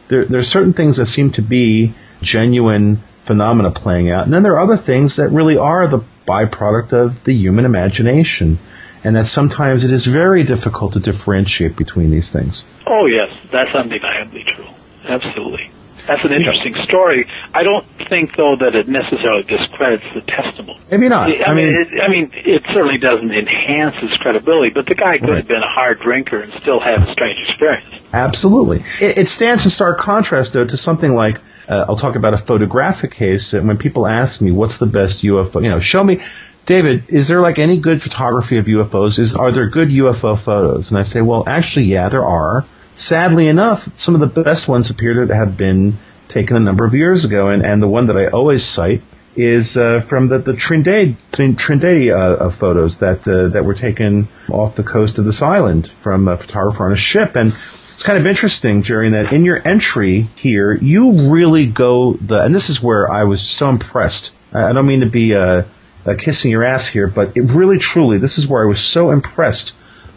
there 0.08 0.24
there 0.24 0.40
are 0.40 0.50
certain 0.56 0.72
things 0.72 0.96
that 0.96 1.06
seem 1.06 1.30
to 1.32 1.42
be 1.42 1.94
genuine 2.22 3.02
phenomena 3.22 3.70
playing 3.70 4.10
out, 4.10 4.24
and 4.24 4.34
then 4.34 4.42
there 4.42 4.54
are 4.54 4.60
other 4.60 4.76
things 4.76 5.16
that 5.16 5.28
really 5.28 5.56
are 5.56 5.86
the 5.86 6.00
byproduct 6.26 6.92
of 6.92 7.22
the 7.22 7.32
human 7.32 7.64
imagination, 7.64 8.58
and 9.04 9.14
that 9.16 9.26
sometimes 9.26 9.84
it 9.84 9.92
is 9.92 10.06
very 10.06 10.42
difficult 10.42 10.94
to 10.94 11.00
differentiate 11.00 11.76
between 11.76 12.10
these 12.10 12.30
things. 12.30 12.64
Oh 12.86 13.06
yes, 13.06 13.30
that's 13.50 13.74
undeniably 13.74 14.44
true. 14.44 14.66
Absolutely. 15.04 15.70
That's 16.06 16.22
an 16.22 16.34
interesting 16.34 16.74
story. 16.82 17.26
I 17.54 17.62
don't 17.62 17.86
think, 18.10 18.36
though, 18.36 18.56
that 18.56 18.74
it 18.74 18.88
necessarily 18.88 19.42
discredits 19.42 20.04
the 20.12 20.20
testimony. 20.20 20.78
Maybe 20.90 21.08
not. 21.08 21.30
I, 21.30 21.44
I 21.44 21.54
mean, 21.54 21.72
mean- 21.72 21.76
it, 21.80 22.00
I 22.02 22.08
mean, 22.08 22.30
it 22.34 22.62
certainly 22.74 22.98
doesn't 22.98 23.30
enhance 23.32 23.96
his 23.96 24.10
credibility. 24.18 24.70
But 24.74 24.84
the 24.84 24.94
guy 24.94 25.16
could 25.16 25.30
Right. 25.30 25.36
have 25.38 25.48
been 25.48 25.62
a 25.62 25.66
hard 25.70 26.00
drinker 26.00 26.40
and 26.40 26.52
still 26.60 26.78
have 26.78 27.08
a 27.08 27.12
strange 27.12 27.48
experience. 27.48 27.86
Absolutely. 28.12 28.84
It, 29.00 29.16
it 29.18 29.28
stands 29.28 29.64
in 29.64 29.70
stark 29.70 29.98
contrast, 29.98 30.52
though, 30.52 30.66
to 30.66 30.76
something 30.76 31.14
like 31.14 31.40
uh, 31.68 31.86
I'll 31.88 31.96
talk 31.96 32.16
about 32.16 32.34
a 32.34 32.38
photographic 32.38 33.12
case. 33.12 33.52
That 33.52 33.64
when 33.64 33.78
people 33.78 34.06
ask 34.06 34.42
me, 34.42 34.50
"What's 34.50 34.76
the 34.76 34.84
best 34.86 35.22
UFO?" 35.22 35.62
You 35.62 35.70
know, 35.70 35.80
show 35.80 36.04
me, 36.04 36.20
David. 36.66 37.04
Is 37.08 37.28
there 37.28 37.40
like 37.40 37.58
any 37.58 37.78
good 37.78 38.02
photography 38.02 38.58
of 38.58 38.66
UFOs? 38.66 39.18
Is 39.18 39.34
are 39.34 39.52
there 39.52 39.68
good 39.68 39.88
UFO 39.88 40.38
photos? 40.38 40.90
And 40.90 40.98
I 40.98 41.02
say, 41.02 41.20
well, 41.20 41.44
actually, 41.46 41.86
yeah, 41.86 42.08
there 42.08 42.24
are. 42.24 42.64
Sadly 42.96 43.48
enough, 43.48 43.88
some 43.96 44.14
of 44.14 44.20
the 44.20 44.42
best 44.42 44.68
ones 44.68 44.90
appear 44.90 45.26
to 45.26 45.34
have 45.34 45.56
been 45.56 45.98
taken 46.28 46.56
a 46.56 46.60
number 46.60 46.84
of 46.84 46.94
years 46.94 47.24
ago, 47.24 47.48
and, 47.48 47.64
and 47.64 47.82
the 47.82 47.88
one 47.88 48.06
that 48.06 48.16
I 48.16 48.28
always 48.28 48.64
cite 48.64 49.02
is 49.36 49.76
uh, 49.76 50.00
from 50.00 50.28
the 50.28 50.38
the 50.38 50.54
Trinidad 50.54 51.16
Trin- 51.32 51.56
Trinidad 51.56 52.10
uh, 52.10 52.44
uh, 52.44 52.50
photos 52.50 52.98
that 52.98 53.26
uh, 53.26 53.48
that 53.48 53.64
were 53.64 53.74
taken 53.74 54.28
off 54.48 54.76
the 54.76 54.84
coast 54.84 55.18
of 55.18 55.24
this 55.24 55.42
island 55.42 55.88
from 56.00 56.28
a 56.28 56.36
photographer 56.36 56.86
on 56.86 56.92
a 56.92 56.96
ship, 56.96 57.36
and 57.36 57.48
it's 57.48 58.02
kind 58.02 58.18
of 58.18 58.26
interesting, 58.26 58.82
Jerry, 58.82 59.10
that 59.10 59.32
in 59.32 59.44
your 59.44 59.60
entry 59.66 60.22
here, 60.36 60.74
you 60.74 61.32
really 61.32 61.66
go 61.66 62.14
the, 62.14 62.42
and 62.44 62.54
this 62.54 62.70
is 62.70 62.82
where 62.82 63.10
I 63.10 63.24
was 63.24 63.42
so 63.42 63.68
impressed. 63.68 64.34
I 64.52 64.66
I 64.70 64.72
don't 64.72 64.86
mean 64.86 65.00
to 65.00 65.10
be 65.10 65.34
uh, 65.34 65.64
uh, 66.06 66.14
kissing 66.18 66.50
your 66.50 66.64
ass 66.64 66.86
here, 66.86 67.06
but 67.06 67.36
it 67.36 67.42
really, 67.42 67.78
truly, 67.78 68.18
this 68.18 68.38
is 68.38 68.46
where 68.46 68.62
I 68.62 68.68
was 68.68 68.80
so 68.80 69.10
impressed 69.10 69.74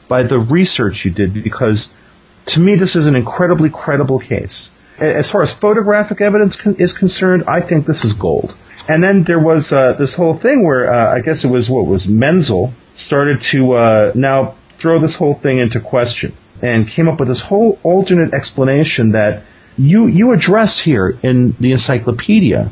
by 0.08 0.24
the 0.24 0.40
research 0.40 1.06
you 1.06 1.12
did 1.12 1.34
because 1.34 1.94
to 2.48 2.60
me, 2.60 2.76
this 2.76 2.96
is 2.96 3.08
an 3.08 3.16
incredibly 3.16 3.70
credible 3.70 4.20
case. 4.20 4.72
As 5.00 5.30
far 5.30 5.44
as 5.44 5.54
photographic 5.54 6.22
evidence 6.22 6.56
con- 6.56 6.76
is 6.76 6.94
concerned, 6.94 7.44
I 7.48 7.62
think 7.62 7.86
this 7.86 8.04
is 8.04 8.14
gold. 8.14 8.56
And 8.88 9.04
then 9.04 9.24
there 9.24 9.40
was 9.40 9.74
uh, 9.74 9.94
this 9.94 10.16
whole 10.16 10.34
thing 10.34 10.66
where 10.66 10.92
uh, 10.92 11.14
I 11.14 11.20
guess 11.20 11.44
it 11.44 11.52
was 11.52 11.70
what 11.70 11.86
was 11.86 12.08
Menzel 12.08 12.74
started 12.96 13.42
to 13.42 13.74
uh, 13.74 14.12
now 14.16 14.56
throw 14.78 14.98
this 14.98 15.16
whole 15.16 15.34
thing 15.34 15.60
into 15.60 15.80
question 15.80 16.34
and 16.62 16.88
came 16.88 17.08
up 17.10 17.20
with 17.20 17.28
this 17.28 17.42
whole 17.42 17.78
alternate 17.84 18.34
explanation 18.34 19.12
that 19.12 19.44
you 19.78 20.08
you 20.08 20.32
address 20.32 20.80
here 20.80 21.20
in 21.22 21.56
the 21.60 21.74
encyclopedia, 21.74 22.72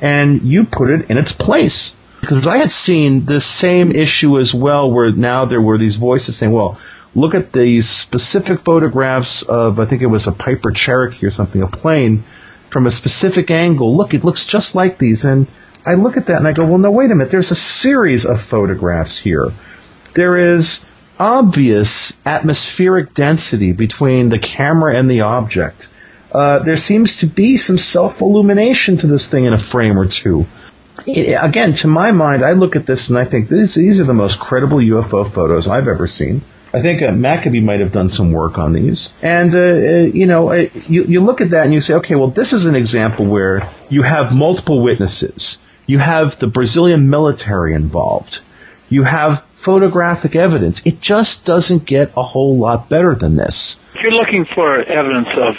and 0.00 0.42
you 0.42 0.64
put 0.64 0.88
it 0.88 1.10
in 1.10 1.18
its 1.18 1.32
place 1.32 1.96
because 2.20 2.46
I 2.46 2.58
had 2.58 2.70
seen 2.70 3.24
this 3.24 3.44
same 3.44 3.92
issue 3.92 4.38
as 4.38 4.54
well, 4.54 4.90
where 4.90 5.12
now 5.12 5.44
there 5.44 5.60
were 5.60 5.78
these 5.78 5.96
voices 5.96 6.36
saying, 6.36 6.52
"Well, 6.52 6.78
look 7.14 7.34
at 7.34 7.52
these 7.52 7.88
specific 7.88 8.60
photographs 8.60 9.42
of 9.42 9.78
I 9.78 9.84
think 9.84 10.02
it 10.02 10.06
was 10.06 10.26
a 10.26 10.32
Piper 10.32 10.70
Cherokee 10.70 11.26
or 11.26 11.30
something, 11.30 11.62
a 11.62 11.66
plane 11.66 12.24
from 12.70 12.86
a 12.86 12.90
specific 12.90 13.50
angle. 13.50 13.96
Look, 13.96 14.14
it 14.14 14.24
looks 14.24 14.46
just 14.46 14.74
like 14.74 14.98
these." 14.98 15.24
And 15.24 15.46
I 15.84 15.94
look 15.94 16.16
at 16.16 16.26
that 16.26 16.38
and 16.38 16.48
I 16.48 16.52
go, 16.52 16.64
"Well, 16.64 16.78
no, 16.78 16.90
wait 16.90 17.10
a 17.10 17.14
minute. 17.14 17.30
There's 17.30 17.52
a 17.52 17.56
series 17.56 18.24
of 18.24 18.40
photographs 18.40 19.18
here. 19.18 19.52
There 20.14 20.54
is 20.54 20.86
obvious 21.18 22.18
atmospheric 22.26 23.14
density 23.14 23.72
between 23.72 24.30
the 24.30 24.38
camera 24.38 24.96
and 24.96 25.10
the 25.10 25.20
object." 25.20 25.88
Uh, 26.32 26.58
there 26.58 26.76
seems 26.76 27.18
to 27.18 27.26
be 27.26 27.56
some 27.56 27.78
self 27.78 28.20
illumination 28.20 28.96
to 28.98 29.06
this 29.06 29.28
thing 29.28 29.44
in 29.44 29.52
a 29.52 29.58
frame 29.58 29.98
or 29.98 30.06
two 30.06 30.46
again, 31.06 31.74
to 31.74 31.88
my 31.88 32.12
mind, 32.12 32.44
I 32.44 32.52
look 32.52 32.76
at 32.76 32.86
this 32.86 33.08
and 33.08 33.18
I 33.18 33.24
think 33.24 33.48
these, 33.48 34.00
are 34.00 34.04
the 34.04 34.14
most 34.14 34.38
credible 34.38 34.78
UFO 34.78 35.30
photos 35.30 35.68
I've 35.68 35.88
ever 35.88 36.06
seen. 36.06 36.42
I 36.72 36.82
think 36.82 37.00
uh, 37.00 37.12
Maccabee 37.12 37.60
might 37.60 37.80
have 37.80 37.92
done 37.92 38.10
some 38.10 38.32
work 38.32 38.58
on 38.58 38.72
these. 38.72 39.14
And, 39.22 39.54
uh, 39.54 39.58
uh, 39.58 40.10
you 40.12 40.26
know, 40.26 40.50
uh, 40.50 40.68
you, 40.88 41.04
you 41.04 41.20
look 41.20 41.40
at 41.40 41.50
that 41.50 41.64
and 41.64 41.72
you 41.72 41.80
say, 41.80 41.94
okay, 41.94 42.16
well, 42.16 42.28
this 42.28 42.52
is 42.52 42.66
an 42.66 42.74
example 42.74 43.24
where 43.24 43.70
you 43.88 44.02
have 44.02 44.34
multiple 44.34 44.82
witnesses. 44.82 45.58
You 45.86 45.98
have 45.98 46.38
the 46.38 46.48
Brazilian 46.48 47.08
military 47.08 47.74
involved. 47.74 48.40
You 48.88 49.04
have 49.04 49.42
photographic 49.54 50.36
evidence. 50.36 50.84
It 50.84 51.00
just 51.00 51.46
doesn't 51.46 51.86
get 51.86 52.12
a 52.16 52.22
whole 52.22 52.58
lot 52.58 52.88
better 52.88 53.14
than 53.14 53.36
this. 53.36 53.80
If 53.94 54.02
you're 54.02 54.12
looking 54.12 54.44
for 54.54 54.82
evidence 54.82 55.28
of, 55.36 55.54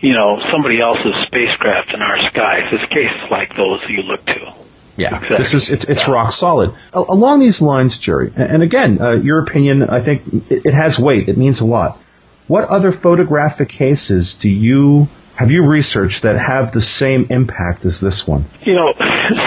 you 0.00 0.12
know, 0.12 0.40
somebody 0.52 0.80
else's 0.80 1.14
spacecraft 1.26 1.92
in 1.92 2.00
our 2.00 2.18
skies, 2.30 2.68
it's 2.72 2.92
cases 2.92 3.30
like 3.30 3.56
those 3.56 3.82
you 3.88 4.02
look 4.02 4.24
to. 4.26 4.59
Yeah, 5.00 5.18
this 5.38 5.54
is 5.54 5.70
it's 5.70 5.84
it's 5.84 6.06
rock 6.08 6.32
solid. 6.32 6.74
A- 6.92 7.04
along 7.08 7.40
these 7.40 7.62
lines, 7.62 7.98
Jerry, 7.98 8.32
and 8.36 8.62
again, 8.62 9.00
uh, 9.00 9.12
your 9.12 9.38
opinion, 9.40 9.82
I 9.82 10.00
think 10.00 10.22
it, 10.50 10.66
it 10.66 10.74
has 10.74 10.98
weight. 10.98 11.28
It 11.28 11.36
means 11.36 11.60
a 11.60 11.66
lot. 11.66 11.98
What 12.46 12.68
other 12.68 12.92
photographic 12.92 13.68
cases 13.68 14.34
do 14.34 14.48
you 14.48 15.08
have 15.36 15.50
you 15.50 15.64
researched 15.64 16.22
that 16.22 16.36
have 16.36 16.72
the 16.72 16.82
same 16.82 17.26
impact 17.30 17.86
as 17.86 17.98
this 18.00 18.26
one? 18.26 18.44
You 18.62 18.74
know, 18.74 18.92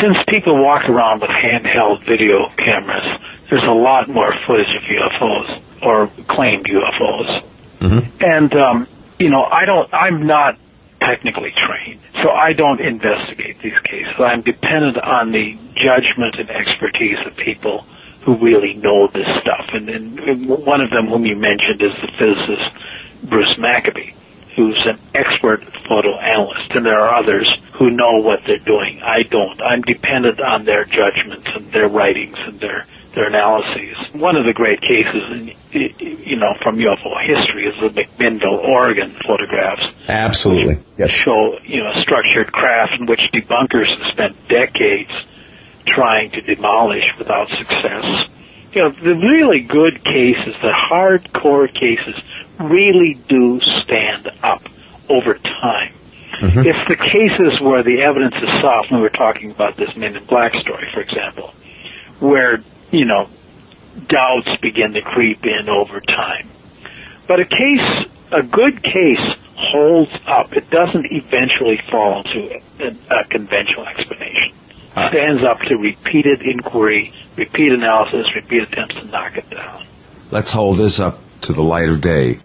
since 0.01 0.17
people 0.27 0.59
walk 0.59 0.89
around 0.89 1.21
with 1.21 1.29
handheld 1.29 2.03
video 2.03 2.49
cameras, 2.57 3.05
there's 3.49 3.63
a 3.63 3.71
lot 3.71 4.09
more 4.09 4.35
footage 4.35 4.75
of 4.75 4.81
UFOs 4.81 5.61
or 5.83 6.07
claimed 6.27 6.65
UFOs. 6.65 7.43
Mm-hmm. 7.79 8.23
And 8.23 8.53
um, 8.55 8.87
you 9.19 9.29
know, 9.29 9.43
I 9.43 9.65
don't. 9.65 9.93
I'm 9.93 10.25
not 10.25 10.57
technically 11.05 11.51
trained, 11.51 11.99
so 12.21 12.29
I 12.29 12.53
don't 12.53 12.79
investigate 12.79 13.59
these 13.61 13.77
cases. 13.79 14.13
I'm 14.19 14.41
dependent 14.41 14.97
on 14.97 15.31
the 15.31 15.57
judgment 15.75 16.39
and 16.39 16.49
expertise 16.49 17.19
of 17.25 17.35
people 17.35 17.85
who 18.21 18.35
really 18.35 18.75
know 18.75 19.07
this 19.07 19.27
stuff. 19.41 19.69
And, 19.73 19.89
and 19.89 20.47
one 20.47 20.81
of 20.81 20.89
them, 20.89 21.07
whom 21.07 21.25
you 21.25 21.35
mentioned, 21.35 21.81
is 21.81 21.93
the 22.01 22.07
physicist 22.07 22.71
Bruce 23.23 23.57
Maccabee, 23.57 24.13
who's 24.55 24.79
an 24.85 24.97
expert 25.13 25.63
photo 25.87 26.17
analyst. 26.17 26.71
And 26.71 26.85
there 26.85 26.99
are 26.99 27.15
others 27.15 27.51
who 27.73 27.89
know 27.89 28.21
what 28.21 28.43
they're 28.45 28.57
doing. 28.57 29.01
I 29.01 29.23
don't. 29.23 29.61
I'm 29.61 29.81
dependent 29.81 30.39
on 30.39 30.63
their 30.63 30.85
judgments 30.85 31.47
and 31.53 31.71
their 31.71 31.89
writings 31.89 32.37
and 32.39 32.59
their 32.59 32.85
their 33.13 33.27
analyses. 33.27 33.95
One 34.13 34.35
of 34.35 34.45
the 34.45 34.53
great 34.53 34.81
cases, 34.81 35.55
you 35.71 36.35
know, 36.35 36.53
from 36.61 36.77
UFO 36.77 37.25
history 37.25 37.65
is 37.65 37.79
the 37.79 37.89
McMinnville, 37.89 38.63
Oregon 38.67 39.11
photographs. 39.25 39.85
Absolutely. 40.07 40.79
Yes. 40.97 41.11
Show, 41.11 41.59
you 41.63 41.83
know, 41.83 41.91
a 41.91 42.01
structured 42.01 42.51
craft 42.51 42.93
in 42.99 43.05
which 43.05 43.21
debunkers 43.31 43.87
have 43.97 44.11
spent 44.11 44.47
decades 44.47 45.11
trying 45.85 46.31
to 46.31 46.41
demolish 46.41 47.03
without 47.17 47.49
success. 47.49 48.29
You 48.73 48.83
know, 48.83 48.89
the 48.89 49.13
really 49.13 49.61
good 49.61 50.03
cases, 50.03 50.55
the 50.61 50.73
hardcore 50.73 51.71
cases, 51.71 52.15
really 52.59 53.19
do 53.27 53.59
stand 53.61 54.29
up 54.41 54.63
over 55.09 55.35
time. 55.35 55.93
Mm-hmm. 56.41 56.61
It's 56.65 56.87
the 56.87 56.95
cases 56.95 57.61
where 57.61 57.83
the 57.83 58.01
evidence 58.01 58.35
is 58.35 58.49
soft, 58.61 58.89
and 58.89 58.97
we 58.97 59.03
were 59.03 59.09
talking 59.09 59.51
about 59.51 59.77
this 59.77 59.95
Men 59.95 60.15
in 60.15 60.25
Black 60.25 60.55
story, 60.55 60.89
for 60.91 61.01
example, 61.01 61.53
where, 62.19 62.57
you 62.93 63.05
know, 63.05 63.27
doubts 64.07 64.55
begin 64.61 64.93
to 64.93 65.01
creep 65.01 65.45
in 65.45 65.67
over 65.67 65.99
time. 65.99 66.47
But 67.27 67.39
a 67.39 67.45
case, 67.45 68.07
a 68.31 68.43
good 68.43 68.83
case 68.83 69.37
holds 69.55 70.11
up. 70.27 70.55
It 70.55 70.69
doesn't 70.69 71.11
eventually 71.11 71.77
fall 71.89 72.23
into 72.23 72.61
a, 72.79 72.95
a 73.09 73.23
conventional 73.25 73.87
explanation. 73.87 74.53
Stands 74.91 75.43
up 75.43 75.59
to 75.61 75.75
repeated 75.75 76.43
inquiry, 76.43 77.11
repeat 77.35 77.71
analysis, 77.71 78.35
repeat 78.35 78.63
attempts 78.63 78.95
to 78.95 79.05
knock 79.05 79.37
it 79.37 79.49
down. 79.49 79.83
Let's 80.29 80.53
hold 80.53 80.77
this 80.77 80.99
up 80.99 81.19
to 81.41 81.53
the 81.53 81.63
light 81.63 81.89
of 81.89 81.99
day. 81.99 82.39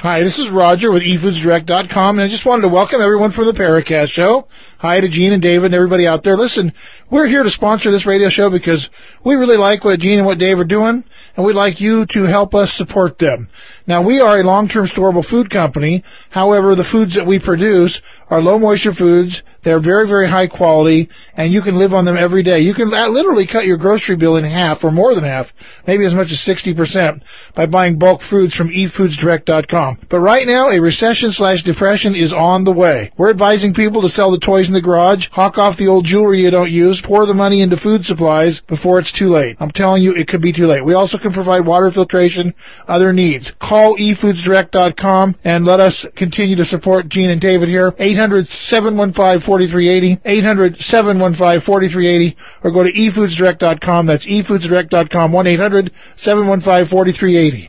Hi, 0.00 0.22
this 0.22 0.38
is 0.38 0.48
Roger 0.48 0.90
with 0.90 1.02
eFoodsDirect.com, 1.02 2.18
and 2.18 2.24
I 2.24 2.28
just 2.28 2.46
wanted 2.46 2.62
to 2.62 2.68
welcome 2.68 3.02
everyone 3.02 3.32
from 3.32 3.44
the 3.44 3.52
Paracast 3.52 4.10
Show. 4.10 4.48
Hi 4.78 4.98
to 4.98 5.08
Gene 5.08 5.34
and 5.34 5.42
David 5.42 5.66
and 5.66 5.74
everybody 5.74 6.06
out 6.06 6.22
there. 6.22 6.38
Listen, 6.38 6.72
we're 7.10 7.26
here 7.26 7.42
to 7.42 7.50
sponsor 7.50 7.90
this 7.90 8.06
radio 8.06 8.30
show 8.30 8.48
because 8.48 8.88
we 9.22 9.34
really 9.34 9.58
like 9.58 9.84
what 9.84 10.00
Gene 10.00 10.20
and 10.20 10.26
what 10.26 10.38
Dave 10.38 10.58
are 10.58 10.64
doing, 10.64 11.04
and 11.36 11.44
we'd 11.44 11.52
like 11.52 11.82
you 11.82 12.06
to 12.06 12.22
help 12.22 12.54
us 12.54 12.72
support 12.72 13.18
them. 13.18 13.50
Now, 13.86 14.02
we 14.02 14.20
are 14.20 14.38
a 14.38 14.44
long-term 14.44 14.86
storable 14.86 15.24
food 15.24 15.50
company. 15.50 16.04
However, 16.30 16.74
the 16.74 16.84
foods 16.84 17.14
that 17.14 17.26
we 17.26 17.38
produce 17.38 18.02
are 18.28 18.40
low 18.40 18.58
moisture 18.58 18.92
foods. 18.92 19.42
They're 19.62 19.78
very, 19.78 20.06
very 20.06 20.28
high 20.28 20.46
quality, 20.46 21.08
and 21.36 21.52
you 21.52 21.60
can 21.60 21.76
live 21.76 21.92
on 21.92 22.04
them 22.04 22.16
every 22.16 22.42
day. 22.42 22.60
You 22.60 22.72
can 22.72 22.92
uh, 22.94 23.08
literally 23.08 23.46
cut 23.46 23.66
your 23.66 23.76
grocery 23.76 24.16
bill 24.16 24.36
in 24.36 24.44
half 24.44 24.84
or 24.84 24.90
more 24.90 25.14
than 25.14 25.24
half, 25.24 25.82
maybe 25.86 26.04
as 26.04 26.14
much 26.14 26.30
as 26.32 26.38
60% 26.38 27.22
by 27.54 27.66
buying 27.66 27.98
bulk 27.98 28.22
foods 28.22 28.54
from 28.54 28.68
eFoodsDirect.com. 28.68 29.98
But 30.08 30.20
right 30.20 30.46
now, 30.46 30.70
a 30.70 30.80
recession 30.80 31.32
slash 31.32 31.62
depression 31.62 32.14
is 32.14 32.32
on 32.32 32.64
the 32.64 32.72
way. 32.72 33.10
We're 33.16 33.30
advising 33.30 33.74
people 33.74 34.02
to 34.02 34.08
sell 34.08 34.30
the 34.30 34.38
toys 34.38 34.68
in 34.68 34.74
the 34.74 34.80
garage, 34.80 35.28
hawk 35.30 35.58
off 35.58 35.76
the 35.76 35.88
old 35.88 36.04
jewelry 36.04 36.42
you 36.42 36.50
don't 36.50 36.70
use, 36.70 37.00
pour 37.00 37.26
the 37.26 37.34
money 37.34 37.60
into 37.60 37.76
food 37.76 38.06
supplies 38.06 38.60
before 38.60 38.98
it's 38.98 39.12
too 39.12 39.28
late. 39.28 39.56
I'm 39.60 39.70
telling 39.70 40.02
you, 40.02 40.14
it 40.14 40.28
could 40.28 40.40
be 40.40 40.52
too 40.52 40.66
late. 40.66 40.84
We 40.84 40.94
also 40.94 41.18
can 41.18 41.32
provide 41.32 41.66
water 41.66 41.90
filtration, 41.90 42.54
other 42.88 43.12
needs. 43.12 43.52
Call 43.70 43.94
eFoodsDirect.com 43.98 45.36
and 45.44 45.64
let 45.64 45.78
us 45.78 46.04
continue 46.16 46.56
to 46.56 46.64
support 46.64 47.08
Gene 47.08 47.30
and 47.30 47.40
David 47.40 47.68
here. 47.68 47.92
800-715-4380, 47.92 50.22
800-715-4380, 50.22 52.34
or 52.64 52.72
go 52.72 52.82
to 52.82 52.92
eFoodsDirect.com. 52.92 54.06
That's 54.06 54.26
eFoodsDirect.com, 54.26 55.30
1-800-715-4380. 55.30 57.68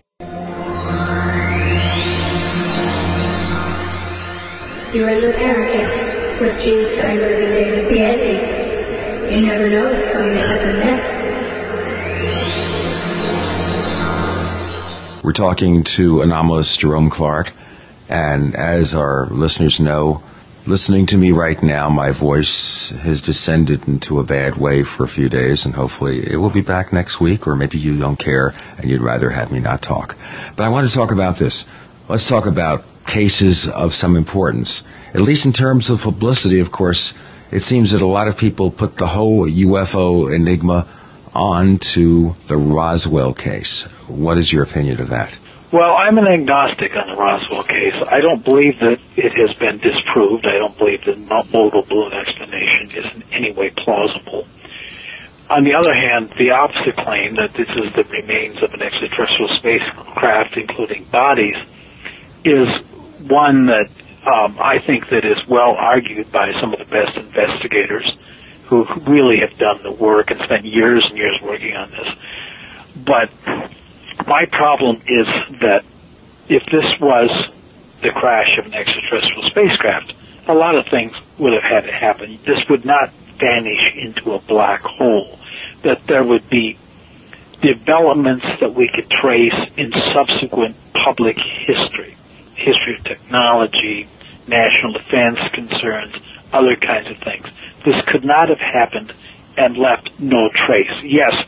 You're 4.95 5.07
in 5.07 5.21
the 5.21 5.33
Paracast 5.33 6.41
with 6.41 6.59
Gene 6.59 6.83
Steinberg 6.83 7.43
and 7.43 7.53
David 7.53 7.91
Biedny. 7.91 8.39
You 9.31 9.41
never 9.45 9.69
know 9.69 9.93
what's 9.93 10.11
going 10.11 10.33
to 10.33 10.41
happen 10.41 10.79
next. 10.79 11.40
We're 15.23 15.33
talking 15.33 15.83
to 15.83 16.15
anomalist 16.21 16.79
Jerome 16.79 17.11
Clark, 17.11 17.51
and 18.09 18.55
as 18.55 18.95
our 18.95 19.27
listeners 19.27 19.79
know, 19.79 20.23
listening 20.65 21.05
to 21.07 21.17
me 21.19 21.31
right 21.31 21.61
now, 21.61 21.89
my 21.89 22.09
voice 22.09 22.89
has 22.89 23.21
descended 23.21 23.87
into 23.87 24.19
a 24.19 24.23
bad 24.23 24.55
way 24.57 24.81
for 24.83 25.03
a 25.03 25.07
few 25.07 25.29
days, 25.29 25.63
and 25.63 25.75
hopefully 25.75 26.27
it 26.27 26.37
will 26.37 26.49
be 26.49 26.61
back 26.61 26.91
next 26.91 27.19
week, 27.19 27.45
or 27.45 27.55
maybe 27.55 27.77
you 27.77 27.99
don't 27.99 28.17
care 28.17 28.55
and 28.79 28.89
you'd 28.89 29.01
rather 29.01 29.29
have 29.29 29.51
me 29.51 29.59
not 29.59 29.83
talk. 29.83 30.17
But 30.55 30.63
I 30.63 30.69
want 30.69 30.89
to 30.89 30.95
talk 30.95 31.11
about 31.11 31.37
this. 31.37 31.65
Let's 32.09 32.27
talk 32.27 32.47
about 32.47 32.83
cases 33.05 33.67
of 33.67 33.93
some 33.93 34.15
importance. 34.15 34.83
At 35.13 35.21
least 35.21 35.45
in 35.45 35.53
terms 35.53 35.91
of 35.91 36.01
publicity, 36.01 36.61
of 36.61 36.71
course, 36.71 37.13
it 37.51 37.59
seems 37.59 37.91
that 37.91 38.01
a 38.01 38.07
lot 38.07 38.27
of 38.27 38.39
people 38.39 38.71
put 38.71 38.97
the 38.97 39.05
whole 39.05 39.45
UFO 39.45 40.33
enigma 40.33 40.87
on 41.33 41.77
to 41.79 42.35
the 42.47 42.57
Roswell 42.57 43.33
case. 43.33 43.83
What 44.07 44.37
is 44.37 44.51
your 44.51 44.63
opinion 44.63 44.99
of 44.99 45.09
that? 45.09 45.37
Well, 45.71 45.93
I'm 45.95 46.17
an 46.17 46.27
agnostic 46.27 46.95
on 46.97 47.07
the 47.07 47.15
Roswell 47.15 47.63
case. 47.63 47.95
I 48.11 48.19
don't 48.19 48.43
believe 48.43 48.79
that 48.79 48.99
it 49.15 49.31
has 49.33 49.53
been 49.55 49.77
disproved. 49.77 50.45
I 50.45 50.57
don't 50.57 50.77
believe 50.77 51.05
that 51.05 51.17
Mogul 51.29 51.83
balloon 51.83 52.11
explanation 52.11 52.87
is 52.87 53.15
in 53.15 53.23
any 53.31 53.53
way 53.53 53.69
plausible. 53.69 54.45
On 55.49 55.63
the 55.63 55.75
other 55.75 55.93
hand, 55.93 56.27
the 56.37 56.51
opposite 56.51 56.95
claim 56.97 57.35
that 57.35 57.53
this 57.53 57.69
is 57.69 57.93
the 57.93 58.03
remains 58.05 58.61
of 58.61 58.73
an 58.73 58.81
extraterrestrial 58.81 59.53
spacecraft, 59.55 60.57
including 60.57 61.05
bodies, 61.05 61.57
is 62.43 62.67
one 63.27 63.67
that 63.67 63.89
um, 64.25 64.57
I 64.59 64.79
think 64.79 65.09
that 65.09 65.25
is 65.25 65.45
well 65.47 65.73
argued 65.75 66.31
by 66.31 66.53
some 66.59 66.73
of 66.73 66.79
the 66.79 66.85
best 66.85 67.17
investigators 67.17 68.11
who 68.71 68.85
really 69.01 69.39
have 69.39 69.57
done 69.57 69.83
the 69.83 69.91
work 69.91 70.31
and 70.31 70.39
spent 70.39 70.63
years 70.63 71.05
and 71.05 71.17
years 71.17 71.37
working 71.43 71.75
on 71.75 71.91
this. 71.91 72.07
But 73.05 73.29
my 74.25 74.45
problem 74.45 75.01
is 75.05 75.27
that 75.59 75.83
if 76.47 76.65
this 76.67 76.85
was 77.01 77.51
the 78.01 78.11
crash 78.11 78.57
of 78.57 78.67
an 78.67 78.73
extraterrestrial 78.73 79.43
spacecraft, 79.49 80.13
a 80.47 80.53
lot 80.53 80.75
of 80.75 80.87
things 80.87 81.11
would 81.37 81.51
have 81.51 81.63
had 81.63 81.83
to 81.83 81.91
happen. 81.91 82.39
This 82.45 82.63
would 82.69 82.85
not 82.85 83.11
vanish 83.37 83.93
into 83.97 84.35
a 84.35 84.39
black 84.39 84.83
hole. 84.83 85.37
That 85.81 86.07
there 86.07 86.23
would 86.23 86.49
be 86.49 86.77
developments 87.61 88.45
that 88.61 88.73
we 88.73 88.87
could 88.87 89.09
trace 89.09 89.69
in 89.75 89.91
subsequent 90.13 90.77
public 90.93 91.37
history, 91.37 92.15
history 92.55 92.95
of 92.95 93.03
technology, 93.03 94.07
national 94.47 94.93
defense 94.93 95.39
concerns, 95.51 96.15
other 96.53 96.75
kinds 96.75 97.09
of 97.09 97.17
things. 97.17 97.47
This 97.83 98.03
could 98.05 98.23
not 98.23 98.49
have 98.49 98.59
happened 98.59 99.13
and 99.57 99.77
left 99.77 100.19
no 100.19 100.49
trace. 100.49 101.03
Yes, 101.03 101.45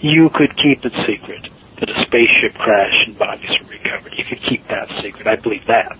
you 0.00 0.28
could 0.30 0.56
keep 0.56 0.84
it 0.84 0.92
secret 1.06 1.48
that 1.76 1.90
a 1.90 2.04
spaceship 2.04 2.54
crashed 2.54 3.08
and 3.08 3.18
bodies 3.18 3.50
were 3.60 3.70
recovered. 3.70 4.14
You 4.16 4.24
could 4.24 4.40
keep 4.40 4.66
that 4.68 4.88
secret. 5.02 5.26
I 5.26 5.36
believe 5.36 5.66
that. 5.66 5.98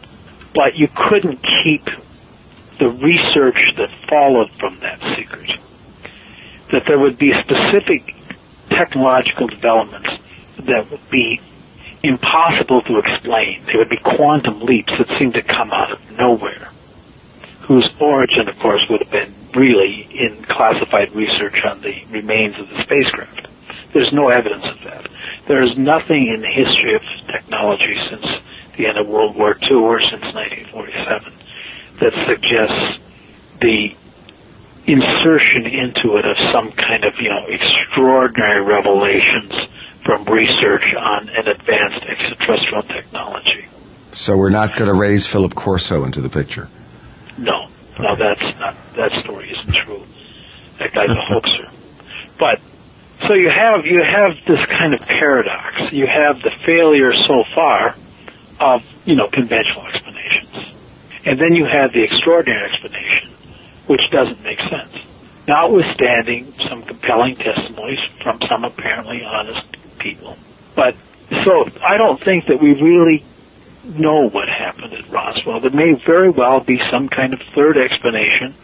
But 0.55 0.77
you 0.77 0.89
couldn't 0.95 1.41
keep 1.65 1.85
the 2.79 2.91
research 2.91 3.59
that 3.77 3.91
followed 4.09 4.51
from 4.51 4.79
that 4.81 5.01
secret. 5.17 5.51
That 6.71 6.85
there 6.87 6.99
would 6.99 7.19
be 7.19 7.33
specific 7.43 8.15
technological 8.71 9.47
developments 9.47 10.11
that 10.59 10.91
would 10.91 11.11
be 11.11 11.41
impossible 12.03 12.83
to 12.83 12.99
explain. 12.99 13.65
There 13.67 13.79
would 13.79 13.89
be 13.89 13.99
quantum 13.99 14.61
leaps 14.61 14.97
that 14.99 15.09
seemed 15.19 15.35
to 15.35 15.43
come 15.43 15.71
out 15.71 15.93
of 15.93 16.19
nowhere, 16.19 16.71
whose 17.73 17.89
origin, 18.01 18.51
of 18.51 18.59
course, 18.59 18.87
would 18.91 19.01
have 19.01 19.11
been 19.11 19.33
really 19.55 20.07
in 20.13 20.43
classified 20.43 21.11
research 21.15 21.65
on 21.65 21.81
the 21.81 22.05
remains 22.11 22.59
of 22.59 22.69
the 22.69 22.83
spacecraft. 22.83 23.49
There's 23.95 24.13
no 24.13 24.29
evidence 24.29 24.67
of 24.67 24.83
that. 24.85 25.07
There 25.47 25.63
is 25.63 25.79
nothing 25.79 26.27
in 26.27 26.43
the 26.43 26.49
history 26.49 26.95
of 26.95 27.03
technology 27.29 27.97
since 28.11 28.27
the 28.77 28.89
end 28.89 28.99
of 28.99 29.09
World 29.09 29.37
War 29.37 29.57
II 29.63 29.77
or 29.77 30.01
since 30.03 30.23
1947 30.35 31.33
that 32.01 32.13
suggests 32.27 33.03
the 33.63 33.97
insertion 34.87 35.65
into 35.65 36.19
it 36.19 36.27
of 36.27 36.37
some 36.53 36.73
kind 36.73 37.07
of, 37.07 37.19
you 37.23 37.31
know, 37.31 37.47
extraordinary 37.47 38.61
revelations 38.61 39.55
from 40.05 40.27
research 40.27 40.85
on 40.95 41.31
an 41.31 41.49
advanced 41.49 42.05
extraterrestrial 42.05 42.83
technology. 42.83 43.65
So 44.13 44.37
we're 44.37 44.51
not 44.51 44.77
going 44.77 44.93
to 44.93 44.95
raise 44.95 45.27
Philip 45.27 45.55
Corso 45.55 46.05
into 46.05 46.21
the 46.21 46.29
picture. 46.29 46.69
No, 47.39 47.69
no, 47.99 48.17
that's 48.17 48.59
not. 48.59 48.77
That 48.97 49.13
story 49.23 49.51
isn't 49.51 49.75
true. 49.75 50.05
That 50.79 50.93
guy's 50.93 51.11
a 51.11 51.21
hoaxer. 51.21 51.71
But 52.39 52.61
so 53.27 53.35
you 53.35 53.51
have 53.51 53.87
you 53.87 54.03
have 54.03 54.37
this 54.47 54.65
kind 54.67 54.95
of 54.95 55.01
paradox. 55.01 55.93
You 55.93 56.07
have 56.07 56.43
the 56.43 56.51
failure 56.51 57.13
so 57.15 57.45
far 57.55 57.97
of 58.61 58.83
you 59.05 59.15
know 59.15 59.29
conventional 59.29 59.87
explanations, 59.87 60.75
and 61.25 61.39
then 61.39 61.55
you 61.55 61.65
have 61.65 61.93
the 61.93 62.03
extraordinary 62.03 62.71
explanation, 62.71 63.31
which 63.87 64.03
doesn't 64.11 64.43
make 64.43 64.61
sense. 64.61 64.93
Notwithstanding 65.47 66.55
some 66.69 66.83
compelling 66.83 67.37
testimonies 67.37 67.99
from 68.23 68.39
some 68.49 68.65
apparently 68.65 69.23
honest 69.25 69.67
people, 69.99 70.37
but 70.75 70.95
so 71.45 71.65
I 71.83 71.97
don't 71.97 72.21
think 72.23 72.47
that 72.47 72.61
we 72.61 72.81
really 72.81 73.25
know 73.85 74.29
what 74.29 74.49
happened 74.49 74.93
at 74.95 75.09
Roswell. 75.11 75.61
There 75.61 75.71
may 75.71 75.93
very 75.93 76.31
well 76.31 76.61
be 76.61 76.81
some 76.91 77.09
kind 77.09 77.33
of 77.33 77.41
third 77.41 77.77
explanation 77.77 78.55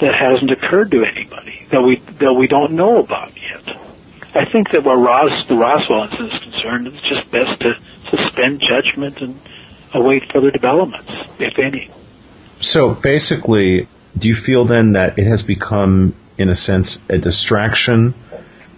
that 0.00 0.14
hasn't 0.14 0.50
occurred 0.50 0.90
to 0.90 1.04
anybody 1.04 1.66
that 1.70 1.82
we 1.82 1.96
that 1.96 2.34
we 2.34 2.46
don't 2.46 2.72
know 2.72 2.98
about 2.98 3.32
yet. 3.40 3.76
I 4.34 4.46
think 4.46 4.70
that 4.70 4.82
where 4.82 4.96
Ros, 4.96 5.46
the 5.46 5.54
Roswell 5.54 6.04
incident 6.04 6.32
is 6.32 6.38
concerned, 6.40 6.86
it's 6.86 7.02
just 7.02 7.30
best 7.30 7.60
to 7.60 7.78
suspend 8.08 8.62
judgment 8.66 9.20
and 9.20 9.38
await 9.92 10.32
further 10.32 10.50
developments, 10.50 11.12
if 11.38 11.58
any. 11.58 11.90
So 12.60 12.94
basically, 12.94 13.88
do 14.16 14.28
you 14.28 14.34
feel 14.34 14.64
then 14.64 14.92
that 14.92 15.18
it 15.18 15.26
has 15.26 15.42
become, 15.42 16.14
in 16.38 16.48
a 16.48 16.54
sense, 16.54 17.02
a 17.10 17.18
distraction 17.18 18.14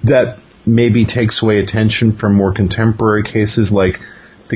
that 0.02 0.38
maybe 0.66 1.04
takes 1.04 1.42
away 1.42 1.60
attention 1.60 2.12
from 2.12 2.34
more 2.34 2.52
contemporary 2.52 3.22
cases 3.22 3.72
like 3.72 4.00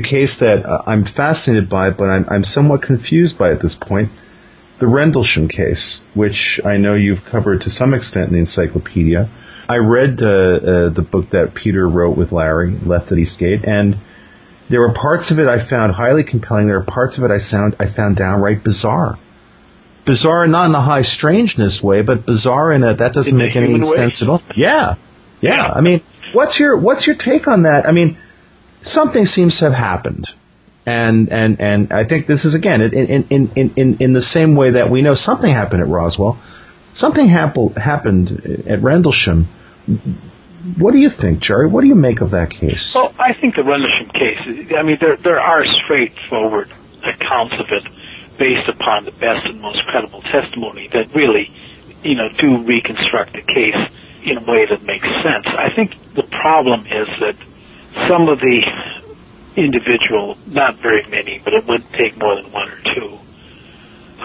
the 0.01 0.07
case 0.07 0.37
that 0.37 0.65
uh, 0.65 0.81
I'm 0.85 1.03
fascinated 1.03 1.67
by, 1.67 1.89
but 1.89 2.09
I'm, 2.09 2.25
I'm 2.29 2.43
somewhat 2.45 2.81
confused 2.81 3.37
by 3.37 3.51
at 3.51 3.59
this 3.59 3.75
point, 3.75 4.11
the 4.77 4.87
Rendlesham 4.87 5.49
case, 5.49 6.01
which 6.13 6.61
I 6.63 6.77
know 6.77 6.93
you've 6.93 7.25
covered 7.25 7.61
to 7.61 7.69
some 7.69 7.93
extent 7.93 8.27
in 8.27 8.33
the 8.33 8.39
encyclopedia. 8.39 9.27
I 9.67 9.77
read 9.77 10.23
uh, 10.23 10.27
uh, 10.27 10.89
the 10.89 11.01
book 11.01 11.31
that 11.31 11.53
Peter 11.53 11.85
wrote 11.87 12.15
with 12.15 12.31
Larry, 12.31 12.71
Left 12.71 13.11
at 13.11 13.17
Eastgate, 13.17 13.65
and 13.65 13.97
there 14.69 14.79
were 14.79 14.93
parts 14.93 15.31
of 15.31 15.39
it 15.39 15.47
I 15.49 15.59
found 15.59 15.91
highly 15.93 16.23
compelling. 16.23 16.67
There 16.67 16.79
were 16.79 16.85
parts 16.85 17.17
of 17.17 17.25
it 17.25 17.31
I 17.31 17.39
sound 17.39 17.75
I 17.79 17.87
found 17.87 18.15
downright 18.15 18.63
bizarre. 18.63 19.19
Bizarre 20.05 20.47
not 20.47 20.69
in 20.69 20.75
a 20.75 20.81
high 20.81 21.01
strangeness 21.01 21.83
way, 21.83 22.03
but 22.03 22.25
bizarre 22.25 22.71
in 22.71 22.83
a 22.83 22.93
that 22.93 23.13
doesn't 23.13 23.33
In 23.33 23.45
make 23.45 23.55
any 23.57 23.73
way? 23.73 23.81
sense 23.81 24.23
at 24.23 24.29
all. 24.29 24.41
Yeah. 24.55 24.95
yeah. 25.41 25.65
I 25.75 25.81
mean, 25.81 26.01
what's 26.31 26.57
your 26.57 26.77
what's 26.77 27.05
your 27.05 27.17
take 27.17 27.47
on 27.47 27.63
that? 27.63 27.85
I 27.85 27.91
mean, 27.91 28.17
something 28.81 29.25
seems 29.25 29.59
to 29.59 29.65
have 29.65 29.73
happened. 29.73 30.29
And, 30.85 31.29
and, 31.29 31.61
and 31.61 31.93
I 31.93 32.03
think 32.03 32.25
this 32.25 32.45
is 32.45 32.55
again, 32.55 32.81
in, 32.81 33.23
in, 33.29 33.51
in, 33.55 33.73
in, 33.75 33.97
in 33.99 34.13
the 34.13 34.21
same 34.21 34.55
way 34.55 34.71
that 34.71 34.89
we 34.89 35.01
know 35.01 35.13
something 35.13 35.51
happened 35.51 35.83
at 35.83 35.87
Roswell, 35.87 36.39
something 36.91 37.27
happened, 37.27 37.77
happened 37.77 38.65
at 38.67 38.81
Rendlesham. 38.81 39.47
What 40.77 40.91
do 40.91 40.97
you 40.97 41.09
think, 41.09 41.39
Jerry? 41.39 41.67
What 41.67 41.81
do 41.81 41.87
you 41.87 41.95
make 41.95 42.21
of 42.21 42.31
that 42.31 42.49
case? 42.49 42.95
Well, 42.95 43.13
I 43.19 43.33
think 43.33 43.55
the 43.55 43.63
Rendlesham 43.63 44.09
case, 44.09 44.73
I 44.75 44.83
mean, 44.83 44.97
there, 44.99 45.15
there 45.15 45.39
are 45.39 45.65
straightforward 45.65 46.71
accounts 47.03 47.55
of 47.59 47.67
it 47.71 47.87
based 48.37 48.67
upon 48.67 49.05
the 49.05 49.11
best 49.11 49.45
and 49.45 49.61
most 49.61 49.83
credible 49.85 50.21
testimony 50.21 50.87
that 50.87 51.13
really, 51.13 51.51
you 52.03 52.15
know, 52.15 52.29
do 52.39 52.63
reconstruct 52.63 53.33
the 53.33 53.41
case 53.41 53.91
in 54.23 54.37
a 54.37 54.41
way 54.41 54.65
that 54.65 54.81
makes 54.83 55.07
sense. 55.21 55.45
I 55.45 55.69
think 55.69 55.95
the 56.13 56.23
problem 56.23 56.85
is 56.87 57.07
that 57.19 57.35
some 58.07 58.29
of 58.29 58.39
the 58.39 58.61
individual, 59.55 60.37
not 60.47 60.75
very 60.77 61.05
many, 61.09 61.41
but 61.43 61.53
it 61.53 61.65
wouldn't 61.65 61.91
take 61.93 62.17
more 62.17 62.35
than 62.35 62.51
one 62.51 62.69
or 62.69 62.79
two, 62.93 63.19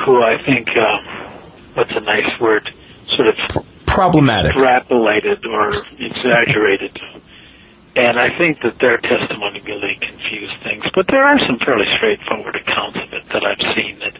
who 0.04 0.22
I 0.22 0.38
think, 0.38 0.68
uh, 0.68 0.98
what's 1.74 1.92
a 1.92 2.00
nice 2.00 2.38
word, 2.40 2.70
sort 3.06 3.28
of 3.28 3.36
problematic, 3.86 4.52
extrapolated 4.52 5.44
or 5.46 5.84
exaggerated. 5.98 6.98
And 7.96 8.18
I 8.18 8.36
think 8.36 8.60
that 8.62 8.78
their 8.80 8.96
testimony 8.96 9.60
really 9.60 9.96
confused 10.00 10.56
things. 10.62 10.84
But 10.94 11.06
there 11.06 11.24
are 11.24 11.38
some 11.46 11.58
fairly 11.58 11.86
straightforward 11.96 12.56
accounts 12.56 12.98
of 12.98 13.12
it 13.12 13.28
that 13.28 13.44
I've 13.44 13.74
seen 13.76 13.98
that 14.00 14.18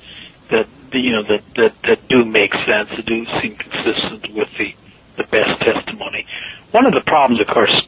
that 0.50 0.68
you 0.92 1.10
know 1.10 1.24
that 1.24 1.42
that, 1.56 1.82
that 1.82 2.08
do 2.08 2.24
make 2.24 2.52
sense, 2.54 2.90
that 2.90 3.04
do 3.04 3.26
seem 3.40 3.56
consistent 3.56 4.32
with 4.32 4.48
the 4.58 4.74
the 5.16 5.24
best 5.24 5.60
testimony. 5.60 6.26
One 6.70 6.86
of 6.86 6.92
the 6.92 7.02
problems, 7.06 7.40
of 7.40 7.46
course, 7.48 7.82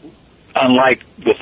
unlike 0.56 1.02
with 1.24 1.38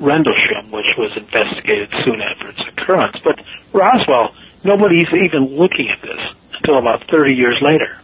Rendlesham, 0.00 0.70
which 0.70 0.86
was 0.96 1.16
investigated 1.16 1.90
soon 2.04 2.20
after 2.20 2.48
its 2.48 2.60
occurrence, 2.60 3.16
but 3.22 3.40
Roswell, 3.72 4.34
nobody's 4.64 5.12
even 5.12 5.44
looking 5.56 5.88
at 5.90 6.00
this 6.02 6.20
until 6.56 6.78
about 6.78 7.04
30 7.04 7.34
years 7.34 7.58
later. 7.60 7.98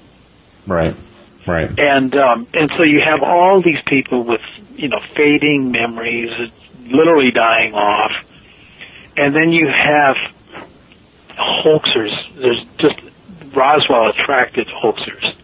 Right. 0.67 0.95
Right. 1.47 1.79
And 1.79 2.15
um, 2.17 2.49
and 2.55 2.71
so 2.77 2.83
you 2.83 3.01
have 3.01 3.23
all 3.23 3.63
these 3.63 3.81
people 3.87 4.25
with 4.25 4.41
you 4.75 4.89
know 4.89 4.99
fading 5.15 5.71
memories, 5.71 6.33
literally 6.87 7.31
dying 7.31 7.73
off, 7.73 8.13
and 9.17 9.35
then 9.35 9.53
you 9.53 9.69
have 9.69 10.17
hoaxers. 11.39 12.35
There's 12.35 12.65
just 12.79 13.01
Roswell 13.55 14.09
attracted 14.09 14.67
hoaxers, 14.67 15.37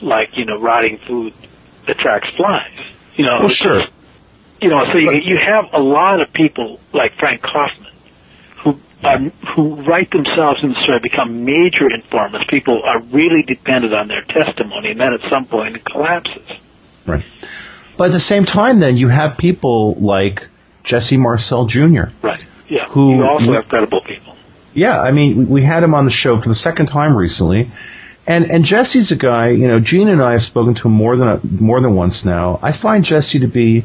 like 0.00 0.38
you 0.38 0.46
know 0.46 0.58
rotting 0.58 0.96
food 0.96 1.34
attracts 1.86 2.34
flies. 2.34 2.72
You 3.14 3.26
know. 3.26 3.40
Well, 3.40 3.48
sure. 3.48 3.82
You 4.60 4.68
know, 4.70 4.84
so 4.90 4.98
you, 4.98 5.12
you 5.22 5.38
have 5.38 5.72
a 5.72 5.78
lot 5.80 6.20
of 6.20 6.32
people 6.32 6.80
like 6.92 7.14
Frank 7.14 7.42
Kaufman 7.42 7.92
who 8.58 8.80
are, 9.04 9.18
who 9.18 9.74
write 9.82 10.10
themselves 10.10 10.62
in 10.62 10.70
the 10.72 10.82
story, 10.82 10.98
become 11.00 11.44
major 11.44 11.88
informants. 11.92 12.46
People 12.50 12.82
are 12.82 13.00
really 13.00 13.42
dependent 13.42 13.94
on 13.94 14.08
their 14.08 14.22
testimony, 14.22 14.90
and 14.90 15.00
then 15.00 15.12
at 15.12 15.20
some 15.30 15.44
point 15.46 15.76
it 15.76 15.84
collapses. 15.84 16.46
Right. 17.06 17.24
But 17.96 18.06
at 18.06 18.12
the 18.12 18.20
same 18.20 18.44
time, 18.44 18.80
then 18.80 18.96
you 18.96 19.08
have 19.08 19.38
people 19.38 19.94
like 19.94 20.46
Jesse 20.82 21.16
Marcel 21.16 21.66
Jr. 21.66 22.04
Right. 22.22 22.44
Yeah. 22.68 22.86
Who 22.88 23.14
you 23.16 23.22
also 23.24 23.52
have 23.52 23.68
credible 23.68 24.00
people. 24.02 24.36
Yeah, 24.74 25.00
I 25.00 25.12
mean, 25.12 25.36
we- 25.36 25.44
we 25.44 25.62
had 25.62 25.82
him 25.82 25.94
on 25.94 26.04
the 26.04 26.10
show 26.10 26.38
for 26.40 26.48
the 26.48 26.54
second 26.54 26.86
time 26.86 27.16
recently, 27.16 27.70
and 28.26 28.50
and 28.50 28.64
Jesse's 28.64 29.10
a 29.12 29.16
guy. 29.16 29.48
You 29.50 29.68
know, 29.68 29.80
Gene 29.80 30.08
and 30.08 30.20
I 30.22 30.32
have 30.32 30.42
spoken 30.42 30.74
to 30.74 30.88
him 30.88 30.94
more 30.94 31.16
than 31.16 31.28
a, 31.28 31.40
more 31.60 31.80
than 31.80 31.94
once 31.94 32.24
now. 32.24 32.58
I 32.62 32.72
find 32.72 33.02
Jesse 33.04 33.38
to 33.40 33.46
be, 33.48 33.84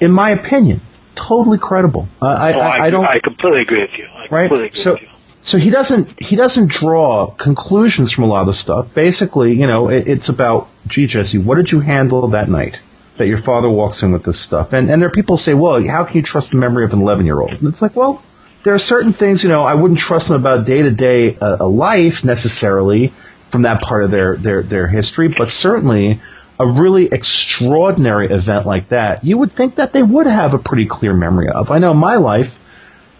in 0.00 0.12
my 0.12 0.30
opinion, 0.30 0.80
totally 1.14 1.58
credible. 1.58 2.08
Uh, 2.20 2.26
I, 2.26 2.52
Oh, 2.52 2.60
I, 2.60 2.84
I 2.86 2.90
don't 2.90 3.04
I 3.04 3.18
completely 3.20 3.62
agree 3.62 3.80
with 3.80 3.98
you. 3.98 4.06
I 4.06 4.26
right? 4.30 4.52
agree 4.52 4.70
So, 4.72 4.98
so 5.42 5.58
he 5.58 5.70
doesn't 5.70 6.20
he 6.20 6.36
doesn't 6.36 6.70
draw 6.70 7.28
conclusions 7.28 8.12
from 8.12 8.24
a 8.24 8.26
lot 8.26 8.40
of 8.40 8.46
the 8.48 8.52
stuff. 8.52 8.92
Basically, 8.94 9.54
you 9.54 9.66
know, 9.66 9.88
it, 9.88 10.08
it's 10.08 10.28
about, 10.28 10.68
gee, 10.86 11.06
Jesse, 11.06 11.38
what 11.38 11.56
did 11.56 11.70
you 11.70 11.80
handle 11.80 12.28
that 12.28 12.48
night 12.48 12.80
that 13.16 13.28
your 13.28 13.38
father 13.38 13.70
walks 13.70 14.02
in 14.02 14.12
with 14.12 14.24
this 14.24 14.38
stuff? 14.38 14.72
And 14.72 14.90
and 14.90 15.00
there 15.00 15.08
are 15.08 15.12
people 15.12 15.36
who 15.36 15.42
say, 15.42 15.54
well, 15.54 15.82
how 15.86 16.04
can 16.04 16.16
you 16.16 16.22
trust 16.22 16.50
the 16.50 16.58
memory 16.58 16.84
of 16.84 16.92
an 16.92 17.00
eleven 17.00 17.26
year 17.26 17.40
old? 17.40 17.52
And 17.52 17.68
it's 17.68 17.80
like, 17.80 17.96
well, 17.96 18.22
there 18.64 18.74
are 18.74 18.78
certain 18.78 19.12
things, 19.12 19.42
you 19.42 19.48
know, 19.48 19.62
I 19.64 19.74
wouldn't 19.74 20.00
trust 20.00 20.28
them 20.28 20.40
about 20.40 20.66
day 20.66 20.82
to 20.82 20.90
day 20.90 21.36
life 21.36 22.24
necessarily 22.24 23.12
from 23.48 23.62
that 23.62 23.80
part 23.80 24.02
of 24.04 24.10
their 24.10 24.36
their 24.36 24.62
their 24.62 24.86
history, 24.88 25.28
but 25.28 25.48
certainly. 25.50 26.20
A 26.58 26.66
really 26.66 27.06
extraordinary 27.06 28.30
event 28.30 28.66
like 28.66 28.88
that, 28.88 29.24
you 29.24 29.36
would 29.38 29.52
think 29.52 29.76
that 29.76 29.92
they 29.92 30.02
would 30.02 30.26
have 30.26 30.54
a 30.54 30.58
pretty 30.58 30.86
clear 30.86 31.12
memory 31.12 31.48
of. 31.48 31.70
I 31.70 31.78
know 31.78 31.90
in 31.92 31.98
my 31.98 32.16
life, 32.16 32.58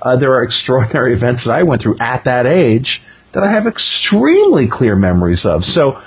uh, 0.00 0.16
there 0.16 0.34
are 0.34 0.42
extraordinary 0.50 1.12
events 1.12 1.44
that 1.44 1.52
I 1.52 1.62
went 1.64 1.82
through 1.82 1.98
at 2.00 2.24
that 2.24 2.46
age 2.46 3.02
that 3.32 3.44
I 3.44 3.48
have 3.48 3.66
extremely 3.66 4.66
clear 4.66 4.96
memories 4.96 5.44
of. 5.44 5.64
So, 5.64 6.00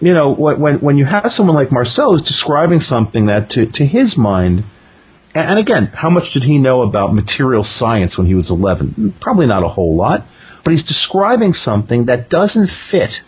you 0.00 0.14
know, 0.14 0.30
when 0.30 0.80
when, 0.80 0.96
you 0.98 1.04
have 1.04 1.32
someone 1.32 1.56
like 1.56 1.72
Marcel 1.72 2.12
who's 2.12 2.22
describing 2.22 2.80
something 2.80 3.26
that 3.26 3.50
to 3.50 3.66
to 3.66 3.84
his 3.84 4.16
mind, 4.16 4.62
and, 5.34 5.50
and 5.50 5.58
again, 5.58 5.86
how 5.86 6.10
much 6.10 6.32
did 6.32 6.44
he 6.44 6.58
know 6.58 6.82
about 6.82 7.12
material 7.12 7.64
science 7.64 8.16
when 8.16 8.28
he 8.28 8.36
was 8.36 8.50
11? 8.50 9.14
Probably 9.18 9.46
not 9.46 9.64
a 9.64 9.68
whole 9.68 9.96
lot, 9.96 10.26
but 10.62 10.70
he's 10.70 10.84
describing 10.84 11.54
something 11.54 12.04
that 12.04 12.28
doesn't 12.28 12.70
fit 12.70 13.22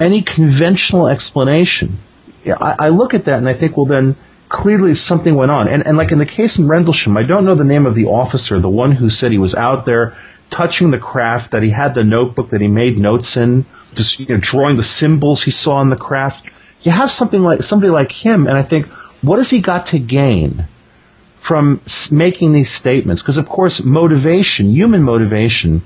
any 0.00 0.22
conventional 0.22 1.08
explanation. 1.08 1.98
I 2.50 2.88
look 2.88 3.14
at 3.14 3.26
that 3.26 3.38
and 3.38 3.48
I 3.48 3.54
think, 3.54 3.76
well, 3.76 3.86
then 3.86 4.16
clearly 4.48 4.94
something 4.94 5.34
went 5.34 5.50
on. 5.50 5.68
And, 5.68 5.86
and 5.86 5.96
like 5.96 6.12
in 6.12 6.18
the 6.18 6.26
case 6.26 6.58
in 6.58 6.68
Rendlesham, 6.68 7.16
I 7.16 7.22
don't 7.22 7.44
know 7.44 7.54
the 7.54 7.64
name 7.64 7.86
of 7.86 7.94
the 7.94 8.06
officer, 8.06 8.58
the 8.58 8.68
one 8.68 8.92
who 8.92 9.10
said 9.10 9.30
he 9.32 9.38
was 9.38 9.54
out 9.54 9.84
there 9.84 10.16
touching 10.50 10.90
the 10.90 10.98
craft, 10.98 11.50
that 11.50 11.62
he 11.62 11.70
had 11.70 11.94
the 11.94 12.04
notebook 12.04 12.50
that 12.50 12.60
he 12.60 12.68
made 12.68 12.98
notes 12.98 13.36
in, 13.36 13.66
just 13.94 14.18
you 14.20 14.26
know, 14.26 14.38
drawing 14.38 14.76
the 14.76 14.82
symbols 14.82 15.42
he 15.42 15.50
saw 15.50 15.80
in 15.82 15.90
the 15.90 15.96
craft. 15.96 16.46
You 16.80 16.92
have 16.92 17.10
something 17.10 17.42
like 17.42 17.62
somebody 17.62 17.90
like 17.90 18.12
him, 18.12 18.46
and 18.46 18.56
I 18.56 18.62
think, 18.62 18.86
what 19.20 19.38
has 19.38 19.50
he 19.50 19.60
got 19.60 19.86
to 19.88 19.98
gain 19.98 20.66
from 21.40 21.80
making 22.10 22.52
these 22.52 22.70
statements? 22.70 23.20
Because 23.20 23.36
of 23.36 23.48
course, 23.48 23.84
motivation, 23.84 24.70
human 24.70 25.02
motivation, 25.02 25.82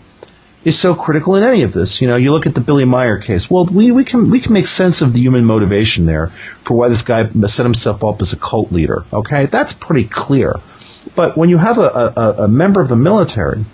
is 0.65 0.79
so 0.79 0.95
critical 0.95 1.35
in 1.37 1.43
any 1.43 1.63
of 1.63 1.73
this. 1.73 2.01
You 2.01 2.09
know, 2.09 2.17
you 2.17 2.33
look 2.33 2.47
at 2.47 2.55
the 2.55 2.61
Billy 2.61 2.85
Meier 2.85 3.19
case. 3.19 3.51
Well, 3.51 3.67
we, 3.67 3.91
we 3.91 4.05
can 4.05 4.31
we 4.31 4.41
can 4.41 4.53
make 4.53 4.67
sense 4.67 5.03
of 5.03 5.13
the 5.13 5.21
human 5.21 5.45
motivation 5.45 6.07
there 6.07 6.29
for 6.65 6.77
why 6.77 6.89
this 6.89 7.03
guy 7.03 7.29
set 7.47 7.67
himself 7.67 8.05
up 8.05 8.21
as 8.23 8.33
a 8.33 8.37
cult 8.37 8.73
leader. 8.73 9.05
Okay, 9.13 9.47
that's 9.47 9.73
pretty 9.73 10.05
clear. 10.05 10.61
But 11.15 11.37
when 11.37 11.49
you 11.49 11.59
have 11.59 11.79
a, 11.79 12.13
a, 12.17 12.45
a 12.45 12.49
member 12.49 12.81
of 12.81 12.89
the 12.89 12.97
military, 12.97 13.65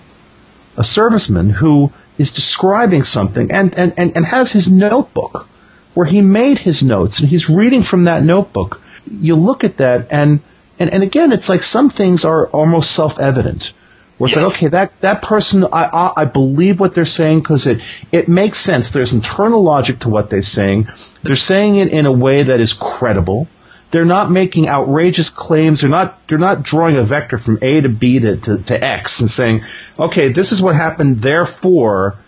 a 0.77 0.82
serviceman 0.82 1.51
who 1.51 1.93
is 2.16 2.32
describing 2.32 3.02
something 3.05 3.51
and, 3.51 3.74
and, 3.74 3.94
and, 3.97 4.16
and 4.16 4.24
has 4.24 4.52
his 4.52 4.70
notebook 4.70 5.47
where 5.94 6.06
he 6.06 6.20
made 6.20 6.59
his 6.59 6.82
notes 6.82 7.20
and 7.20 7.28
he's 7.28 7.48
reading 7.48 7.82
from 7.82 8.05
that 8.05 8.23
notebook, 8.23 8.81
you 9.10 9.35
look 9.35 9.65
at 9.65 9.78
that 9.78 10.09
and, 10.10 10.40
and, 10.78 10.90
and 10.90 11.02
again, 11.02 11.32
it's 11.32 11.48
like 11.48 11.62
some 11.62 11.90
things 11.90 12.24
are 12.24 12.47
almost 12.48 12.93
self-evident. 12.93 13.73
Where 14.19 14.27
it's 14.27 14.36
like, 14.36 14.47
okay, 14.47 14.69
that, 14.69 15.01
that 15.01 15.23
person, 15.23 15.65
I, 15.65 15.85
I, 15.85 16.23
I 16.23 16.24
believe 16.24 16.81
what 16.81 16.95
they're 16.95 17.05
saying 17.05 17.39
because 17.39 17.66
it, 17.66 17.82
it 18.11 18.28
makes 18.28 18.59
sense. 18.59 18.90
There's 18.90 19.12
internal 19.12 19.62
logic 19.62 20.01
to 20.01 20.09
what 20.09 20.28
they're 20.28 20.43
saying. 20.43 20.89
They're 21.23 21.36
saying 21.36 21.77
it 21.77 21.89
in 21.89 22.05
a 22.05 22.12
way 22.12 22.43
that 22.43 22.59
is 22.59 22.73
credible. 22.73 23.47
They're 23.90 24.05
not 24.05 24.31
making 24.31 24.69
outrageous 24.69 25.31
claims. 25.31 25.81
They're 25.81 25.90
not, 25.90 26.27
they're 26.27 26.36
not 26.36 26.62
drawing 26.62 26.97
a 26.97 27.05
vector 27.05 27.39
from 27.39 27.59
A 27.62 27.81
to 27.81 27.89
B 27.89 28.19
to, 28.19 28.36
to, 28.36 28.59
to 28.59 28.85
X 28.85 29.20
and 29.20 29.31
saying, 29.31 29.62
okay, 29.99 30.28
this 30.28 30.53
is 30.53 30.61
what 30.61 30.74
happened, 30.74 31.20
therefore, 31.20 32.19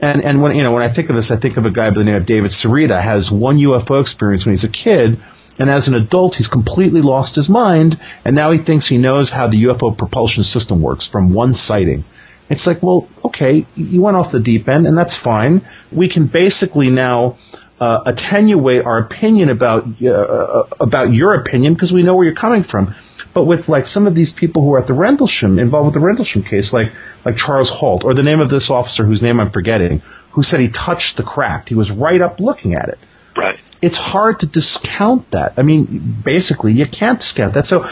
and, 0.00 0.24
and 0.24 0.40
when, 0.40 0.56
you 0.56 0.62
know, 0.62 0.72
when 0.72 0.82
I 0.82 0.88
think 0.88 1.10
of 1.10 1.16
this, 1.16 1.30
I 1.30 1.36
think 1.36 1.56
of 1.56 1.66
a 1.66 1.70
guy 1.70 1.90
by 1.90 1.96
the 1.96 2.04
name 2.04 2.14
of 2.14 2.26
David 2.26 2.52
Sereda, 2.52 3.00
has 3.00 3.30
one 3.30 3.58
UFO 3.58 4.00
experience 4.00 4.46
when 4.46 4.52
he's 4.52 4.64
a 4.64 4.68
kid, 4.68 5.20
and 5.60 5.68
as 5.68 5.88
an 5.88 5.94
adult, 5.94 6.36
he's 6.36 6.48
completely 6.48 7.02
lost 7.02 7.36
his 7.36 7.50
mind, 7.50 8.00
and 8.24 8.34
now 8.34 8.50
he 8.50 8.58
thinks 8.58 8.86
he 8.86 8.96
knows 8.96 9.28
how 9.28 9.46
the 9.46 9.64
UFO 9.64 9.96
propulsion 9.96 10.42
system 10.42 10.80
works 10.80 11.06
from 11.06 11.34
one 11.34 11.52
sighting. 11.52 12.04
It's 12.48 12.66
like, 12.66 12.82
well, 12.82 13.08
okay, 13.26 13.66
you 13.76 14.00
went 14.00 14.16
off 14.16 14.32
the 14.32 14.40
deep 14.40 14.68
end, 14.68 14.86
and 14.86 14.96
that's 14.96 15.14
fine. 15.14 15.60
We 15.92 16.08
can 16.08 16.26
basically 16.26 16.88
now 16.88 17.36
uh, 17.78 18.00
attenuate 18.06 18.86
our 18.86 18.98
opinion 18.98 19.50
about 19.50 20.02
uh, 20.02 20.64
about 20.80 21.12
your 21.12 21.34
opinion 21.34 21.74
because 21.74 21.92
we 21.92 22.02
know 22.02 22.16
where 22.16 22.24
you're 22.24 22.34
coming 22.34 22.62
from. 22.62 22.94
But 23.34 23.44
with 23.44 23.68
like 23.68 23.86
some 23.86 24.06
of 24.06 24.14
these 24.14 24.32
people 24.32 24.62
who 24.62 24.72
are 24.74 24.80
at 24.80 24.86
the 24.86 24.94
Rendlesham 24.94 25.58
involved 25.58 25.86
with 25.86 25.94
the 25.94 26.00
Rendlesham 26.00 26.42
case, 26.42 26.72
like 26.72 26.90
like 27.24 27.36
Charles 27.36 27.70
Halt, 27.70 28.04
or 28.04 28.14
the 28.14 28.22
name 28.22 28.40
of 28.40 28.48
this 28.48 28.70
officer 28.70 29.04
whose 29.04 29.22
name 29.22 29.38
I'm 29.38 29.50
forgetting, 29.50 30.00
who 30.32 30.42
said 30.42 30.58
he 30.58 30.68
touched 30.68 31.18
the 31.18 31.22
craft. 31.22 31.68
He 31.68 31.74
was 31.74 31.90
right 31.90 32.20
up 32.20 32.40
looking 32.40 32.74
at 32.74 32.88
it 32.88 32.98
Right. 33.36 33.58
It's 33.82 33.96
hard 33.96 34.40
to 34.40 34.46
discount 34.46 35.30
that. 35.30 35.54
I 35.56 35.62
mean, 35.62 36.16
basically, 36.24 36.72
you 36.72 36.86
can't 36.86 37.20
discount 37.20 37.54
that. 37.54 37.66
So, 37.66 37.88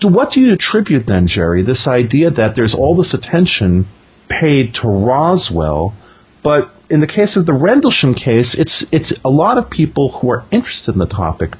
to 0.00 0.08
what 0.08 0.32
do 0.32 0.40
you 0.40 0.52
attribute 0.52 1.06
then, 1.06 1.26
Jerry, 1.26 1.62
this 1.62 1.88
idea 1.88 2.30
that 2.30 2.54
there's 2.54 2.74
all 2.74 2.94
this 2.94 3.14
attention 3.14 3.86
paid 4.28 4.74
to 4.76 4.88
Roswell, 4.88 5.94
but 6.42 6.74
in 6.88 7.00
the 7.00 7.06
case 7.06 7.36
of 7.36 7.46
the 7.46 7.52
Rendlesham 7.52 8.14
case, 8.14 8.54
it's 8.54 8.92
it's 8.92 9.12
a 9.24 9.30
lot 9.30 9.58
of 9.58 9.70
people 9.70 10.10
who 10.10 10.30
are 10.30 10.44
interested 10.50 10.92
in 10.92 10.98
the 10.98 11.06
topic. 11.06 11.56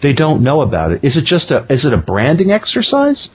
They 0.00 0.12
don't 0.12 0.42
know 0.42 0.60
about 0.60 0.92
it. 0.92 1.00
Is 1.02 1.16
it 1.16 1.22
just 1.22 1.50
a 1.50 1.66
is 1.72 1.84
it 1.84 1.92
a 1.92 1.98
branding 1.98 2.52
exercise? 2.52 3.30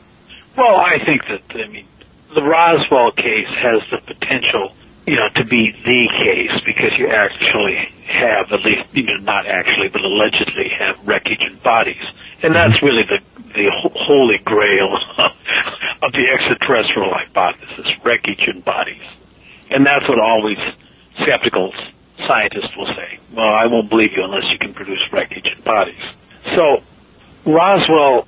Well, 0.58 0.76
I 0.76 1.04
think 1.04 1.24
that 1.28 1.42
I 1.52 1.68
mean 1.68 1.88
the 2.34 2.42
Roswell 2.42 3.12
case 3.12 3.48
has 3.48 3.82
the 3.92 3.98
potential, 3.98 4.74
you 5.06 5.16
know, 5.16 5.30
to 5.36 5.46
be 5.46 5.72
the 5.72 6.10
case 6.10 6.62
because 6.66 6.98
you 6.98 7.08
actually 7.10 7.76
have 8.08 8.52
at 8.52 8.64
least, 8.66 8.88
you 8.94 9.04
know, 9.04 9.18
not 9.18 9.46
actually, 9.46 9.88
but 9.90 10.02
allegedly 10.02 10.70
have 10.70 11.08
wreckage 11.08 11.42
and 11.42 11.62
bodies, 11.62 12.02
and 12.42 12.54
mm-hmm. 12.54 12.72
that's 12.72 12.82
really 12.82 13.04
the 13.04 13.20
the 13.54 13.72
holy 13.94 14.38
grail 14.40 14.98
of 16.02 16.12
the 16.12 16.28
extraterrestrial 16.34 17.14
hypothesis: 17.14 17.88
wreckage 18.04 18.44
and 18.48 18.66
bodies, 18.66 19.04
and 19.70 19.86
that's 19.86 20.08
what 20.10 20.20
always 20.20 20.58
skeptical 21.22 21.74
scientists 22.26 22.76
will 22.76 22.88
say. 22.88 23.20
Well, 23.34 23.48
I 23.48 23.68
won't 23.68 23.90
believe 23.90 24.14
you 24.16 24.24
unless 24.24 24.50
you 24.52 24.58
can 24.58 24.74
produce 24.74 25.02
wreckage 25.12 25.48
and 25.54 25.64
bodies. 25.64 26.02
So 26.56 26.82
Roswell 27.46 28.28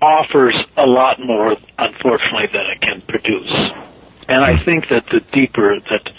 offers 0.00 0.56
a 0.76 0.86
lot 0.86 1.18
more, 1.20 1.56
unfortunately, 1.78 2.48
than 2.52 2.66
it 2.66 2.80
can 2.80 3.00
produce. 3.02 3.52
And 4.28 4.44
I 4.44 4.62
think 4.62 4.88
that 4.88 5.06
the 5.06 5.20
deeper 5.32 5.78
that 5.90 6.10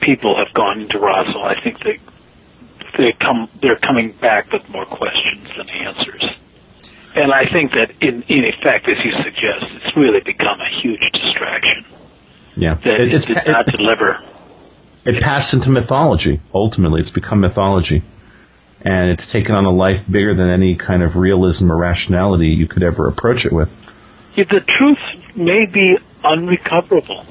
people 0.00 0.36
have 0.36 0.52
gone 0.52 0.82
into 0.82 0.98
Roswell, 0.98 1.44
I 1.44 1.60
think 1.60 1.80
they 1.80 1.98
they 2.96 3.12
come 3.12 3.48
they're 3.60 3.76
coming 3.76 4.12
back 4.12 4.52
with 4.52 4.68
more 4.68 4.86
questions 4.86 5.48
than 5.56 5.68
answers. 5.68 6.24
And 7.16 7.32
I 7.32 7.46
think 7.46 7.72
that 7.72 7.90
in 8.00 8.22
in 8.28 8.44
effect, 8.44 8.88
as 8.88 9.04
you 9.04 9.12
suggest, 9.12 9.66
it's 9.70 9.96
really 9.96 10.20
become 10.20 10.60
a 10.60 10.68
huge 10.68 11.00
distraction. 11.12 11.84
Yeah, 12.56 12.74
that 12.74 13.00
it, 13.00 13.14
it 13.14 13.26
did 13.26 13.46
not 13.46 13.66
deliver. 13.66 14.22
It 15.04 15.22
passed 15.22 15.54
into 15.54 15.70
mythology. 15.70 16.40
Ultimately, 16.52 17.00
it's 17.00 17.10
become 17.10 17.40
mythology 17.40 18.02
and 18.84 19.10
it's 19.10 19.30
taken 19.32 19.54
on 19.54 19.64
a 19.64 19.70
life 19.70 20.04
bigger 20.08 20.34
than 20.34 20.48
any 20.48 20.74
kind 20.76 21.02
of 21.02 21.16
realism 21.16 21.72
or 21.72 21.76
rationality 21.76 22.48
you 22.48 22.68
could 22.68 22.82
ever 22.82 23.08
approach 23.08 23.46
it 23.46 23.52
with. 23.52 23.72
Yeah, 24.36 24.44
the 24.44 24.60
truth 24.60 25.36
may 25.36 25.64
be 25.64 25.98
unrecoverable. 26.22 27.24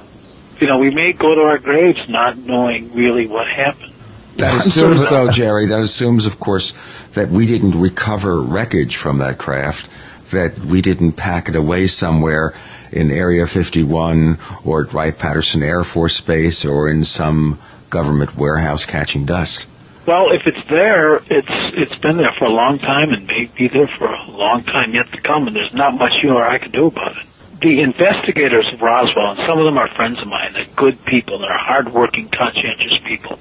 You 0.60 0.68
know, 0.68 0.78
we 0.78 0.94
may 0.94 1.14
go 1.14 1.36
to 1.36 1.42
our 1.42 1.58
graves 1.58 2.08
not 2.08 2.38
knowing 2.38 2.94
really 2.94 3.28
what 3.28 3.48
happened. 3.48 3.94
That 4.38 4.66
assumes, 4.66 5.08
though, 5.10 5.30
Jerry, 5.30 5.68
that 5.68 5.80
assumes, 5.80 6.26
of 6.26 6.40
course, 6.40 6.74
that 7.14 7.30
we 7.30 7.46
didn't 7.46 7.80
recover 7.80 8.42
wreckage 8.42 8.96
from 8.96 9.20
that 9.20 9.38
craft, 9.38 9.90
that 10.32 10.58
we 10.60 10.82
didn't 10.82 11.14
pack 11.14 11.50
it 11.50 11.56
away 11.56 11.88
somewhere 11.88 12.56
in 12.92 13.12
Area 13.12 13.46
51 13.46 14.38
or 14.64 14.84
at 14.84 14.94
Wright-Patterson 14.94 15.62
Air 15.64 15.84
Force 15.84 16.20
Base 16.22 16.66
or 16.66 16.90
in 16.90 17.04
some 17.04 17.60
government 17.90 18.36
warehouse 18.36 18.86
catching 18.86 19.26
dust. 19.26 19.68
Well, 20.06 20.32
if 20.32 20.48
it's 20.48 20.68
there, 20.68 21.16
it's 21.16 21.48
it's 21.78 21.96
been 22.02 22.18
there 22.18 22.34
for 22.38 22.46
a 22.46 22.52
long 22.52 22.78
time 22.78 23.14
and 23.14 23.26
may 23.26 23.46
be 23.56 23.70
there 23.70 23.88
for 23.88 24.08
a 24.08 24.32
long 24.32 24.64
time 24.64 24.94
yet 24.94 25.10
to 25.14 25.22
come, 25.22 25.48
and 25.48 25.56
there's 25.56 25.74
not 25.74 25.94
much 25.94 26.22
you 26.22 26.34
or 26.34 26.44
I 26.44 26.58
can 26.58 26.72
do 26.72 26.88
about 26.88 27.16
it. 27.16 27.26
The 27.64 27.80
investigators 27.80 28.68
of 28.74 28.82
Roswell, 28.82 29.32
and 29.32 29.40
some 29.48 29.58
of 29.58 29.64
them 29.64 29.78
are 29.78 29.88
friends 29.88 30.22
of 30.22 30.28
mine, 30.28 30.52
they're 30.52 30.66
good 30.76 31.06
people, 31.06 31.38
they're 31.38 31.58
hardworking, 31.58 32.28
conscientious 32.28 32.98
people. 33.06 33.40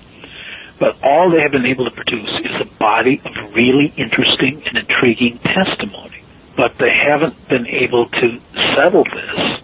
But 0.79 0.97
all 1.03 1.29
they 1.29 1.41
have 1.41 1.51
been 1.51 1.67
able 1.67 1.87
to 1.87 1.91
produce 1.91 2.31
is 2.45 2.61
a 2.61 2.65
body 2.79 3.21
of 3.25 3.35
really 3.53 3.93
interesting 3.97 4.63
and 4.67 4.79
intriguing 4.79 5.39
testimony. 5.39 6.23
But 6.57 6.79
they 6.79 6.93
haven't 6.93 7.49
been 7.49 7.67
able 7.67 8.07
to 8.07 8.41
settle 8.77 9.03
this, 9.03 9.61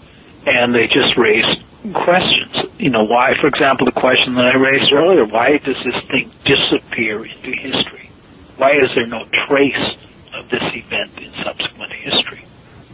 and 0.48 0.74
they 0.74 0.88
just 0.88 1.16
raise 1.16 1.46
questions. 1.94 2.56
You 2.78 2.90
know, 2.90 3.04
why, 3.04 3.34
for 3.40 3.46
example, 3.46 3.86
the 3.86 3.92
question 3.92 4.34
that 4.34 4.56
I 4.56 4.58
raised 4.58 4.92
earlier, 4.92 5.24
why 5.24 5.58
does 5.58 5.76
this 5.84 6.02
thing 6.06 6.32
disappear 6.44 7.24
into 7.24 7.52
history? 7.52 8.10
Why 8.56 8.72
is 8.72 8.92
there 8.96 9.06
no 9.06 9.24
trace 9.46 9.96
of 10.34 10.48
this 10.50 10.64
event 10.74 11.16
in 11.16 11.32
subsequent 11.44 11.92
history? 11.92 12.44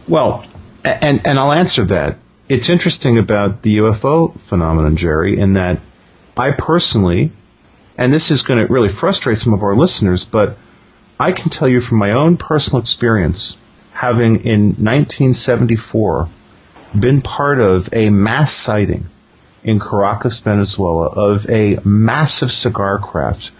Well, 0.07 0.45
and, 0.85 1.25
and 1.25 1.39
I'll 1.39 1.51
answer 1.51 1.85
that. 1.85 2.17
It's 2.47 2.69
interesting 2.69 3.17
about 3.17 3.61
the 3.63 3.77
UFO 3.77 4.39
phenomenon, 4.41 4.97
Jerry, 4.97 5.39
in 5.39 5.53
that 5.53 5.79
I 6.37 6.51
personally, 6.51 7.31
and 7.97 8.13
this 8.13 8.29
is 8.29 8.43
going 8.43 8.65
to 8.65 8.71
really 8.71 8.89
frustrate 8.89 9.39
some 9.39 9.53
of 9.53 9.63
our 9.63 9.75
listeners, 9.75 10.25
but 10.25 10.57
I 11.19 11.31
can 11.31 11.49
tell 11.49 11.67
you 11.67 11.81
from 11.81 11.97
my 11.97 12.11
own 12.11 12.37
personal 12.37 12.81
experience, 12.81 13.57
having 13.91 14.45
in 14.45 14.61
1974 14.75 16.29
been 16.99 17.21
part 17.21 17.59
of 17.59 17.89
a 17.93 18.09
mass 18.09 18.53
sighting 18.53 19.07
in 19.63 19.79
Caracas, 19.79 20.39
Venezuela, 20.39 21.07
of 21.07 21.49
a 21.49 21.79
massive 21.83 22.51
cigar 22.51 22.99
craft, 22.99 23.51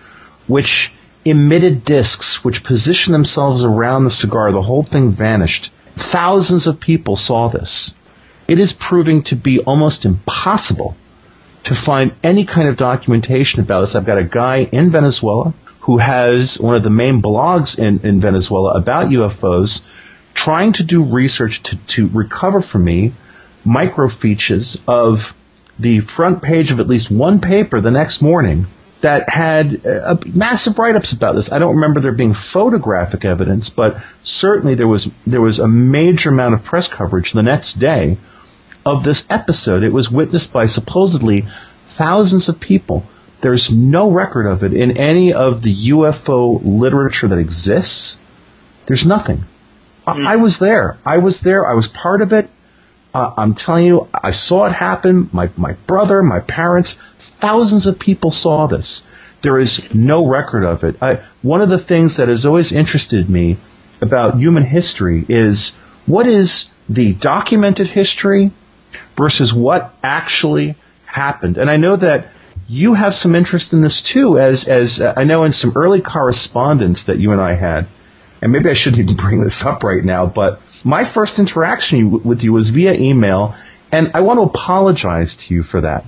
which 0.48 0.94
emitted 1.24 1.84
discs 1.84 2.44
which 2.44 2.64
positioned 2.64 3.16
themselves 3.16 3.64
around 3.64 4.04
the 4.04 4.12
cigar. 4.12 4.52
The 4.52 4.62
whole 4.62 4.84
thing 4.84 5.12
vanished. 5.12 5.72
Thousands 5.96 6.68
of 6.68 6.80
people 6.80 7.16
saw 7.16 7.48
this. 7.48 7.94
It 8.48 8.60
is 8.60 8.74
proving 8.74 9.24
to 9.24 9.36
be 9.36 9.60
almost 9.60 10.06
impossible 10.06 10.96
to 11.64 11.74
find 11.74 12.14
any 12.24 12.46
kind 12.46 12.68
of 12.68 12.78
documentation 12.78 13.62
about 13.62 13.82
this. 13.82 13.96
I've 13.96 14.06
got 14.06 14.18
a 14.18 14.24
guy 14.24 14.68
in 14.72 14.92
Venezuela 14.92 15.54
who 15.82 15.98
has 15.98 16.60
one 16.60 16.76
of 16.76 16.84
the 16.84 16.90
main 16.90 17.22
blogs 17.22 17.80
in, 17.80 18.00
in 18.02 18.20
Venezuela 18.22 18.72
about 18.72 19.10
UFOs 19.10 19.86
trying 20.34 20.74
to 20.74 20.84
do 20.84 21.04
research 21.04 21.64
to, 21.64 21.76
to 21.76 22.08
recover 22.08 22.62
for 22.62 22.78
me 22.78 23.14
microfiches 23.66 24.82
of 24.88 25.34
the 25.80 26.00
front 26.02 26.42
page 26.42 26.72
of 26.72 26.80
at 26.80 26.88
least 26.88 27.10
one 27.10 27.40
paper 27.40 27.82
the 27.82 27.92
next 27.92 28.22
morning 28.22 28.68
that 29.02 29.30
had 29.30 29.86
uh, 29.86 30.18
massive 30.26 30.80
write-ups 30.80 31.12
about 31.12 31.36
this. 31.36 31.52
I 31.52 31.60
don't 31.60 31.76
remember 31.76 32.00
there 32.00 32.12
being 32.12 32.34
photographic 32.34 33.26
evidence, 33.26 33.70
but 33.70 34.02
certainly 34.24 34.76
there 34.76 34.88
was 34.88 35.10
there 35.28 35.42
was 35.42 35.60
a 35.60 35.68
major 35.68 36.30
amount 36.30 36.56
of 36.56 36.64
press 36.64 36.88
coverage 36.88 37.34
the 37.34 37.44
next 37.44 37.74
day 37.74 38.18
of 38.86 39.04
this 39.04 39.30
episode. 39.30 39.84
It 39.84 39.94
was 39.94 40.10
witnessed 40.10 40.54
by 40.54 40.68
supposedly 40.68 41.46
thousands 41.88 42.50
of 42.50 42.60
people. 42.60 43.06
There's 43.42 43.72
no 43.72 44.10
record 44.12 44.48
of 44.48 44.64
it 44.64 44.74
in 44.74 44.98
any 44.98 45.34
of 45.34 45.62
the 45.62 45.90
UFO 45.90 46.62
literature 46.64 47.28
that 47.28 47.40
exists. 47.40 48.18
There's 48.86 49.06
nothing. 49.06 49.46
I, 50.08 50.34
I 50.34 50.36
was 50.38 50.60
there. 50.60 50.98
I 51.06 51.18
was 51.18 51.42
there. 51.42 51.68
I 51.68 51.74
was 51.74 51.88
part 51.88 52.22
of 52.22 52.34
it. 52.34 52.50
Uh, 53.16 53.34
I'm 53.38 53.54
telling 53.54 53.86
you, 53.86 54.10
I 54.14 54.32
saw 54.32 54.66
it 54.66 54.74
happen. 54.74 55.30
My, 55.32 55.50
my 55.56 55.72
brother, 55.88 56.22
my 56.22 56.42
parents, 56.42 57.02
thousands 57.18 57.88
of 57.88 57.98
people 57.98 58.30
saw 58.30 58.68
this. 58.68 59.04
There 59.42 59.58
is 59.58 59.94
no 59.94 60.28
record 60.28 60.66
of 60.66 60.84
it. 60.84 61.02
I, 61.02 61.22
one 61.42 61.62
of 61.62 61.70
the 61.70 61.80
things 61.80 62.18
that 62.18 62.28
has 62.28 62.46
always 62.46 62.74
interested 62.74 63.30
me 63.30 63.56
about 64.02 64.38
human 64.38 64.64
history 64.64 65.26
is 65.30 65.78
what 66.06 66.28
is 66.28 66.72
the 66.90 67.14
documented 67.14 67.88
history 67.88 68.52
versus 69.16 69.54
what 69.54 69.96
actually 70.04 70.76
happened. 71.06 71.58
And 71.58 71.70
I 71.70 71.78
know 71.78 71.96
that 71.96 72.28
you 72.68 72.96
have 72.96 73.16
some 73.16 73.34
interest 73.34 73.72
in 73.72 73.80
this 73.80 74.02
too, 74.02 74.38
as 74.40 74.68
as 74.68 75.00
uh, 75.00 75.14
I 75.16 75.24
know 75.24 75.46
in 75.46 75.54
some 75.54 75.72
early 75.78 76.02
correspondence 76.02 77.06
that 77.06 77.18
you 77.18 77.32
and 77.32 77.40
I 77.40 77.54
had. 77.54 77.88
And 78.42 78.52
maybe 78.52 78.70
I 78.70 78.74
shouldn't 78.74 79.04
even 79.04 79.16
bring 79.16 79.40
this 79.40 79.66
up 79.66 79.86
right 79.86 80.04
now, 80.04 80.26
but 80.26 80.60
my 80.86 81.04
first 81.04 81.40
interaction 81.40 82.24
with 82.24 82.44
you 82.44 82.54
was 82.54 82.70
via 82.70 82.94
email, 82.94 83.56
and 83.92 84.12
I 84.14 84.22
want 84.22 84.38
to 84.38 84.44
apologize 84.44 85.36
to 85.38 85.54
you 85.54 85.64
for 85.64 85.82
that. 85.82 86.06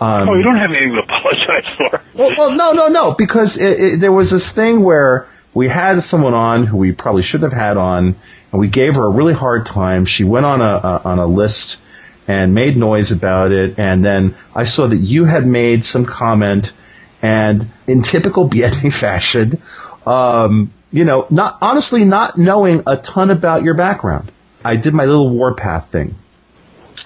Um, 0.00 0.28
oh, 0.28 0.34
you 0.34 0.44
don't 0.44 0.56
have 0.56 0.70
anything 0.70 0.92
to 0.92 1.02
apologize 1.02 1.76
for. 1.76 2.00
well, 2.14 2.30
well, 2.38 2.50
no, 2.52 2.72
no, 2.72 2.86
no, 2.88 3.12
because 3.12 3.58
it, 3.58 3.80
it, 3.80 4.00
there 4.00 4.12
was 4.12 4.30
this 4.30 4.48
thing 4.50 4.82
where 4.82 5.28
we 5.52 5.68
had 5.68 6.00
someone 6.02 6.32
on 6.32 6.64
who 6.64 6.76
we 6.76 6.92
probably 6.92 7.22
shouldn't 7.22 7.52
have 7.52 7.60
had 7.60 7.76
on, 7.76 8.14
and 8.52 8.60
we 8.60 8.68
gave 8.68 8.94
her 8.94 9.04
a 9.04 9.10
really 9.10 9.34
hard 9.34 9.66
time. 9.66 10.04
She 10.04 10.22
went 10.22 10.46
on 10.46 10.60
a, 10.60 10.64
a 10.64 11.02
on 11.04 11.18
a 11.18 11.26
list 11.26 11.82
and 12.28 12.54
made 12.54 12.76
noise 12.76 13.10
about 13.10 13.50
it, 13.50 13.80
and 13.80 14.04
then 14.04 14.36
I 14.54 14.62
saw 14.64 14.86
that 14.86 14.96
you 14.96 15.24
had 15.24 15.44
made 15.44 15.84
some 15.84 16.06
comment, 16.06 16.72
and 17.20 17.68
in 17.88 18.02
typical 18.02 18.48
Biedny 18.48 18.92
fashion, 18.92 19.60
um, 20.06 20.72
you 20.94 21.04
know, 21.04 21.26
not 21.28 21.58
honestly 21.60 22.04
not 22.04 22.38
knowing 22.38 22.84
a 22.86 22.96
ton 22.96 23.32
about 23.32 23.64
your 23.64 23.74
background. 23.74 24.30
I 24.64 24.76
did 24.76 24.94
my 24.94 25.04
little 25.04 25.28
warpath 25.28 25.90
thing. 25.90 26.14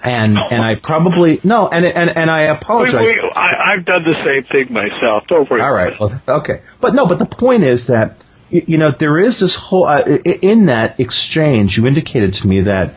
And 0.03 0.37
and 0.37 0.63
I 0.63 0.75
probably 0.75 1.41
no 1.43 1.67
and 1.67 1.83
and 1.83 2.09
and 2.11 2.29
I 2.29 2.41
apologize. 2.43 3.07
Wait, 3.07 3.21
wait, 3.23 3.31
I, 3.35 3.73
have 3.75 3.85
done 3.85 4.03
the 4.03 4.23
same 4.23 4.43
thing 4.43 4.71
myself. 4.71 5.25
Don't 5.27 5.49
worry. 5.49 5.61
All 5.61 5.73
right. 5.73 5.99
Well, 5.99 6.21
okay. 6.27 6.61
But 6.79 6.93
no. 6.93 7.07
But 7.07 7.17
the 7.17 7.25
point 7.25 7.63
is 7.63 7.87
that 7.87 8.23
you 8.51 8.77
know 8.77 8.91
there 8.91 9.17
is 9.17 9.39
this 9.39 9.55
whole 9.55 9.85
uh, 9.85 10.03
in 10.05 10.67
that 10.67 10.99
exchange. 10.99 11.75
You 11.75 11.87
indicated 11.87 12.35
to 12.35 12.47
me 12.47 12.61
that 12.61 12.93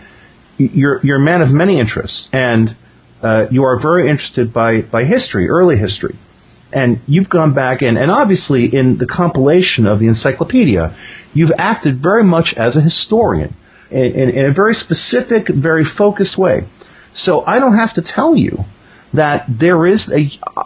you're 0.58 1.00
you're 1.02 1.16
a 1.16 1.24
man 1.24 1.40
of 1.40 1.50
many 1.50 1.80
interests, 1.80 2.28
and 2.34 2.76
uh, 3.22 3.46
you 3.50 3.64
are 3.64 3.80
very 3.80 4.10
interested 4.10 4.52
by 4.52 4.82
by 4.82 5.04
history, 5.04 5.48
early 5.48 5.78
history 5.78 6.16
and 6.72 7.00
you've 7.06 7.28
gone 7.28 7.52
back 7.52 7.82
and, 7.82 7.98
and 7.98 8.10
obviously 8.10 8.64
in 8.64 8.98
the 8.98 9.06
compilation 9.06 9.86
of 9.86 9.98
the 9.98 10.06
encyclopedia, 10.06 10.94
you've 11.34 11.52
acted 11.58 11.96
very 11.96 12.24
much 12.24 12.54
as 12.54 12.76
a 12.76 12.80
historian 12.80 13.54
in, 13.90 14.04
in, 14.04 14.30
in, 14.30 14.46
a 14.46 14.50
very 14.52 14.74
specific, 14.74 15.48
very 15.48 15.84
focused 15.84 16.38
way. 16.38 16.64
So 17.12 17.44
I 17.46 17.58
don't 17.58 17.76
have 17.76 17.94
to 17.94 18.02
tell 18.02 18.34
you 18.34 18.64
that 19.12 19.44
there 19.48 19.86
is 19.86 20.12
a 20.12 20.24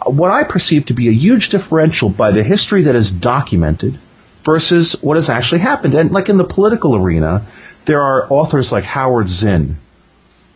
what 0.09 0.31
I 0.31 0.43
perceive 0.43 0.85
to 0.85 0.93
be 0.93 1.09
a 1.09 1.11
huge 1.11 1.49
differential 1.49 2.09
by 2.09 2.31
the 2.31 2.43
history 2.43 2.83
that 2.83 2.95
is 2.95 3.11
documented 3.11 3.99
versus 4.43 4.93
what 5.03 5.17
has 5.17 5.29
actually 5.29 5.59
happened. 5.59 5.93
And 5.93 6.11
like 6.11 6.29
in 6.29 6.37
the 6.37 6.45
political 6.45 6.95
arena, 6.95 7.45
there 7.85 8.01
are 8.01 8.31
authors 8.31 8.71
like 8.71 8.85
Howard 8.85 9.27
Zinn 9.27 9.77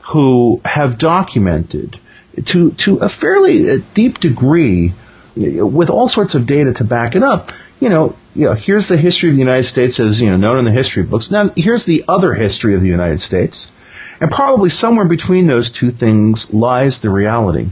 who 0.01 0.61
have 0.63 0.97
documented 0.97 1.99
to 2.45 2.71
to 2.71 2.97
a 2.97 3.09
fairly 3.09 3.69
uh, 3.69 3.77
deep 3.93 4.19
degree 4.19 4.93
with 5.35 5.89
all 5.89 6.07
sorts 6.07 6.35
of 6.35 6.45
data 6.45 6.73
to 6.73 6.83
back 6.83 7.15
it 7.15 7.23
up. 7.23 7.51
You 7.79 7.89
know, 7.89 8.15
you 8.35 8.45
know, 8.45 8.53
here's 8.53 8.87
the 8.87 8.97
history 8.97 9.29
of 9.29 9.35
the 9.35 9.41
United 9.41 9.63
States 9.63 9.99
as 9.99 10.21
you 10.21 10.29
know 10.29 10.37
known 10.37 10.59
in 10.59 10.65
the 10.65 10.71
history 10.71 11.03
books. 11.03 11.31
Now 11.31 11.49
here's 11.55 11.85
the 11.85 12.05
other 12.07 12.33
history 12.33 12.75
of 12.75 12.81
the 12.81 12.87
United 12.87 13.21
States, 13.21 13.71
and 14.19 14.29
probably 14.29 14.69
somewhere 14.69 15.05
between 15.05 15.47
those 15.47 15.69
two 15.69 15.89
things 15.89 16.53
lies 16.53 16.99
the 16.99 17.09
reality. 17.09 17.69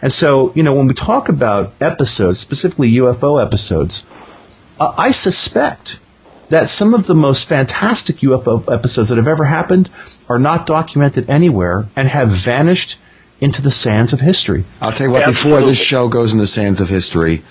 And 0.00 0.12
so, 0.12 0.52
you 0.54 0.62
know, 0.62 0.74
when 0.74 0.86
we 0.86 0.94
talk 0.94 1.28
about 1.28 1.72
episodes, 1.80 2.38
specifically 2.38 2.92
UFO 2.92 3.44
episodes, 3.44 4.04
uh, 4.78 4.94
I 4.96 5.10
suspect 5.10 5.98
that 6.50 6.68
some 6.68 6.94
of 6.94 7.06
the 7.06 7.14
most 7.14 7.48
fantastic 7.48 8.16
UFO 8.18 8.72
episodes 8.72 9.08
that 9.08 9.18
have 9.18 9.28
ever 9.28 9.44
happened 9.44 9.90
are 10.28 10.38
not 10.38 10.66
documented 10.66 11.28
anywhere 11.28 11.86
and 11.96 12.08
have 12.08 12.28
vanished 12.28 12.98
into 13.40 13.62
the 13.62 13.70
sands 13.70 14.12
of 14.12 14.20
history. 14.20 14.64
I'll 14.80 14.92
tell 14.92 15.06
you 15.06 15.12
what, 15.12 15.26
before 15.26 15.60
this 15.60 15.78
show 15.78 16.08
goes 16.08 16.32
in 16.32 16.38
the 16.38 16.46
sands 16.46 16.80
of 16.80 16.88
history, 16.88 17.42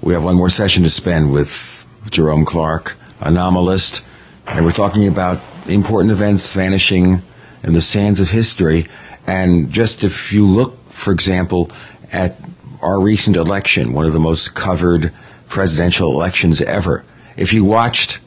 we 0.00 0.12
have 0.12 0.24
one 0.24 0.34
more 0.34 0.50
session 0.50 0.82
to 0.82 0.90
spend 0.90 1.30
with 1.32 1.86
Jerome 2.10 2.44
Clark, 2.44 2.96
anomalist, 3.20 4.02
and 4.48 4.64
we're 4.64 4.72
talking 4.72 5.06
about 5.06 5.40
important 5.68 6.10
events 6.10 6.52
vanishing 6.52 7.22
in 7.62 7.74
the 7.74 7.80
sands 7.80 8.20
of 8.20 8.28
history. 8.28 8.88
And 9.28 9.70
just 9.70 10.02
if 10.02 10.32
you 10.32 10.44
look, 10.44 10.76
for 10.90 11.12
example, 11.12 11.70
at 12.10 12.40
our 12.82 13.00
recent 13.00 13.36
election, 13.36 13.92
one 13.92 14.04
of 14.04 14.12
the 14.12 14.18
most 14.18 14.56
covered 14.56 15.12
presidential 15.48 16.12
elections 16.12 16.60
ever. 16.60 17.04
If 17.36 17.52
you 17.52 17.64
watched 17.64 18.18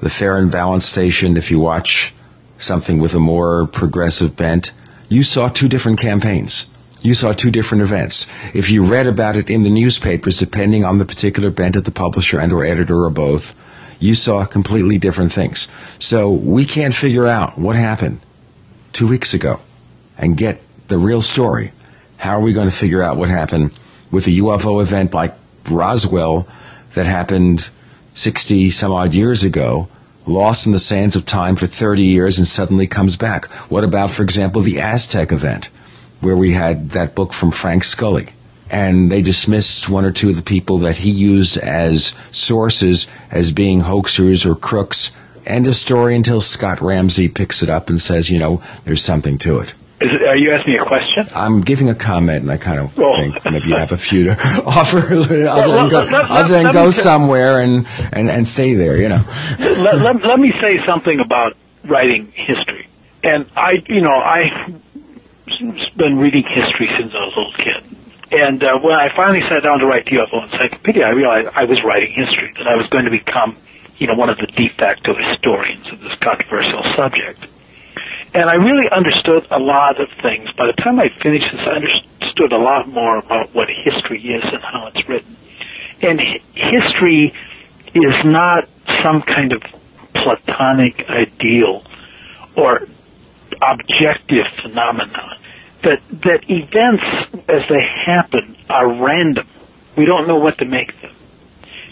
the 0.00 0.10
Fair 0.10 0.38
and 0.38 0.50
Balanced 0.50 0.90
station, 0.90 1.36
if 1.36 1.50
you 1.50 1.60
watch 1.60 2.14
something 2.58 2.98
with 2.98 3.14
a 3.14 3.20
more 3.20 3.66
progressive 3.66 4.36
bent, 4.36 4.72
you 5.08 5.22
saw 5.22 5.48
two 5.48 5.68
different 5.68 6.00
campaigns. 6.00 6.66
You 7.02 7.14
saw 7.14 7.32
two 7.32 7.50
different 7.50 7.82
events. 7.82 8.26
If 8.54 8.70
you 8.70 8.84
read 8.84 9.06
about 9.06 9.36
it 9.36 9.50
in 9.50 9.62
the 9.62 9.70
newspapers, 9.70 10.38
depending 10.38 10.84
on 10.84 10.98
the 10.98 11.06
particular 11.06 11.50
bent 11.50 11.76
of 11.76 11.84
the 11.84 11.90
publisher 11.90 12.38
and 12.38 12.52
or 12.52 12.64
editor 12.64 13.04
or 13.04 13.10
both, 13.10 13.56
you 13.98 14.14
saw 14.14 14.44
completely 14.44 14.98
different 14.98 15.32
things. 15.32 15.68
So 15.98 16.30
we 16.30 16.64
can't 16.64 16.94
figure 16.94 17.26
out 17.26 17.58
what 17.58 17.76
happened 17.76 18.20
two 18.92 19.06
weeks 19.06 19.34
ago 19.34 19.60
and 20.18 20.36
get 20.36 20.60
the 20.88 20.98
real 20.98 21.22
story. 21.22 21.72
How 22.16 22.32
are 22.32 22.40
we 22.40 22.52
going 22.52 22.68
to 22.68 22.74
figure 22.74 23.02
out 23.02 23.16
what 23.16 23.28
happened 23.30 23.72
with 24.10 24.26
a 24.26 24.30
UFO 24.30 24.82
event 24.82 25.14
like 25.14 25.34
Roswell 25.68 26.46
that 26.94 27.06
happened 27.06 27.70
60 28.14 28.70
some 28.70 28.92
odd 28.92 29.14
years 29.14 29.44
ago, 29.44 29.88
lost 30.26 30.66
in 30.66 30.72
the 30.72 30.78
sands 30.78 31.16
of 31.16 31.26
time 31.26 31.56
for 31.56 31.66
30 31.66 32.02
years 32.02 32.38
and 32.38 32.46
suddenly 32.46 32.86
comes 32.86 33.16
back? 33.16 33.46
What 33.70 33.84
about, 33.84 34.10
for 34.10 34.22
example, 34.22 34.62
the 34.62 34.80
Aztec 34.80 35.32
event 35.32 35.68
where 36.20 36.36
we 36.36 36.52
had 36.52 36.90
that 36.90 37.14
book 37.14 37.32
from 37.32 37.50
Frank 37.50 37.84
Scully? 37.84 38.28
And 38.70 39.10
they 39.10 39.22
dismissed 39.22 39.88
one 39.88 40.04
or 40.04 40.12
two 40.12 40.28
of 40.30 40.36
the 40.36 40.42
people 40.42 40.78
that 40.78 40.96
he 40.96 41.10
used 41.10 41.56
as 41.58 42.14
sources 42.30 43.08
as 43.30 43.52
being 43.52 43.80
hoaxers 43.80 44.46
or 44.46 44.54
crooks. 44.54 45.10
End 45.44 45.66
of 45.66 45.74
story 45.74 46.14
until 46.14 46.40
Scott 46.40 46.80
Ramsey 46.80 47.28
picks 47.28 47.62
it 47.62 47.68
up 47.68 47.90
and 47.90 48.00
says, 48.00 48.30
you 48.30 48.38
know, 48.38 48.62
there's 48.84 49.02
something 49.02 49.38
to 49.38 49.58
it. 49.58 49.74
Is 50.00 50.08
it, 50.12 50.22
are 50.26 50.36
you 50.36 50.52
asking 50.52 50.72
me 50.74 50.78
a 50.78 50.84
question? 50.84 51.28
I'm 51.34 51.60
giving 51.60 51.90
a 51.90 51.94
comment, 51.94 52.42
and 52.42 52.50
I 52.50 52.56
kind 52.56 52.80
of 52.80 52.96
Well- 52.96 53.16
think 53.16 53.44
maybe 53.44 53.68
you 53.68 53.76
have 53.76 53.92
a 53.92 53.98
few 53.98 54.24
to 54.24 54.30
offer, 54.66 54.98
other 54.98 55.24
than 55.24 55.44
let- 55.44 55.90
go, 55.90 55.98
let- 55.98 56.10
let- 56.10 56.30
other 56.30 56.52
than 56.62 56.72
go 56.72 56.90
say- 56.90 57.02
somewhere 57.02 57.60
and, 57.60 57.86
and, 58.12 58.30
and 58.30 58.48
stay 58.48 58.74
there, 58.74 58.96
you 58.96 59.08
know. 59.10 59.22
let, 59.58 59.98
let, 59.98 60.24
let 60.24 60.38
me 60.38 60.52
say 60.60 60.84
something 60.86 61.20
about 61.20 61.54
writing 61.84 62.32
history. 62.34 62.86
And 63.22 63.44
I, 63.54 63.82
you 63.88 64.00
know, 64.00 64.14
I've 64.14 64.74
been 65.96 66.18
reading 66.18 66.44
history 66.48 66.88
since 66.98 67.14
I 67.14 67.18
was 67.18 67.34
a 67.36 67.40
little 67.40 67.52
kid. 67.52 67.96
And 68.32 68.62
uh, 68.64 68.78
when 68.80 68.94
I 68.94 69.14
finally 69.14 69.42
sat 69.48 69.62
down 69.64 69.80
to 69.80 69.86
write 69.86 70.04
the 70.06 70.12
UFO 70.12 70.44
Encyclopedia, 70.44 71.04
I 71.04 71.10
realized 71.10 71.48
I 71.54 71.64
was 71.64 71.82
writing 71.84 72.12
history, 72.12 72.52
that 72.58 72.66
I 72.68 72.76
was 72.76 72.86
going 72.86 73.04
to 73.04 73.10
become, 73.10 73.56
you 73.98 74.06
know, 74.06 74.14
one 74.14 74.30
of 74.30 74.38
the 74.38 74.46
de 74.46 74.68
facto 74.68 75.14
historians 75.14 75.88
of 75.92 76.00
this 76.00 76.14
controversial 76.20 76.82
subject. 76.96 77.44
And 78.32 78.48
I 78.48 78.54
really 78.54 78.88
understood 78.90 79.46
a 79.50 79.58
lot 79.58 80.00
of 80.00 80.08
things. 80.22 80.50
By 80.56 80.66
the 80.66 80.82
time 80.82 81.00
I 81.00 81.08
finished 81.20 81.50
this, 81.50 81.60
I 81.60 81.72
understood 81.72 82.52
a 82.52 82.58
lot 82.58 82.86
more 82.86 83.18
about 83.18 83.52
what 83.54 83.68
history 83.68 84.20
is 84.20 84.44
and 84.44 84.62
how 84.62 84.86
it's 84.86 85.08
written. 85.08 85.36
And 86.00 86.20
history 86.54 87.34
is 87.94 88.24
not 88.24 88.68
some 89.02 89.22
kind 89.22 89.52
of 89.52 89.62
platonic 90.14 91.08
ideal 91.10 91.84
or 92.56 92.86
objective 93.60 94.46
phenomenon. 94.62 95.36
That 95.82 96.00
that 96.22 96.44
events 96.48 97.04
as 97.48 97.62
they 97.68 97.82
happen 98.06 98.56
are 98.68 98.92
random. 98.92 99.46
We 99.96 100.04
don't 100.04 100.28
know 100.28 100.36
what 100.36 100.58
to 100.58 100.66
make 100.66 100.92
of 100.94 101.00
them. 101.00 101.16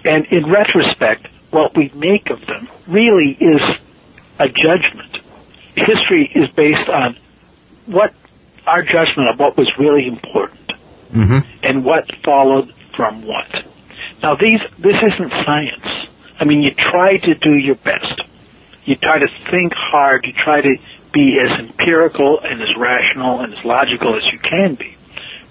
And 0.04 0.26
in 0.26 0.48
retrospect, 0.48 1.26
what 1.50 1.76
we 1.76 1.90
make 1.94 2.30
of 2.30 2.44
them 2.46 2.68
really 2.86 3.32
is 3.32 3.60
a 4.38 4.48
judgment. 4.48 5.20
History 5.86 6.30
is 6.34 6.48
based 6.50 6.88
on 6.88 7.16
what 7.86 8.12
our 8.66 8.82
judgment 8.82 9.30
of 9.30 9.38
what 9.38 9.56
was 9.56 9.70
really 9.78 10.06
important 10.06 10.54
Mm-hmm. 11.12 11.38
and 11.62 11.86
what 11.86 12.04
followed 12.22 12.70
from 12.94 13.26
what. 13.26 13.64
Now 14.22 14.34
these 14.34 14.60
this 14.78 14.96
isn't 15.02 15.30
science. 15.42 16.06
I 16.38 16.44
mean 16.44 16.60
you 16.62 16.72
try 16.74 17.16
to 17.16 17.34
do 17.34 17.54
your 17.54 17.76
best. 17.76 18.20
You 18.84 18.94
try 18.96 19.18
to 19.18 19.28
think 19.50 19.72
hard, 19.74 20.26
you 20.26 20.34
try 20.34 20.60
to 20.60 20.76
be 21.12 21.38
as 21.42 21.58
empirical 21.58 22.40
and 22.40 22.60
as 22.60 22.68
rational 22.76 23.40
and 23.40 23.54
as 23.54 23.64
logical 23.64 24.16
as 24.16 24.26
you 24.30 24.38
can 24.38 24.74
be. 24.74 24.96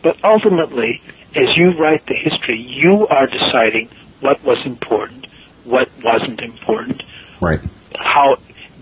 But 0.03 0.23
ultimately, 0.23 1.01
as 1.35 1.57
you 1.57 1.71
write 1.71 2.05
the 2.05 2.13
history, 2.13 2.59
you 2.61 3.07
are 3.07 3.25
deciding 3.25 3.89
what 4.21 4.43
was 4.43 4.63
important, 4.63 5.25
what 5.63 5.89
wasn't 6.03 6.39
important, 6.41 7.01
Right. 7.41 7.59
how 7.95 8.37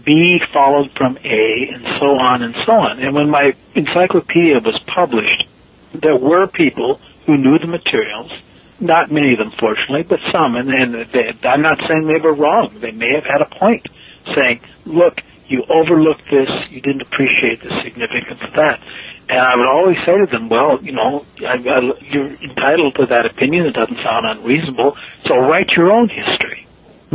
B 0.05 0.39
followed 0.53 0.91
from 0.91 1.17
A, 1.23 1.69
and 1.73 1.83
so 1.99 2.17
on 2.17 2.43
and 2.43 2.55
so 2.65 2.73
on. 2.73 2.99
And 2.99 3.15
when 3.15 3.29
my 3.29 3.53
encyclopedia 3.73 4.59
was 4.59 4.77
published, 4.85 5.47
there 5.93 6.15
were 6.15 6.47
people 6.47 7.01
who 7.25 7.37
knew 7.37 7.57
the 7.57 7.67
materials. 7.67 8.31
Not 8.79 9.11
many 9.11 9.33
of 9.33 9.39
them, 9.39 9.51
fortunately, 9.51 10.03
but 10.03 10.19
some. 10.31 10.55
And, 10.55 10.69
and 10.69 10.93
they, 11.11 11.33
I'm 11.43 11.61
not 11.61 11.79
saying 11.87 12.07
they 12.07 12.21
were 12.21 12.33
wrong. 12.33 12.77
They 12.79 12.91
may 12.91 13.15
have 13.15 13.25
had 13.25 13.41
a 13.41 13.45
point, 13.45 13.87
saying, 14.35 14.59
"Look, 14.85 15.21
you 15.47 15.63
overlooked 15.69 16.29
this. 16.29 16.69
You 16.69 16.81
didn't 16.81 17.01
appreciate 17.01 17.61
the 17.61 17.81
significance 17.81 18.41
of 18.41 18.53
that." 18.53 18.81
And 19.27 19.39
I 19.39 19.55
would 19.55 19.67
always 19.67 19.97
say 20.05 20.17
to 20.17 20.25
them, 20.25 20.49
"Well, 20.49 20.83
you 20.83 20.91
know, 20.91 21.25
I, 21.39 21.53
I, 21.53 21.79
you're 22.01 22.33
entitled 22.35 22.95
to 22.95 23.05
that 23.07 23.25
opinion. 23.25 23.65
It 23.65 23.73
doesn't 23.73 23.97
sound 23.97 24.25
unreasonable. 24.27 24.97
So 25.25 25.37
write 25.37 25.69
your 25.71 25.91
own 25.91 26.09
history." 26.09 26.64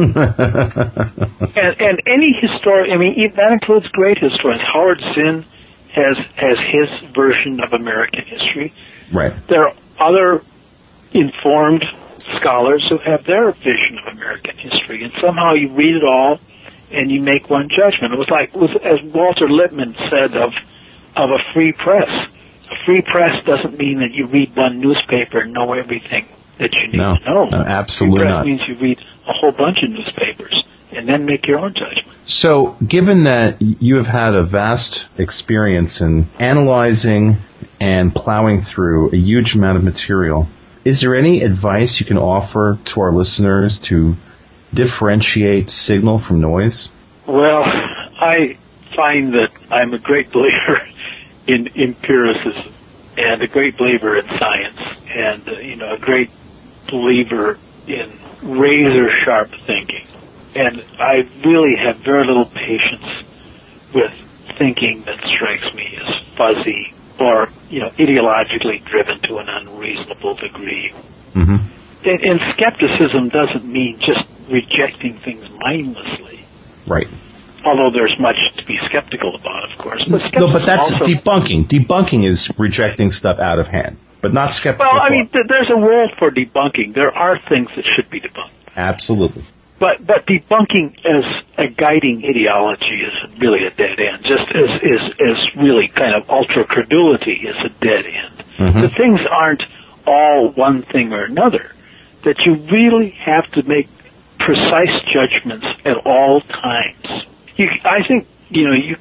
And, 0.00 1.80
and 1.80 2.02
any 2.06 2.32
historian, 2.40 2.92
I 2.92 2.96
mean, 2.96 3.14
even- 3.14 3.36
that 3.36 3.52
includes 3.52 3.88
great 3.88 4.18
historians. 4.18 4.62
Howard 4.62 5.00
Zinn 5.14 5.44
has 5.92 6.16
has 6.36 6.58
his 6.58 6.88
version 7.10 7.60
of 7.60 7.72
American 7.72 8.24
history. 8.24 8.72
Right. 9.12 9.32
There 9.48 9.66
are 9.66 9.74
other 9.98 10.42
informed 11.12 11.84
scholars 12.36 12.86
who 12.88 12.98
have 12.98 13.24
their 13.24 13.50
vision 13.52 13.98
of 13.98 14.12
American 14.16 14.56
history, 14.56 15.02
and 15.02 15.12
somehow 15.20 15.54
you 15.54 15.68
read 15.70 15.96
it 15.96 16.04
all 16.04 16.38
and 16.92 17.10
you 17.10 17.20
make 17.20 17.50
one 17.50 17.68
judgment. 17.68 18.12
It 18.12 18.18
was 18.18 18.28
like, 18.30 18.50
it 18.54 18.56
was, 18.56 18.74
as 18.76 19.02
Walter 19.02 19.48
Lippmann 19.48 19.94
said 20.08 20.36
of 20.36 20.54
of 21.16 21.30
a 21.30 21.38
free 21.52 21.72
press. 21.72 22.08
A 22.70 22.84
free 22.84 23.02
press 23.02 23.44
doesn't 23.44 23.76
mean 23.76 23.98
that 23.98 24.12
you 24.12 24.26
read 24.26 24.54
one 24.54 24.78
newspaper 24.80 25.40
and 25.40 25.52
know 25.52 25.72
everything 25.72 26.26
that 26.60 26.72
you 26.74 26.88
need 26.92 26.96
No, 26.98 27.16
to 27.16 27.24
know. 27.24 27.44
no, 27.48 27.58
absolutely 27.58 28.24
not. 28.26 28.46
means 28.46 28.60
you 28.68 28.76
read 28.76 28.98
a 29.26 29.32
whole 29.32 29.52
bunch 29.52 29.82
of 29.82 29.90
newspapers 29.90 30.64
and 30.92 31.08
then 31.08 31.24
make 31.24 31.46
your 31.46 31.58
own 31.58 31.74
judgment. 31.74 32.06
So, 32.24 32.76
given 32.86 33.24
that 33.24 33.60
you 33.60 33.96
have 33.96 34.06
had 34.06 34.34
a 34.34 34.42
vast 34.42 35.08
experience 35.18 36.00
in 36.00 36.28
analyzing 36.38 37.38
and 37.80 38.14
plowing 38.14 38.60
through 38.60 39.10
a 39.12 39.16
huge 39.16 39.54
amount 39.56 39.78
of 39.78 39.84
material, 39.84 40.48
is 40.84 41.00
there 41.00 41.14
any 41.14 41.42
advice 41.42 41.98
you 42.00 42.06
can 42.06 42.18
offer 42.18 42.78
to 42.86 43.00
our 43.00 43.12
listeners 43.12 43.80
to 43.80 44.16
differentiate 44.72 45.70
signal 45.70 46.18
from 46.18 46.40
noise? 46.40 46.90
Well, 47.26 47.62
I 47.64 48.56
find 48.94 49.34
that 49.34 49.50
I'm 49.70 49.92
a 49.94 49.98
great 49.98 50.30
believer 50.32 50.86
in 51.46 51.68
empiricism 51.76 52.72
and 53.16 53.42
a 53.42 53.48
great 53.48 53.76
believer 53.76 54.16
in 54.16 54.26
science 54.38 54.78
and, 55.14 55.48
uh, 55.48 55.52
you 55.52 55.76
know, 55.76 55.92
a 55.94 55.98
great 55.98 56.30
believer 56.90 57.58
in 57.86 58.10
razor 58.42 59.10
sharp 59.24 59.48
thinking. 59.48 60.06
And 60.54 60.84
I 60.98 61.26
really 61.44 61.76
have 61.76 61.96
very 61.96 62.26
little 62.26 62.46
patience 62.46 63.04
with 63.94 64.12
thinking 64.58 65.02
that 65.02 65.20
strikes 65.24 65.72
me 65.74 65.98
as 66.04 66.16
fuzzy 66.36 66.92
or, 67.18 67.48
you 67.68 67.80
know, 67.80 67.90
ideologically 67.90 68.84
driven 68.84 69.20
to 69.20 69.38
an 69.38 69.48
unreasonable 69.48 70.34
degree. 70.34 70.92
Mm-hmm. 71.34 72.08
And, 72.08 72.24
and 72.24 72.40
skepticism 72.54 73.28
doesn't 73.28 73.64
mean 73.64 73.98
just 74.00 74.26
rejecting 74.48 75.14
things 75.14 75.48
mindlessly 75.58 76.30
Right. 76.86 77.06
although 77.64 77.90
there's 77.90 78.18
much 78.18 78.36
to 78.56 78.64
be 78.64 78.78
skeptical 78.78 79.36
about, 79.36 79.70
of 79.70 79.78
course. 79.78 80.04
But 80.04 80.34
No, 80.34 80.52
but 80.52 80.66
that's 80.66 80.92
also, 80.92 81.04
debunking. 81.04 81.66
Debunking 81.66 82.26
is 82.26 82.50
rejecting 82.58 83.10
stuff 83.10 83.38
out 83.38 83.58
of 83.60 83.68
hand, 83.68 83.96
but 84.22 84.32
not 84.32 84.52
skeptical. 84.54 84.92
well, 84.92 85.02
I 85.02 85.10
mean, 85.10 85.28
th- 85.28 85.46
there's 85.48 85.70
a 85.70 85.76
role 85.76 86.10
for 86.18 86.30
debunking. 86.30 86.94
There 86.94 87.10
are 87.16 87.38
things 87.48 87.68
that 87.76 87.84
should 87.96 88.10
be 88.10 88.20
debunked, 88.20 88.50
Absolutely. 88.76 89.44
but 89.78 90.04
but 90.06 90.26
debunking 90.26 90.98
as 91.04 91.24
a 91.58 91.68
guiding 91.68 92.24
ideology 92.24 93.02
is 93.02 93.38
really 93.40 93.64
a 93.66 93.70
dead 93.70 93.98
end. 93.98 94.22
Just 94.24 94.50
as 94.50 94.82
is 94.82 95.20
as 95.20 95.56
really 95.56 95.88
kind 95.88 96.14
of 96.14 96.28
ultra 96.30 96.64
credulity 96.64 97.32
is 97.48 97.56
a 97.64 97.68
dead 97.68 98.04
end. 98.06 98.44
Mhm. 98.58 98.80
The 98.82 98.88
things 98.90 99.20
aren't 99.30 99.64
all 100.06 100.50
one 100.50 100.82
thing 100.82 101.12
or 101.12 101.24
another. 101.24 101.72
That 102.24 102.36
you 102.44 102.54
really 102.70 103.10
have 103.10 103.50
to 103.52 103.62
make 103.66 103.88
precise 104.38 105.02
judgments 105.12 105.66
at 105.84 105.96
all 106.06 106.40
times. 106.42 107.24
You, 107.56 107.68
I 107.84 108.02
think 108.06 108.26
you 108.50 108.64
know, 108.64 108.74
you 108.74 108.96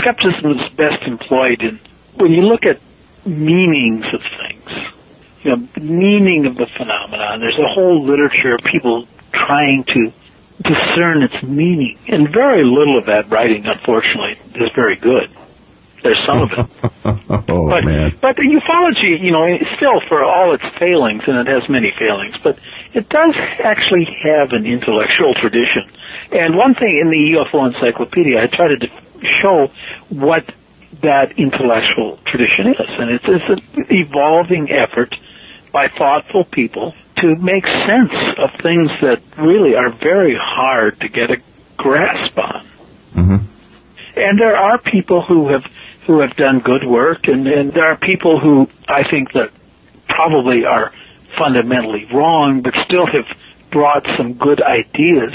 skepticism 0.00 0.58
is 0.58 0.68
best 0.74 1.02
employed 1.02 1.62
in 1.62 1.78
when 2.16 2.32
you 2.32 2.42
look 2.42 2.64
at 2.64 2.78
meanings 3.28 4.06
of 4.12 4.20
things. 4.20 4.88
You 5.42 5.56
know, 5.56 5.68
the 5.74 5.80
meaning 5.80 6.46
of 6.46 6.56
the 6.56 6.66
phenomenon. 6.66 7.40
There's 7.40 7.58
a 7.58 7.68
whole 7.68 8.02
literature 8.02 8.54
of 8.54 8.60
people 8.64 9.06
trying 9.32 9.84
to 9.84 10.12
discern 10.62 11.22
its 11.22 11.42
meaning, 11.42 11.98
and 12.08 12.28
very 12.28 12.64
little 12.64 12.98
of 12.98 13.06
that 13.06 13.30
writing, 13.30 13.66
unfortunately, 13.66 14.38
is 14.54 14.72
very 14.74 14.96
good. 14.96 15.30
There's 16.02 16.18
some 16.26 16.42
of 16.42 16.52
it. 16.52 16.66
oh 17.28 17.68
but, 17.68 17.84
man. 17.84 18.16
but 18.20 18.36
the 18.36 18.42
ufology, 18.42 19.20
you 19.20 19.32
know, 19.32 19.46
still 19.76 20.00
for 20.08 20.22
all 20.22 20.54
its 20.54 20.64
failings, 20.78 21.22
and 21.26 21.36
it 21.36 21.46
has 21.48 21.68
many 21.68 21.92
failings, 21.98 22.36
but 22.42 22.58
it 22.94 23.08
does 23.08 23.34
actually 23.36 24.04
have 24.22 24.52
an 24.52 24.64
intellectual 24.64 25.34
tradition. 25.34 25.90
And 26.32 26.56
one 26.56 26.74
thing 26.74 26.98
in 27.02 27.10
the 27.10 27.38
UFO 27.38 27.66
encyclopedia, 27.66 28.40
I 28.42 28.46
try 28.46 28.68
to 28.68 28.76
def- 28.76 29.22
show 29.42 29.70
what 30.08 30.44
that 31.02 31.38
intellectual 31.38 32.18
tradition 32.26 32.74
is, 32.74 32.88
and 32.98 33.10
it's, 33.10 33.24
it's 33.28 33.48
an 33.48 33.86
evolving 33.90 34.70
effort 34.70 35.14
by 35.72 35.88
thoughtful 35.88 36.44
people 36.44 36.94
to 37.16 37.36
make 37.36 37.66
sense 37.66 38.12
of 38.38 38.50
things 38.60 38.90
that 39.00 39.20
really 39.36 39.74
are 39.74 39.90
very 39.90 40.36
hard 40.40 41.00
to 41.00 41.08
get 41.08 41.30
a 41.30 41.36
grasp 41.76 42.38
on. 42.38 42.66
Mm-hmm. 43.14 43.36
And 44.16 44.38
there 44.38 44.56
are 44.56 44.78
people 44.78 45.22
who 45.22 45.48
have 45.48 45.64
who 46.06 46.20
have 46.20 46.34
done 46.36 46.60
good 46.60 46.84
work, 46.84 47.28
and, 47.28 47.46
and 47.46 47.70
there 47.72 47.84
are 47.84 47.96
people 47.96 48.40
who 48.40 48.66
I 48.88 49.06
think 49.08 49.32
that 49.32 49.52
probably 50.08 50.64
are 50.64 50.90
fundamentally 51.36 52.06
wrong, 52.12 52.62
but 52.62 52.74
still 52.86 53.06
have 53.06 53.26
brought 53.70 54.06
some 54.16 54.32
good 54.32 54.62
ideas 54.62 55.34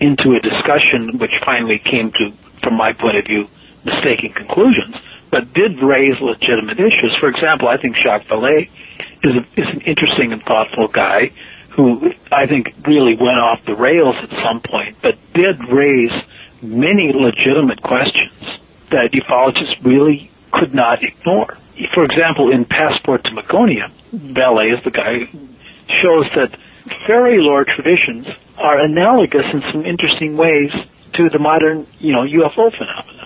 into 0.00 0.34
a 0.34 0.40
discussion, 0.40 1.18
which 1.18 1.30
finally 1.44 1.78
came 1.78 2.10
to, 2.12 2.32
from 2.62 2.74
my 2.74 2.92
point 2.92 3.16
of 3.16 3.24
view, 3.26 3.48
mistaken 3.88 4.32
conclusions, 4.32 4.96
but 5.30 5.52
did 5.52 5.80
raise 5.82 6.20
legitimate 6.20 6.78
issues. 6.78 7.16
For 7.20 7.28
example, 7.28 7.68
I 7.68 7.76
think 7.76 7.96
Jacques 7.96 8.26
Vallée 8.26 8.68
is, 9.22 9.36
a, 9.36 9.60
is 9.60 9.68
an 9.68 9.80
interesting 9.82 10.32
and 10.32 10.42
thoughtful 10.42 10.88
guy 10.88 11.32
who 11.70 12.12
I 12.32 12.46
think 12.46 12.74
really 12.86 13.14
went 13.14 13.38
off 13.38 13.64
the 13.64 13.76
rails 13.76 14.16
at 14.22 14.30
some 14.42 14.60
point, 14.60 14.96
but 15.00 15.16
did 15.32 15.68
raise 15.68 16.12
many 16.60 17.12
legitimate 17.12 17.82
questions 17.82 18.32
that 18.90 19.12
ufologists 19.12 19.76
really 19.84 20.30
could 20.52 20.74
not 20.74 21.02
ignore. 21.02 21.56
For 21.94 22.04
example, 22.04 22.50
in 22.50 22.64
Passport 22.64 23.24
to 23.24 23.30
Magonia, 23.30 23.90
Vallée 24.12 24.76
is 24.76 24.82
the 24.82 24.90
guy 24.90 25.24
who 25.24 25.38
shows 26.02 26.26
that 26.34 26.58
fairy 27.06 27.38
lore 27.38 27.64
traditions 27.64 28.26
are 28.56 28.80
analogous 28.80 29.44
in 29.52 29.62
some 29.70 29.84
interesting 29.84 30.36
ways 30.36 30.72
to 31.12 31.28
the 31.28 31.38
modern, 31.38 31.86
you 32.00 32.12
know, 32.12 32.22
UFO 32.22 32.72
phenomenon. 32.76 33.17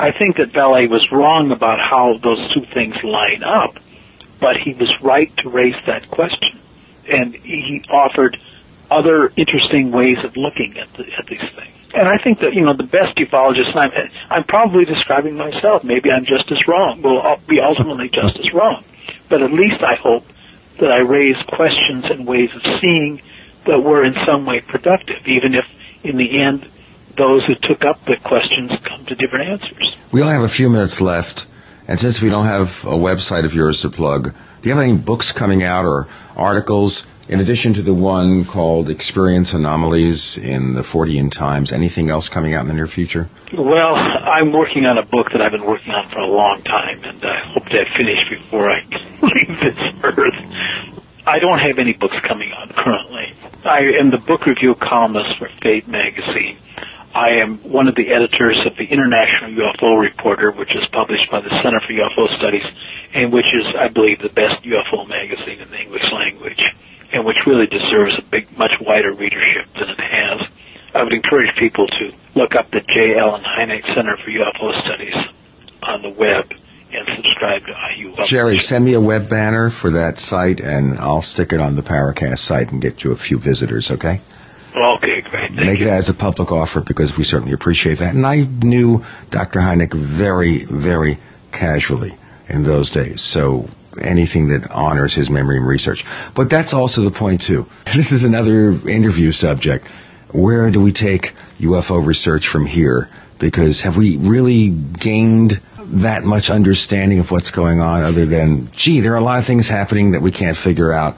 I 0.00 0.12
think 0.12 0.36
that 0.36 0.48
Vallée 0.52 0.88
was 0.88 1.06
wrong 1.12 1.52
about 1.52 1.78
how 1.78 2.16
those 2.22 2.52
two 2.54 2.64
things 2.72 2.96
line 3.04 3.42
up, 3.42 3.78
but 4.40 4.56
he 4.56 4.72
was 4.72 4.90
right 5.02 5.30
to 5.38 5.50
raise 5.50 5.76
that 5.84 6.10
question. 6.10 6.58
And 7.06 7.34
he 7.34 7.84
offered 7.90 8.38
other 8.90 9.30
interesting 9.36 9.92
ways 9.92 10.24
of 10.24 10.38
looking 10.38 10.78
at, 10.78 10.90
the, 10.94 11.04
at 11.18 11.26
these 11.26 11.40
things. 11.40 11.74
And 11.92 12.08
I 12.08 12.16
think 12.16 12.38
that, 12.40 12.54
you 12.54 12.62
know, 12.62 12.72
the 12.72 12.84
best 12.84 13.18
ufologist, 13.18 13.76
I'm, 13.76 13.90
I'm 14.30 14.44
probably 14.44 14.86
describing 14.86 15.36
myself. 15.36 15.84
Maybe 15.84 16.10
I'm 16.10 16.24
just 16.24 16.50
as 16.50 16.66
wrong. 16.66 17.02
Well, 17.02 17.20
I'll 17.20 17.40
be 17.46 17.60
ultimately 17.60 18.08
just 18.08 18.38
as 18.38 18.54
wrong. 18.54 18.84
But 19.28 19.42
at 19.42 19.52
least 19.52 19.82
I 19.82 19.96
hope 19.96 20.24
that 20.78 20.90
I 20.90 21.00
raise 21.00 21.36
questions 21.46 22.06
and 22.06 22.26
ways 22.26 22.50
of 22.54 22.62
seeing 22.80 23.20
that 23.66 23.82
were 23.82 24.02
in 24.02 24.14
some 24.24 24.46
way 24.46 24.60
productive, 24.60 25.28
even 25.28 25.54
if 25.54 25.66
in 26.02 26.16
the 26.16 26.40
end 26.40 26.66
those 27.20 27.44
who 27.44 27.54
took 27.54 27.84
up 27.84 28.02
the 28.06 28.16
questions 28.16 28.72
come 28.82 29.04
to 29.04 29.14
different 29.14 29.50
answers. 29.50 29.94
We 30.10 30.22
only 30.22 30.32
have 30.32 30.42
a 30.42 30.48
few 30.48 30.70
minutes 30.70 31.02
left, 31.02 31.46
and 31.86 32.00
since 32.00 32.22
we 32.22 32.30
don't 32.30 32.46
have 32.46 32.82
a 32.86 32.96
website 32.96 33.44
of 33.44 33.54
yours 33.54 33.82
to 33.82 33.90
plug, 33.90 34.32
do 34.62 34.68
you 34.68 34.74
have 34.74 34.82
any 34.82 34.96
books 34.96 35.30
coming 35.30 35.62
out 35.62 35.84
or 35.84 36.08
articles 36.34 37.06
in 37.28 37.38
addition 37.38 37.74
to 37.74 37.82
the 37.82 37.92
one 37.92 38.46
called 38.46 38.88
Experience 38.88 39.52
Anomalies 39.52 40.38
in 40.38 40.72
the 40.72 40.80
Fortean 40.80 41.30
Times? 41.30 41.72
Anything 41.72 42.08
else 42.08 42.30
coming 42.30 42.54
out 42.54 42.62
in 42.62 42.68
the 42.68 42.74
near 42.74 42.86
future? 42.86 43.28
Well, 43.52 43.96
I'm 43.96 44.52
working 44.52 44.86
on 44.86 44.96
a 44.96 45.04
book 45.04 45.32
that 45.32 45.42
I've 45.42 45.52
been 45.52 45.66
working 45.66 45.92
on 45.92 46.08
for 46.08 46.20
a 46.20 46.26
long 46.26 46.62
time, 46.62 47.04
and 47.04 47.22
I 47.22 47.40
hope 47.40 47.66
to 47.66 47.84
have 47.84 47.88
finished 47.98 48.30
before 48.30 48.70
I 48.70 48.80
leave 49.22 49.60
this 49.60 50.04
earth. 50.04 51.26
I 51.26 51.38
don't 51.38 51.58
have 51.58 51.78
any 51.78 51.92
books 51.92 52.18
coming 52.20 52.50
out 52.56 52.70
currently. 52.70 53.34
I 53.64 53.80
am 54.00 54.10
the 54.10 54.16
book 54.16 54.46
review 54.46 54.74
columnist 54.74 55.38
for 55.38 55.48
Fate 55.60 55.86
magazine. 55.86 56.56
I 57.14 57.40
am 57.42 57.58
one 57.58 57.88
of 57.88 57.96
the 57.96 58.12
editors 58.12 58.64
of 58.66 58.76
the 58.76 58.84
International 58.84 59.50
UFO 59.50 60.00
Reporter, 60.00 60.52
which 60.52 60.74
is 60.76 60.86
published 60.86 61.30
by 61.30 61.40
the 61.40 61.50
Center 61.62 61.80
for 61.80 61.92
UFO 61.92 62.36
Studies, 62.36 62.64
and 63.12 63.32
which 63.32 63.46
is, 63.52 63.74
I 63.74 63.88
believe, 63.88 64.20
the 64.20 64.28
best 64.28 64.62
UFO 64.62 65.08
magazine 65.08 65.60
in 65.60 65.70
the 65.70 65.80
English 65.80 66.10
language, 66.12 66.62
and 67.12 67.24
which 67.24 67.38
really 67.46 67.66
deserves 67.66 68.16
a 68.18 68.22
big, 68.22 68.56
much 68.56 68.72
wider 68.80 69.12
readership 69.12 69.66
than 69.74 69.88
it 69.88 69.98
has. 69.98 70.48
I 70.94 71.02
would 71.02 71.12
encourage 71.12 71.54
people 71.56 71.88
to 71.88 72.12
look 72.36 72.54
up 72.54 72.70
the 72.70 72.80
J. 72.80 73.16
Allen 73.18 73.42
Hynek 73.42 73.92
Center 73.92 74.16
for 74.16 74.30
UFO 74.30 74.80
Studies 74.84 75.14
on 75.82 76.02
the 76.02 76.10
web 76.10 76.52
and 76.92 77.08
subscribe 77.16 77.66
to 77.66 77.76
IU. 77.96 78.14
Jerry, 78.24 78.58
send 78.58 78.84
me 78.84 78.94
a 78.94 79.00
web 79.00 79.28
banner 79.28 79.70
for 79.70 79.90
that 79.90 80.18
site, 80.18 80.60
and 80.60 80.98
I'll 80.98 81.22
stick 81.22 81.52
it 81.52 81.60
on 81.60 81.76
the 81.76 81.82
Paracast 81.82 82.38
site 82.38 82.70
and 82.72 82.80
get 82.80 83.04
you 83.04 83.12
a 83.12 83.16
few 83.16 83.38
visitors, 83.38 83.90
okay? 83.90 84.20
Okay, 84.74 85.20
great. 85.22 85.52
Make 85.52 85.80
that 85.80 85.88
as 85.88 86.08
a 86.08 86.14
public 86.14 86.52
offer 86.52 86.80
because 86.80 87.16
we 87.16 87.24
certainly 87.24 87.52
appreciate 87.52 87.98
that. 87.98 88.14
And 88.14 88.26
I 88.26 88.42
knew 88.42 89.04
Dr. 89.30 89.60
Hynek 89.60 89.92
very, 89.92 90.64
very 90.64 91.18
casually 91.50 92.16
in 92.48 92.62
those 92.62 92.90
days. 92.90 93.20
So 93.22 93.68
anything 94.00 94.48
that 94.48 94.70
honors 94.70 95.14
his 95.14 95.30
memory 95.30 95.56
and 95.56 95.66
research. 95.66 96.04
But 96.34 96.50
that's 96.50 96.72
also 96.74 97.02
the 97.02 97.10
point 97.10 97.42
too. 97.42 97.66
This 97.94 98.12
is 98.12 98.24
another 98.24 98.70
interview 98.88 99.32
subject. 99.32 99.86
Where 100.32 100.70
do 100.70 100.80
we 100.80 100.92
take 100.92 101.34
UFO 101.58 102.04
research 102.04 102.46
from 102.46 102.66
here? 102.66 103.08
Because 103.38 103.82
have 103.82 103.96
we 103.96 104.16
really 104.18 104.70
gained 104.70 105.60
that 105.78 106.22
much 106.22 106.50
understanding 106.50 107.18
of 107.18 107.32
what's 107.32 107.50
going 107.50 107.80
on 107.80 108.02
other 108.02 108.26
than, 108.26 108.70
gee, 108.72 109.00
there 109.00 109.12
are 109.12 109.16
a 109.16 109.22
lot 109.22 109.38
of 109.38 109.44
things 109.44 109.68
happening 109.68 110.12
that 110.12 110.22
we 110.22 110.30
can't 110.30 110.56
figure 110.56 110.92
out. 110.92 111.16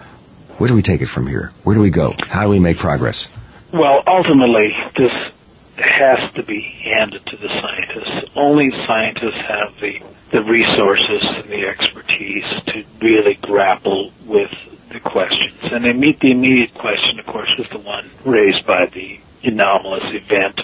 Where 0.57 0.69
do 0.69 0.75
we 0.75 0.83
take 0.83 1.03
it 1.03 1.07
from 1.07 1.27
here? 1.27 1.53
Where 1.65 1.75
do 1.75 1.83
we 1.83 1.91
go? 1.91 2.15
How 2.29 2.45
do 2.45 2.49
we 2.49 2.59
make 2.59 2.79
progress? 2.79 3.29
Well, 3.73 4.03
ultimately, 4.07 4.77
this 4.97 5.33
has 5.79 6.33
to 6.35 6.43
be 6.43 6.61
handed 6.61 7.25
to 7.25 7.37
the 7.39 7.49
scientists. 7.49 8.31
Only 8.37 8.71
scientists 8.87 9.41
have 9.49 9.81
the, 9.81 9.99
the 10.31 10.43
resources 10.43 11.23
and 11.23 11.49
the 11.49 11.67
expertise 11.67 12.45
to 12.67 12.85
really 13.01 13.35
grapple 13.37 14.13
with 14.27 14.51
the 14.91 15.01
questions. 15.01 15.57
And 15.63 15.87
they 15.87 15.95
meet 15.95 16.21
the 16.21 16.33
immediate 16.33 16.75
question, 16.75 17.19
of 17.19 17.25
course, 17.25 17.49
is 17.59 17.67
the 17.71 17.79
one 17.79 18.11
raised 18.27 18.67
by 18.67 18.87
the 18.93 19.19
anomalous 19.43 20.05
event, 20.13 20.61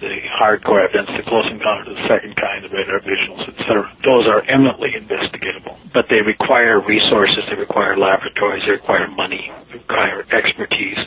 the 0.00 0.18
hardcore 0.42 0.84
events, 0.88 1.12
the 1.16 1.22
close 1.22 1.46
encounter 1.46 1.92
of 1.92 1.96
the 1.96 2.08
second 2.08 2.34
kind, 2.34 2.64
the 2.64 2.70
radar 2.70 2.98
visuals, 2.98 3.48
etc. 3.48 3.88
Those 4.02 4.26
are 4.26 4.42
eminently 4.48 4.90
investigatable, 4.94 5.76
but 5.94 6.08
they 6.08 6.22
require 6.22 6.80
resources, 6.80 7.44
they 7.48 7.54
require 7.54 7.96
laboratories, 7.96 8.64
they 8.64 8.72
require 8.72 9.06
money, 9.06 9.52
they 9.70 9.78
require 9.78 10.26
expertise 10.32 10.98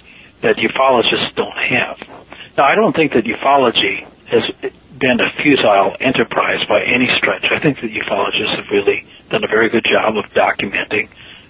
that 0.41 0.57
ufologists 0.57 1.35
don't 1.35 1.57
have. 1.57 1.99
Now, 2.57 2.65
I 2.65 2.75
don't 2.75 2.95
think 2.95 3.13
that 3.13 3.25
ufology 3.25 4.07
has 4.27 4.43
been 4.97 5.19
a 5.19 5.31
futile 5.41 5.95
enterprise 5.99 6.65
by 6.67 6.83
any 6.83 7.09
stretch. 7.17 7.45
I 7.51 7.59
think 7.59 7.81
that 7.81 7.91
ufologists 7.91 8.55
have 8.55 8.69
really 8.69 9.05
done 9.29 9.43
a 9.43 9.47
very 9.47 9.69
good 9.69 9.85
job 9.85 10.17
of 10.17 10.25
documenting 10.31 11.09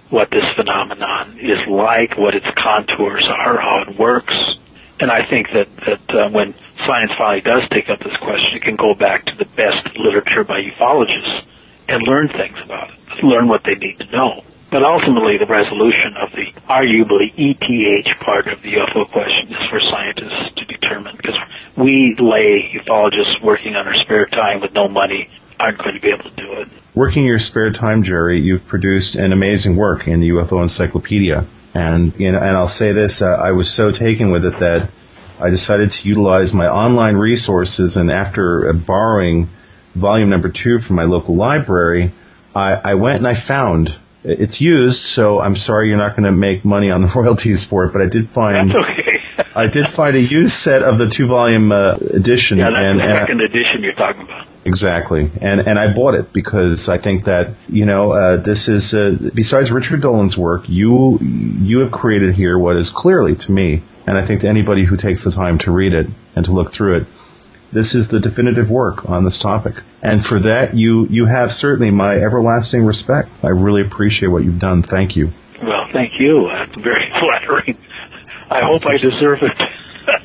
what 0.09 0.29
this 0.29 0.45
phenomenon 0.55 1.39
is 1.39 1.65
like, 1.67 2.17
what 2.17 2.35
its 2.35 2.45
contours 2.57 3.27
are, 3.27 3.59
how 3.59 3.85
it 3.87 3.97
works. 3.97 4.35
And 4.99 5.09
I 5.09 5.27
think 5.27 5.51
that, 5.53 5.67
that 5.77 6.15
uh, 6.15 6.29
when 6.29 6.53
science 6.85 7.11
finally 7.17 7.41
does 7.41 7.67
take 7.69 7.89
up 7.89 7.99
this 7.99 8.15
question, 8.17 8.55
it 8.55 8.61
can 8.61 8.75
go 8.75 8.93
back 8.93 9.25
to 9.25 9.35
the 9.35 9.45
best 9.45 9.97
literature 9.97 10.43
by 10.43 10.61
ufologists 10.61 11.43
and 11.87 12.03
learn 12.03 12.27
things 12.27 12.57
about 12.63 12.89
it, 12.89 13.23
learn 13.23 13.47
what 13.47 13.63
they 13.63 13.75
need 13.75 13.99
to 13.99 14.05
know. 14.11 14.43
But 14.71 14.83
ultimately, 14.83 15.37
the 15.37 15.47
resolution 15.47 16.15
of 16.15 16.31
the 16.31 16.45
arguably 16.69 17.33
ETH 17.35 18.19
part 18.21 18.47
of 18.47 18.61
the 18.61 18.75
UFO 18.75 19.05
question 19.11 19.53
is 19.53 19.69
for 19.69 19.81
scientists 19.81 20.53
to 20.55 20.65
determine 20.65 21.17
because 21.17 21.35
we 21.75 22.15
lay 22.17 22.71
ufologists 22.73 23.41
working 23.41 23.75
on 23.75 23.85
our 23.85 23.95
spare 23.95 24.27
time 24.27 24.61
with 24.61 24.73
no 24.73 24.87
money 24.87 25.29
aren't 25.59 25.77
going 25.77 25.95
to 25.95 25.99
be 25.99 26.07
able 26.07 26.23
to 26.23 26.35
do 26.37 26.53
it. 26.53 26.69
Working 26.95 27.25
your 27.25 27.37
spare 27.37 27.71
time, 27.71 28.03
Jerry, 28.03 28.39
you've 28.39 28.65
produced 28.65 29.15
an 29.15 29.33
amazing 29.33 29.75
work 29.75 30.07
in 30.07 30.21
the 30.21 30.29
UFO 30.29 30.61
Encyclopedia. 30.61 31.45
And, 31.73 32.17
you 32.17 32.31
know, 32.31 32.39
and 32.39 32.55
I'll 32.55 32.69
say 32.69 32.93
this, 32.93 33.21
uh, 33.21 33.27
I 33.27 33.51
was 33.51 33.69
so 33.69 33.91
taken 33.91 34.31
with 34.31 34.45
it 34.45 34.57
that 34.59 34.89
I 35.37 35.49
decided 35.49 35.91
to 35.91 36.07
utilize 36.07 36.53
my 36.53 36.69
online 36.69 37.17
resources 37.17 37.97
and 37.97 38.09
after 38.09 38.69
uh, 38.69 38.73
borrowing 38.73 39.49
volume 39.95 40.29
number 40.29 40.47
two 40.47 40.79
from 40.79 40.95
my 40.95 41.03
local 41.03 41.35
library, 41.35 42.13
I, 42.55 42.75
I 42.75 42.93
went 42.93 43.17
and 43.17 43.27
I 43.27 43.33
found 43.33 43.93
it's 44.23 44.61
used, 44.61 45.01
so 45.01 45.39
I'm 45.41 45.55
sorry 45.55 45.89
you're 45.89 45.97
not 45.97 46.11
going 46.11 46.23
to 46.25 46.31
make 46.31 46.63
money 46.63 46.91
on 46.91 47.01
the 47.01 47.07
royalties 47.15 47.63
for 47.63 47.85
it, 47.85 47.93
but 47.93 48.01
I 48.01 48.07
did 48.07 48.29
find 48.29 48.71
That's 48.71 48.89
okay. 48.89 49.21
I 49.55 49.67
did 49.67 49.89
find 49.89 50.15
a 50.15 50.21
used 50.21 50.53
set 50.53 50.83
of 50.83 50.97
the 50.97 51.09
two 51.09 51.27
volume 51.27 51.71
uh, 51.71 51.95
edition. 51.95 52.59
Yeah, 52.59 52.69
that's 52.69 52.83
and, 52.85 52.99
the 52.99 53.03
and 53.03 53.13
I- 53.13 53.19
second 53.21 53.41
edition 53.41 53.83
you're 53.83 53.93
talking 53.93 54.21
about. 54.23 54.47
Exactly, 54.63 55.27
and 55.41 55.59
and 55.61 55.79
I 55.79 55.91
bought 55.91 56.13
it 56.13 56.31
because 56.31 56.87
I 56.87 56.99
think 56.99 57.25
that 57.25 57.55
you 57.67 57.87
know 57.87 58.11
uh, 58.11 58.37
this 58.37 58.69
is 58.69 58.93
uh, 58.93 59.17
besides 59.33 59.71
Richard 59.71 60.01
Dolan's 60.03 60.37
work, 60.37 60.69
you 60.69 61.17
you 61.19 61.79
have 61.79 61.89
created 61.91 62.35
here 62.35 62.59
what 62.59 62.77
is 62.77 62.91
clearly 62.91 63.35
to 63.37 63.51
me, 63.51 63.81
and 64.05 64.15
I 64.19 64.23
think 64.23 64.41
to 64.41 64.47
anybody 64.47 64.83
who 64.83 64.97
takes 64.97 65.23
the 65.23 65.31
time 65.31 65.57
to 65.59 65.71
read 65.71 65.93
it 65.93 66.07
and 66.35 66.45
to 66.45 66.51
look 66.51 66.71
through 66.71 66.97
it, 66.97 67.07
this 67.71 67.95
is 67.95 68.09
the 68.09 68.19
definitive 68.19 68.69
work 68.69 69.09
on 69.09 69.23
this 69.23 69.39
topic, 69.39 69.75
and 70.01 70.23
for 70.23 70.39
that 70.39 70.73
you 70.73 71.07
you 71.07 71.25
have 71.25 71.53
certainly 71.53 71.91
my 71.91 72.15
everlasting 72.15 72.85
respect. 72.85 73.29
I 73.43 73.49
really 73.49 73.81
appreciate 73.81 74.29
what 74.29 74.43
you've 74.43 74.59
done. 74.59 74.83
Thank 74.83 75.15
you. 75.15 75.31
Well, 75.61 75.87
thank 75.91 76.19
you. 76.19 76.47
That's 76.47 76.75
very 76.75 77.09
flattering. 77.19 77.77
I 78.49 78.63
hope 78.63 78.85
I 78.85 78.97
deserve 78.97 79.43
it. 79.43 79.70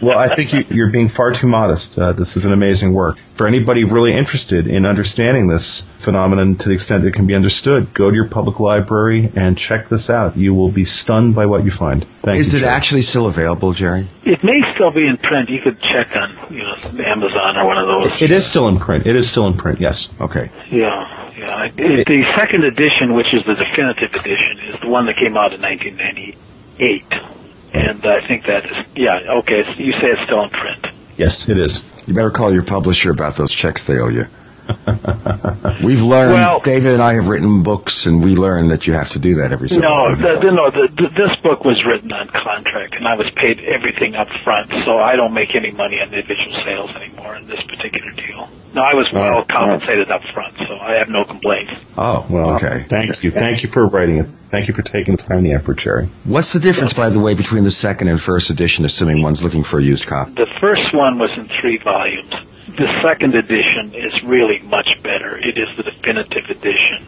Well, 0.00 0.18
I 0.18 0.34
think 0.34 0.52
you, 0.52 0.64
you're 0.68 0.90
being 0.90 1.08
far 1.08 1.32
too 1.32 1.46
modest. 1.46 1.98
Uh, 1.98 2.12
this 2.12 2.36
is 2.36 2.44
an 2.44 2.52
amazing 2.52 2.92
work. 2.92 3.16
For 3.34 3.46
anybody 3.46 3.84
really 3.84 4.14
interested 4.14 4.66
in 4.66 4.86
understanding 4.86 5.46
this 5.46 5.82
phenomenon 5.98 6.56
to 6.56 6.68
the 6.68 6.74
extent 6.74 7.02
that 7.02 7.08
it 7.08 7.14
can 7.14 7.26
be 7.26 7.34
understood, 7.34 7.92
go 7.92 8.08
to 8.10 8.14
your 8.16 8.28
public 8.28 8.60
library 8.60 9.30
and 9.36 9.58
check 9.58 9.88
this 9.88 10.08
out. 10.08 10.36
You 10.36 10.54
will 10.54 10.70
be 10.70 10.84
stunned 10.84 11.34
by 11.34 11.46
what 11.46 11.64
you 11.64 11.70
find. 11.70 12.06
Thank 12.22 12.40
Is 12.40 12.52
you. 12.52 12.58
it 12.58 12.62
Jerry. 12.62 12.72
actually 12.72 13.02
still 13.02 13.26
available, 13.26 13.72
Jerry? 13.72 14.06
It 14.24 14.42
may 14.42 14.62
still 14.72 14.92
be 14.92 15.06
in 15.06 15.16
print. 15.18 15.50
You 15.50 15.60
could 15.60 15.78
check 15.80 16.16
on, 16.16 16.30
you 16.50 16.62
know, 16.62 16.76
Amazon 17.04 17.56
or 17.56 17.66
one 17.66 17.78
of 17.78 17.86
those. 17.86 18.22
It 18.22 18.30
is 18.30 18.46
still 18.46 18.68
in 18.68 18.78
print. 18.78 19.06
It 19.06 19.16
is 19.16 19.28
still 19.28 19.46
in 19.46 19.56
print. 19.56 19.80
Yes. 19.80 20.12
Okay. 20.20 20.50
Yeah, 20.70 21.32
yeah. 21.36 21.64
It, 21.76 22.06
the 22.06 22.24
second 22.36 22.64
edition, 22.64 23.14
which 23.14 23.32
is 23.34 23.44
the 23.44 23.54
definitive 23.54 24.14
edition, 24.14 24.58
is 24.74 24.80
the 24.80 24.88
one 24.88 25.06
that 25.06 25.16
came 25.16 25.36
out 25.36 25.52
in 25.52 25.60
1998. 25.60 27.35
And 27.76 28.04
I 28.06 28.26
think 28.26 28.46
that 28.46 28.64
is, 28.66 28.86
yeah, 28.94 29.38
okay, 29.40 29.64
you 29.76 29.92
say 29.92 30.08
it's 30.08 30.22
still 30.22 30.42
in 30.42 30.50
print. 30.50 30.86
Yes, 31.16 31.48
it 31.48 31.58
is. 31.58 31.84
You 32.06 32.14
better 32.14 32.30
call 32.30 32.52
your 32.52 32.62
publisher 32.62 33.10
about 33.10 33.34
those 33.36 33.52
checks 33.52 33.84
they 33.84 33.98
owe 33.98 34.08
you. 34.08 34.26
We've 35.82 36.02
learned, 36.02 36.34
Well- 36.34 36.60
David 36.60 36.94
and 36.94 37.02
I 37.02 37.14
have 37.14 37.28
written 37.28 37.62
books, 37.62 38.06
and 38.06 38.22
we 38.22 38.34
learn 38.36 38.68
that 38.68 38.86
you 38.86 38.94
have 38.94 39.10
to 39.10 39.18
do 39.18 39.36
that 39.36 39.52
every 39.52 39.68
so 39.68 39.80
No, 39.80 39.88
often. 39.88 40.22
the, 40.22 40.38
the, 40.40 40.50
no. 40.50 40.70
The, 40.70 40.88
the, 40.88 41.08
this 41.08 41.36
book 41.42 41.64
was 41.64 41.84
written 41.84 42.12
on 42.12 42.28
contract, 42.28 42.94
and 42.94 43.06
I 43.06 43.16
was 43.16 43.30
paid 43.30 43.60
everything 43.60 44.16
up 44.16 44.28
front, 44.44 44.70
so 44.84 44.98
I 44.98 45.14
don't 45.16 45.34
make 45.34 45.54
any 45.54 45.70
money 45.70 46.00
on 46.00 46.12
individual 46.12 46.52
sales 46.64 46.90
anymore 46.96 47.36
in 47.36 47.46
this 47.46 47.62
particular 47.62 48.10
deal. 48.12 48.48
No, 48.76 48.82
I 48.82 48.92
was 48.92 49.10
well 49.10 49.42
compensated 49.48 50.10
up 50.10 50.22
front, 50.34 50.54
so 50.58 50.76
I 50.78 50.98
have 50.98 51.08
no 51.08 51.24
complaints. 51.24 51.72
Oh, 51.96 52.26
well, 52.28 52.56
okay. 52.56 52.84
Thank 52.86 53.22
you. 53.22 53.30
Thank 53.30 53.62
you 53.62 53.70
for 53.70 53.86
writing 53.86 54.18
it. 54.18 54.26
Thank 54.50 54.68
you 54.68 54.74
for 54.74 54.82
taking 54.82 55.16
the 55.16 55.22
time 55.22 55.38
and 55.38 55.46
the 55.46 55.52
effort, 55.54 55.78
Jerry. 55.78 56.08
What's 56.24 56.52
the 56.52 56.60
difference, 56.60 56.92
by 56.92 57.08
the 57.08 57.18
way, 57.18 57.32
between 57.32 57.64
the 57.64 57.70
second 57.70 58.08
and 58.08 58.20
first 58.20 58.50
edition, 58.50 58.84
assuming 58.84 59.22
one's 59.22 59.42
looking 59.42 59.64
for 59.64 59.78
a 59.78 59.82
used 59.82 60.06
copy? 60.06 60.32
The 60.32 60.46
first 60.60 60.92
one 60.92 61.18
was 61.18 61.30
in 61.38 61.48
three 61.58 61.78
volumes. 61.78 62.30
The 62.76 63.00
second 63.00 63.34
edition 63.34 63.94
is 63.94 64.22
really 64.22 64.60
much 64.68 64.88
better. 65.02 65.38
It 65.38 65.56
is 65.56 65.74
the 65.78 65.82
definitive 65.82 66.50
edition. 66.50 67.00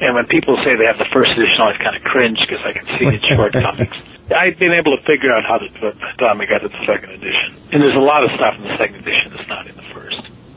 And 0.00 0.14
when 0.14 0.24
people 0.24 0.56
say 0.64 0.74
they 0.74 0.86
have 0.86 0.96
the 0.96 1.10
first 1.12 1.32
edition, 1.32 1.60
I 1.60 1.64
always 1.64 1.76
kind 1.76 1.96
of 1.96 2.02
cringe 2.02 2.38
because 2.40 2.64
I 2.64 2.72
can 2.72 2.86
see 2.98 3.04
its 3.04 3.26
shortcomings. 3.26 3.92
I've 4.34 4.58
been 4.58 4.72
able 4.72 4.96
to 4.96 5.02
figure 5.02 5.34
out 5.34 5.44
how 5.44 5.58
to 5.58 5.68
do 5.68 5.88
it 5.88 6.00
by 6.00 6.12
the 6.12 6.16
time 6.16 6.40
I 6.40 6.46
got 6.46 6.62
to 6.62 6.68
the 6.68 6.86
second 6.86 7.10
edition. 7.10 7.56
And 7.72 7.82
there's 7.82 7.96
a 7.96 8.00
lot 8.00 8.24
of 8.24 8.30
stuff 8.30 8.56
in 8.56 8.62
the 8.62 8.76
second 8.78 8.96
edition 8.96 9.32
that's 9.36 9.48
not 9.48 9.66
in 9.66 9.76
the 9.76 9.82
first. 9.82 9.89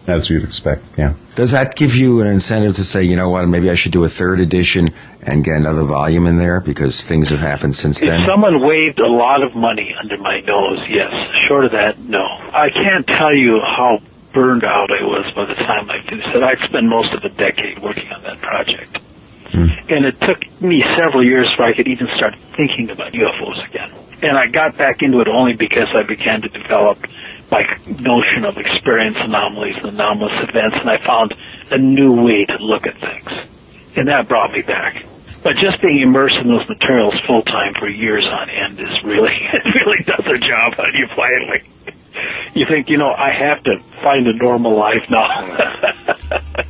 As 0.05 0.29
you'd 0.29 0.43
expect. 0.43 0.83
Yeah. 0.97 1.13
Does 1.35 1.51
that 1.51 1.75
give 1.75 1.95
you 1.95 2.19
an 2.19 2.27
incentive 2.27 2.75
to 2.75 2.83
say, 2.83 3.03
you 3.03 3.15
know 3.15 3.29
what, 3.29 3.47
maybe 3.47 3.69
I 3.69 3.75
should 3.75 3.93
do 3.93 4.03
a 4.03 4.09
third 4.09 4.39
edition 4.39 4.89
and 5.21 5.43
get 5.43 5.55
another 5.55 5.83
volume 5.83 6.27
in 6.27 6.37
there 6.37 6.59
because 6.59 7.03
things 7.03 7.29
have 7.29 7.39
happened 7.39 7.75
since 7.75 7.99
then. 8.01 8.09
If 8.09 8.17
then? 8.19 8.27
someone 8.27 8.61
waved 8.61 8.99
a 8.99 9.07
lot 9.07 9.43
of 9.43 9.55
money 9.55 9.95
under 9.97 10.17
my 10.17 10.41
nose, 10.41 10.81
yes. 10.89 11.31
Short 11.47 11.65
of 11.65 11.71
that, 11.71 11.97
no. 11.99 12.23
I 12.23 12.69
can't 12.69 13.07
tell 13.07 13.33
you 13.33 13.61
how 13.61 13.99
burned 14.33 14.63
out 14.63 14.91
I 14.91 15.03
was 15.03 15.31
by 15.33 15.45
the 15.45 15.55
time 15.55 15.89
I 15.89 16.01
finished 16.01 16.27
it. 16.29 16.43
I 16.43 16.55
spent 16.65 16.87
most 16.87 17.13
of 17.13 17.23
a 17.23 17.29
decade 17.29 17.79
working 17.79 18.11
on 18.11 18.23
that 18.23 18.41
project. 18.41 18.97
Hmm. 19.51 19.67
And 19.89 20.05
it 20.05 20.19
took 20.19 20.61
me 20.61 20.83
several 20.97 21.23
years 21.23 21.49
before 21.51 21.65
I 21.65 21.73
could 21.73 21.87
even 21.87 22.07
start 22.15 22.35
thinking 22.57 22.89
about 22.89 23.13
UFOs 23.13 23.63
again. 23.69 23.91
And 24.23 24.37
I 24.37 24.47
got 24.47 24.77
back 24.77 25.03
into 25.03 25.19
it 25.19 25.27
only 25.27 25.53
because 25.53 25.89
I 25.93 26.03
began 26.03 26.41
to 26.41 26.49
develop 26.49 26.97
my 27.51 27.61
notion 27.99 28.45
of 28.45 28.57
experience 28.57 29.17
anomalies 29.19 29.75
and 29.77 29.87
anomalous 29.87 30.49
events, 30.49 30.77
and 30.79 30.89
I 30.89 30.97
found 30.97 31.33
a 31.69 31.77
new 31.77 32.23
way 32.23 32.45
to 32.45 32.57
look 32.57 32.87
at 32.87 32.95
things. 32.95 33.31
And 33.95 34.07
that 34.07 34.27
brought 34.27 34.51
me 34.51 34.61
back. 34.61 35.05
But 35.43 35.57
just 35.57 35.81
being 35.81 36.01
immersed 36.01 36.37
in 36.37 36.47
those 36.47 36.67
materials 36.69 37.19
full 37.27 37.43
time 37.43 37.73
for 37.77 37.89
years 37.89 38.25
on 38.25 38.49
end 38.49 38.79
is 38.79 39.03
really, 39.03 39.33
it 39.53 39.75
really 39.75 40.03
does 40.05 40.25
a 40.25 40.37
job 40.37 40.73
on 40.79 40.93
you 40.93 41.07
finally. 41.07 41.63
You 42.53 42.65
think, 42.65 42.89
you 42.89 42.97
know, 42.97 43.11
I 43.11 43.31
have 43.31 43.63
to 43.63 43.79
find 44.01 44.25
a 44.27 44.33
normal 44.33 44.75
life 44.75 45.03
now. 45.09 45.83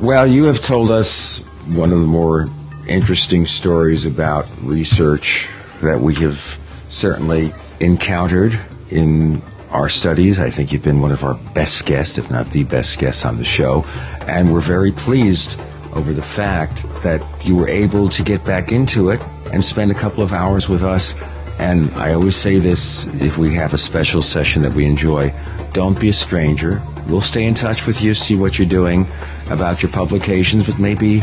Well, 0.00 0.28
you 0.28 0.44
have 0.44 0.60
told 0.60 0.92
us 0.92 1.40
one 1.66 1.92
of 1.92 1.98
the 1.98 2.06
more 2.06 2.48
interesting 2.86 3.46
stories 3.46 4.06
about 4.06 4.46
research 4.62 5.48
that 5.82 6.00
we 6.00 6.14
have 6.16 6.58
certainly 6.88 7.52
encountered 7.80 8.58
in 8.90 9.42
our 9.70 9.88
studies. 9.88 10.40
I 10.40 10.50
think 10.50 10.72
you've 10.72 10.82
been 10.82 11.00
one 11.00 11.12
of 11.12 11.24
our 11.24 11.34
best 11.34 11.84
guests, 11.86 12.18
if 12.18 12.30
not 12.30 12.46
the 12.50 12.64
best 12.64 12.98
guest 12.98 13.26
on 13.26 13.36
the 13.36 13.44
show. 13.44 13.84
And 14.22 14.52
we're 14.52 14.60
very 14.60 14.92
pleased 14.92 15.58
over 15.92 16.12
the 16.12 16.22
fact 16.22 16.82
that 17.02 17.22
you 17.44 17.56
were 17.56 17.68
able 17.68 18.08
to 18.08 18.22
get 18.22 18.44
back 18.44 18.72
into 18.72 19.10
it 19.10 19.20
and 19.52 19.64
spend 19.64 19.90
a 19.90 19.94
couple 19.94 20.22
of 20.22 20.32
hours 20.32 20.68
with 20.68 20.82
us. 20.82 21.14
And 21.58 21.90
I 21.94 22.14
always 22.14 22.36
say 22.36 22.58
this 22.58 23.06
if 23.20 23.36
we 23.36 23.54
have 23.54 23.74
a 23.74 23.78
special 23.78 24.22
session 24.22 24.62
that 24.62 24.72
we 24.72 24.86
enjoy, 24.86 25.34
don't 25.72 25.98
be 25.98 26.08
a 26.08 26.12
stranger. 26.12 26.82
We'll 27.06 27.20
stay 27.20 27.44
in 27.44 27.54
touch 27.54 27.86
with 27.86 28.02
you, 28.02 28.14
see 28.14 28.36
what 28.36 28.58
you're 28.58 28.68
doing 28.68 29.06
about 29.50 29.82
your 29.82 29.90
publications, 29.90 30.66
but 30.66 30.78
maybe 30.78 31.22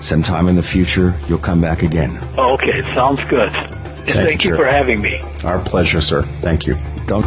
sometime 0.00 0.48
in 0.48 0.56
the 0.56 0.62
future 0.62 1.18
you'll 1.28 1.38
come 1.38 1.60
back 1.60 1.82
again. 1.82 2.16
okay, 2.38 2.82
sounds 2.94 3.24
good. 3.26 3.52
And 4.06 4.12
Thank 4.12 4.28
thank 4.28 4.44
you, 4.44 4.50
you 4.50 4.56
sir. 4.56 4.62
for 4.64 4.68
having 4.70 5.00
me. 5.00 5.22
Our 5.44 5.58
pleasure, 5.58 6.00
sir. 6.00 6.22
Thank 6.40 6.66
you. 6.66 6.74
Don't. 7.06 7.22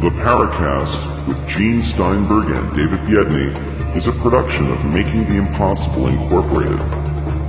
The 0.00 0.10
Paracast 0.10 1.28
with 1.28 1.46
Gene 1.46 1.82
Steinberg 1.82 2.50
and 2.50 2.74
David 2.74 3.00
Biedny 3.00 3.96
is 3.96 4.06
a 4.06 4.12
production 4.12 4.70
of 4.72 4.84
Making 4.86 5.26
the 5.28 5.36
Impossible 5.36 6.08
Incorporated. 6.08 6.80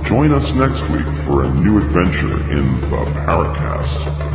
Join 0.04 0.30
us 0.32 0.54
next 0.54 0.82
week 0.90 1.06
for 1.24 1.44
a 1.44 1.54
new 1.54 1.78
adventure 1.78 2.38
in 2.50 2.80
the 2.80 3.04
Paracast. 3.16 4.33